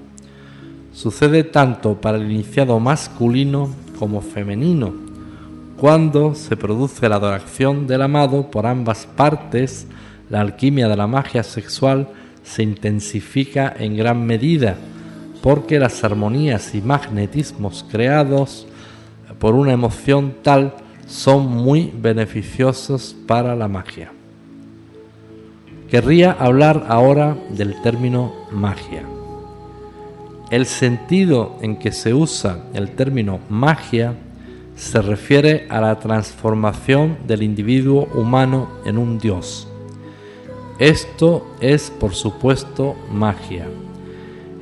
Sucede 0.94 1.44
tanto 1.44 2.00
para 2.00 2.16
el 2.16 2.32
iniciado 2.32 2.80
masculino 2.80 3.70
como 4.00 4.22
femenino 4.22 4.94
cuando 5.76 6.34
se 6.34 6.56
produce 6.56 7.10
la 7.10 7.18
adoración 7.18 7.88
del 7.88 8.04
amado 8.04 8.50
por 8.50 8.68
ambas 8.68 9.06
partes, 9.06 9.86
la 10.30 10.40
alquimia 10.40 10.88
de 10.88 10.96
la 10.96 11.08
magia 11.08 11.44
sexual 11.44 12.08
se 12.42 12.64
intensifica 12.64 13.76
en 13.78 13.98
gran 13.98 14.26
medida, 14.26 14.78
porque 15.42 15.80
las 15.80 16.04
armonías 16.04 16.76
y 16.76 16.82
magnetismos 16.82 17.86
creados 17.90 18.68
por 19.40 19.56
una 19.56 19.74
emoción 19.74 20.36
tal 20.44 20.76
son 21.08 21.48
muy 21.48 21.92
beneficiosos 21.94 23.16
para 23.28 23.56
la 23.56 23.68
magia. 23.68 24.12
Querría 25.90 26.32
hablar 26.32 26.86
ahora 26.88 27.36
del 27.50 27.82
término 27.82 28.34
magia. 28.52 29.04
El 30.50 30.66
sentido 30.66 31.58
en 31.62 31.78
que 31.78 31.92
se 31.92 32.14
usa 32.14 32.66
el 32.74 32.92
término 32.92 33.40
magia 33.50 34.16
se 34.76 35.02
refiere 35.02 35.68
a 35.70 35.82
la 35.82 36.00
transformación 36.00 37.18
del 37.28 37.44
individuo 37.44 38.08
humano 38.16 38.70
en 38.86 38.98
un 38.98 39.18
dios. 39.20 39.68
Esto 40.80 41.46
es, 41.60 41.92
por 41.92 42.16
supuesto, 42.16 42.96
magia. 43.12 43.68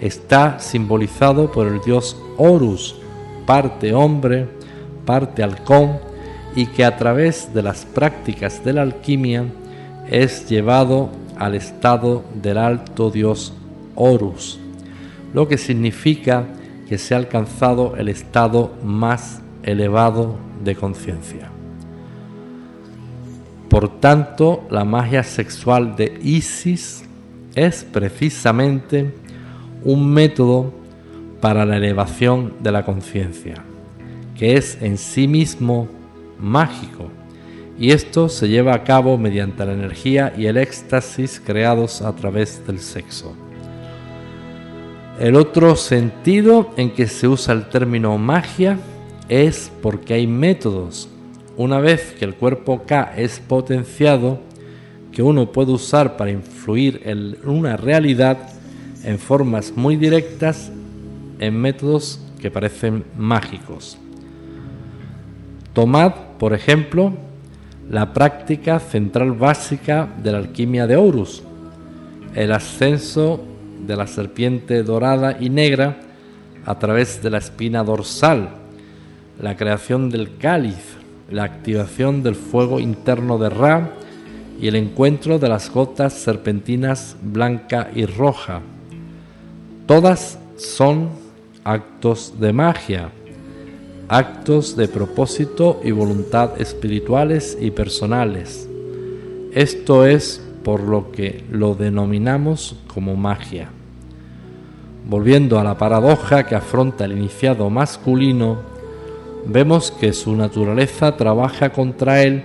Está 0.01 0.59
simbolizado 0.59 1.51
por 1.51 1.67
el 1.67 1.81
dios 1.81 2.15
Horus, 2.37 2.95
parte 3.45 3.93
hombre, 3.93 4.47
parte 5.05 5.43
halcón, 5.43 5.99
y 6.55 6.67
que 6.67 6.85
a 6.85 6.97
través 6.97 7.53
de 7.53 7.61
las 7.61 7.85
prácticas 7.85 8.63
de 8.63 8.73
la 8.73 8.81
alquimia 8.81 9.45
es 10.09 10.49
llevado 10.49 11.09
al 11.37 11.55
estado 11.55 12.23
del 12.33 12.57
alto 12.57 13.11
dios 13.11 13.53
Horus, 13.95 14.59
lo 15.33 15.47
que 15.47 15.57
significa 15.57 16.47
que 16.87 16.97
se 16.97 17.13
ha 17.13 17.17
alcanzado 17.17 17.95
el 17.97 18.09
estado 18.09 18.71
más 18.83 19.41
elevado 19.63 20.37
de 20.63 20.75
conciencia. 20.75 21.49
Por 23.69 23.99
tanto, 23.99 24.63
la 24.71 24.83
magia 24.83 25.23
sexual 25.23 25.95
de 25.95 26.19
Isis 26.23 27.03
es 27.53 27.83
precisamente 27.83 29.13
un 29.83 30.11
método 30.11 30.73
para 31.41 31.65
la 31.65 31.77
elevación 31.77 32.53
de 32.61 32.71
la 32.71 32.85
conciencia, 32.85 33.63
que 34.37 34.55
es 34.55 34.77
en 34.81 34.97
sí 34.97 35.27
mismo 35.27 35.87
mágico, 36.39 37.09
y 37.79 37.91
esto 37.91 38.27
se 38.27 38.49
lleva 38.49 38.73
a 38.73 38.83
cabo 38.83 39.17
mediante 39.17 39.65
la 39.65 39.71
energía 39.71 40.33
y 40.37 40.47
el 40.47 40.57
éxtasis 40.57 41.41
creados 41.43 42.01
a 42.01 42.13
través 42.13 42.65
del 42.67 42.79
sexo. 42.79 43.33
El 45.17 45.35
otro 45.35 45.75
sentido 45.77 46.71
en 46.75 46.91
que 46.91 47.07
se 47.07 47.27
usa 47.27 47.53
el 47.53 47.69
término 47.69 48.17
magia 48.17 48.77
es 49.29 49.71
porque 49.81 50.13
hay 50.13 50.27
métodos. 50.27 51.09
Una 51.55 51.79
vez 51.79 52.15
que 52.17 52.25
el 52.25 52.35
cuerpo 52.35 52.83
K 52.85 53.13
es 53.15 53.39
potenciado, 53.39 54.39
que 55.11 55.21
uno 55.21 55.51
puede 55.51 55.71
usar 55.71 56.17
para 56.17 56.31
influir 56.31 57.01
en 57.05 57.37
una 57.45 57.77
realidad 57.77 58.37
en 59.03 59.19
formas 59.19 59.73
muy 59.75 59.95
directas, 59.95 60.71
en 61.39 61.55
métodos 61.55 62.19
que 62.41 62.51
parecen 62.51 63.03
mágicos. 63.17 63.97
Tomad, 65.73 66.13
por 66.37 66.53
ejemplo, 66.53 67.13
la 67.89 68.13
práctica 68.13 68.79
central 68.79 69.31
básica 69.31 70.07
de 70.21 70.31
la 70.31 70.37
alquimia 70.39 70.87
de 70.87 70.95
Horus, 70.95 71.43
el 72.35 72.51
ascenso 72.51 73.43
de 73.85 73.95
la 73.95 74.07
serpiente 74.07 74.83
dorada 74.83 75.37
y 75.39 75.49
negra 75.49 75.99
a 76.65 76.77
través 76.77 77.21
de 77.23 77.29
la 77.29 77.37
espina 77.37 77.83
dorsal, 77.83 78.49
la 79.41 79.55
creación 79.55 80.09
del 80.09 80.37
cáliz, 80.37 80.97
la 81.31 81.43
activación 81.43 82.23
del 82.23 82.35
fuego 82.35 82.79
interno 82.79 83.37
de 83.37 83.49
Ra 83.49 83.91
y 84.59 84.67
el 84.67 84.75
encuentro 84.75 85.39
de 85.39 85.49
las 85.49 85.71
gotas 85.71 86.13
serpentinas 86.13 87.15
blanca 87.21 87.89
y 87.95 88.05
roja. 88.05 88.61
Todas 89.89 90.37
son 90.55 91.09
actos 91.63 92.35
de 92.39 92.53
magia, 92.53 93.09
actos 94.07 94.75
de 94.75 94.87
propósito 94.87 95.81
y 95.83 95.89
voluntad 95.89 96.61
espirituales 96.61 97.57
y 97.59 97.71
personales. 97.71 98.69
Esto 99.51 100.05
es 100.05 100.45
por 100.63 100.81
lo 100.81 101.11
que 101.11 101.43
lo 101.49 101.73
denominamos 101.73 102.75
como 102.85 103.15
magia. 103.15 103.69
Volviendo 105.07 105.57
a 105.57 105.63
la 105.63 105.79
paradoja 105.79 106.45
que 106.45 106.53
afronta 106.53 107.05
el 107.05 107.13
iniciado 107.13 107.67
masculino, 107.71 108.59
vemos 109.47 109.89
que 109.89 110.13
su 110.13 110.35
naturaleza 110.35 111.17
trabaja 111.17 111.71
contra 111.71 112.21
él 112.21 112.43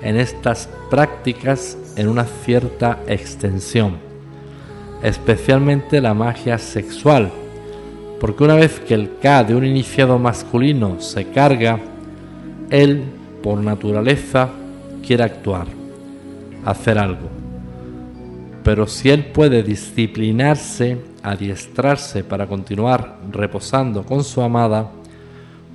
en 0.00 0.16
estas 0.16 0.70
prácticas 0.88 1.76
en 1.94 2.08
una 2.08 2.24
cierta 2.24 3.00
extensión, 3.06 4.05
especialmente 5.06 6.00
la 6.00 6.14
magia 6.14 6.58
sexual, 6.58 7.30
porque 8.18 8.42
una 8.42 8.56
vez 8.56 8.80
que 8.80 8.94
el 8.94 9.18
K 9.22 9.44
de 9.44 9.54
un 9.54 9.64
iniciado 9.64 10.18
masculino 10.18 11.00
se 11.00 11.28
carga, 11.28 11.78
él, 12.70 13.04
por 13.40 13.58
naturaleza, 13.58 14.48
quiere 15.06 15.22
actuar, 15.22 15.68
hacer 16.64 16.98
algo. 16.98 17.28
Pero 18.64 18.88
si 18.88 19.10
él 19.10 19.26
puede 19.26 19.62
disciplinarse, 19.62 20.98
adiestrarse 21.22 22.24
para 22.24 22.48
continuar 22.48 23.18
reposando 23.30 24.02
con 24.02 24.24
su 24.24 24.42
amada, 24.42 24.90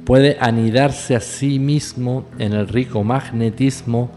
puede 0.04 0.36
anidarse 0.42 1.16
a 1.16 1.22
sí 1.22 1.58
mismo 1.58 2.26
en 2.38 2.52
el 2.52 2.68
rico 2.68 3.02
magnetismo 3.02 4.12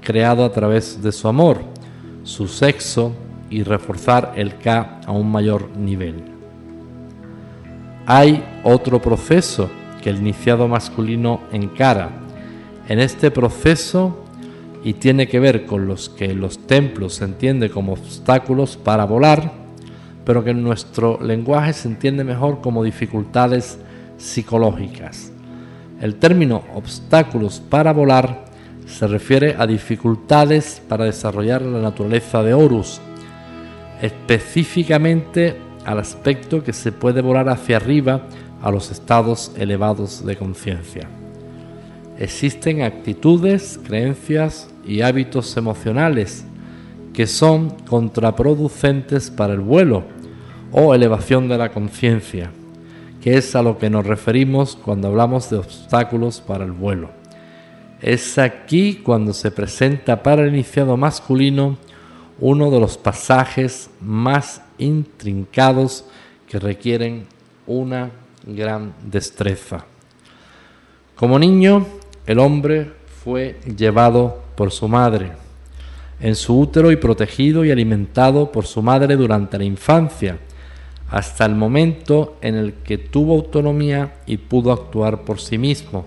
creado 0.00 0.42
a 0.42 0.52
través 0.52 1.02
de 1.02 1.12
su 1.12 1.28
amor, 1.28 1.60
su 2.22 2.48
sexo 2.48 3.14
y 3.50 3.62
reforzar 3.62 4.32
el 4.36 4.56
K 4.56 5.00
a 5.06 5.12
un 5.12 5.30
mayor 5.30 5.76
nivel. 5.76 6.22
Hay 8.06 8.44
otro 8.62 9.00
proceso 9.00 9.70
que 10.02 10.10
el 10.10 10.18
iniciado 10.18 10.68
masculino 10.68 11.40
encara. 11.52 12.10
En 12.88 13.00
este 13.00 13.30
proceso, 13.30 14.24
y 14.84 14.92
tiene 14.92 15.26
que 15.26 15.40
ver 15.40 15.64
con 15.64 15.86
los 15.86 16.10
que 16.10 16.34
los 16.34 16.66
templos 16.66 17.14
se 17.14 17.24
entiende 17.24 17.70
como 17.70 17.94
obstáculos 17.94 18.76
para 18.76 19.06
volar, 19.06 19.52
pero 20.26 20.44
que 20.44 20.50
en 20.50 20.62
nuestro 20.62 21.18
lenguaje 21.22 21.72
se 21.72 21.88
entiende 21.88 22.22
mejor 22.24 22.60
como 22.60 22.84
dificultades 22.84 23.78
psicológicas. 24.18 25.32
El 26.00 26.16
término 26.16 26.62
obstáculos 26.74 27.60
para 27.60 27.94
volar 27.94 28.44
se 28.86 29.06
refiere 29.06 29.56
a 29.58 29.66
dificultades 29.66 30.82
para 30.86 31.06
desarrollar 31.06 31.62
la 31.62 31.80
naturaleza 31.80 32.42
de 32.42 32.52
Horus, 32.52 33.00
específicamente 34.00 35.56
al 35.84 35.98
aspecto 35.98 36.62
que 36.62 36.72
se 36.72 36.92
puede 36.92 37.20
volar 37.20 37.48
hacia 37.48 37.76
arriba 37.76 38.22
a 38.62 38.70
los 38.70 38.90
estados 38.90 39.52
elevados 39.56 40.24
de 40.24 40.36
conciencia. 40.36 41.08
Existen 42.18 42.82
actitudes, 42.82 43.78
creencias 43.84 44.68
y 44.86 45.00
hábitos 45.00 45.56
emocionales 45.56 46.44
que 47.12 47.26
son 47.26 47.70
contraproducentes 47.88 49.30
para 49.30 49.52
el 49.52 49.60
vuelo 49.60 50.04
o 50.72 50.94
elevación 50.94 51.48
de 51.48 51.58
la 51.58 51.70
conciencia, 51.70 52.50
que 53.20 53.36
es 53.36 53.54
a 53.54 53.62
lo 53.62 53.78
que 53.78 53.90
nos 53.90 54.06
referimos 54.06 54.76
cuando 54.76 55.08
hablamos 55.08 55.50
de 55.50 55.58
obstáculos 55.58 56.40
para 56.40 56.64
el 56.64 56.72
vuelo. 56.72 57.10
Es 58.00 58.38
aquí 58.38 58.96
cuando 58.96 59.32
se 59.32 59.50
presenta 59.50 60.22
para 60.22 60.42
el 60.42 60.54
iniciado 60.54 60.96
masculino 60.96 61.78
uno 62.38 62.70
de 62.70 62.80
los 62.80 62.98
pasajes 62.98 63.90
más 64.00 64.62
intrincados 64.78 66.04
que 66.48 66.58
requieren 66.58 67.26
una 67.66 68.10
gran 68.46 68.94
destreza. 69.04 69.84
Como 71.14 71.38
niño, 71.38 71.86
el 72.26 72.38
hombre 72.38 72.90
fue 73.22 73.60
llevado 73.76 74.42
por 74.56 74.70
su 74.70 74.88
madre 74.88 75.32
en 76.20 76.34
su 76.34 76.58
útero 76.58 76.90
y 76.90 76.96
protegido 76.96 77.64
y 77.64 77.70
alimentado 77.70 78.50
por 78.50 78.66
su 78.66 78.82
madre 78.82 79.16
durante 79.16 79.58
la 79.58 79.64
infancia, 79.64 80.38
hasta 81.10 81.44
el 81.44 81.54
momento 81.54 82.38
en 82.40 82.54
el 82.54 82.74
que 82.74 82.98
tuvo 82.98 83.34
autonomía 83.34 84.14
y 84.26 84.38
pudo 84.38 84.72
actuar 84.72 85.22
por 85.22 85.40
sí 85.40 85.58
mismo. 85.58 86.06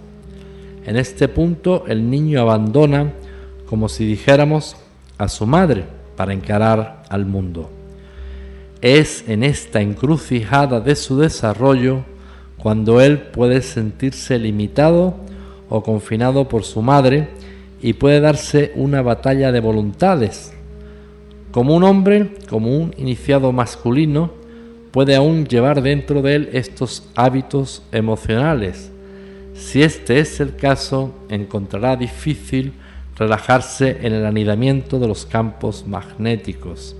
En 0.85 0.97
este 0.97 1.27
punto 1.27 1.85
el 1.87 2.09
niño 2.09 2.41
abandona, 2.41 3.13
como 3.67 3.89
si 3.89 4.05
dijéramos, 4.05 4.75
a 5.17 5.27
su 5.27 5.45
madre 5.45 5.85
para 6.17 6.33
encarar 6.33 7.03
al 7.07 7.25
mundo. 7.25 7.69
Es 8.81 9.23
en 9.29 9.43
esta 9.43 9.81
encrucijada 9.81 10.81
de 10.81 10.97
su 10.97 11.17
desarrollo 11.17 12.03
cuando 12.57 12.99
él 12.99 13.19
puede 13.19 13.61
sentirse 13.61 14.37
limitado 14.37 15.15
o 15.69 15.81
confinado 15.83 16.49
por 16.49 16.63
su 16.63 16.81
madre 16.81 17.29
y 17.81 17.93
puede 17.93 18.19
darse 18.19 18.73
una 18.75 19.01
batalla 19.01 19.51
de 19.51 19.59
voluntades. 19.59 20.53
Como 21.51 21.75
un 21.75 21.83
hombre, 21.83 22.35
como 22.49 22.75
un 22.75 22.93
iniciado 22.97 23.51
masculino, 23.51 24.31
puede 24.91 25.15
aún 25.15 25.45
llevar 25.45 25.81
dentro 25.81 26.21
de 26.21 26.35
él 26.35 26.49
estos 26.53 27.07
hábitos 27.15 27.83
emocionales. 27.91 28.91
Si 29.53 29.81
este 29.81 30.19
es 30.19 30.39
el 30.39 30.55
caso, 30.55 31.13
encontrará 31.29 31.95
difícil 31.95 32.73
relajarse 33.17 33.97
en 34.01 34.13
el 34.13 34.25
anidamiento 34.25 34.99
de 34.99 35.07
los 35.07 35.25
campos 35.25 35.85
magnéticos, 35.87 36.95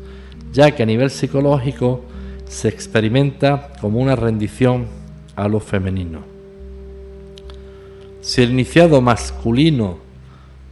ya 0.52 0.72
que 0.72 0.84
a 0.84 0.86
nivel 0.86 1.12
psicológico 1.12 2.04
se 2.46 2.70
experimenta 2.70 3.74
como 3.80 4.00
una 4.00 4.16
rendición 4.16 4.88
a 5.36 5.48
lo 5.48 5.60
femenino. 5.60 6.22
Si 8.22 8.42
el 8.42 8.52
iniciado 8.52 9.02
masculino 9.02 10.00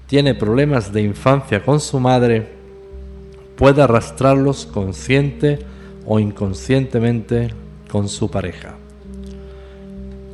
tiene 0.07 0.34
problemas 0.34 0.91
de 0.91 1.03
infancia 1.03 1.63
con 1.63 1.80
su 1.80 1.99
madre, 1.99 2.47
puede 3.55 3.81
arrastrarlos 3.81 4.65
consciente 4.65 5.59
o 6.05 6.19
inconscientemente 6.19 7.53
con 7.89 8.09
su 8.09 8.30
pareja. 8.30 8.76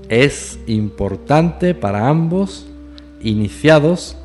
Es 0.10 0.60
importante 0.68 1.74
para 1.74 2.08
ambos 2.08 2.68
iniciados 3.22 4.18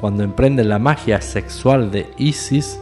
cuando 0.00 0.22
emprenden 0.22 0.68
la 0.68 0.78
magia 0.78 1.20
sexual 1.20 1.90
de 1.90 2.10
Isis, 2.16 2.80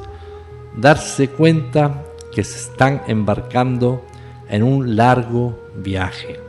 darse 0.77 1.29
cuenta 1.29 2.05
que 2.33 2.45
se 2.45 2.71
están 2.71 3.03
embarcando 3.09 4.05
en 4.49 4.63
un 4.63 4.97
largo 4.97 5.59
viaje 5.75 6.41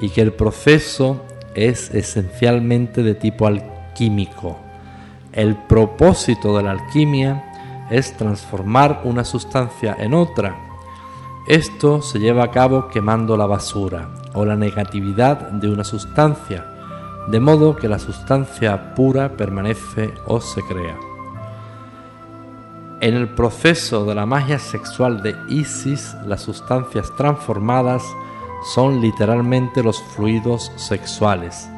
y 0.00 0.10
que 0.10 0.20
el 0.20 0.32
proceso 0.32 1.22
es 1.54 1.94
esencialmente 1.94 3.02
de 3.02 3.14
tipo 3.14 3.46
alquímico. 3.46 4.58
El 5.32 5.56
propósito 5.56 6.56
de 6.56 6.62
la 6.62 6.72
alquimia 6.72 7.86
es 7.90 8.16
transformar 8.16 9.00
una 9.04 9.24
sustancia 9.24 9.96
en 9.98 10.14
otra. 10.14 10.56
Esto 11.48 12.02
se 12.02 12.18
lleva 12.18 12.44
a 12.44 12.50
cabo 12.50 12.88
quemando 12.88 13.36
la 13.36 13.46
basura, 13.46 14.08
o 14.34 14.44
la 14.44 14.56
negatividad 14.56 15.50
de 15.50 15.68
una 15.68 15.84
sustancia, 15.84 16.71
de 17.28 17.40
modo 17.40 17.76
que 17.76 17.88
la 17.88 17.98
sustancia 17.98 18.94
pura 18.94 19.36
permanece 19.36 20.12
o 20.26 20.40
se 20.40 20.62
crea. 20.62 20.96
En 23.00 23.14
el 23.14 23.28
proceso 23.28 24.04
de 24.04 24.14
la 24.14 24.26
magia 24.26 24.58
sexual 24.58 25.22
de 25.22 25.34
Isis, 25.48 26.14
las 26.24 26.42
sustancias 26.42 27.12
transformadas 27.16 28.02
son 28.74 29.00
literalmente 29.00 29.82
los 29.82 30.00
fluidos 30.00 30.70
sexuales, 30.76 31.68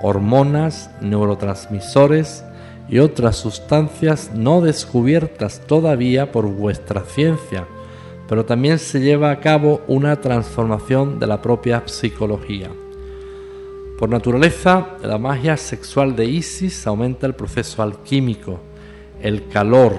hormonas, 0.00 0.90
neurotransmisores 1.00 2.44
y 2.88 2.98
otras 3.00 3.36
sustancias 3.36 4.30
no 4.34 4.60
descubiertas 4.60 5.60
todavía 5.66 6.32
por 6.32 6.46
vuestra 6.46 7.02
ciencia, 7.02 7.66
pero 8.28 8.46
también 8.46 8.78
se 8.78 9.00
lleva 9.00 9.30
a 9.30 9.40
cabo 9.40 9.82
una 9.88 10.20
transformación 10.20 11.18
de 11.18 11.26
la 11.26 11.42
propia 11.42 11.82
psicología. 11.86 12.70
Por 13.98 14.08
naturaleza, 14.08 14.96
la 15.02 15.18
magia 15.18 15.56
sexual 15.56 16.16
de 16.16 16.24
Isis 16.26 16.86
aumenta 16.86 17.26
el 17.26 17.34
proceso 17.34 17.82
alquímico, 17.82 18.60
el 19.20 19.46
calor, 19.48 19.96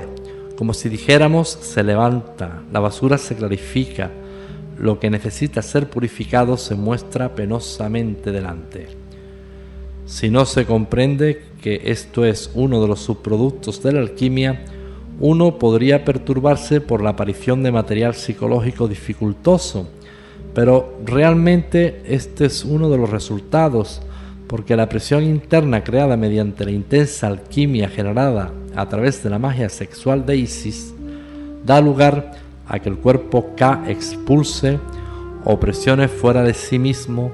como 0.58 0.74
si 0.74 0.90
dijéramos 0.90 1.50
se 1.50 1.84
levanta, 1.84 2.64
la 2.72 2.80
basura 2.80 3.18
se 3.18 3.36
clarifica, 3.36 4.12
lo 4.78 5.00
que 5.00 5.10
necesita 5.10 5.62
ser 5.62 5.90
purificado 5.90 6.58
se 6.58 6.76
muestra 6.76 7.34
penosamente 7.36 8.32
delante. 8.32 8.88
Si 10.06 10.30
no 10.30 10.46
se 10.46 10.66
comprende 10.66 11.42
que 11.62 11.82
esto 11.86 12.26
es 12.26 12.52
uno 12.56 12.82
de 12.82 12.88
los 12.90 13.00
subproductos 13.00 13.82
de 13.82 13.94
la 13.94 14.02
alquimia, 14.02 14.66
uno 15.20 15.58
podría 15.58 16.04
perturbarse 16.04 16.82
por 16.82 17.02
la 17.02 17.12
aparición 17.12 17.64
de 17.64 17.72
material 17.72 18.16
psicológico 18.16 18.88
dificultoso, 18.88 19.88
pero 20.54 20.98
realmente 21.06 22.02
este 22.06 22.46
es 22.46 22.64
uno 22.64 22.90
de 22.90 22.98
los 22.98 23.10
resultados, 23.10 24.02
porque 24.48 24.76
la 24.76 24.90
presión 24.90 25.24
interna 25.24 25.84
creada 25.84 26.16
mediante 26.16 26.66
la 26.66 26.72
intensa 26.72 27.28
alquimia 27.28 27.90
generada 27.90 28.52
a 28.76 28.88
través 28.88 29.24
de 29.24 29.30
la 29.30 29.40
magia 29.40 29.70
sexual 29.70 30.26
de 30.26 30.38
Isis 30.38 30.94
da 31.66 31.82
lugar 31.82 32.32
a 32.68 32.80
que 32.80 32.90
el 32.90 32.98
cuerpo 32.98 33.54
K 33.56 33.86
expulse 33.88 34.80
o 35.44 35.60
presione 35.60 36.08
fuera 36.08 36.44
de 36.44 36.54
sí 36.54 36.80
mismo 36.80 37.32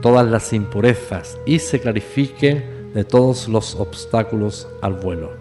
todas 0.00 0.26
las 0.26 0.52
impurezas 0.52 1.38
y 1.46 1.58
se 1.58 1.80
clarifique 1.80 2.64
de 2.94 3.04
todos 3.04 3.48
los 3.48 3.74
obstáculos 3.76 4.68
al 4.82 4.94
vuelo. 4.94 5.32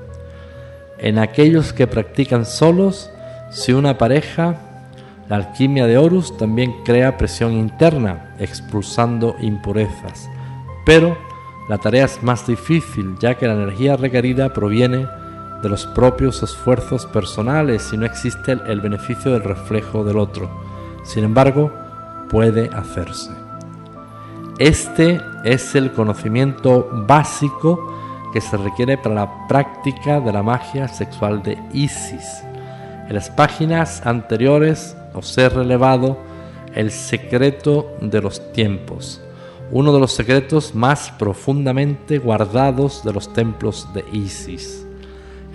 En 0.98 1.18
aquellos 1.18 1.74
que 1.74 1.88
practican 1.88 2.46
solos, 2.46 3.10
si 3.52 3.74
una 3.74 3.98
pareja, 3.98 4.71
la 5.32 5.38
alquimia 5.38 5.88
de 5.88 5.98
Horus 5.98 6.36
también 6.36 6.84
crea 6.84 7.16
presión 7.16 7.54
interna, 7.54 8.36
expulsando 8.38 9.38
impurezas. 9.40 10.30
Pero 10.86 11.18
la 11.70 11.78
tarea 11.78 12.04
es 12.04 12.22
más 12.22 12.46
difícil 12.46 13.16
ya 13.18 13.36
que 13.36 13.48
la 13.48 13.54
energía 13.54 13.96
requerida 13.96 14.52
proviene 14.52 15.08
de 15.64 15.70
los 15.70 15.86
propios 15.86 16.44
esfuerzos 16.44 17.06
personales 17.06 17.94
y 17.94 17.98
no 17.98 18.06
existe 18.06 18.52
el 18.52 18.82
beneficio 18.82 19.32
del 19.32 19.46
reflejo 19.46 20.04
del 20.04 20.18
otro. 20.18 20.52
Sin 21.04 21.24
embargo, 21.24 21.72
puede 22.30 22.70
hacerse. 22.76 23.32
Este 24.60 25.22
es 25.46 25.76
el 25.76 25.94
conocimiento 25.94 26.90
básico 27.08 27.80
que 28.34 28.42
se 28.42 28.58
requiere 28.58 28.98
para 28.98 29.16
la 29.16 29.48
práctica 29.48 30.20
de 30.20 30.34
la 30.34 30.44
magia 30.44 30.90
sexual 30.90 31.42
de 31.42 31.58
Isis. 31.72 32.44
En 33.08 33.16
las 33.16 33.30
páginas 33.30 34.06
anteriores 34.06 34.98
os 35.14 35.38
he 35.38 35.50
relevado 35.50 36.18
el 36.76 36.92
secreto 36.92 37.96
de 38.02 38.22
los 38.22 38.52
tiempos, 38.54 39.22
uno 39.72 39.94
de 39.94 40.00
los 40.00 40.14
secretos 40.14 40.76
más 40.76 41.12
profundamente 41.12 42.18
guardados 42.18 43.04
de 43.04 43.14
los 43.14 43.32
templos 43.34 43.88
de 43.94 44.04
Isis. 44.12 44.86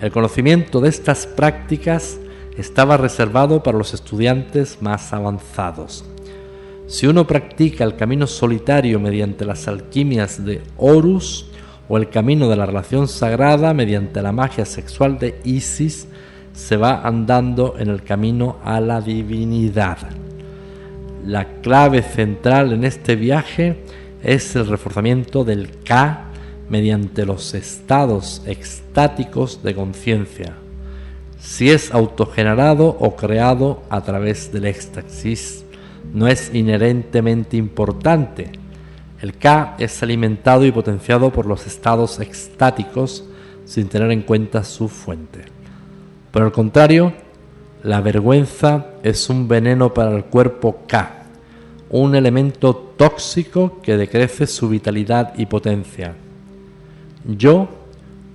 El 0.01 0.11
conocimiento 0.11 0.79
de 0.79 0.89
estas 0.89 1.25
prácticas 1.25 2.19
estaba 2.57 2.97
reservado 2.97 3.61
para 3.63 3.77
los 3.77 3.93
estudiantes 3.93 4.81
más 4.81 5.13
avanzados. 5.13 6.05
Si 6.87 7.05
uno 7.05 7.27
practica 7.27 7.83
el 7.83 7.95
camino 7.95 8.27
solitario 8.27 8.99
mediante 8.99 9.45
las 9.45 9.67
alquimias 9.67 10.43
de 10.45 10.61
Horus 10.77 11.47
o 11.89 11.97
el 11.97 12.09
camino 12.09 12.49
de 12.49 12.55
la 12.55 12.65
relación 12.65 13.07
sagrada 13.07 13.73
mediante 13.73 14.21
la 14.21 14.31
magia 14.31 14.65
sexual 14.65 15.19
de 15.19 15.39
Isis, 15.43 16.07
se 16.57 16.75
va 16.75 17.01
andando 17.07 17.75
en 17.77 17.89
el 17.89 18.01
camino 18.01 18.57
a 18.63 18.81
la 18.81 18.99
divinidad. 18.99 19.99
La 21.23 21.61
clave 21.61 22.01
central 22.01 22.73
en 22.73 22.83
este 22.83 23.15
viaje 23.15 23.83
es 24.23 24.55
el 24.55 24.65
reforzamiento 24.65 25.43
del 25.43 25.69
K 25.83 26.25
mediante 26.67 27.27
los 27.27 27.53
estados 27.53 28.41
extáticos 28.47 29.61
de 29.61 29.75
conciencia, 29.75 30.55
si 31.39 31.69
es 31.69 31.93
autogenerado 31.93 32.87
o 32.99 33.15
creado 33.15 33.83
a 33.89 34.01
través 34.01 34.51
del 34.51 34.65
éxtasis, 34.65 35.63
no 36.11 36.27
es 36.27 36.53
inherentemente 36.53 37.57
importante. 37.57 38.51
El 39.21 39.37
K 39.37 39.75
es 39.77 40.01
alimentado 40.01 40.65
y 40.65 40.71
potenciado 40.71 41.31
por 41.31 41.45
los 41.45 41.67
estados 41.67 42.19
extáticos 42.19 43.23
sin 43.65 43.87
tener 43.87 44.11
en 44.11 44.23
cuenta 44.23 44.63
su 44.63 44.89
fuente. 44.89 45.56
Por 46.37 46.45
el 46.45 46.51
contrario, 46.51 47.13
la 47.81 47.99
vergüenza 47.99 48.85
es 49.01 49.27
un 49.27 49.47
veneno 49.47 49.91
para 49.91 50.15
el 50.15 50.25
cuerpo 50.25 50.83
K, 50.87 51.23
un 51.89 52.13
elemento 52.13 52.75
tóxico 52.75 53.81
que 53.81 53.97
decrece 53.97 54.45
su 54.45 54.69
vitalidad 54.69 55.33
y 55.35 55.47
potencia. 55.47 56.13
Yo, 57.25 57.67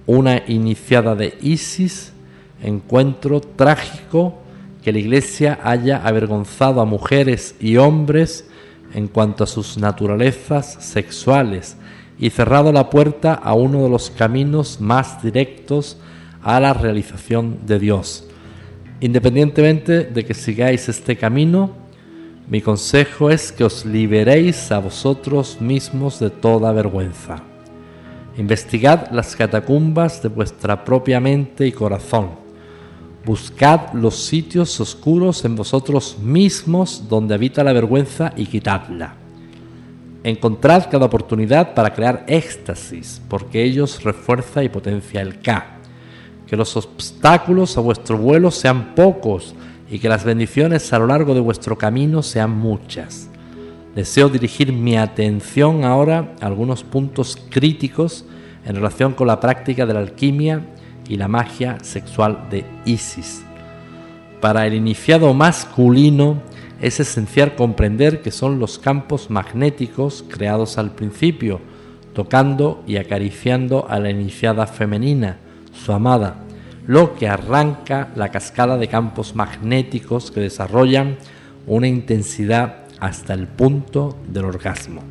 una 0.07 0.43
iniciada 0.49 1.15
de 1.15 1.39
Isis, 1.43 2.13
encuentro 2.61 3.41
trágico 3.41 4.35
que 4.83 4.91
la 4.91 4.99
Iglesia 4.99 5.61
haya 5.63 6.05
avergonzado 6.05 6.81
a 6.81 6.85
mujeres 6.85 7.55
y 7.61 7.77
hombres 7.77 8.51
en 8.95 9.07
cuanto 9.07 9.45
a 9.45 9.47
sus 9.47 9.79
naturalezas 9.79 10.73
sexuales 10.81 11.77
y 12.19 12.31
cerrado 12.31 12.73
la 12.73 12.91
puerta 12.91 13.35
a 13.35 13.55
uno 13.55 13.85
de 13.85 13.91
los 13.91 14.11
caminos 14.11 14.81
más 14.81 15.23
directos 15.23 15.99
a 16.43 16.61
la 16.61 16.73
realización 16.73 17.67
de 17.67 17.79
Dios. 17.79 18.25
Independientemente 19.01 20.05
de 20.05 20.25
que 20.25 20.35
sigáis 20.35 20.89
este 20.89 21.17
camino, 21.17 21.71
mi 22.49 22.61
consejo 22.61 23.31
es 23.31 23.53
que 23.53 23.65
os 23.65 23.85
liberéis 23.85 24.71
a 24.73 24.79
vosotros 24.79 25.61
mismos 25.61 26.19
de 26.19 26.31
toda 26.31 26.73
vergüenza. 26.73 27.43
Investigad 28.37 29.11
las 29.11 29.37
catacumbas 29.37 30.23
de 30.23 30.29
vuestra 30.29 30.85
propia 30.85 31.21
mente 31.21 31.67
y 31.67 31.73
corazón. 31.73 32.31
Buscad 33.25 33.93
los 33.93 34.17
sitios 34.17 34.81
oscuros 34.81 35.45
en 35.45 35.55
vosotros 35.55 36.19
mismos 36.21 37.09
donde 37.09 37.35
habita 37.35 37.63
la 37.63 37.73
vergüenza 37.73 38.33
y 38.37 38.47
quitadla. 38.47 39.15
Encontrad 40.25 40.91
cada 40.91 41.07
oportunidad 41.07 41.75
para 41.75 41.93
crear 41.93 42.25
éxtasis, 42.27 43.21
porque 43.29 43.63
ellos 43.63 44.03
refuerza 44.03 44.63
y 44.63 44.69
potencia 44.69 45.21
el 45.21 45.41
K. 45.41 45.82
Que 46.53 46.57
los 46.59 46.77
obstáculos 46.77 47.79
a 47.79 47.81
vuestro 47.81 48.19
vuelo 48.19 48.51
sean 48.51 48.95
pocos 48.95 49.55
y 49.91 49.99
que 49.99 50.11
las 50.11 50.23
bendiciones 50.23 50.93
a 50.93 50.99
lo 50.99 51.07
largo 51.07 51.33
de 51.33 51.41
vuestro 51.41 51.79
camino 51.79 52.23
sean 52.23 52.51
muchas. 52.51 53.31
Deseo 53.95 54.29
dirigir 54.29 54.71
mi 54.71 54.99
atención 54.99 55.83
ahora 55.83 56.35
a 56.43 56.47
algunos 56.47 56.85
puntos 56.85 57.39
críticos 57.49 58.27
en 58.67 58.75
relación 58.75 59.15
con 59.15 59.29
la 59.29 59.41
práctica 59.41 59.87
de 59.87 59.95
la 59.95 60.01
alquimia 60.01 60.67
y 61.09 61.17
la 61.17 61.27
magia 61.27 61.79
sexual 61.81 62.51
de 62.51 62.67
Isis. 62.85 63.43
Para 64.43 64.67
el 64.67 64.75
iniciado 64.75 65.33
masculino 65.33 66.43
es 66.83 67.01
esencial 67.01 67.55
comprender 67.55 68.21
que 68.21 68.31
son 68.31 68.59
los 68.59 68.79
campos 68.79 69.31
magnéticos 69.31 70.23
creados 70.29 70.77
al 70.77 70.95
principio, 70.95 71.63
tocando 72.13 72.83
y 72.87 72.99
acariciando 72.99 73.87
a 73.89 73.99
la 73.99 74.11
iniciada 74.11 74.67
femenina, 74.67 75.39
su 75.83 75.93
amada, 75.93 76.37
lo 76.87 77.15
que 77.15 77.29
arranca 77.29 78.11
la 78.15 78.31
cascada 78.31 78.77
de 78.77 78.89
campos 78.89 79.35
magnéticos 79.35 80.31
que 80.31 80.41
desarrollan 80.41 81.17
una 81.67 81.89
intensidad 81.89 82.85
hasta 83.01 83.35
el 83.35 83.49
punto 83.49 84.17
del 84.29 84.45
orgasmo. 84.45 85.03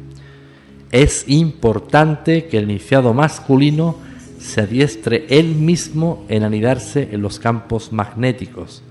Es 0.91 1.25
importante 1.27 2.47
que 2.47 2.57
el 2.57 2.69
iniciado 2.69 3.13
masculino 3.13 3.95
se 4.39 4.61
adiestre 4.61 5.25
él 5.29 5.55
mismo 5.55 6.25
en 6.27 6.43
anidarse 6.43 7.09
en 7.11 7.21
los 7.21 7.39
campos 7.39 7.93
magnéticos. 7.93 8.81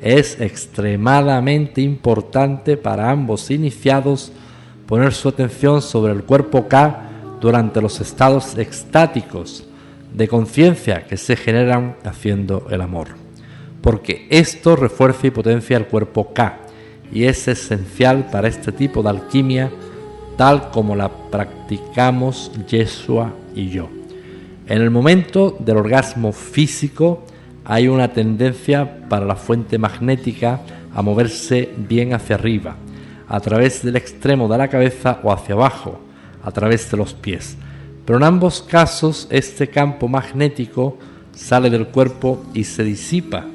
Es 0.00 0.40
extremadamente 0.40 1.80
importante 1.80 2.76
para 2.76 3.10
ambos 3.10 3.50
iniciados 3.50 4.32
poner 4.86 5.12
su 5.12 5.28
atención 5.30 5.82
sobre 5.82 6.12
el 6.12 6.24
cuerpo 6.24 6.68
K 6.68 7.10
durante 7.40 7.80
los 7.80 8.00
estados 8.00 8.56
extáticos 8.56 9.64
de 10.14 10.28
conciencia 10.28 11.04
que 11.06 11.16
se 11.16 11.36
generan 11.36 11.96
haciendo 12.04 12.66
el 12.70 12.80
amor, 12.80 13.08
porque 13.82 14.26
esto 14.30 14.76
refuerza 14.76 15.26
y 15.26 15.30
potencia 15.30 15.76
el 15.76 15.86
cuerpo 15.86 16.32
K 16.32 16.60
y 17.12 17.24
es 17.24 17.46
esencial 17.48 18.30
para 18.30 18.48
este 18.48 18.72
tipo 18.72 19.02
de 19.02 19.10
alquimia 19.10 19.70
tal 20.36 20.70
como 20.70 20.96
la 20.96 21.08
practicamos 21.08 22.50
Yeshua 22.68 23.32
y 23.54 23.68
yo. 23.68 23.88
En 24.66 24.80
el 24.80 24.90
momento 24.90 25.56
del 25.58 25.76
orgasmo 25.76 26.32
físico 26.32 27.24
hay 27.64 27.88
una 27.88 28.12
tendencia 28.12 29.06
para 29.08 29.26
la 29.26 29.36
fuente 29.36 29.78
magnética 29.78 30.60
a 30.94 31.02
moverse 31.02 31.70
bien 31.76 32.14
hacia 32.14 32.36
arriba, 32.36 32.76
a 33.28 33.40
través 33.40 33.82
del 33.82 33.96
extremo 33.96 34.48
de 34.48 34.58
la 34.58 34.68
cabeza 34.68 35.20
o 35.22 35.32
hacia 35.32 35.54
abajo, 35.54 36.00
a 36.42 36.50
través 36.50 36.90
de 36.90 36.96
los 36.96 37.14
pies. 37.14 37.56
Pero 38.04 38.18
en 38.18 38.24
ambos 38.24 38.62
casos 38.62 39.26
este 39.30 39.68
campo 39.68 40.08
magnético 40.08 40.98
sale 41.32 41.70
del 41.70 41.88
cuerpo 41.88 42.44
y 42.54 42.64
se 42.64 42.84
disipa. 42.84 43.46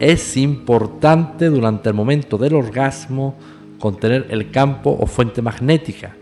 Es 0.00 0.36
importante 0.36 1.46
durante 1.46 1.88
el 1.88 1.94
momento 1.94 2.38
del 2.38 2.54
orgasmo 2.54 3.36
contener 3.78 4.26
el 4.30 4.50
campo 4.50 4.96
o 4.98 5.06
fuente 5.06 5.42
magnética. 5.42 6.16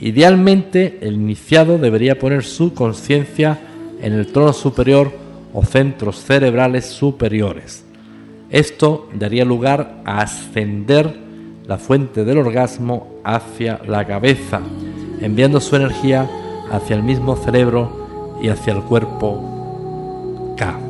Idealmente 0.00 0.98
el 1.02 1.14
iniciado 1.14 1.78
debería 1.78 2.18
poner 2.18 2.44
su 2.44 2.74
conciencia 2.74 3.58
en 4.00 4.12
el 4.12 4.28
trono 4.28 4.52
superior 4.52 5.12
o 5.52 5.64
centros 5.64 6.22
cerebrales 6.24 6.86
superiores. 6.86 7.84
Esto 8.50 9.08
daría 9.14 9.44
lugar 9.44 10.02
a 10.04 10.22
ascender 10.22 11.14
la 11.66 11.78
fuente 11.78 12.24
del 12.24 12.38
orgasmo 12.38 13.20
hacia 13.24 13.80
la 13.86 14.06
cabeza, 14.06 14.60
enviando 15.20 15.60
su 15.60 15.76
energía 15.76 16.28
hacia 16.70 16.96
el 16.96 17.02
mismo 17.02 17.36
cerebro 17.36 18.36
y 18.40 18.48
hacia 18.48 18.72
el 18.72 18.82
cuerpo 18.82 20.54
K. 20.56 20.89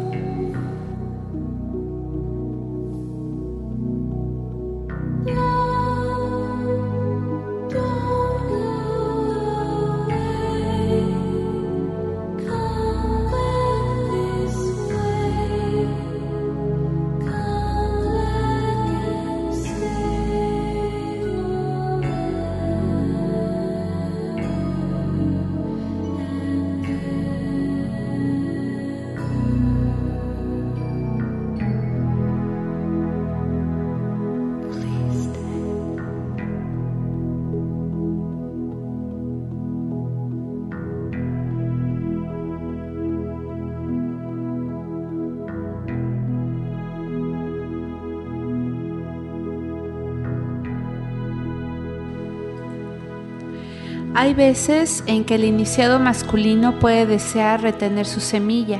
Hay 54.20 54.34
veces 54.34 55.02
en 55.06 55.24
que 55.24 55.36
el 55.36 55.46
iniciado 55.46 55.98
masculino 55.98 56.78
puede 56.78 57.06
desear 57.06 57.62
retener 57.62 58.04
su 58.04 58.20
semilla. 58.20 58.78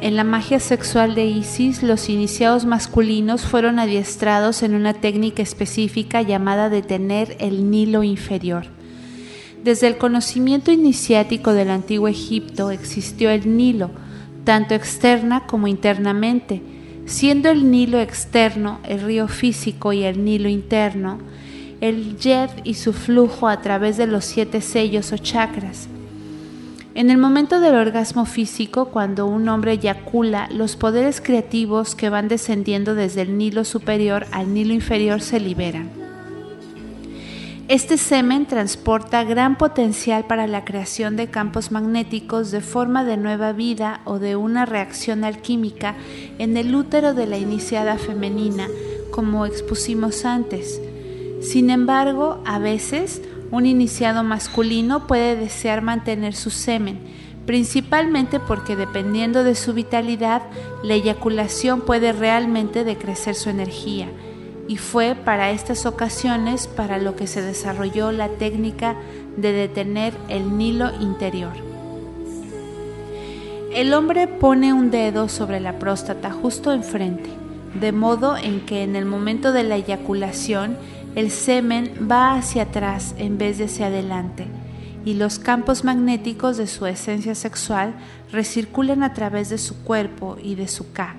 En 0.00 0.16
la 0.16 0.24
magia 0.24 0.58
sexual 0.58 1.14
de 1.14 1.24
Isis, 1.24 1.84
los 1.84 2.08
iniciados 2.08 2.64
masculinos 2.64 3.42
fueron 3.42 3.78
adiestrados 3.78 4.64
en 4.64 4.74
una 4.74 4.92
técnica 4.92 5.40
específica 5.40 6.20
llamada 6.22 6.68
detener 6.68 7.36
el 7.38 7.70
Nilo 7.70 8.02
inferior. 8.02 8.64
Desde 9.62 9.86
el 9.86 9.98
conocimiento 9.98 10.72
iniciático 10.72 11.52
del 11.52 11.70
antiguo 11.70 12.08
Egipto 12.08 12.72
existió 12.72 13.30
el 13.30 13.56
Nilo, 13.56 13.92
tanto 14.42 14.74
externa 14.74 15.46
como 15.46 15.68
internamente, 15.68 16.60
siendo 17.06 17.50
el 17.50 17.70
Nilo 17.70 18.00
externo 18.00 18.80
el 18.82 19.00
río 19.00 19.28
físico 19.28 19.92
y 19.92 20.02
el 20.02 20.24
Nilo 20.24 20.48
interno 20.48 21.20
el 21.82 22.16
Yed 22.16 22.48
y 22.62 22.74
su 22.74 22.92
flujo 22.92 23.48
a 23.48 23.60
través 23.60 23.96
de 23.96 24.06
los 24.06 24.24
siete 24.24 24.60
sellos 24.60 25.12
o 25.12 25.18
chakras. 25.18 25.88
En 26.94 27.10
el 27.10 27.18
momento 27.18 27.58
del 27.58 27.74
orgasmo 27.74 28.24
físico, 28.24 28.86
cuando 28.86 29.26
un 29.26 29.48
hombre 29.48 29.72
eyacula, 29.72 30.48
los 30.52 30.76
poderes 30.76 31.20
creativos 31.20 31.96
que 31.96 32.08
van 32.08 32.28
descendiendo 32.28 32.94
desde 32.94 33.22
el 33.22 33.36
Nilo 33.36 33.64
superior 33.64 34.26
al 34.30 34.54
Nilo 34.54 34.72
inferior 34.72 35.20
se 35.20 35.40
liberan. 35.40 35.90
Este 37.66 37.98
semen 37.98 38.46
transporta 38.46 39.24
gran 39.24 39.58
potencial 39.58 40.24
para 40.24 40.46
la 40.46 40.64
creación 40.64 41.16
de 41.16 41.30
campos 41.30 41.72
magnéticos 41.72 42.52
de 42.52 42.60
forma 42.60 43.04
de 43.04 43.16
nueva 43.16 43.52
vida 43.52 44.02
o 44.04 44.20
de 44.20 44.36
una 44.36 44.66
reacción 44.66 45.24
alquímica 45.24 45.96
en 46.38 46.56
el 46.56 46.76
útero 46.76 47.12
de 47.12 47.26
la 47.26 47.38
iniciada 47.38 47.98
femenina, 47.98 48.68
como 49.10 49.46
expusimos 49.46 50.24
antes. 50.24 50.80
Sin 51.42 51.70
embargo, 51.70 52.40
a 52.46 52.58
veces 52.58 53.20
un 53.50 53.66
iniciado 53.66 54.22
masculino 54.22 55.06
puede 55.06 55.36
desear 55.36 55.82
mantener 55.82 56.34
su 56.34 56.50
semen, 56.50 57.00
principalmente 57.46 58.38
porque 58.38 58.76
dependiendo 58.76 59.42
de 59.42 59.56
su 59.56 59.74
vitalidad, 59.74 60.42
la 60.84 60.94
eyaculación 60.94 61.80
puede 61.80 62.12
realmente 62.12 62.84
decrecer 62.84 63.34
su 63.34 63.50
energía. 63.50 64.08
Y 64.68 64.76
fue 64.76 65.16
para 65.16 65.50
estas 65.50 65.84
ocasiones 65.84 66.68
para 66.68 66.98
lo 66.98 67.16
que 67.16 67.26
se 67.26 67.42
desarrolló 67.42 68.12
la 68.12 68.28
técnica 68.28 68.94
de 69.36 69.52
detener 69.52 70.14
el 70.28 70.56
Nilo 70.56 70.92
interior. 71.00 71.52
El 73.74 73.92
hombre 73.94 74.28
pone 74.28 74.72
un 74.72 74.90
dedo 74.90 75.28
sobre 75.28 75.58
la 75.58 75.78
próstata 75.80 76.30
justo 76.30 76.72
enfrente, 76.72 77.30
de 77.80 77.90
modo 77.90 78.36
en 78.36 78.60
que 78.60 78.82
en 78.82 78.96
el 78.96 79.06
momento 79.06 79.52
de 79.52 79.64
la 79.64 79.76
eyaculación 79.76 80.76
el 81.14 81.30
semen 81.30 82.08
va 82.10 82.34
hacia 82.34 82.62
atrás 82.62 83.14
en 83.18 83.38
vez 83.38 83.58
de 83.58 83.64
hacia 83.64 83.86
adelante 83.86 84.46
y 85.04 85.14
los 85.14 85.38
campos 85.38 85.84
magnéticos 85.84 86.56
de 86.56 86.66
su 86.66 86.86
esencia 86.86 87.34
sexual 87.34 87.94
recirculan 88.30 89.02
a 89.02 89.12
través 89.12 89.48
de 89.50 89.58
su 89.58 89.82
cuerpo 89.82 90.36
y 90.42 90.54
de 90.54 90.68
su 90.68 90.92
K. 90.92 91.16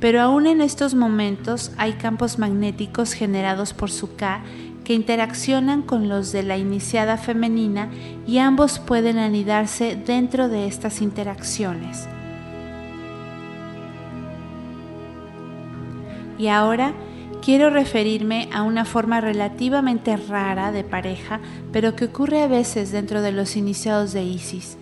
Pero 0.00 0.20
aún 0.20 0.46
en 0.46 0.60
estos 0.60 0.94
momentos 0.94 1.72
hay 1.76 1.94
campos 1.94 2.38
magnéticos 2.38 3.12
generados 3.12 3.74
por 3.74 3.90
su 3.90 4.16
K 4.16 4.42
que 4.84 4.94
interaccionan 4.94 5.82
con 5.82 6.08
los 6.08 6.32
de 6.32 6.42
la 6.42 6.56
iniciada 6.56 7.16
femenina 7.16 7.90
y 8.26 8.38
ambos 8.38 8.78
pueden 8.78 9.18
anidarse 9.18 9.94
dentro 9.94 10.48
de 10.48 10.66
estas 10.66 11.00
interacciones. 11.00 12.08
Y 16.38 16.48
ahora 16.48 16.94
quiero 17.50 17.68
referirme 17.68 18.48
a 18.52 18.62
una 18.62 18.84
forma 18.84 19.20
relativamente 19.20 20.16
rara 20.16 20.70
de 20.70 20.84
pareja, 20.84 21.40
pero 21.72 21.96
que 21.96 22.04
ocurre 22.04 22.44
a 22.44 22.46
veces 22.46 22.92
dentro 22.92 23.22
de 23.22 23.32
los 23.32 23.56
iniciados 23.56 24.12
de 24.12 24.22
ISIS. 24.22 24.76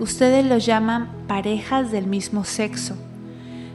Ustedes 0.00 0.44
los 0.44 0.66
llaman 0.66 1.08
parejas 1.28 1.92
del 1.92 2.08
mismo 2.08 2.42
sexo. 2.42 2.96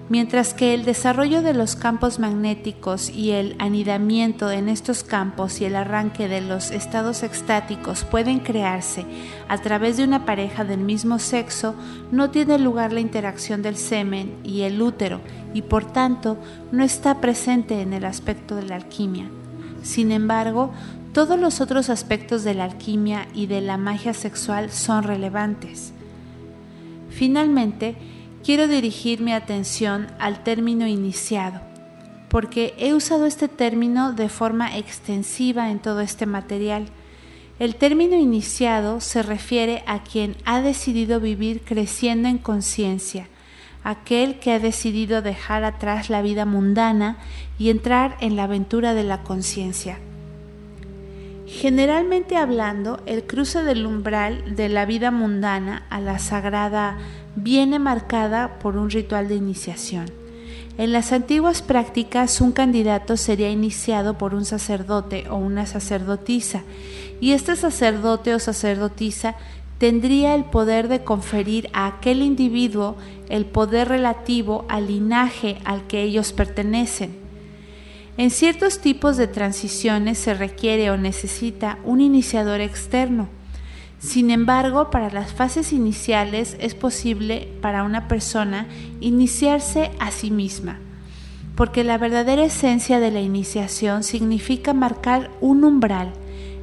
Mientras 0.09 0.53
que 0.53 0.73
el 0.73 0.83
desarrollo 0.83 1.41
de 1.41 1.53
los 1.53 1.77
campos 1.77 2.19
magnéticos 2.19 3.09
y 3.09 3.31
el 3.31 3.55
anidamiento 3.57 4.51
en 4.51 4.67
estos 4.67 5.03
campos 5.03 5.61
y 5.61 5.65
el 5.65 5.77
arranque 5.77 6.27
de 6.27 6.41
los 6.41 6.71
estados 6.71 7.23
extáticos 7.23 8.03
pueden 8.03 8.39
crearse 8.39 9.05
a 9.47 9.57
través 9.59 9.95
de 9.95 10.03
una 10.03 10.25
pareja 10.25 10.65
del 10.65 10.81
mismo 10.81 11.19
sexo, 11.19 11.73
no 12.11 12.31
tiene 12.31 12.59
lugar 12.59 12.91
la 12.91 12.99
interacción 12.99 13.61
del 13.61 13.77
semen 13.77 14.35
y 14.43 14.63
el 14.63 14.81
útero 14.81 15.21
y 15.53 15.61
por 15.61 15.85
tanto 15.85 16.37
no 16.73 16.83
está 16.83 17.21
presente 17.21 17.81
en 17.81 17.93
el 17.93 18.03
aspecto 18.03 18.55
de 18.55 18.63
la 18.63 18.75
alquimia. 18.75 19.29
Sin 19.83 20.11
embargo, 20.11 20.71
todos 21.13 21.39
los 21.39 21.61
otros 21.61 21.89
aspectos 21.89 22.43
de 22.43 22.55
la 22.55 22.65
alquimia 22.65 23.27
y 23.33 23.45
de 23.45 23.61
la 23.61 23.77
magia 23.77 24.13
sexual 24.13 24.69
son 24.69 25.03
relevantes. 25.03 25.93
Finalmente, 27.09 27.95
quiero 28.43 28.67
dirigir 28.67 29.21
mi 29.21 29.33
atención 29.33 30.07
al 30.19 30.43
término 30.43 30.85
iniciado, 30.85 31.61
porque 32.29 32.73
he 32.77 32.93
usado 32.93 33.25
este 33.25 33.47
término 33.47 34.11
de 34.11 34.27
forma 34.29 34.77
extensiva 34.77 35.71
en 35.71 35.79
todo 35.79 36.01
este 36.01 36.25
material. 36.25 36.87
El 37.59 37.75
término 37.75 38.15
iniciado 38.15 38.99
se 38.99 39.23
refiere 39.23 39.83
a 39.87 40.03
quien 40.03 40.35
ha 40.43 40.61
decidido 40.61 41.19
vivir 41.19 41.61
creciendo 41.61 42.27
en 42.27 42.37
conciencia, 42.37 43.27
aquel 43.83 44.39
que 44.39 44.51
ha 44.51 44.59
decidido 44.59 45.21
dejar 45.21 45.63
atrás 45.63 46.09
la 46.09 46.21
vida 46.21 46.45
mundana 46.45 47.17
y 47.57 47.69
entrar 47.69 48.17
en 48.19 48.35
la 48.35 48.43
aventura 48.43 48.93
de 48.93 49.03
la 49.03 49.23
conciencia. 49.23 49.99
Generalmente 51.61 52.35
hablando, 52.35 52.99
el 53.05 53.23
cruce 53.23 53.63
del 53.63 53.85
umbral 53.85 54.55
de 54.55 54.69
la 54.69 54.85
vida 54.85 55.11
mundana 55.11 55.85
a 55.91 56.01
la 56.01 56.17
sagrada 56.17 56.97
viene 57.35 57.77
marcada 57.77 58.57
por 58.57 58.75
un 58.75 58.89
ritual 58.89 59.27
de 59.27 59.35
iniciación. 59.35 60.05
En 60.79 60.91
las 60.91 61.11
antiguas 61.11 61.61
prácticas 61.61 62.41
un 62.41 62.51
candidato 62.53 63.17
sería 63.17 63.51
iniciado 63.51 64.17
por 64.17 64.33
un 64.33 64.45
sacerdote 64.45 65.29
o 65.29 65.35
una 65.35 65.67
sacerdotisa 65.67 66.63
y 67.21 67.33
este 67.33 67.55
sacerdote 67.55 68.33
o 68.33 68.39
sacerdotisa 68.39 69.35
tendría 69.77 70.33
el 70.33 70.45
poder 70.45 70.87
de 70.87 71.03
conferir 71.03 71.69
a 71.73 71.85
aquel 71.85 72.23
individuo 72.23 72.95
el 73.29 73.45
poder 73.45 73.89
relativo 73.89 74.65
al 74.69 74.87
linaje 74.87 75.59
al 75.65 75.85
que 75.85 76.01
ellos 76.01 76.33
pertenecen. 76.33 77.22
En 78.15 78.29
ciertos 78.29 78.79
tipos 78.79 79.17
de 79.17 79.27
transiciones 79.27 80.19
se 80.19 80.35
requiere 80.35 80.91
o 80.91 80.97
necesita 80.97 81.79
un 81.83 81.99
iniciador 81.99 82.61
externo. 82.61 83.27
Sin 83.97 84.29
embargo, 84.29 84.91
para 84.91 85.09
las 85.09 85.33
fases 85.33 85.73
iniciales 85.73 86.55
es 86.59 86.75
posible 86.75 87.47
para 87.61 87.83
una 87.83 88.07
persona 88.07 88.67
iniciarse 88.99 89.91
a 89.99 90.11
sí 90.11 90.29
misma, 90.29 90.77
porque 91.55 91.83
la 91.83 91.97
verdadera 91.97 92.43
esencia 92.43 92.99
de 92.99 93.09
la 93.09 93.21
iniciación 93.21 94.03
significa 94.03 94.73
marcar 94.73 95.31
un 95.41 95.63
umbral, 95.63 96.13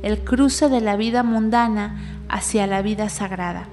el 0.02 0.20
cruce 0.20 0.68
de 0.68 0.80
la 0.80 0.96
vida 0.96 1.24
mundana 1.24 2.24
hacia 2.28 2.68
la 2.68 2.82
vida 2.82 3.08
sagrada. 3.08 3.68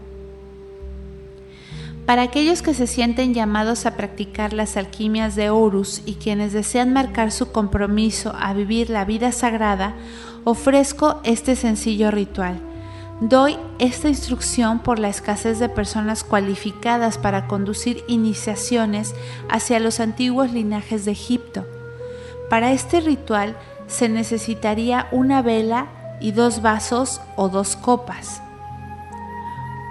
Para 2.08 2.22
aquellos 2.22 2.62
que 2.62 2.74
se 2.74 2.88
sienten 2.88 3.34
llamados 3.34 3.86
a 3.86 3.98
practicar 3.98 4.54
las 4.54 4.78
alquimias 4.78 5.36
de 5.36 5.50
Horus 5.50 6.02
y 6.06 6.14
quienes 6.14 6.54
desean 6.54 6.94
marcar 6.94 7.34
su 7.34 7.52
compromiso 7.52 8.34
a 8.40 8.54
vivir 8.54 8.90
la 8.90 9.04
vida 9.04 9.34
sagrada, 9.34 9.94
ofrezco 10.46 11.20
este 11.26 11.58
sencillo 11.58 12.10
ritual. 12.10 12.62
Doy 13.20 13.58
esta 13.78 14.08
instrucción 14.08 14.80
por 14.80 15.00
la 15.00 15.10
escasez 15.10 15.60
de 15.60 15.68
personas 15.68 16.24
cualificadas 16.24 17.18
para 17.18 17.46
conducir 17.46 18.06
iniciaciones 18.08 19.14
hacia 19.50 19.82
los 19.82 20.00
antiguos 20.00 20.54
linajes 20.54 21.04
de 21.04 21.12
Egipto. 21.12 21.66
Para 22.50 22.72
este 22.72 23.02
ritual 23.02 23.58
se 23.88 24.08
necesitaría 24.08 25.10
una 25.12 25.42
vela 25.42 25.88
y 26.22 26.32
dos 26.32 26.62
vasos 26.62 27.20
o 27.36 27.50
dos 27.50 27.76
copas. 27.76 28.42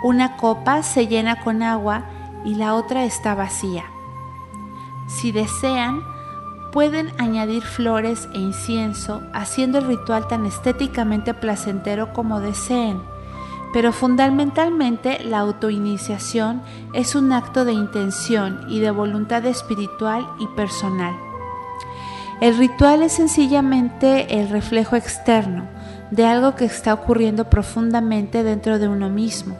Una 0.06 0.36
copa 0.36 0.84
se 0.84 1.08
llena 1.08 1.40
con 1.40 1.64
agua 1.64 2.04
y 2.44 2.54
la 2.54 2.76
otra 2.76 3.04
está 3.04 3.34
vacía. 3.34 3.86
Si 5.08 5.32
desean, 5.32 6.00
pueden 6.70 7.10
añadir 7.18 7.64
flores 7.64 8.28
e 8.32 8.38
incienso, 8.38 9.22
haciendo 9.32 9.78
el 9.78 9.88
ritual 9.88 10.28
tan 10.28 10.46
estéticamente 10.46 11.34
placentero 11.34 12.12
como 12.12 12.38
deseen. 12.38 13.02
Pero 13.72 13.90
fundamentalmente 13.92 15.24
la 15.24 15.40
autoiniciación 15.40 16.62
es 16.92 17.16
un 17.16 17.32
acto 17.32 17.64
de 17.64 17.72
intención 17.72 18.60
y 18.68 18.78
de 18.78 18.92
voluntad 18.92 19.44
espiritual 19.44 20.24
y 20.38 20.46
personal. 20.54 21.16
El 22.40 22.56
ritual 22.56 23.02
es 23.02 23.14
sencillamente 23.14 24.40
el 24.40 24.50
reflejo 24.50 24.94
externo 24.94 25.66
de 26.12 26.26
algo 26.26 26.54
que 26.54 26.66
está 26.66 26.94
ocurriendo 26.94 27.50
profundamente 27.50 28.44
dentro 28.44 28.78
de 28.78 28.86
uno 28.86 29.10
mismo 29.10 29.56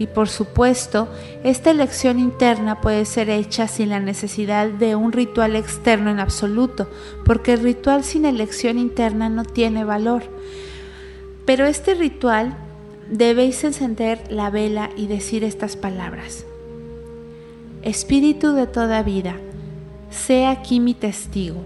y 0.00 0.06
por 0.06 0.30
supuesto, 0.30 1.08
esta 1.44 1.70
elección 1.70 2.18
interna 2.18 2.80
puede 2.80 3.04
ser 3.04 3.28
hecha 3.28 3.68
sin 3.68 3.90
la 3.90 4.00
necesidad 4.00 4.66
de 4.66 4.96
un 4.96 5.12
ritual 5.12 5.56
externo 5.56 6.10
en 6.10 6.18
absoluto, 6.18 6.88
porque 7.26 7.52
el 7.52 7.60
ritual 7.60 8.02
sin 8.02 8.24
elección 8.24 8.78
interna 8.78 9.28
no 9.28 9.44
tiene 9.44 9.84
valor. 9.84 10.22
Pero 11.44 11.66
este 11.66 11.94
ritual 11.94 12.56
debéis 13.10 13.62
encender 13.62 14.22
la 14.30 14.48
vela 14.48 14.88
y 14.96 15.06
decir 15.06 15.44
estas 15.44 15.76
palabras. 15.76 16.46
Espíritu 17.82 18.54
de 18.54 18.66
toda 18.66 19.02
vida, 19.02 19.36
sea 20.08 20.50
aquí 20.50 20.80
mi 20.80 20.94
testigo, 20.94 21.58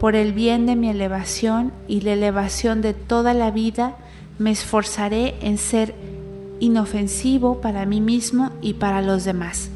por 0.00 0.16
el 0.16 0.34
bien 0.34 0.66
de 0.66 0.76
mi 0.76 0.90
elevación 0.90 1.72
y 1.88 2.02
la 2.02 2.12
elevación 2.12 2.82
de 2.82 2.92
toda 2.92 3.32
la 3.32 3.50
vida, 3.50 3.96
me 4.38 4.50
esforzaré 4.50 5.36
en 5.40 5.56
ser 5.56 5.94
inofensivo 6.64 7.60
para 7.60 7.84
mí 7.84 8.00
mismo 8.00 8.50
y 8.62 8.74
para 8.74 9.02
los 9.02 9.24
demás. 9.24 9.70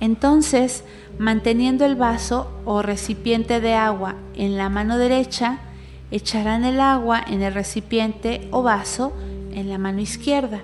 Entonces, 0.00 0.84
manteniendo 1.18 1.84
el 1.84 1.96
vaso 1.96 2.48
o 2.64 2.80
recipiente 2.80 3.60
de 3.60 3.74
agua 3.74 4.14
en 4.34 4.56
la 4.56 4.68
mano 4.68 4.96
derecha, 4.96 5.58
echarán 6.10 6.64
el 6.64 6.80
agua 6.80 7.22
en 7.26 7.42
el 7.42 7.52
recipiente 7.52 8.48
o 8.50 8.62
vaso 8.62 9.12
en 9.52 9.68
la 9.68 9.78
mano 9.78 10.00
izquierda 10.00 10.62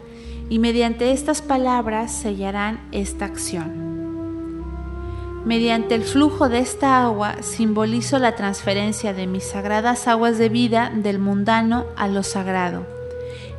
y 0.49 0.59
mediante 0.61 1.11
estas 1.11 1.43
palabras 1.43 2.13
sellarán 2.13 2.81
esta 2.93 3.25
acción. 3.25 3.85
Mediante 5.45 5.95
el 5.95 6.03
flujo 6.03 6.49
de 6.49 6.61
esta 6.61 7.05
agua 7.05 7.43
simbolizo 7.43 8.19
la 8.19 8.35
transferencia 8.35 9.13
de 9.13 9.27
mis 9.27 9.45
sagradas 9.45 10.09
aguas 10.09 10.39
de 10.39 10.49
vida 10.49 10.91
del 10.95 11.19
mundano 11.19 11.87
a 11.97 12.09
lo 12.09 12.23
sagrado. 12.23 12.96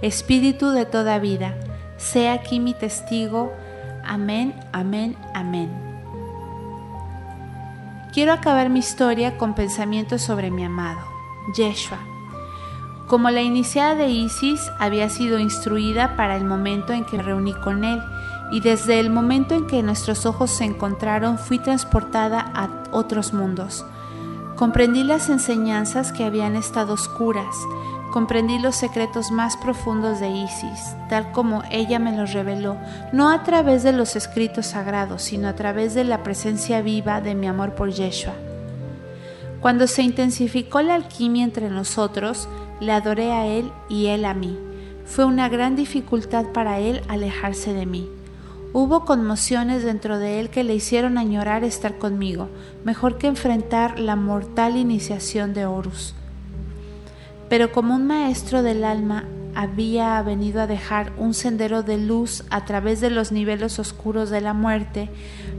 Espíritu 0.01 0.69
de 0.69 0.85
toda 0.85 1.17
vida, 1.17 1.55
sea 1.97 2.33
aquí 2.33 2.59
mi 2.59 2.75
testigo. 2.75 3.51
Amén, 4.05 4.53
amén, 4.71 5.17
amén. 5.33 5.71
Quiero 8.13 8.31
acabar 8.31 8.69
mi 8.69 8.79
historia 8.79 9.37
con 9.37 9.55
pensamientos 9.55 10.21
sobre 10.21 10.51
mi 10.51 10.63
amado, 10.63 10.99
Yeshua. 11.55 11.97
Como 13.07 13.31
la 13.31 13.41
iniciada 13.41 13.95
de 13.95 14.09
Isis 14.09 14.71
había 14.79 15.09
sido 15.09 15.39
instruida 15.39 16.15
para 16.15 16.35
el 16.35 16.45
momento 16.45 16.93
en 16.93 17.03
que 17.03 17.17
me 17.17 17.23
reuní 17.23 17.53
con 17.53 17.83
él, 17.83 17.99
y 18.51 18.61
desde 18.61 18.99
el 18.99 19.09
momento 19.09 19.55
en 19.55 19.65
que 19.65 19.81
nuestros 19.81 20.25
ojos 20.27 20.51
se 20.51 20.65
encontraron 20.65 21.39
fui 21.39 21.57
transportada 21.57 22.51
a 22.53 22.69
otros 22.91 23.33
mundos. 23.33 23.83
Comprendí 24.55 25.03
las 25.03 25.29
enseñanzas 25.29 26.11
que 26.11 26.23
habían 26.23 26.55
estado 26.55 26.93
oscuras, 26.93 27.55
comprendí 28.17 28.57
los 28.57 28.75
secretos 28.75 29.29
más 29.29 29.57
profundos 29.57 30.19
de 30.19 30.27
Isis, 30.27 30.95
tal 31.07 31.31
como 31.31 31.61
ella 31.69 31.99
me 31.99 32.17
los 32.17 32.33
reveló, 32.33 32.75
no 33.13 33.29
a 33.29 33.43
través 33.43 33.83
de 33.83 33.91
los 33.91 34.15
escritos 34.15 34.65
sagrados, 34.65 35.21
sino 35.21 35.47
a 35.47 35.53
través 35.53 35.93
de 35.93 36.03
la 36.03 36.23
presencia 36.23 36.81
viva 36.81 37.21
de 37.21 37.35
mi 37.35 37.45
amor 37.45 37.75
por 37.75 37.91
Yeshua. 37.91 38.33
Cuando 39.61 39.85
se 39.85 40.01
intensificó 40.01 40.81
la 40.81 40.95
alquimia 40.95 41.43
entre 41.43 41.69
nosotros, 41.69 42.49
le 42.79 42.91
adoré 42.91 43.33
a 43.33 43.45
él 43.45 43.71
y 43.87 44.07
él 44.07 44.25
a 44.25 44.33
mí. 44.33 44.57
Fue 45.05 45.23
una 45.23 45.47
gran 45.47 45.75
dificultad 45.75 46.47
para 46.47 46.79
él 46.79 47.03
alejarse 47.09 47.71
de 47.75 47.85
mí. 47.85 48.09
Hubo 48.73 49.05
conmociones 49.05 49.83
dentro 49.83 50.17
de 50.17 50.39
él 50.39 50.49
que 50.49 50.63
le 50.63 50.73
hicieron 50.73 51.19
añorar 51.19 51.63
estar 51.63 51.99
conmigo, 51.99 52.49
mejor 52.83 53.19
que 53.19 53.27
enfrentar 53.27 53.99
la 53.99 54.15
mortal 54.15 54.75
iniciación 54.75 55.53
de 55.53 55.67
Horus 55.67 56.15
pero 57.49 57.71
como 57.71 57.95
un 57.95 58.07
maestro 58.07 58.63
del 58.63 58.83
alma 58.83 59.25
había 59.55 60.21
venido 60.21 60.61
a 60.61 60.67
dejar 60.67 61.13
un 61.17 61.33
sendero 61.33 61.81
de 61.81 61.97
luz 61.97 62.43
a 62.49 62.65
través 62.65 63.01
de 63.01 63.09
los 63.09 63.31
niveles 63.31 63.79
oscuros 63.79 64.29
de 64.29 64.41
la 64.41 64.53
muerte, 64.53 65.09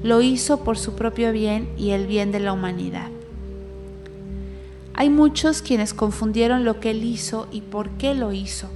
lo 0.02 0.22
hizo 0.22 0.62
por 0.62 0.78
su 0.78 0.94
propio 0.94 1.32
bien 1.32 1.68
y 1.76 1.90
el 1.90 2.06
bien 2.06 2.30
de 2.30 2.40
la 2.40 2.52
humanidad. 2.52 3.08
Hay 4.94 5.10
muchos 5.10 5.62
quienes 5.62 5.94
confundieron 5.94 6.64
lo 6.64 6.80
que 6.80 6.90
él 6.90 7.04
hizo 7.04 7.48
y 7.50 7.62
por 7.62 7.90
qué 7.90 8.14
lo 8.14 8.32
hizo. 8.32 8.68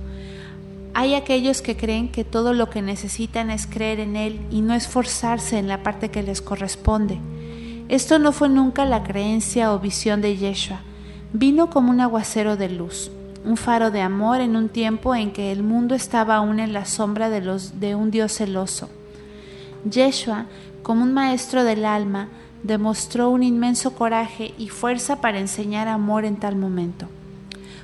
Hay 0.95 1.15
aquellos 1.15 1.63
que 1.63 1.77
creen 1.77 2.11
que 2.11 2.25
todo 2.25 2.53
lo 2.53 2.69
que 2.69 2.83
necesitan 2.83 3.51
es 3.51 3.67
creer 3.67 3.99
en 3.99 4.15
Él 4.15 4.41
y 4.51 4.61
no 4.61 4.75
esforzarse 4.75 5.59
en 5.59 5.67
la 5.67 5.83
parte 5.83 6.11
que 6.11 6.23
les 6.23 6.43
corresponde. 6.43 7.19
Esto 7.89 8.19
no 8.19 8.33
fue 8.33 8.51
nunca 8.51 8.85
la 8.85 9.03
creencia 9.03 9.73
o 9.73 9.79
visión 9.79 10.21
de 10.21 10.37
Yeshua 10.37 10.83
vino 11.33 11.71
como 11.71 11.91
un 11.91 12.01
aguacero 12.01 12.57
de 12.57 12.69
luz, 12.69 13.11
un 13.45 13.57
faro 13.57 13.91
de 13.91 14.03
amor 14.03 14.41
en 14.41 14.55
un 14.55 14.69
tiempo 14.69 15.15
en 15.15 15.33
que 15.33 15.51
el 15.51 15.63
mundo 15.63 15.95
estaba 15.95 16.37
aún 16.37 16.61
en 16.61 16.73
la 16.73 16.85
sombra 16.85 17.31
de, 17.31 17.95
un 17.95 18.11
Dios 18.11 18.33
celoso. 18.33 18.91
Yeshua, 19.89 20.47
como 20.83 21.03
un 21.03 21.15
maestro 21.15 21.65
del 21.65 21.85
alma, 21.85 22.29
demostró 22.63 23.31
un 23.31 23.43
inmenso 23.43 23.95
coraje 23.95 24.55
y 24.59 24.69
fuerza 24.69 25.21
para 25.21 25.41
enseñar 25.41 25.89
amor 25.89 26.25
en 26.25 26.37
tal 26.37 26.55
momento. 26.55 27.07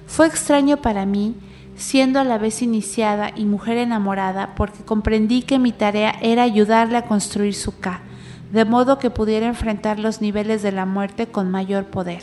Fue 0.07 0.27
extraño 0.27 0.77
para 0.77 1.07
mí, 1.07 1.35
siendo 1.77 2.20
a 2.20 2.25
la 2.25 2.39
vez 2.39 2.62
iniciada 2.62 3.33
y 3.35 3.45
mujer 3.45 3.79
enamorada, 3.79 4.55
porque 4.57 4.85
comprendí 4.85 5.43
que 5.43 5.59
mi 5.59 5.73
tarea 5.73 6.15
era 6.20 6.43
ayudarle 6.43 6.99
a 6.99 7.07
construir 7.07 7.55
su 7.55 7.79
K, 7.79 8.01
de 8.53 8.65
modo 8.65 8.99
que 8.99 9.11
pudiera 9.11 9.47
enfrentar 9.47 9.99
los 9.99 10.20
niveles 10.20 10.62
de 10.62 10.73
la 10.73 10.87
muerte 10.87 11.27
con 11.27 11.51
mayor 11.51 11.87
poder. 11.87 12.23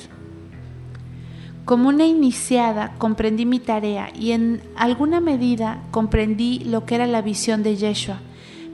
Como 1.65 1.89
una 1.89 2.05
iniciada 2.05 2.93
comprendí 2.99 3.47
mi 3.47 3.59
tarea 3.59 4.11
y 4.13 4.33
en 4.33 4.61
alguna 4.77 5.19
medida 5.19 5.81
comprendí 5.89 6.59
lo 6.59 6.85
que 6.85 6.93
era 6.93 7.07
la 7.07 7.23
visión 7.23 7.63
de 7.63 7.75
Yeshua, 7.75 8.19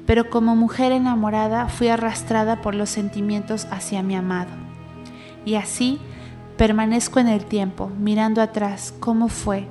pero 0.06 0.30
como 0.30 0.58
mujer 0.58 0.92
enamorada 0.92 1.70
fui 1.70 1.88
arrastrada 1.88 2.62
por 2.62 2.76
los 2.76 2.90
sentimientos 2.90 3.66
hacia 3.72 4.04
mi 4.04 4.16
amado. 4.16 4.52
Y 5.46 5.56
así 5.56 6.00
permanezco 6.58 7.22
en 7.22 7.30
el 7.30 7.46
tiempo, 7.46 7.90
mirando 7.98 8.42
atrás 8.42 8.94
cómo 9.00 9.30
fue 9.30 9.68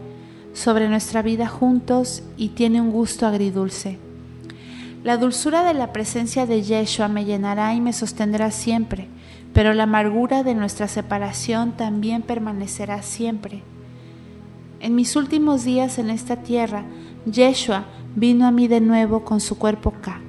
sobre 0.54 0.88
nuestra 0.88 1.20
vida 1.20 1.46
juntos 1.46 2.22
y 2.38 2.48
tiene 2.48 2.80
un 2.80 2.90
gusto 2.90 3.26
agridulce. 3.26 3.98
La 5.04 5.18
dulzura 5.18 5.62
de 5.62 5.74
la 5.74 5.92
presencia 5.92 6.46
de 6.46 6.62
Yeshua 6.62 7.08
me 7.08 7.26
llenará 7.26 7.74
y 7.74 7.82
me 7.82 7.92
sostendrá 7.92 8.50
siempre, 8.50 9.08
pero 9.52 9.74
la 9.74 9.84
amargura 9.84 10.42
de 10.42 10.54
nuestra 10.54 10.88
separación 10.88 11.72
también 11.72 12.22
permanecerá 12.22 13.02
siempre. 13.02 13.62
En 14.80 14.94
mis 14.94 15.16
últimos 15.16 15.64
días 15.64 15.98
en 15.98 16.10
esta 16.10 16.36
tierra, 16.36 16.84
Yeshua 17.26 17.84
vino 18.14 18.46
a 18.46 18.50
mí 18.50 18.68
de 18.68 18.80
nuevo 18.80 19.24
con 19.24 19.40
su 19.40 19.58
cuerpo 19.58 19.92
K. 20.00 20.20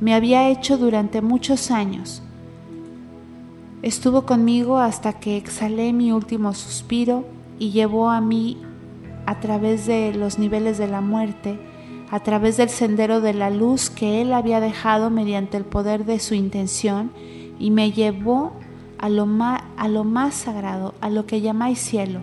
Me 0.00 0.14
había 0.14 0.48
hecho 0.48 0.78
durante 0.78 1.22
muchos 1.22 1.70
años. 1.70 2.22
Estuvo 3.82 4.26
conmigo 4.26 4.78
hasta 4.78 5.12
que 5.12 5.36
exhalé 5.36 5.92
mi 5.92 6.10
último 6.10 6.54
suspiro 6.54 7.24
y 7.58 7.70
llevó 7.70 8.10
a 8.10 8.20
mí 8.20 8.60
a 9.26 9.40
través 9.40 9.86
de 9.86 10.12
los 10.14 10.38
niveles 10.38 10.78
de 10.78 10.88
la 10.88 11.00
muerte, 11.00 11.58
a 12.10 12.20
través 12.20 12.56
del 12.56 12.70
sendero 12.70 13.20
de 13.20 13.34
la 13.34 13.50
luz 13.50 13.90
que 13.90 14.20
Él 14.22 14.32
había 14.32 14.60
dejado 14.60 15.10
mediante 15.10 15.56
el 15.56 15.64
poder 15.64 16.04
de 16.04 16.18
su 16.18 16.34
intención 16.34 17.12
y 17.64 17.70
me 17.70 17.92
llevó 17.92 18.52
a 18.98 19.08
lo, 19.08 19.24
más, 19.24 20.34
sagrado, 20.34 20.94
a 21.00 21.08
lo 21.08 21.24
que 21.24 21.40
llamáis 21.40 21.78
cielo, 21.78 22.20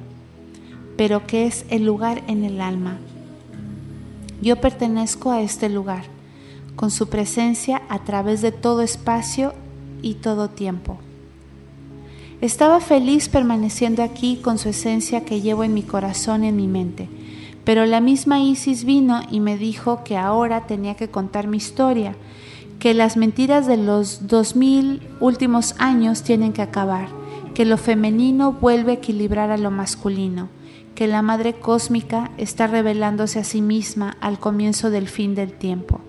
pero 0.98 1.26
que 1.26 1.48
es 1.48 1.66
el 1.70 1.84
lugar 1.84 2.22
en 2.28 2.44
el 2.44 2.62
alma. 2.62 3.00
Yo 4.40 4.62
pertenezco 4.62 5.32
a 5.32 5.42
este 5.42 5.68
lugar, 5.68 6.04
con 6.76 6.92
su 6.92 7.10
presencia 7.10 7.82
a 7.90 8.04
través 8.04 8.44
de 8.44 8.52
todo 8.52 8.84
espacio 8.84 9.56
y 10.04 10.14
todo 10.14 10.48
tiempo. 10.48 11.00
Estaba 12.40 12.80
feliz 12.80 13.28
permaneciendo 13.28 14.04
aquí 14.04 14.36
con 14.44 14.60
su 14.60 14.70
esencia 14.70 15.26
que 15.26 15.42
llevo 15.42 15.64
en 15.64 15.74
mi 15.74 15.82
corazón 15.82 16.44
y 16.44 16.50
en 16.50 16.56
mi 16.56 16.68
mente, 16.68 17.10
pero 17.64 17.88
la 17.88 18.00
misma 18.00 18.40
Isis 18.42 18.86
vino 18.86 19.22
y 19.32 19.40
me 19.40 19.58
dijo 19.58 20.04
que 20.04 20.18
ahora 20.18 20.68
tenía 20.68 20.94
que 20.94 21.10
contar 21.10 21.48
mi 21.48 21.58
historia, 21.58 22.16
que 22.82 22.96
las 22.96 23.16
mentiras 23.16 23.68
de 23.68 23.78
los 23.78 24.26
dos 24.26 24.56
mil 24.56 25.08
últimos 25.20 25.76
años 25.78 26.24
tienen 26.24 26.52
que 26.52 26.64
acabar, 26.64 27.10
que 27.54 27.64
lo 27.64 27.78
femenino 27.78 28.54
vuelve 28.54 28.94
a 28.94 28.96
equilibrar 28.96 29.52
a 29.52 29.58
lo 29.58 29.70
masculino, 29.70 30.50
que 30.96 31.06
la 31.06 31.22
Madre 31.22 31.54
Cósmica 31.54 32.32
está 32.40 32.66
revelándose 32.66 33.38
a 33.38 33.44
sí 33.44 33.62
misma 33.62 34.18
al 34.20 34.40
comienzo 34.40 34.90
del 34.90 35.08
fin 35.10 35.36
del 35.36 35.54
tiempo. 35.54 36.02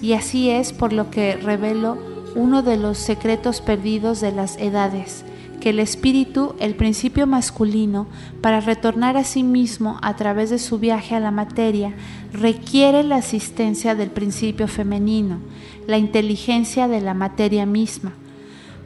Y 0.00 0.14
así 0.14 0.48
es 0.48 0.72
por 0.72 0.94
lo 0.94 1.10
que 1.10 1.36
revelo 1.36 1.98
uno 2.34 2.62
de 2.62 2.78
los 2.78 2.96
secretos 2.96 3.60
perdidos 3.60 4.22
de 4.22 4.32
las 4.32 4.56
edades, 4.56 5.26
el 5.70 5.80
espíritu, 5.80 6.54
el 6.58 6.74
principio 6.74 7.26
masculino, 7.26 8.06
para 8.40 8.60
retornar 8.60 9.16
a 9.16 9.24
sí 9.24 9.42
mismo 9.42 9.98
a 10.02 10.16
través 10.16 10.50
de 10.50 10.58
su 10.58 10.78
viaje 10.78 11.14
a 11.14 11.20
la 11.20 11.30
materia, 11.30 11.94
requiere 12.32 13.02
la 13.02 13.16
asistencia 13.16 13.94
del 13.94 14.10
principio 14.10 14.68
femenino, 14.68 15.38
la 15.86 15.98
inteligencia 15.98 16.88
de 16.88 17.00
la 17.00 17.14
materia 17.14 17.66
misma. 17.66 18.12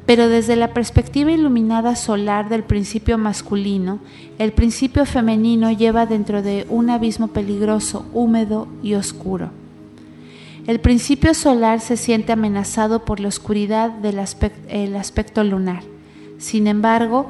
Pero 0.07 0.29
desde 0.29 0.57
la 0.57 0.75
perspectiva 0.75 1.31
iluminada 1.31 1.95
solar 1.95 2.49
del 2.49 2.65
principio 2.65 3.17
masculino, 3.19 4.01
el 4.39 4.53
principio 4.53 5.07
femenino 5.07 5.71
lleva 5.71 6.07
dentro 6.07 6.43
de 6.43 6.67
un 6.69 6.91
abismo 6.91 7.29
peligroso, 7.29 8.07
húmedo 8.13 8.67
y 8.83 8.95
oscuro. 8.95 9.51
El 10.67 10.81
principio 10.81 11.33
solar 11.35 11.81
se 11.81 11.97
siente 11.97 12.33
amenazado 12.33 13.05
por 13.05 13.21
la 13.21 13.29
oscuridad 13.29 13.91
del 13.91 14.19
aspecto, 14.19 15.45
lunar. 15.45 15.83
Sin 16.41 16.67
embargo, 16.67 17.27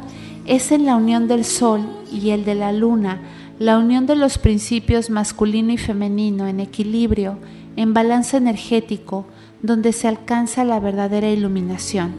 es 0.46 0.70
en 0.70 0.86
la 0.86 0.94
unión 0.94 1.26
del 1.26 1.44
Sol 1.44 1.80
y 2.12 2.30
el 2.30 2.44
de 2.44 2.54
la 2.54 2.72
Luna, 2.72 3.20
la 3.58 3.76
unión 3.76 4.06
de 4.06 4.14
los 4.14 4.38
principios 4.38 5.10
masculino 5.10 5.72
y 5.72 5.78
femenino 5.78 6.46
en 6.46 6.60
equilibrio, 6.60 7.36
en 7.74 7.92
balance 7.92 8.36
energético, 8.36 9.26
donde 9.62 9.92
se 9.92 10.06
alcanza 10.06 10.64
la 10.64 10.78
verdadera 10.78 11.28
iluminación. 11.28 12.12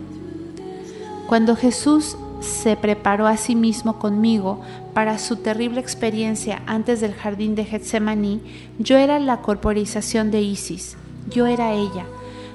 Cuando 1.28 1.56
Jesús 1.56 2.18
se 2.42 2.76
preparó 2.76 3.26
a 3.26 3.38
sí 3.38 3.56
mismo 3.56 3.98
conmigo 3.98 4.60
para 4.94 5.18
su 5.18 5.38
terrible 5.38 5.80
experiencia 5.80 6.62
antes 6.68 7.00
del 7.00 7.14
jardín 7.14 7.56
de 7.56 7.64
Getsemaní, 7.64 8.42
yo 8.80 8.98
era 8.98 9.18
la 9.18 9.42
corporización 9.42 10.30
de 10.30 10.42
Isis, 10.42 10.98
yo 11.30 11.48
era 11.48 11.72
ella. 11.72 12.06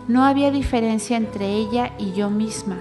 No 0.08 0.26
había 0.26 0.50
diferencia 0.50 1.16
entre 1.16 1.54
ella 1.54 1.92
y 1.98 2.12
yo 2.12 2.28
misma. 2.28 2.76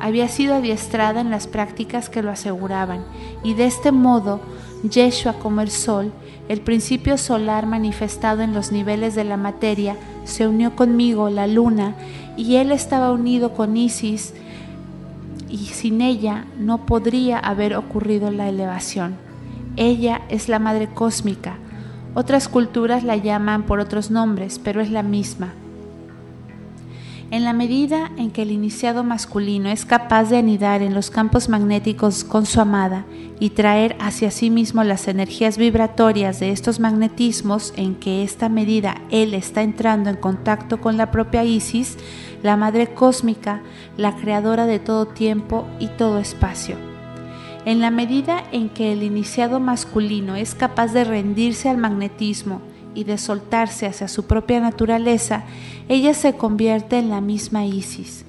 Había 0.00 0.28
sido 0.28 0.54
adiestrada 0.54 1.20
en 1.20 1.30
las 1.30 1.46
prácticas 1.46 2.08
que 2.08 2.22
lo 2.22 2.30
aseguraban, 2.30 3.04
y 3.42 3.54
de 3.54 3.66
este 3.66 3.92
modo, 3.92 4.40
Yeshua 4.88 5.34
como 5.34 5.60
el 5.60 5.70
sol, 5.70 6.12
el 6.48 6.60
principio 6.60 7.18
solar 7.18 7.66
manifestado 7.66 8.42
en 8.42 8.54
los 8.54 8.72
niveles 8.72 9.14
de 9.14 9.24
la 9.24 9.36
materia, 9.36 9.96
se 10.24 10.46
unió 10.46 10.76
conmigo, 10.76 11.30
la 11.30 11.46
luna, 11.46 11.94
y 12.36 12.56
él 12.56 12.70
estaba 12.70 13.10
unido 13.12 13.54
con 13.54 13.76
Isis, 13.76 14.34
y 15.48 15.58
sin 15.58 16.00
ella 16.00 16.44
no 16.58 16.86
podría 16.86 17.38
haber 17.38 17.74
ocurrido 17.74 18.30
la 18.30 18.48
elevación. 18.48 19.16
Ella 19.76 20.22
es 20.28 20.48
la 20.48 20.58
Madre 20.58 20.88
Cósmica. 20.88 21.56
Otras 22.14 22.48
culturas 22.48 23.04
la 23.04 23.16
llaman 23.16 23.64
por 23.64 23.80
otros 23.80 24.10
nombres, 24.10 24.58
pero 24.58 24.80
es 24.80 24.90
la 24.90 25.02
misma. 25.02 25.52
En 27.30 27.44
la 27.44 27.52
medida 27.52 28.10
en 28.16 28.30
que 28.30 28.40
el 28.40 28.50
iniciado 28.50 29.04
masculino 29.04 29.68
es 29.68 29.84
capaz 29.84 30.30
de 30.30 30.38
anidar 30.38 30.80
en 30.80 30.94
los 30.94 31.10
campos 31.10 31.50
magnéticos 31.50 32.24
con 32.24 32.46
su 32.46 32.58
amada 32.58 33.04
y 33.38 33.50
traer 33.50 33.96
hacia 34.00 34.30
sí 34.30 34.48
mismo 34.48 34.82
las 34.82 35.08
energías 35.08 35.58
vibratorias 35.58 36.40
de 36.40 36.52
estos 36.52 36.80
magnetismos, 36.80 37.74
en 37.76 37.96
que 37.96 38.22
esta 38.22 38.48
medida 38.48 39.02
él 39.10 39.34
está 39.34 39.62
entrando 39.62 40.08
en 40.08 40.16
contacto 40.16 40.80
con 40.80 40.96
la 40.96 41.10
propia 41.10 41.44
Isis, 41.44 41.98
la 42.42 42.56
Madre 42.56 42.94
Cósmica, 42.94 43.60
la 43.98 44.16
creadora 44.16 44.64
de 44.64 44.78
todo 44.78 45.04
tiempo 45.06 45.66
y 45.78 45.88
todo 45.88 46.18
espacio. 46.18 46.76
En 47.66 47.80
la 47.80 47.90
medida 47.90 48.42
en 48.52 48.70
que 48.70 48.94
el 48.94 49.02
iniciado 49.02 49.60
masculino 49.60 50.34
es 50.34 50.54
capaz 50.54 50.94
de 50.94 51.04
rendirse 51.04 51.68
al 51.68 51.76
magnetismo 51.76 52.62
y 52.94 53.04
de 53.04 53.18
soltarse 53.18 53.86
hacia 53.86 54.08
su 54.08 54.24
propia 54.24 54.60
naturaleza, 54.60 55.44
ella 55.88 56.14
se 56.14 56.34
convierte 56.34 56.98
en 56.98 57.10
la 57.10 57.20
misma 57.20 57.64
Isis. 57.64 58.24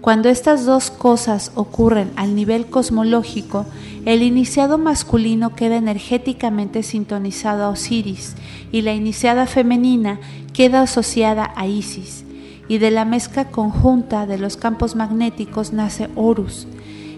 Cuando 0.00 0.28
estas 0.28 0.66
dos 0.66 0.90
cosas 0.90 1.50
ocurren 1.54 2.10
al 2.16 2.34
nivel 2.34 2.66
cosmológico, 2.66 3.64
el 4.04 4.22
iniciado 4.22 4.76
masculino 4.76 5.54
queda 5.54 5.76
energéticamente 5.76 6.82
sintonizado 6.82 7.64
a 7.64 7.70
Osiris 7.70 8.34
y 8.70 8.82
la 8.82 8.92
iniciada 8.92 9.46
femenina 9.46 10.20
queda 10.52 10.82
asociada 10.82 11.52
a 11.56 11.66
Isis 11.66 12.24
y 12.68 12.78
de 12.78 12.90
la 12.90 13.04
mezcla 13.04 13.50
conjunta 13.50 14.26
de 14.26 14.36
los 14.36 14.56
campos 14.56 14.94
magnéticos 14.94 15.72
nace 15.72 16.10
Horus, 16.16 16.66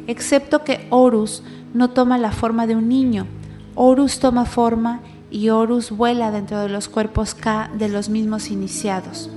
excepto 0.07 0.63
que 0.63 0.87
Horus 0.91 1.43
no 1.75 1.91
toma 1.91 2.19
la 2.19 2.33
forma 2.33 2.67
de 2.67 2.77
un 2.77 2.89
niño, 2.89 3.27
Horus 3.75 4.21
toma 4.21 4.45
forma 4.45 5.01
y 5.37 5.51
Horus 5.51 5.91
vuela 5.91 6.31
dentro 6.31 6.61
de 6.61 6.71
los 6.71 6.89
cuerpos 6.89 7.35
K 7.35 7.71
de 7.77 7.91
los 7.91 8.09
mismos 8.09 8.51
iniciados. 8.51 9.29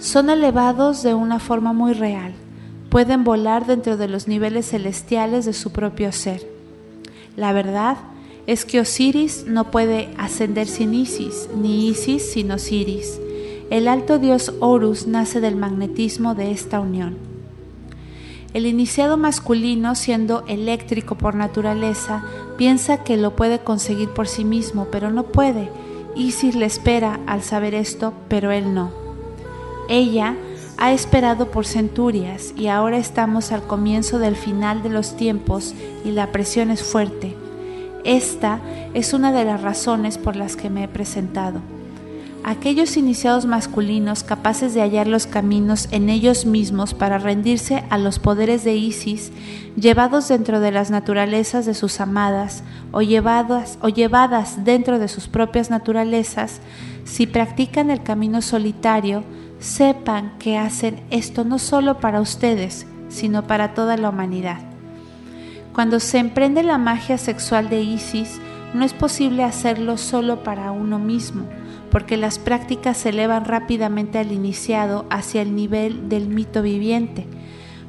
Son 0.00 0.28
elevados 0.28 1.02
de 1.02 1.14
una 1.14 1.40
forma 1.40 1.72
muy 1.72 1.94
real, 1.94 2.34
pueden 2.90 3.24
volar 3.24 3.66
dentro 3.66 3.96
de 3.96 4.06
los 4.06 4.28
niveles 4.28 4.68
celestiales 4.68 5.46
de 5.46 5.54
su 5.54 5.72
propio 5.72 6.12
ser. 6.12 6.46
La 7.36 7.54
verdad 7.54 7.96
es 8.46 8.66
que 8.66 8.80
Osiris 8.80 9.46
no 9.46 9.70
puede 9.70 10.10
ascender 10.18 10.68
sin 10.68 10.92
Isis, 10.92 11.48
ni 11.56 11.88
Isis 11.88 12.30
sin 12.30 12.52
Osiris. 12.52 13.18
El 13.70 13.88
alto 13.88 14.18
dios 14.18 14.52
Horus 14.60 15.06
nace 15.06 15.40
del 15.40 15.56
magnetismo 15.56 16.34
de 16.34 16.50
esta 16.50 16.80
unión. 16.80 17.27
El 18.54 18.64
iniciado 18.64 19.18
masculino, 19.18 19.94
siendo 19.94 20.42
eléctrico 20.46 21.16
por 21.16 21.34
naturaleza, 21.34 22.24
piensa 22.56 23.04
que 23.04 23.18
lo 23.18 23.36
puede 23.36 23.58
conseguir 23.58 24.08
por 24.08 24.26
sí 24.26 24.44
mismo, 24.44 24.86
pero 24.90 25.10
no 25.10 25.24
puede. 25.24 25.70
Isis 26.16 26.54
le 26.54 26.64
espera 26.64 27.20
al 27.26 27.42
saber 27.42 27.74
esto, 27.74 28.14
pero 28.28 28.50
él 28.50 28.72
no. 28.72 28.90
Ella 29.90 30.34
ha 30.78 30.92
esperado 30.92 31.50
por 31.50 31.66
centurias 31.66 32.54
y 32.56 32.68
ahora 32.68 32.96
estamos 32.96 33.52
al 33.52 33.62
comienzo 33.62 34.18
del 34.18 34.36
final 34.36 34.82
de 34.82 34.88
los 34.88 35.16
tiempos 35.16 35.74
y 36.04 36.12
la 36.12 36.32
presión 36.32 36.70
es 36.70 36.82
fuerte. 36.82 37.36
Esta 38.04 38.60
es 38.94 39.12
una 39.12 39.32
de 39.32 39.44
las 39.44 39.60
razones 39.60 40.16
por 40.16 40.36
las 40.36 40.56
que 40.56 40.70
me 40.70 40.84
he 40.84 40.88
presentado 40.88 41.60
aquellos 42.48 42.96
iniciados 42.96 43.44
masculinos 43.44 44.24
capaces 44.24 44.72
de 44.72 44.80
hallar 44.80 45.06
los 45.06 45.26
caminos 45.26 45.86
en 45.90 46.08
ellos 46.08 46.46
mismos 46.46 46.94
para 46.94 47.18
rendirse 47.18 47.84
a 47.90 47.98
los 47.98 48.18
poderes 48.18 48.64
de 48.64 48.74
Isis, 48.74 49.32
llevados 49.76 50.28
dentro 50.28 50.58
de 50.58 50.72
las 50.72 50.90
naturalezas 50.90 51.66
de 51.66 51.74
sus 51.74 52.00
amadas 52.00 52.62
o 52.90 53.02
llevadas, 53.02 53.78
o 53.82 53.90
llevadas 53.90 54.64
dentro 54.64 54.98
de 54.98 55.08
sus 55.08 55.28
propias 55.28 55.68
naturalezas, 55.68 56.62
si 57.04 57.26
practican 57.26 57.90
el 57.90 58.02
camino 58.02 58.40
solitario, 58.40 59.24
sepan 59.58 60.32
que 60.38 60.56
hacen 60.56 61.02
esto 61.10 61.44
no 61.44 61.58
solo 61.58 62.00
para 62.00 62.22
ustedes, 62.22 62.86
sino 63.10 63.46
para 63.46 63.74
toda 63.74 63.98
la 63.98 64.08
humanidad. 64.08 64.60
Cuando 65.74 66.00
se 66.00 66.16
emprende 66.16 66.62
la 66.62 66.78
magia 66.78 67.18
sexual 67.18 67.68
de 67.68 67.82
Isis, 67.82 68.40
no 68.72 68.86
es 68.86 68.94
posible 68.94 69.44
hacerlo 69.44 69.98
solo 69.98 70.42
para 70.42 70.72
uno 70.72 70.98
mismo, 70.98 71.44
porque 71.98 72.16
las 72.16 72.38
prácticas 72.38 72.96
se 72.96 73.08
elevan 73.08 73.44
rápidamente 73.44 74.20
al 74.20 74.30
iniciado 74.30 75.04
hacia 75.10 75.42
el 75.42 75.56
nivel 75.56 76.08
del 76.08 76.28
mito 76.28 76.62
viviente, 76.62 77.26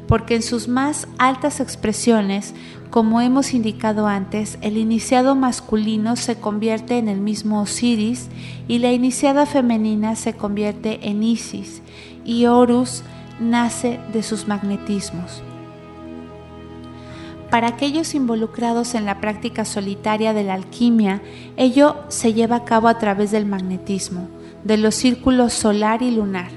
porque 0.08 0.34
en 0.34 0.42
sus 0.42 0.68
más 0.68 1.08
altas 1.20 1.60
expresiones, 1.60 2.56
como 2.90 3.22
hemos 3.22 3.54
indicado 3.54 4.08
antes, 4.08 4.58
el 4.64 4.78
iniciado 4.78 5.36
masculino 5.36 6.16
se 6.16 6.40
convierte 6.40 6.98
en 6.98 7.08
el 7.08 7.20
mismo 7.20 7.62
Osiris 7.62 8.30
y 8.68 8.80
la 8.80 8.92
iniciada 8.92 9.46
femenina 9.46 10.16
se 10.16 10.34
convierte 10.34 11.08
en 11.08 11.22
Isis, 11.22 11.84
y 12.26 12.48
Horus 12.48 13.04
nace 13.40 14.00
de 14.12 14.24
sus 14.24 14.48
magnetismos. 14.48 15.44
Para 17.50 17.68
aquellos 17.68 18.14
involucrados 18.14 18.94
en 18.94 19.06
la 19.06 19.20
práctica 19.20 19.66
solitaria 19.66 20.34
de 20.34 20.44
la 20.44 20.54
alquimia, 20.54 21.22
ello 21.58 21.96
se 22.08 22.34
lleva 22.34 22.58
a 22.58 22.64
cabo 22.64 22.88
a 22.88 23.00
través 23.00 23.32
del 23.32 23.48
magnetismo, 23.48 24.28
de 24.64 24.78
los 24.78 24.94
círculos 24.94 25.54
solar 25.54 26.04
y 26.04 26.12
lunar. 26.12 26.52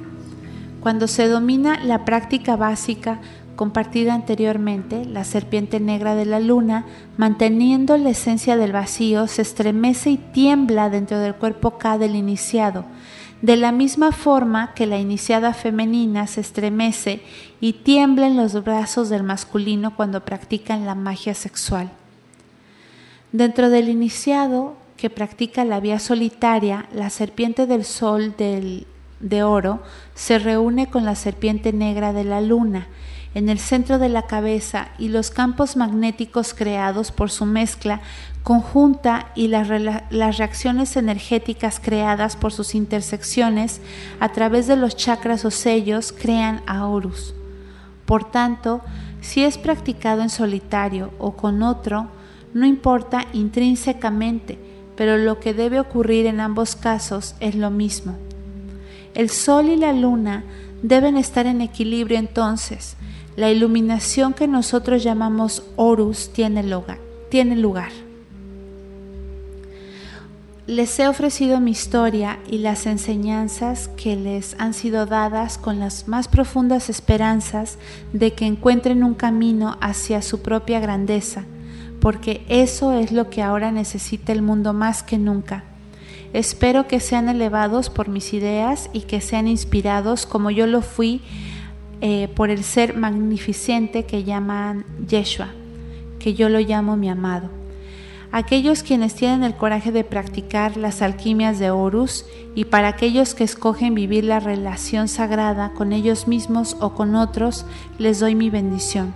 Cuando 0.80 1.08
se 1.08 1.28
domina 1.28 1.82
la 1.82 2.04
práctica 2.04 2.56
básica 2.56 3.20
compartida 3.56 4.14
anteriormente, 4.14 5.04
la 5.04 5.24
serpiente 5.24 5.80
negra 5.80 6.14
de 6.14 6.26
la 6.26 6.40
luna, 6.40 6.84
manteniendo 7.16 7.96
la 7.96 8.10
esencia 8.10 8.56
del 8.56 8.72
vacío, 8.72 9.28
se 9.28 9.42
estremece 9.42 10.10
y 10.10 10.16
tiembla 10.16 10.90
dentro 10.90 11.18
del 11.18 11.34
cuerpo 11.34 11.78
K 11.78 11.96
del 11.98 12.16
iniciado, 12.16 12.84
de 13.42 13.56
la 13.56 13.72
misma 13.72 14.12
forma 14.12 14.72
que 14.72 14.86
la 14.86 14.98
iniciada 14.98 15.52
femenina 15.52 16.28
se 16.28 16.40
estremece 16.40 17.20
y 17.60 17.72
tiembla 17.74 18.28
en 18.28 18.36
los 18.36 18.62
brazos 18.62 19.08
del 19.08 19.24
masculino 19.24 19.96
cuando 19.96 20.24
practican 20.24 20.86
la 20.86 20.94
magia 20.94 21.34
sexual. 21.34 21.90
Dentro 23.32 23.68
del 23.68 23.88
iniciado 23.88 24.76
que 24.96 25.10
practica 25.10 25.64
la 25.64 25.80
vía 25.80 25.98
solitaria, 25.98 26.86
la 26.94 27.10
serpiente 27.10 27.66
del 27.66 27.84
sol 27.84 28.36
de 28.36 29.42
oro 29.42 29.82
se 30.14 30.38
reúne 30.38 30.88
con 30.88 31.04
la 31.04 31.16
serpiente 31.16 31.72
negra 31.72 32.12
de 32.12 32.24
la 32.24 32.40
luna 32.40 32.86
en 33.34 33.48
el 33.48 33.58
centro 33.58 33.98
de 33.98 34.08
la 34.08 34.22
cabeza 34.22 34.88
y 34.98 35.08
los 35.08 35.30
campos 35.30 35.76
magnéticos 35.76 36.54
creados 36.54 37.10
por 37.12 37.30
su 37.30 37.46
mezcla 37.46 38.00
conjunta 38.42 39.28
y 39.34 39.48
las, 39.48 39.68
reacciones 39.68 40.96
energéticas 40.96 41.80
creadas 41.80 42.36
por 42.36 42.52
sus 42.52 42.74
intersecciones 42.74 43.80
a 44.20 44.30
través 44.30 44.66
de 44.66 44.76
los 44.76 44.96
chakras 44.96 45.44
o 45.44 45.50
sellos 45.50 46.12
crean 46.12 46.62
a 46.66 46.86
Horus. 46.86 47.34
Por 48.04 48.30
tanto, 48.30 48.80
si 49.20 49.44
es 49.44 49.58
practicado 49.58 50.22
en 50.22 50.30
solitario 50.30 51.12
o 51.18 51.32
con 51.32 51.62
otro, 51.62 52.08
no 52.52 52.66
importa 52.66 53.26
intrínsecamente, 53.32 54.58
pero 54.96 55.16
lo 55.16 55.38
que 55.38 55.54
debe 55.54 55.80
ocurrir 55.80 56.26
en 56.26 56.40
ambos 56.40 56.76
casos 56.76 57.36
es 57.40 57.54
lo 57.54 57.70
mismo. 57.70 58.16
El 59.14 59.30
Sol 59.30 59.68
y 59.68 59.76
la 59.76 59.92
Luna 59.92 60.44
deben 60.82 61.16
estar 61.16 61.46
en 61.46 61.60
equilibrio 61.60 62.18
entonces. 62.18 62.96
La 63.34 63.50
iluminación 63.50 64.34
que 64.34 64.46
nosotros 64.46 65.02
llamamos 65.02 65.62
Horus 65.76 66.30
tiene 66.34 66.62
lugar. 66.62 66.98
Tiene 67.30 67.56
lugar. 67.56 67.90
Les 70.66 70.98
he 71.00 71.08
ofrecido 71.08 71.58
mi 71.58 71.70
historia 71.70 72.38
y 72.46 72.58
las 72.58 72.86
enseñanzas 72.86 73.88
que 73.88 74.16
les 74.16 74.54
han 74.60 74.74
sido 74.74 75.06
dadas 75.06 75.56
con 75.56 75.80
las 75.80 76.08
más 76.08 76.28
profundas 76.28 76.90
esperanzas 76.90 77.78
de 78.12 78.34
que 78.34 78.46
encuentren 78.46 79.02
un 79.02 79.14
camino 79.14 79.76
hacia 79.80 80.22
su 80.22 80.42
propia 80.42 80.78
grandeza, 80.78 81.44
porque 82.00 82.44
eso 82.48 82.92
es 82.92 83.12
lo 83.12 83.28
que 83.28 83.42
ahora 83.42 83.72
necesita 83.72 84.32
el 84.32 84.42
mundo 84.42 84.72
más 84.72 85.02
que 85.02 85.18
nunca. 85.18 85.64
Espero 86.32 86.86
que 86.86 87.00
sean 87.00 87.28
elevados 87.28 87.90
por 87.90 88.08
mis 88.08 88.32
ideas 88.32 88.88
y 88.92 89.00
que 89.00 89.20
sean 89.20 89.48
inspirados 89.48 90.26
como 90.26 90.50
yo 90.50 90.66
lo 90.66 90.80
fui 90.80 91.22
eh, 92.02 92.28
por 92.36 92.50
el 92.50 92.62
ser 92.62 92.94
magnificente 92.94 94.04
que 94.04 94.24
llaman 94.24 94.84
Yeshua, 95.08 95.48
que 96.18 96.34
yo 96.34 96.50
lo 96.50 96.60
llamo 96.60 96.98
mi 96.98 97.08
amado 97.08 97.62
aquellos 98.32 98.82
quienes 98.82 99.14
tienen 99.14 99.44
el 99.44 99.54
coraje 99.54 99.92
de 99.92 100.04
practicar 100.04 100.78
las 100.78 101.02
alquimias 101.02 101.58
de 101.58 101.70
Horus 101.70 102.24
y 102.54 102.64
para 102.64 102.88
aquellos 102.88 103.34
que 103.34 103.44
escogen 103.44 103.94
vivir 103.94 104.24
la 104.24 104.40
relación 104.40 105.06
sagrada 105.06 105.72
con 105.74 105.92
ellos 105.92 106.26
mismos 106.26 106.76
o 106.80 106.94
con 106.94 107.14
otros, 107.14 107.66
les 107.98 108.18
doy 108.18 108.34
mi 108.34 108.50
bendición. 108.50 109.14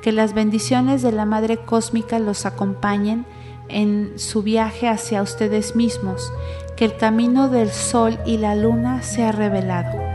Que 0.00 0.12
las 0.12 0.32
bendiciones 0.32 1.02
de 1.02 1.12
la 1.12 1.26
Madre 1.26 1.58
Cósmica 1.58 2.18
los 2.18 2.46
acompañen 2.46 3.26
en 3.68 4.12
su 4.16 4.42
viaje 4.42 4.88
hacia 4.88 5.22
ustedes 5.22 5.76
mismos, 5.76 6.32
que 6.76 6.84
el 6.84 6.96
camino 6.96 7.48
del 7.48 7.70
sol 7.70 8.18
y 8.26 8.38
la 8.38 8.54
luna 8.54 9.02
sea 9.02 9.32
revelado. 9.32 10.11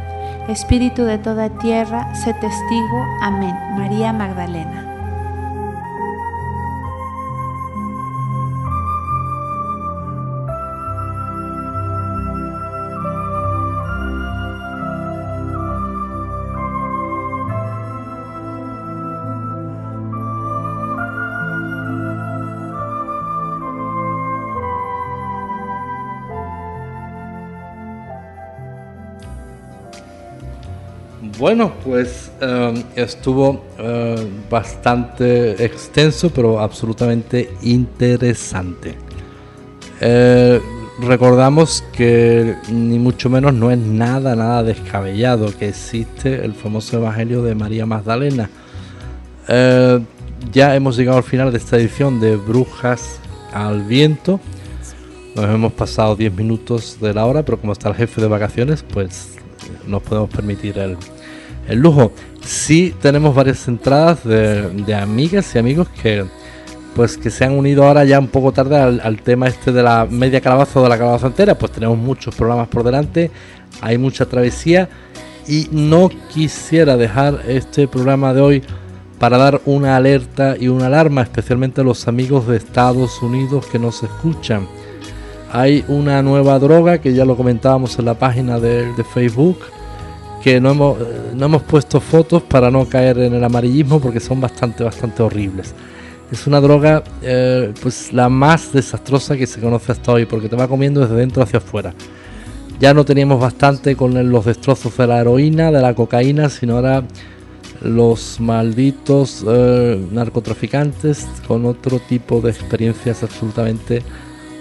Espíritu 0.47 1.03
de 1.03 1.17
toda 1.17 1.49
tierra, 1.49 2.13
sé 2.15 2.33
testigo. 2.33 3.05
Amén. 3.21 3.53
María 3.75 4.13
Magdalena. 4.13 4.86
Bueno, 31.37 31.71
pues 31.83 32.31
em, 32.41 32.83
estuvo 32.95 33.63
em, 33.77 34.49
bastante 34.49 35.63
extenso, 35.63 36.31
pero 36.31 36.59
absolutamente 36.59 37.51
interesante. 37.61 38.95
Eh, 40.01 40.59
recordamos 40.99 41.83
que 41.93 42.55
ni 42.71 42.97
mucho 42.97 43.29
menos 43.29 43.53
no 43.53 43.69
es 43.69 43.77
nada, 43.77 44.35
nada 44.35 44.63
descabellado 44.63 45.55
que 45.55 45.69
existe 45.69 46.43
el 46.43 46.53
famoso 46.53 46.97
Evangelio 46.97 47.43
de 47.43 47.53
María 47.53 47.85
Magdalena. 47.85 48.49
Eh, 49.47 49.99
ya 50.51 50.75
hemos 50.75 50.97
llegado 50.97 51.17
al 51.17 51.23
final 51.23 51.51
de 51.51 51.59
esta 51.59 51.77
edición 51.77 52.19
de 52.19 52.35
Brujas 52.35 53.19
al 53.53 53.83
Viento. 53.83 54.39
Nos 55.35 55.45
hemos 55.45 55.73
pasado 55.73 56.15
10 56.15 56.33
minutos 56.33 56.97
de 56.99 57.13
la 57.13 57.27
hora, 57.27 57.43
pero 57.43 57.59
como 57.59 57.73
está 57.73 57.89
el 57.89 57.95
jefe 57.95 58.21
de 58.21 58.27
vacaciones, 58.27 58.83
pues 58.83 59.35
nos 59.85 60.01
podemos 60.01 60.31
permitir 60.31 60.79
el, 60.79 60.97
el 61.67 61.79
lujo. 61.79 62.11
Sí 62.41 62.93
tenemos 63.01 63.35
varias 63.35 63.67
entradas 63.67 64.23
de, 64.23 64.95
amigas 64.95 65.53
y 65.55 65.59
amigos 65.59 65.87
que 66.01 66.25
pues 66.95 67.15
que 67.15 67.29
se 67.29 67.45
han 67.45 67.53
unido 67.53 67.83
ahora 67.85 68.05
ya 68.05 68.17
un 68.17 68.27
poco 68.27 68.51
tarde 68.51 68.75
al, 68.75 69.21
tema 69.21 69.47
este 69.47 69.71
de 69.71 69.83
la 69.83 70.07
media 70.09 70.41
calabaza 70.41 70.79
o 70.79 70.83
de 70.83 70.89
la 70.89 70.97
calabaza 70.97 71.27
entera, 71.27 71.55
pues 71.55 71.71
tenemos 71.71 71.95
muchos 71.95 72.33
programas 72.33 72.69
por 72.69 72.83
delante, 72.83 73.29
hay 73.81 73.99
mucha 73.99 74.25
travesía 74.25 74.89
y 75.47 75.67
no 75.71 76.09
quisiera 76.33 76.97
dejar 76.97 77.41
este 77.47 77.87
programa 77.87 78.33
de 78.33 78.41
hoy 78.41 78.63
para 79.19 79.37
dar 79.37 79.61
una 79.65 79.95
alerta 79.95 80.55
y 80.59 80.69
una 80.69 80.87
alarma, 80.87 81.21
especialmente 81.21 81.81
a 81.81 81.83
los 81.83 82.07
amigos 82.07 82.47
de 82.47 82.57
Estados 82.57 83.21
Unidos 83.21 83.67
que 83.67 83.77
nos 83.77 84.01
escuchan. 84.01 84.67
Hay 85.51 85.85
una 85.87 86.23
nueva 86.23 86.57
droga 86.57 86.97
que 86.97 87.13
ya 87.13 87.25
lo 87.25 87.37
comentábamos 87.37 87.99
en 87.99 88.05
la 88.05 88.15
página 88.15 88.59
de, 88.59 88.91
de 88.93 89.03
Facebook, 89.03 89.59
que 90.43 90.59
no 90.61 90.71
hemos, 90.71 90.97
no 91.35 91.45
hemos 91.45 91.63
puesto 91.63 91.99
fotos 91.99 92.43
para 92.43 92.71
no 92.71 92.85
caer 92.85 93.19
en 93.19 93.33
el 93.33 93.43
amarillismo 93.43 93.99
porque 93.99 94.19
son 94.19 94.39
bastante, 94.39 94.83
bastante 94.83 95.23
horribles. 95.23 95.73
Es 96.31 96.45
una 96.45 96.59
droga, 96.59 97.03
eh, 97.21 97.73
pues 97.81 98.11
la 98.11 98.27
más 98.27 98.73
desastrosa 98.73 99.37
que 99.37 99.47
se 99.47 99.61
conoce 99.61 99.93
hasta 99.93 100.11
hoy, 100.11 100.25
porque 100.25 100.49
te 100.49 100.57
va 100.57 100.67
comiendo 100.67 100.99
desde 100.99 101.15
dentro 101.15 101.41
hacia 101.41 101.59
afuera. 101.59 101.93
Ya 102.79 102.93
no 102.93 103.05
teníamos 103.05 103.39
bastante 103.39 103.95
con 103.95 104.29
los 104.29 104.45
destrozos 104.45 104.95
de 104.97 105.07
la 105.07 105.21
heroína, 105.21 105.71
de 105.71 105.81
la 105.81 105.95
cocaína, 105.95 106.49
sino 106.49 106.75
ahora 106.75 107.03
los 107.81 108.39
malditos 108.39 109.43
eh, 109.47 109.99
narcotraficantes 110.11 111.27
con 111.47 111.65
otro 111.65 111.99
tipo 111.99 112.41
de 112.41 112.51
experiencias 112.51 113.23
absolutamente 113.23 114.03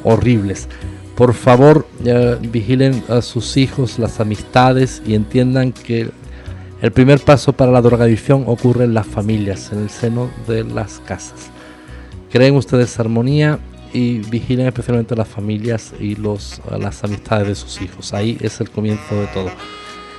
horribles. 0.05 0.69
Por 1.17 1.33
favor, 1.33 1.87
vigilen 2.43 3.03
a 3.09 3.23
sus 3.23 3.57
hijos, 3.57 3.99
las 3.99 4.21
amistades 4.21 5.03
y 5.07 5.15
entiendan 5.15 5.73
que 5.73 6.11
el 6.83 6.93
primer 6.93 7.21
paso 7.21 7.55
para 7.55 7.73
la 7.73 7.81
drogadicción 7.81 8.45
ocurre 8.47 8.85
en 8.85 8.93
las 8.93 9.07
familias, 9.07 9.73
en 9.73 9.79
el 9.79 9.91
seno 9.91 10.31
de 10.47 10.63
las 10.63 11.01
casas. 11.01 11.51
Creen 12.31 12.55
ustedes 12.55 13.01
armonía 13.01 13.59
y 13.95 14.19
vigilen 14.19 14.67
especialmente 14.67 15.17
las 15.17 15.27
familias 15.27 15.95
y 15.99 16.17
los, 16.17 16.61
las 16.79 17.03
amistades 17.03 17.49
de 17.49 17.55
sus 17.55 17.81
hijos. 17.81 18.13
Ahí 18.13 18.37
es 18.43 18.61
el 18.61 18.69
comienzo 18.69 19.15
de 19.19 19.27
todo. 19.29 19.51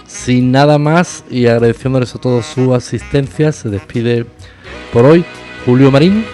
Sin 0.08 0.52
nada 0.52 0.80
más 0.80 1.24
y 1.30 1.46
agradeciéndoles 1.46 2.16
a 2.16 2.20
todos 2.20 2.48
su 2.48 2.74
asistencia, 2.74 3.52
se 3.52 3.70
despide 3.70 4.26
por 4.92 5.06
hoy 5.06 5.24
Julio 5.64 5.92
Marín 5.92 6.26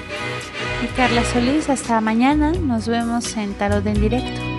y 0.84 0.88
Carla 0.96 1.24
Solís. 1.26 1.70
Hasta 1.70 2.00
mañana. 2.00 2.52
Nos 2.52 2.88
vemos 2.88 3.36
en 3.36 3.54
Tarot 3.56 3.86
en 3.86 4.00
Directo. 4.00 4.53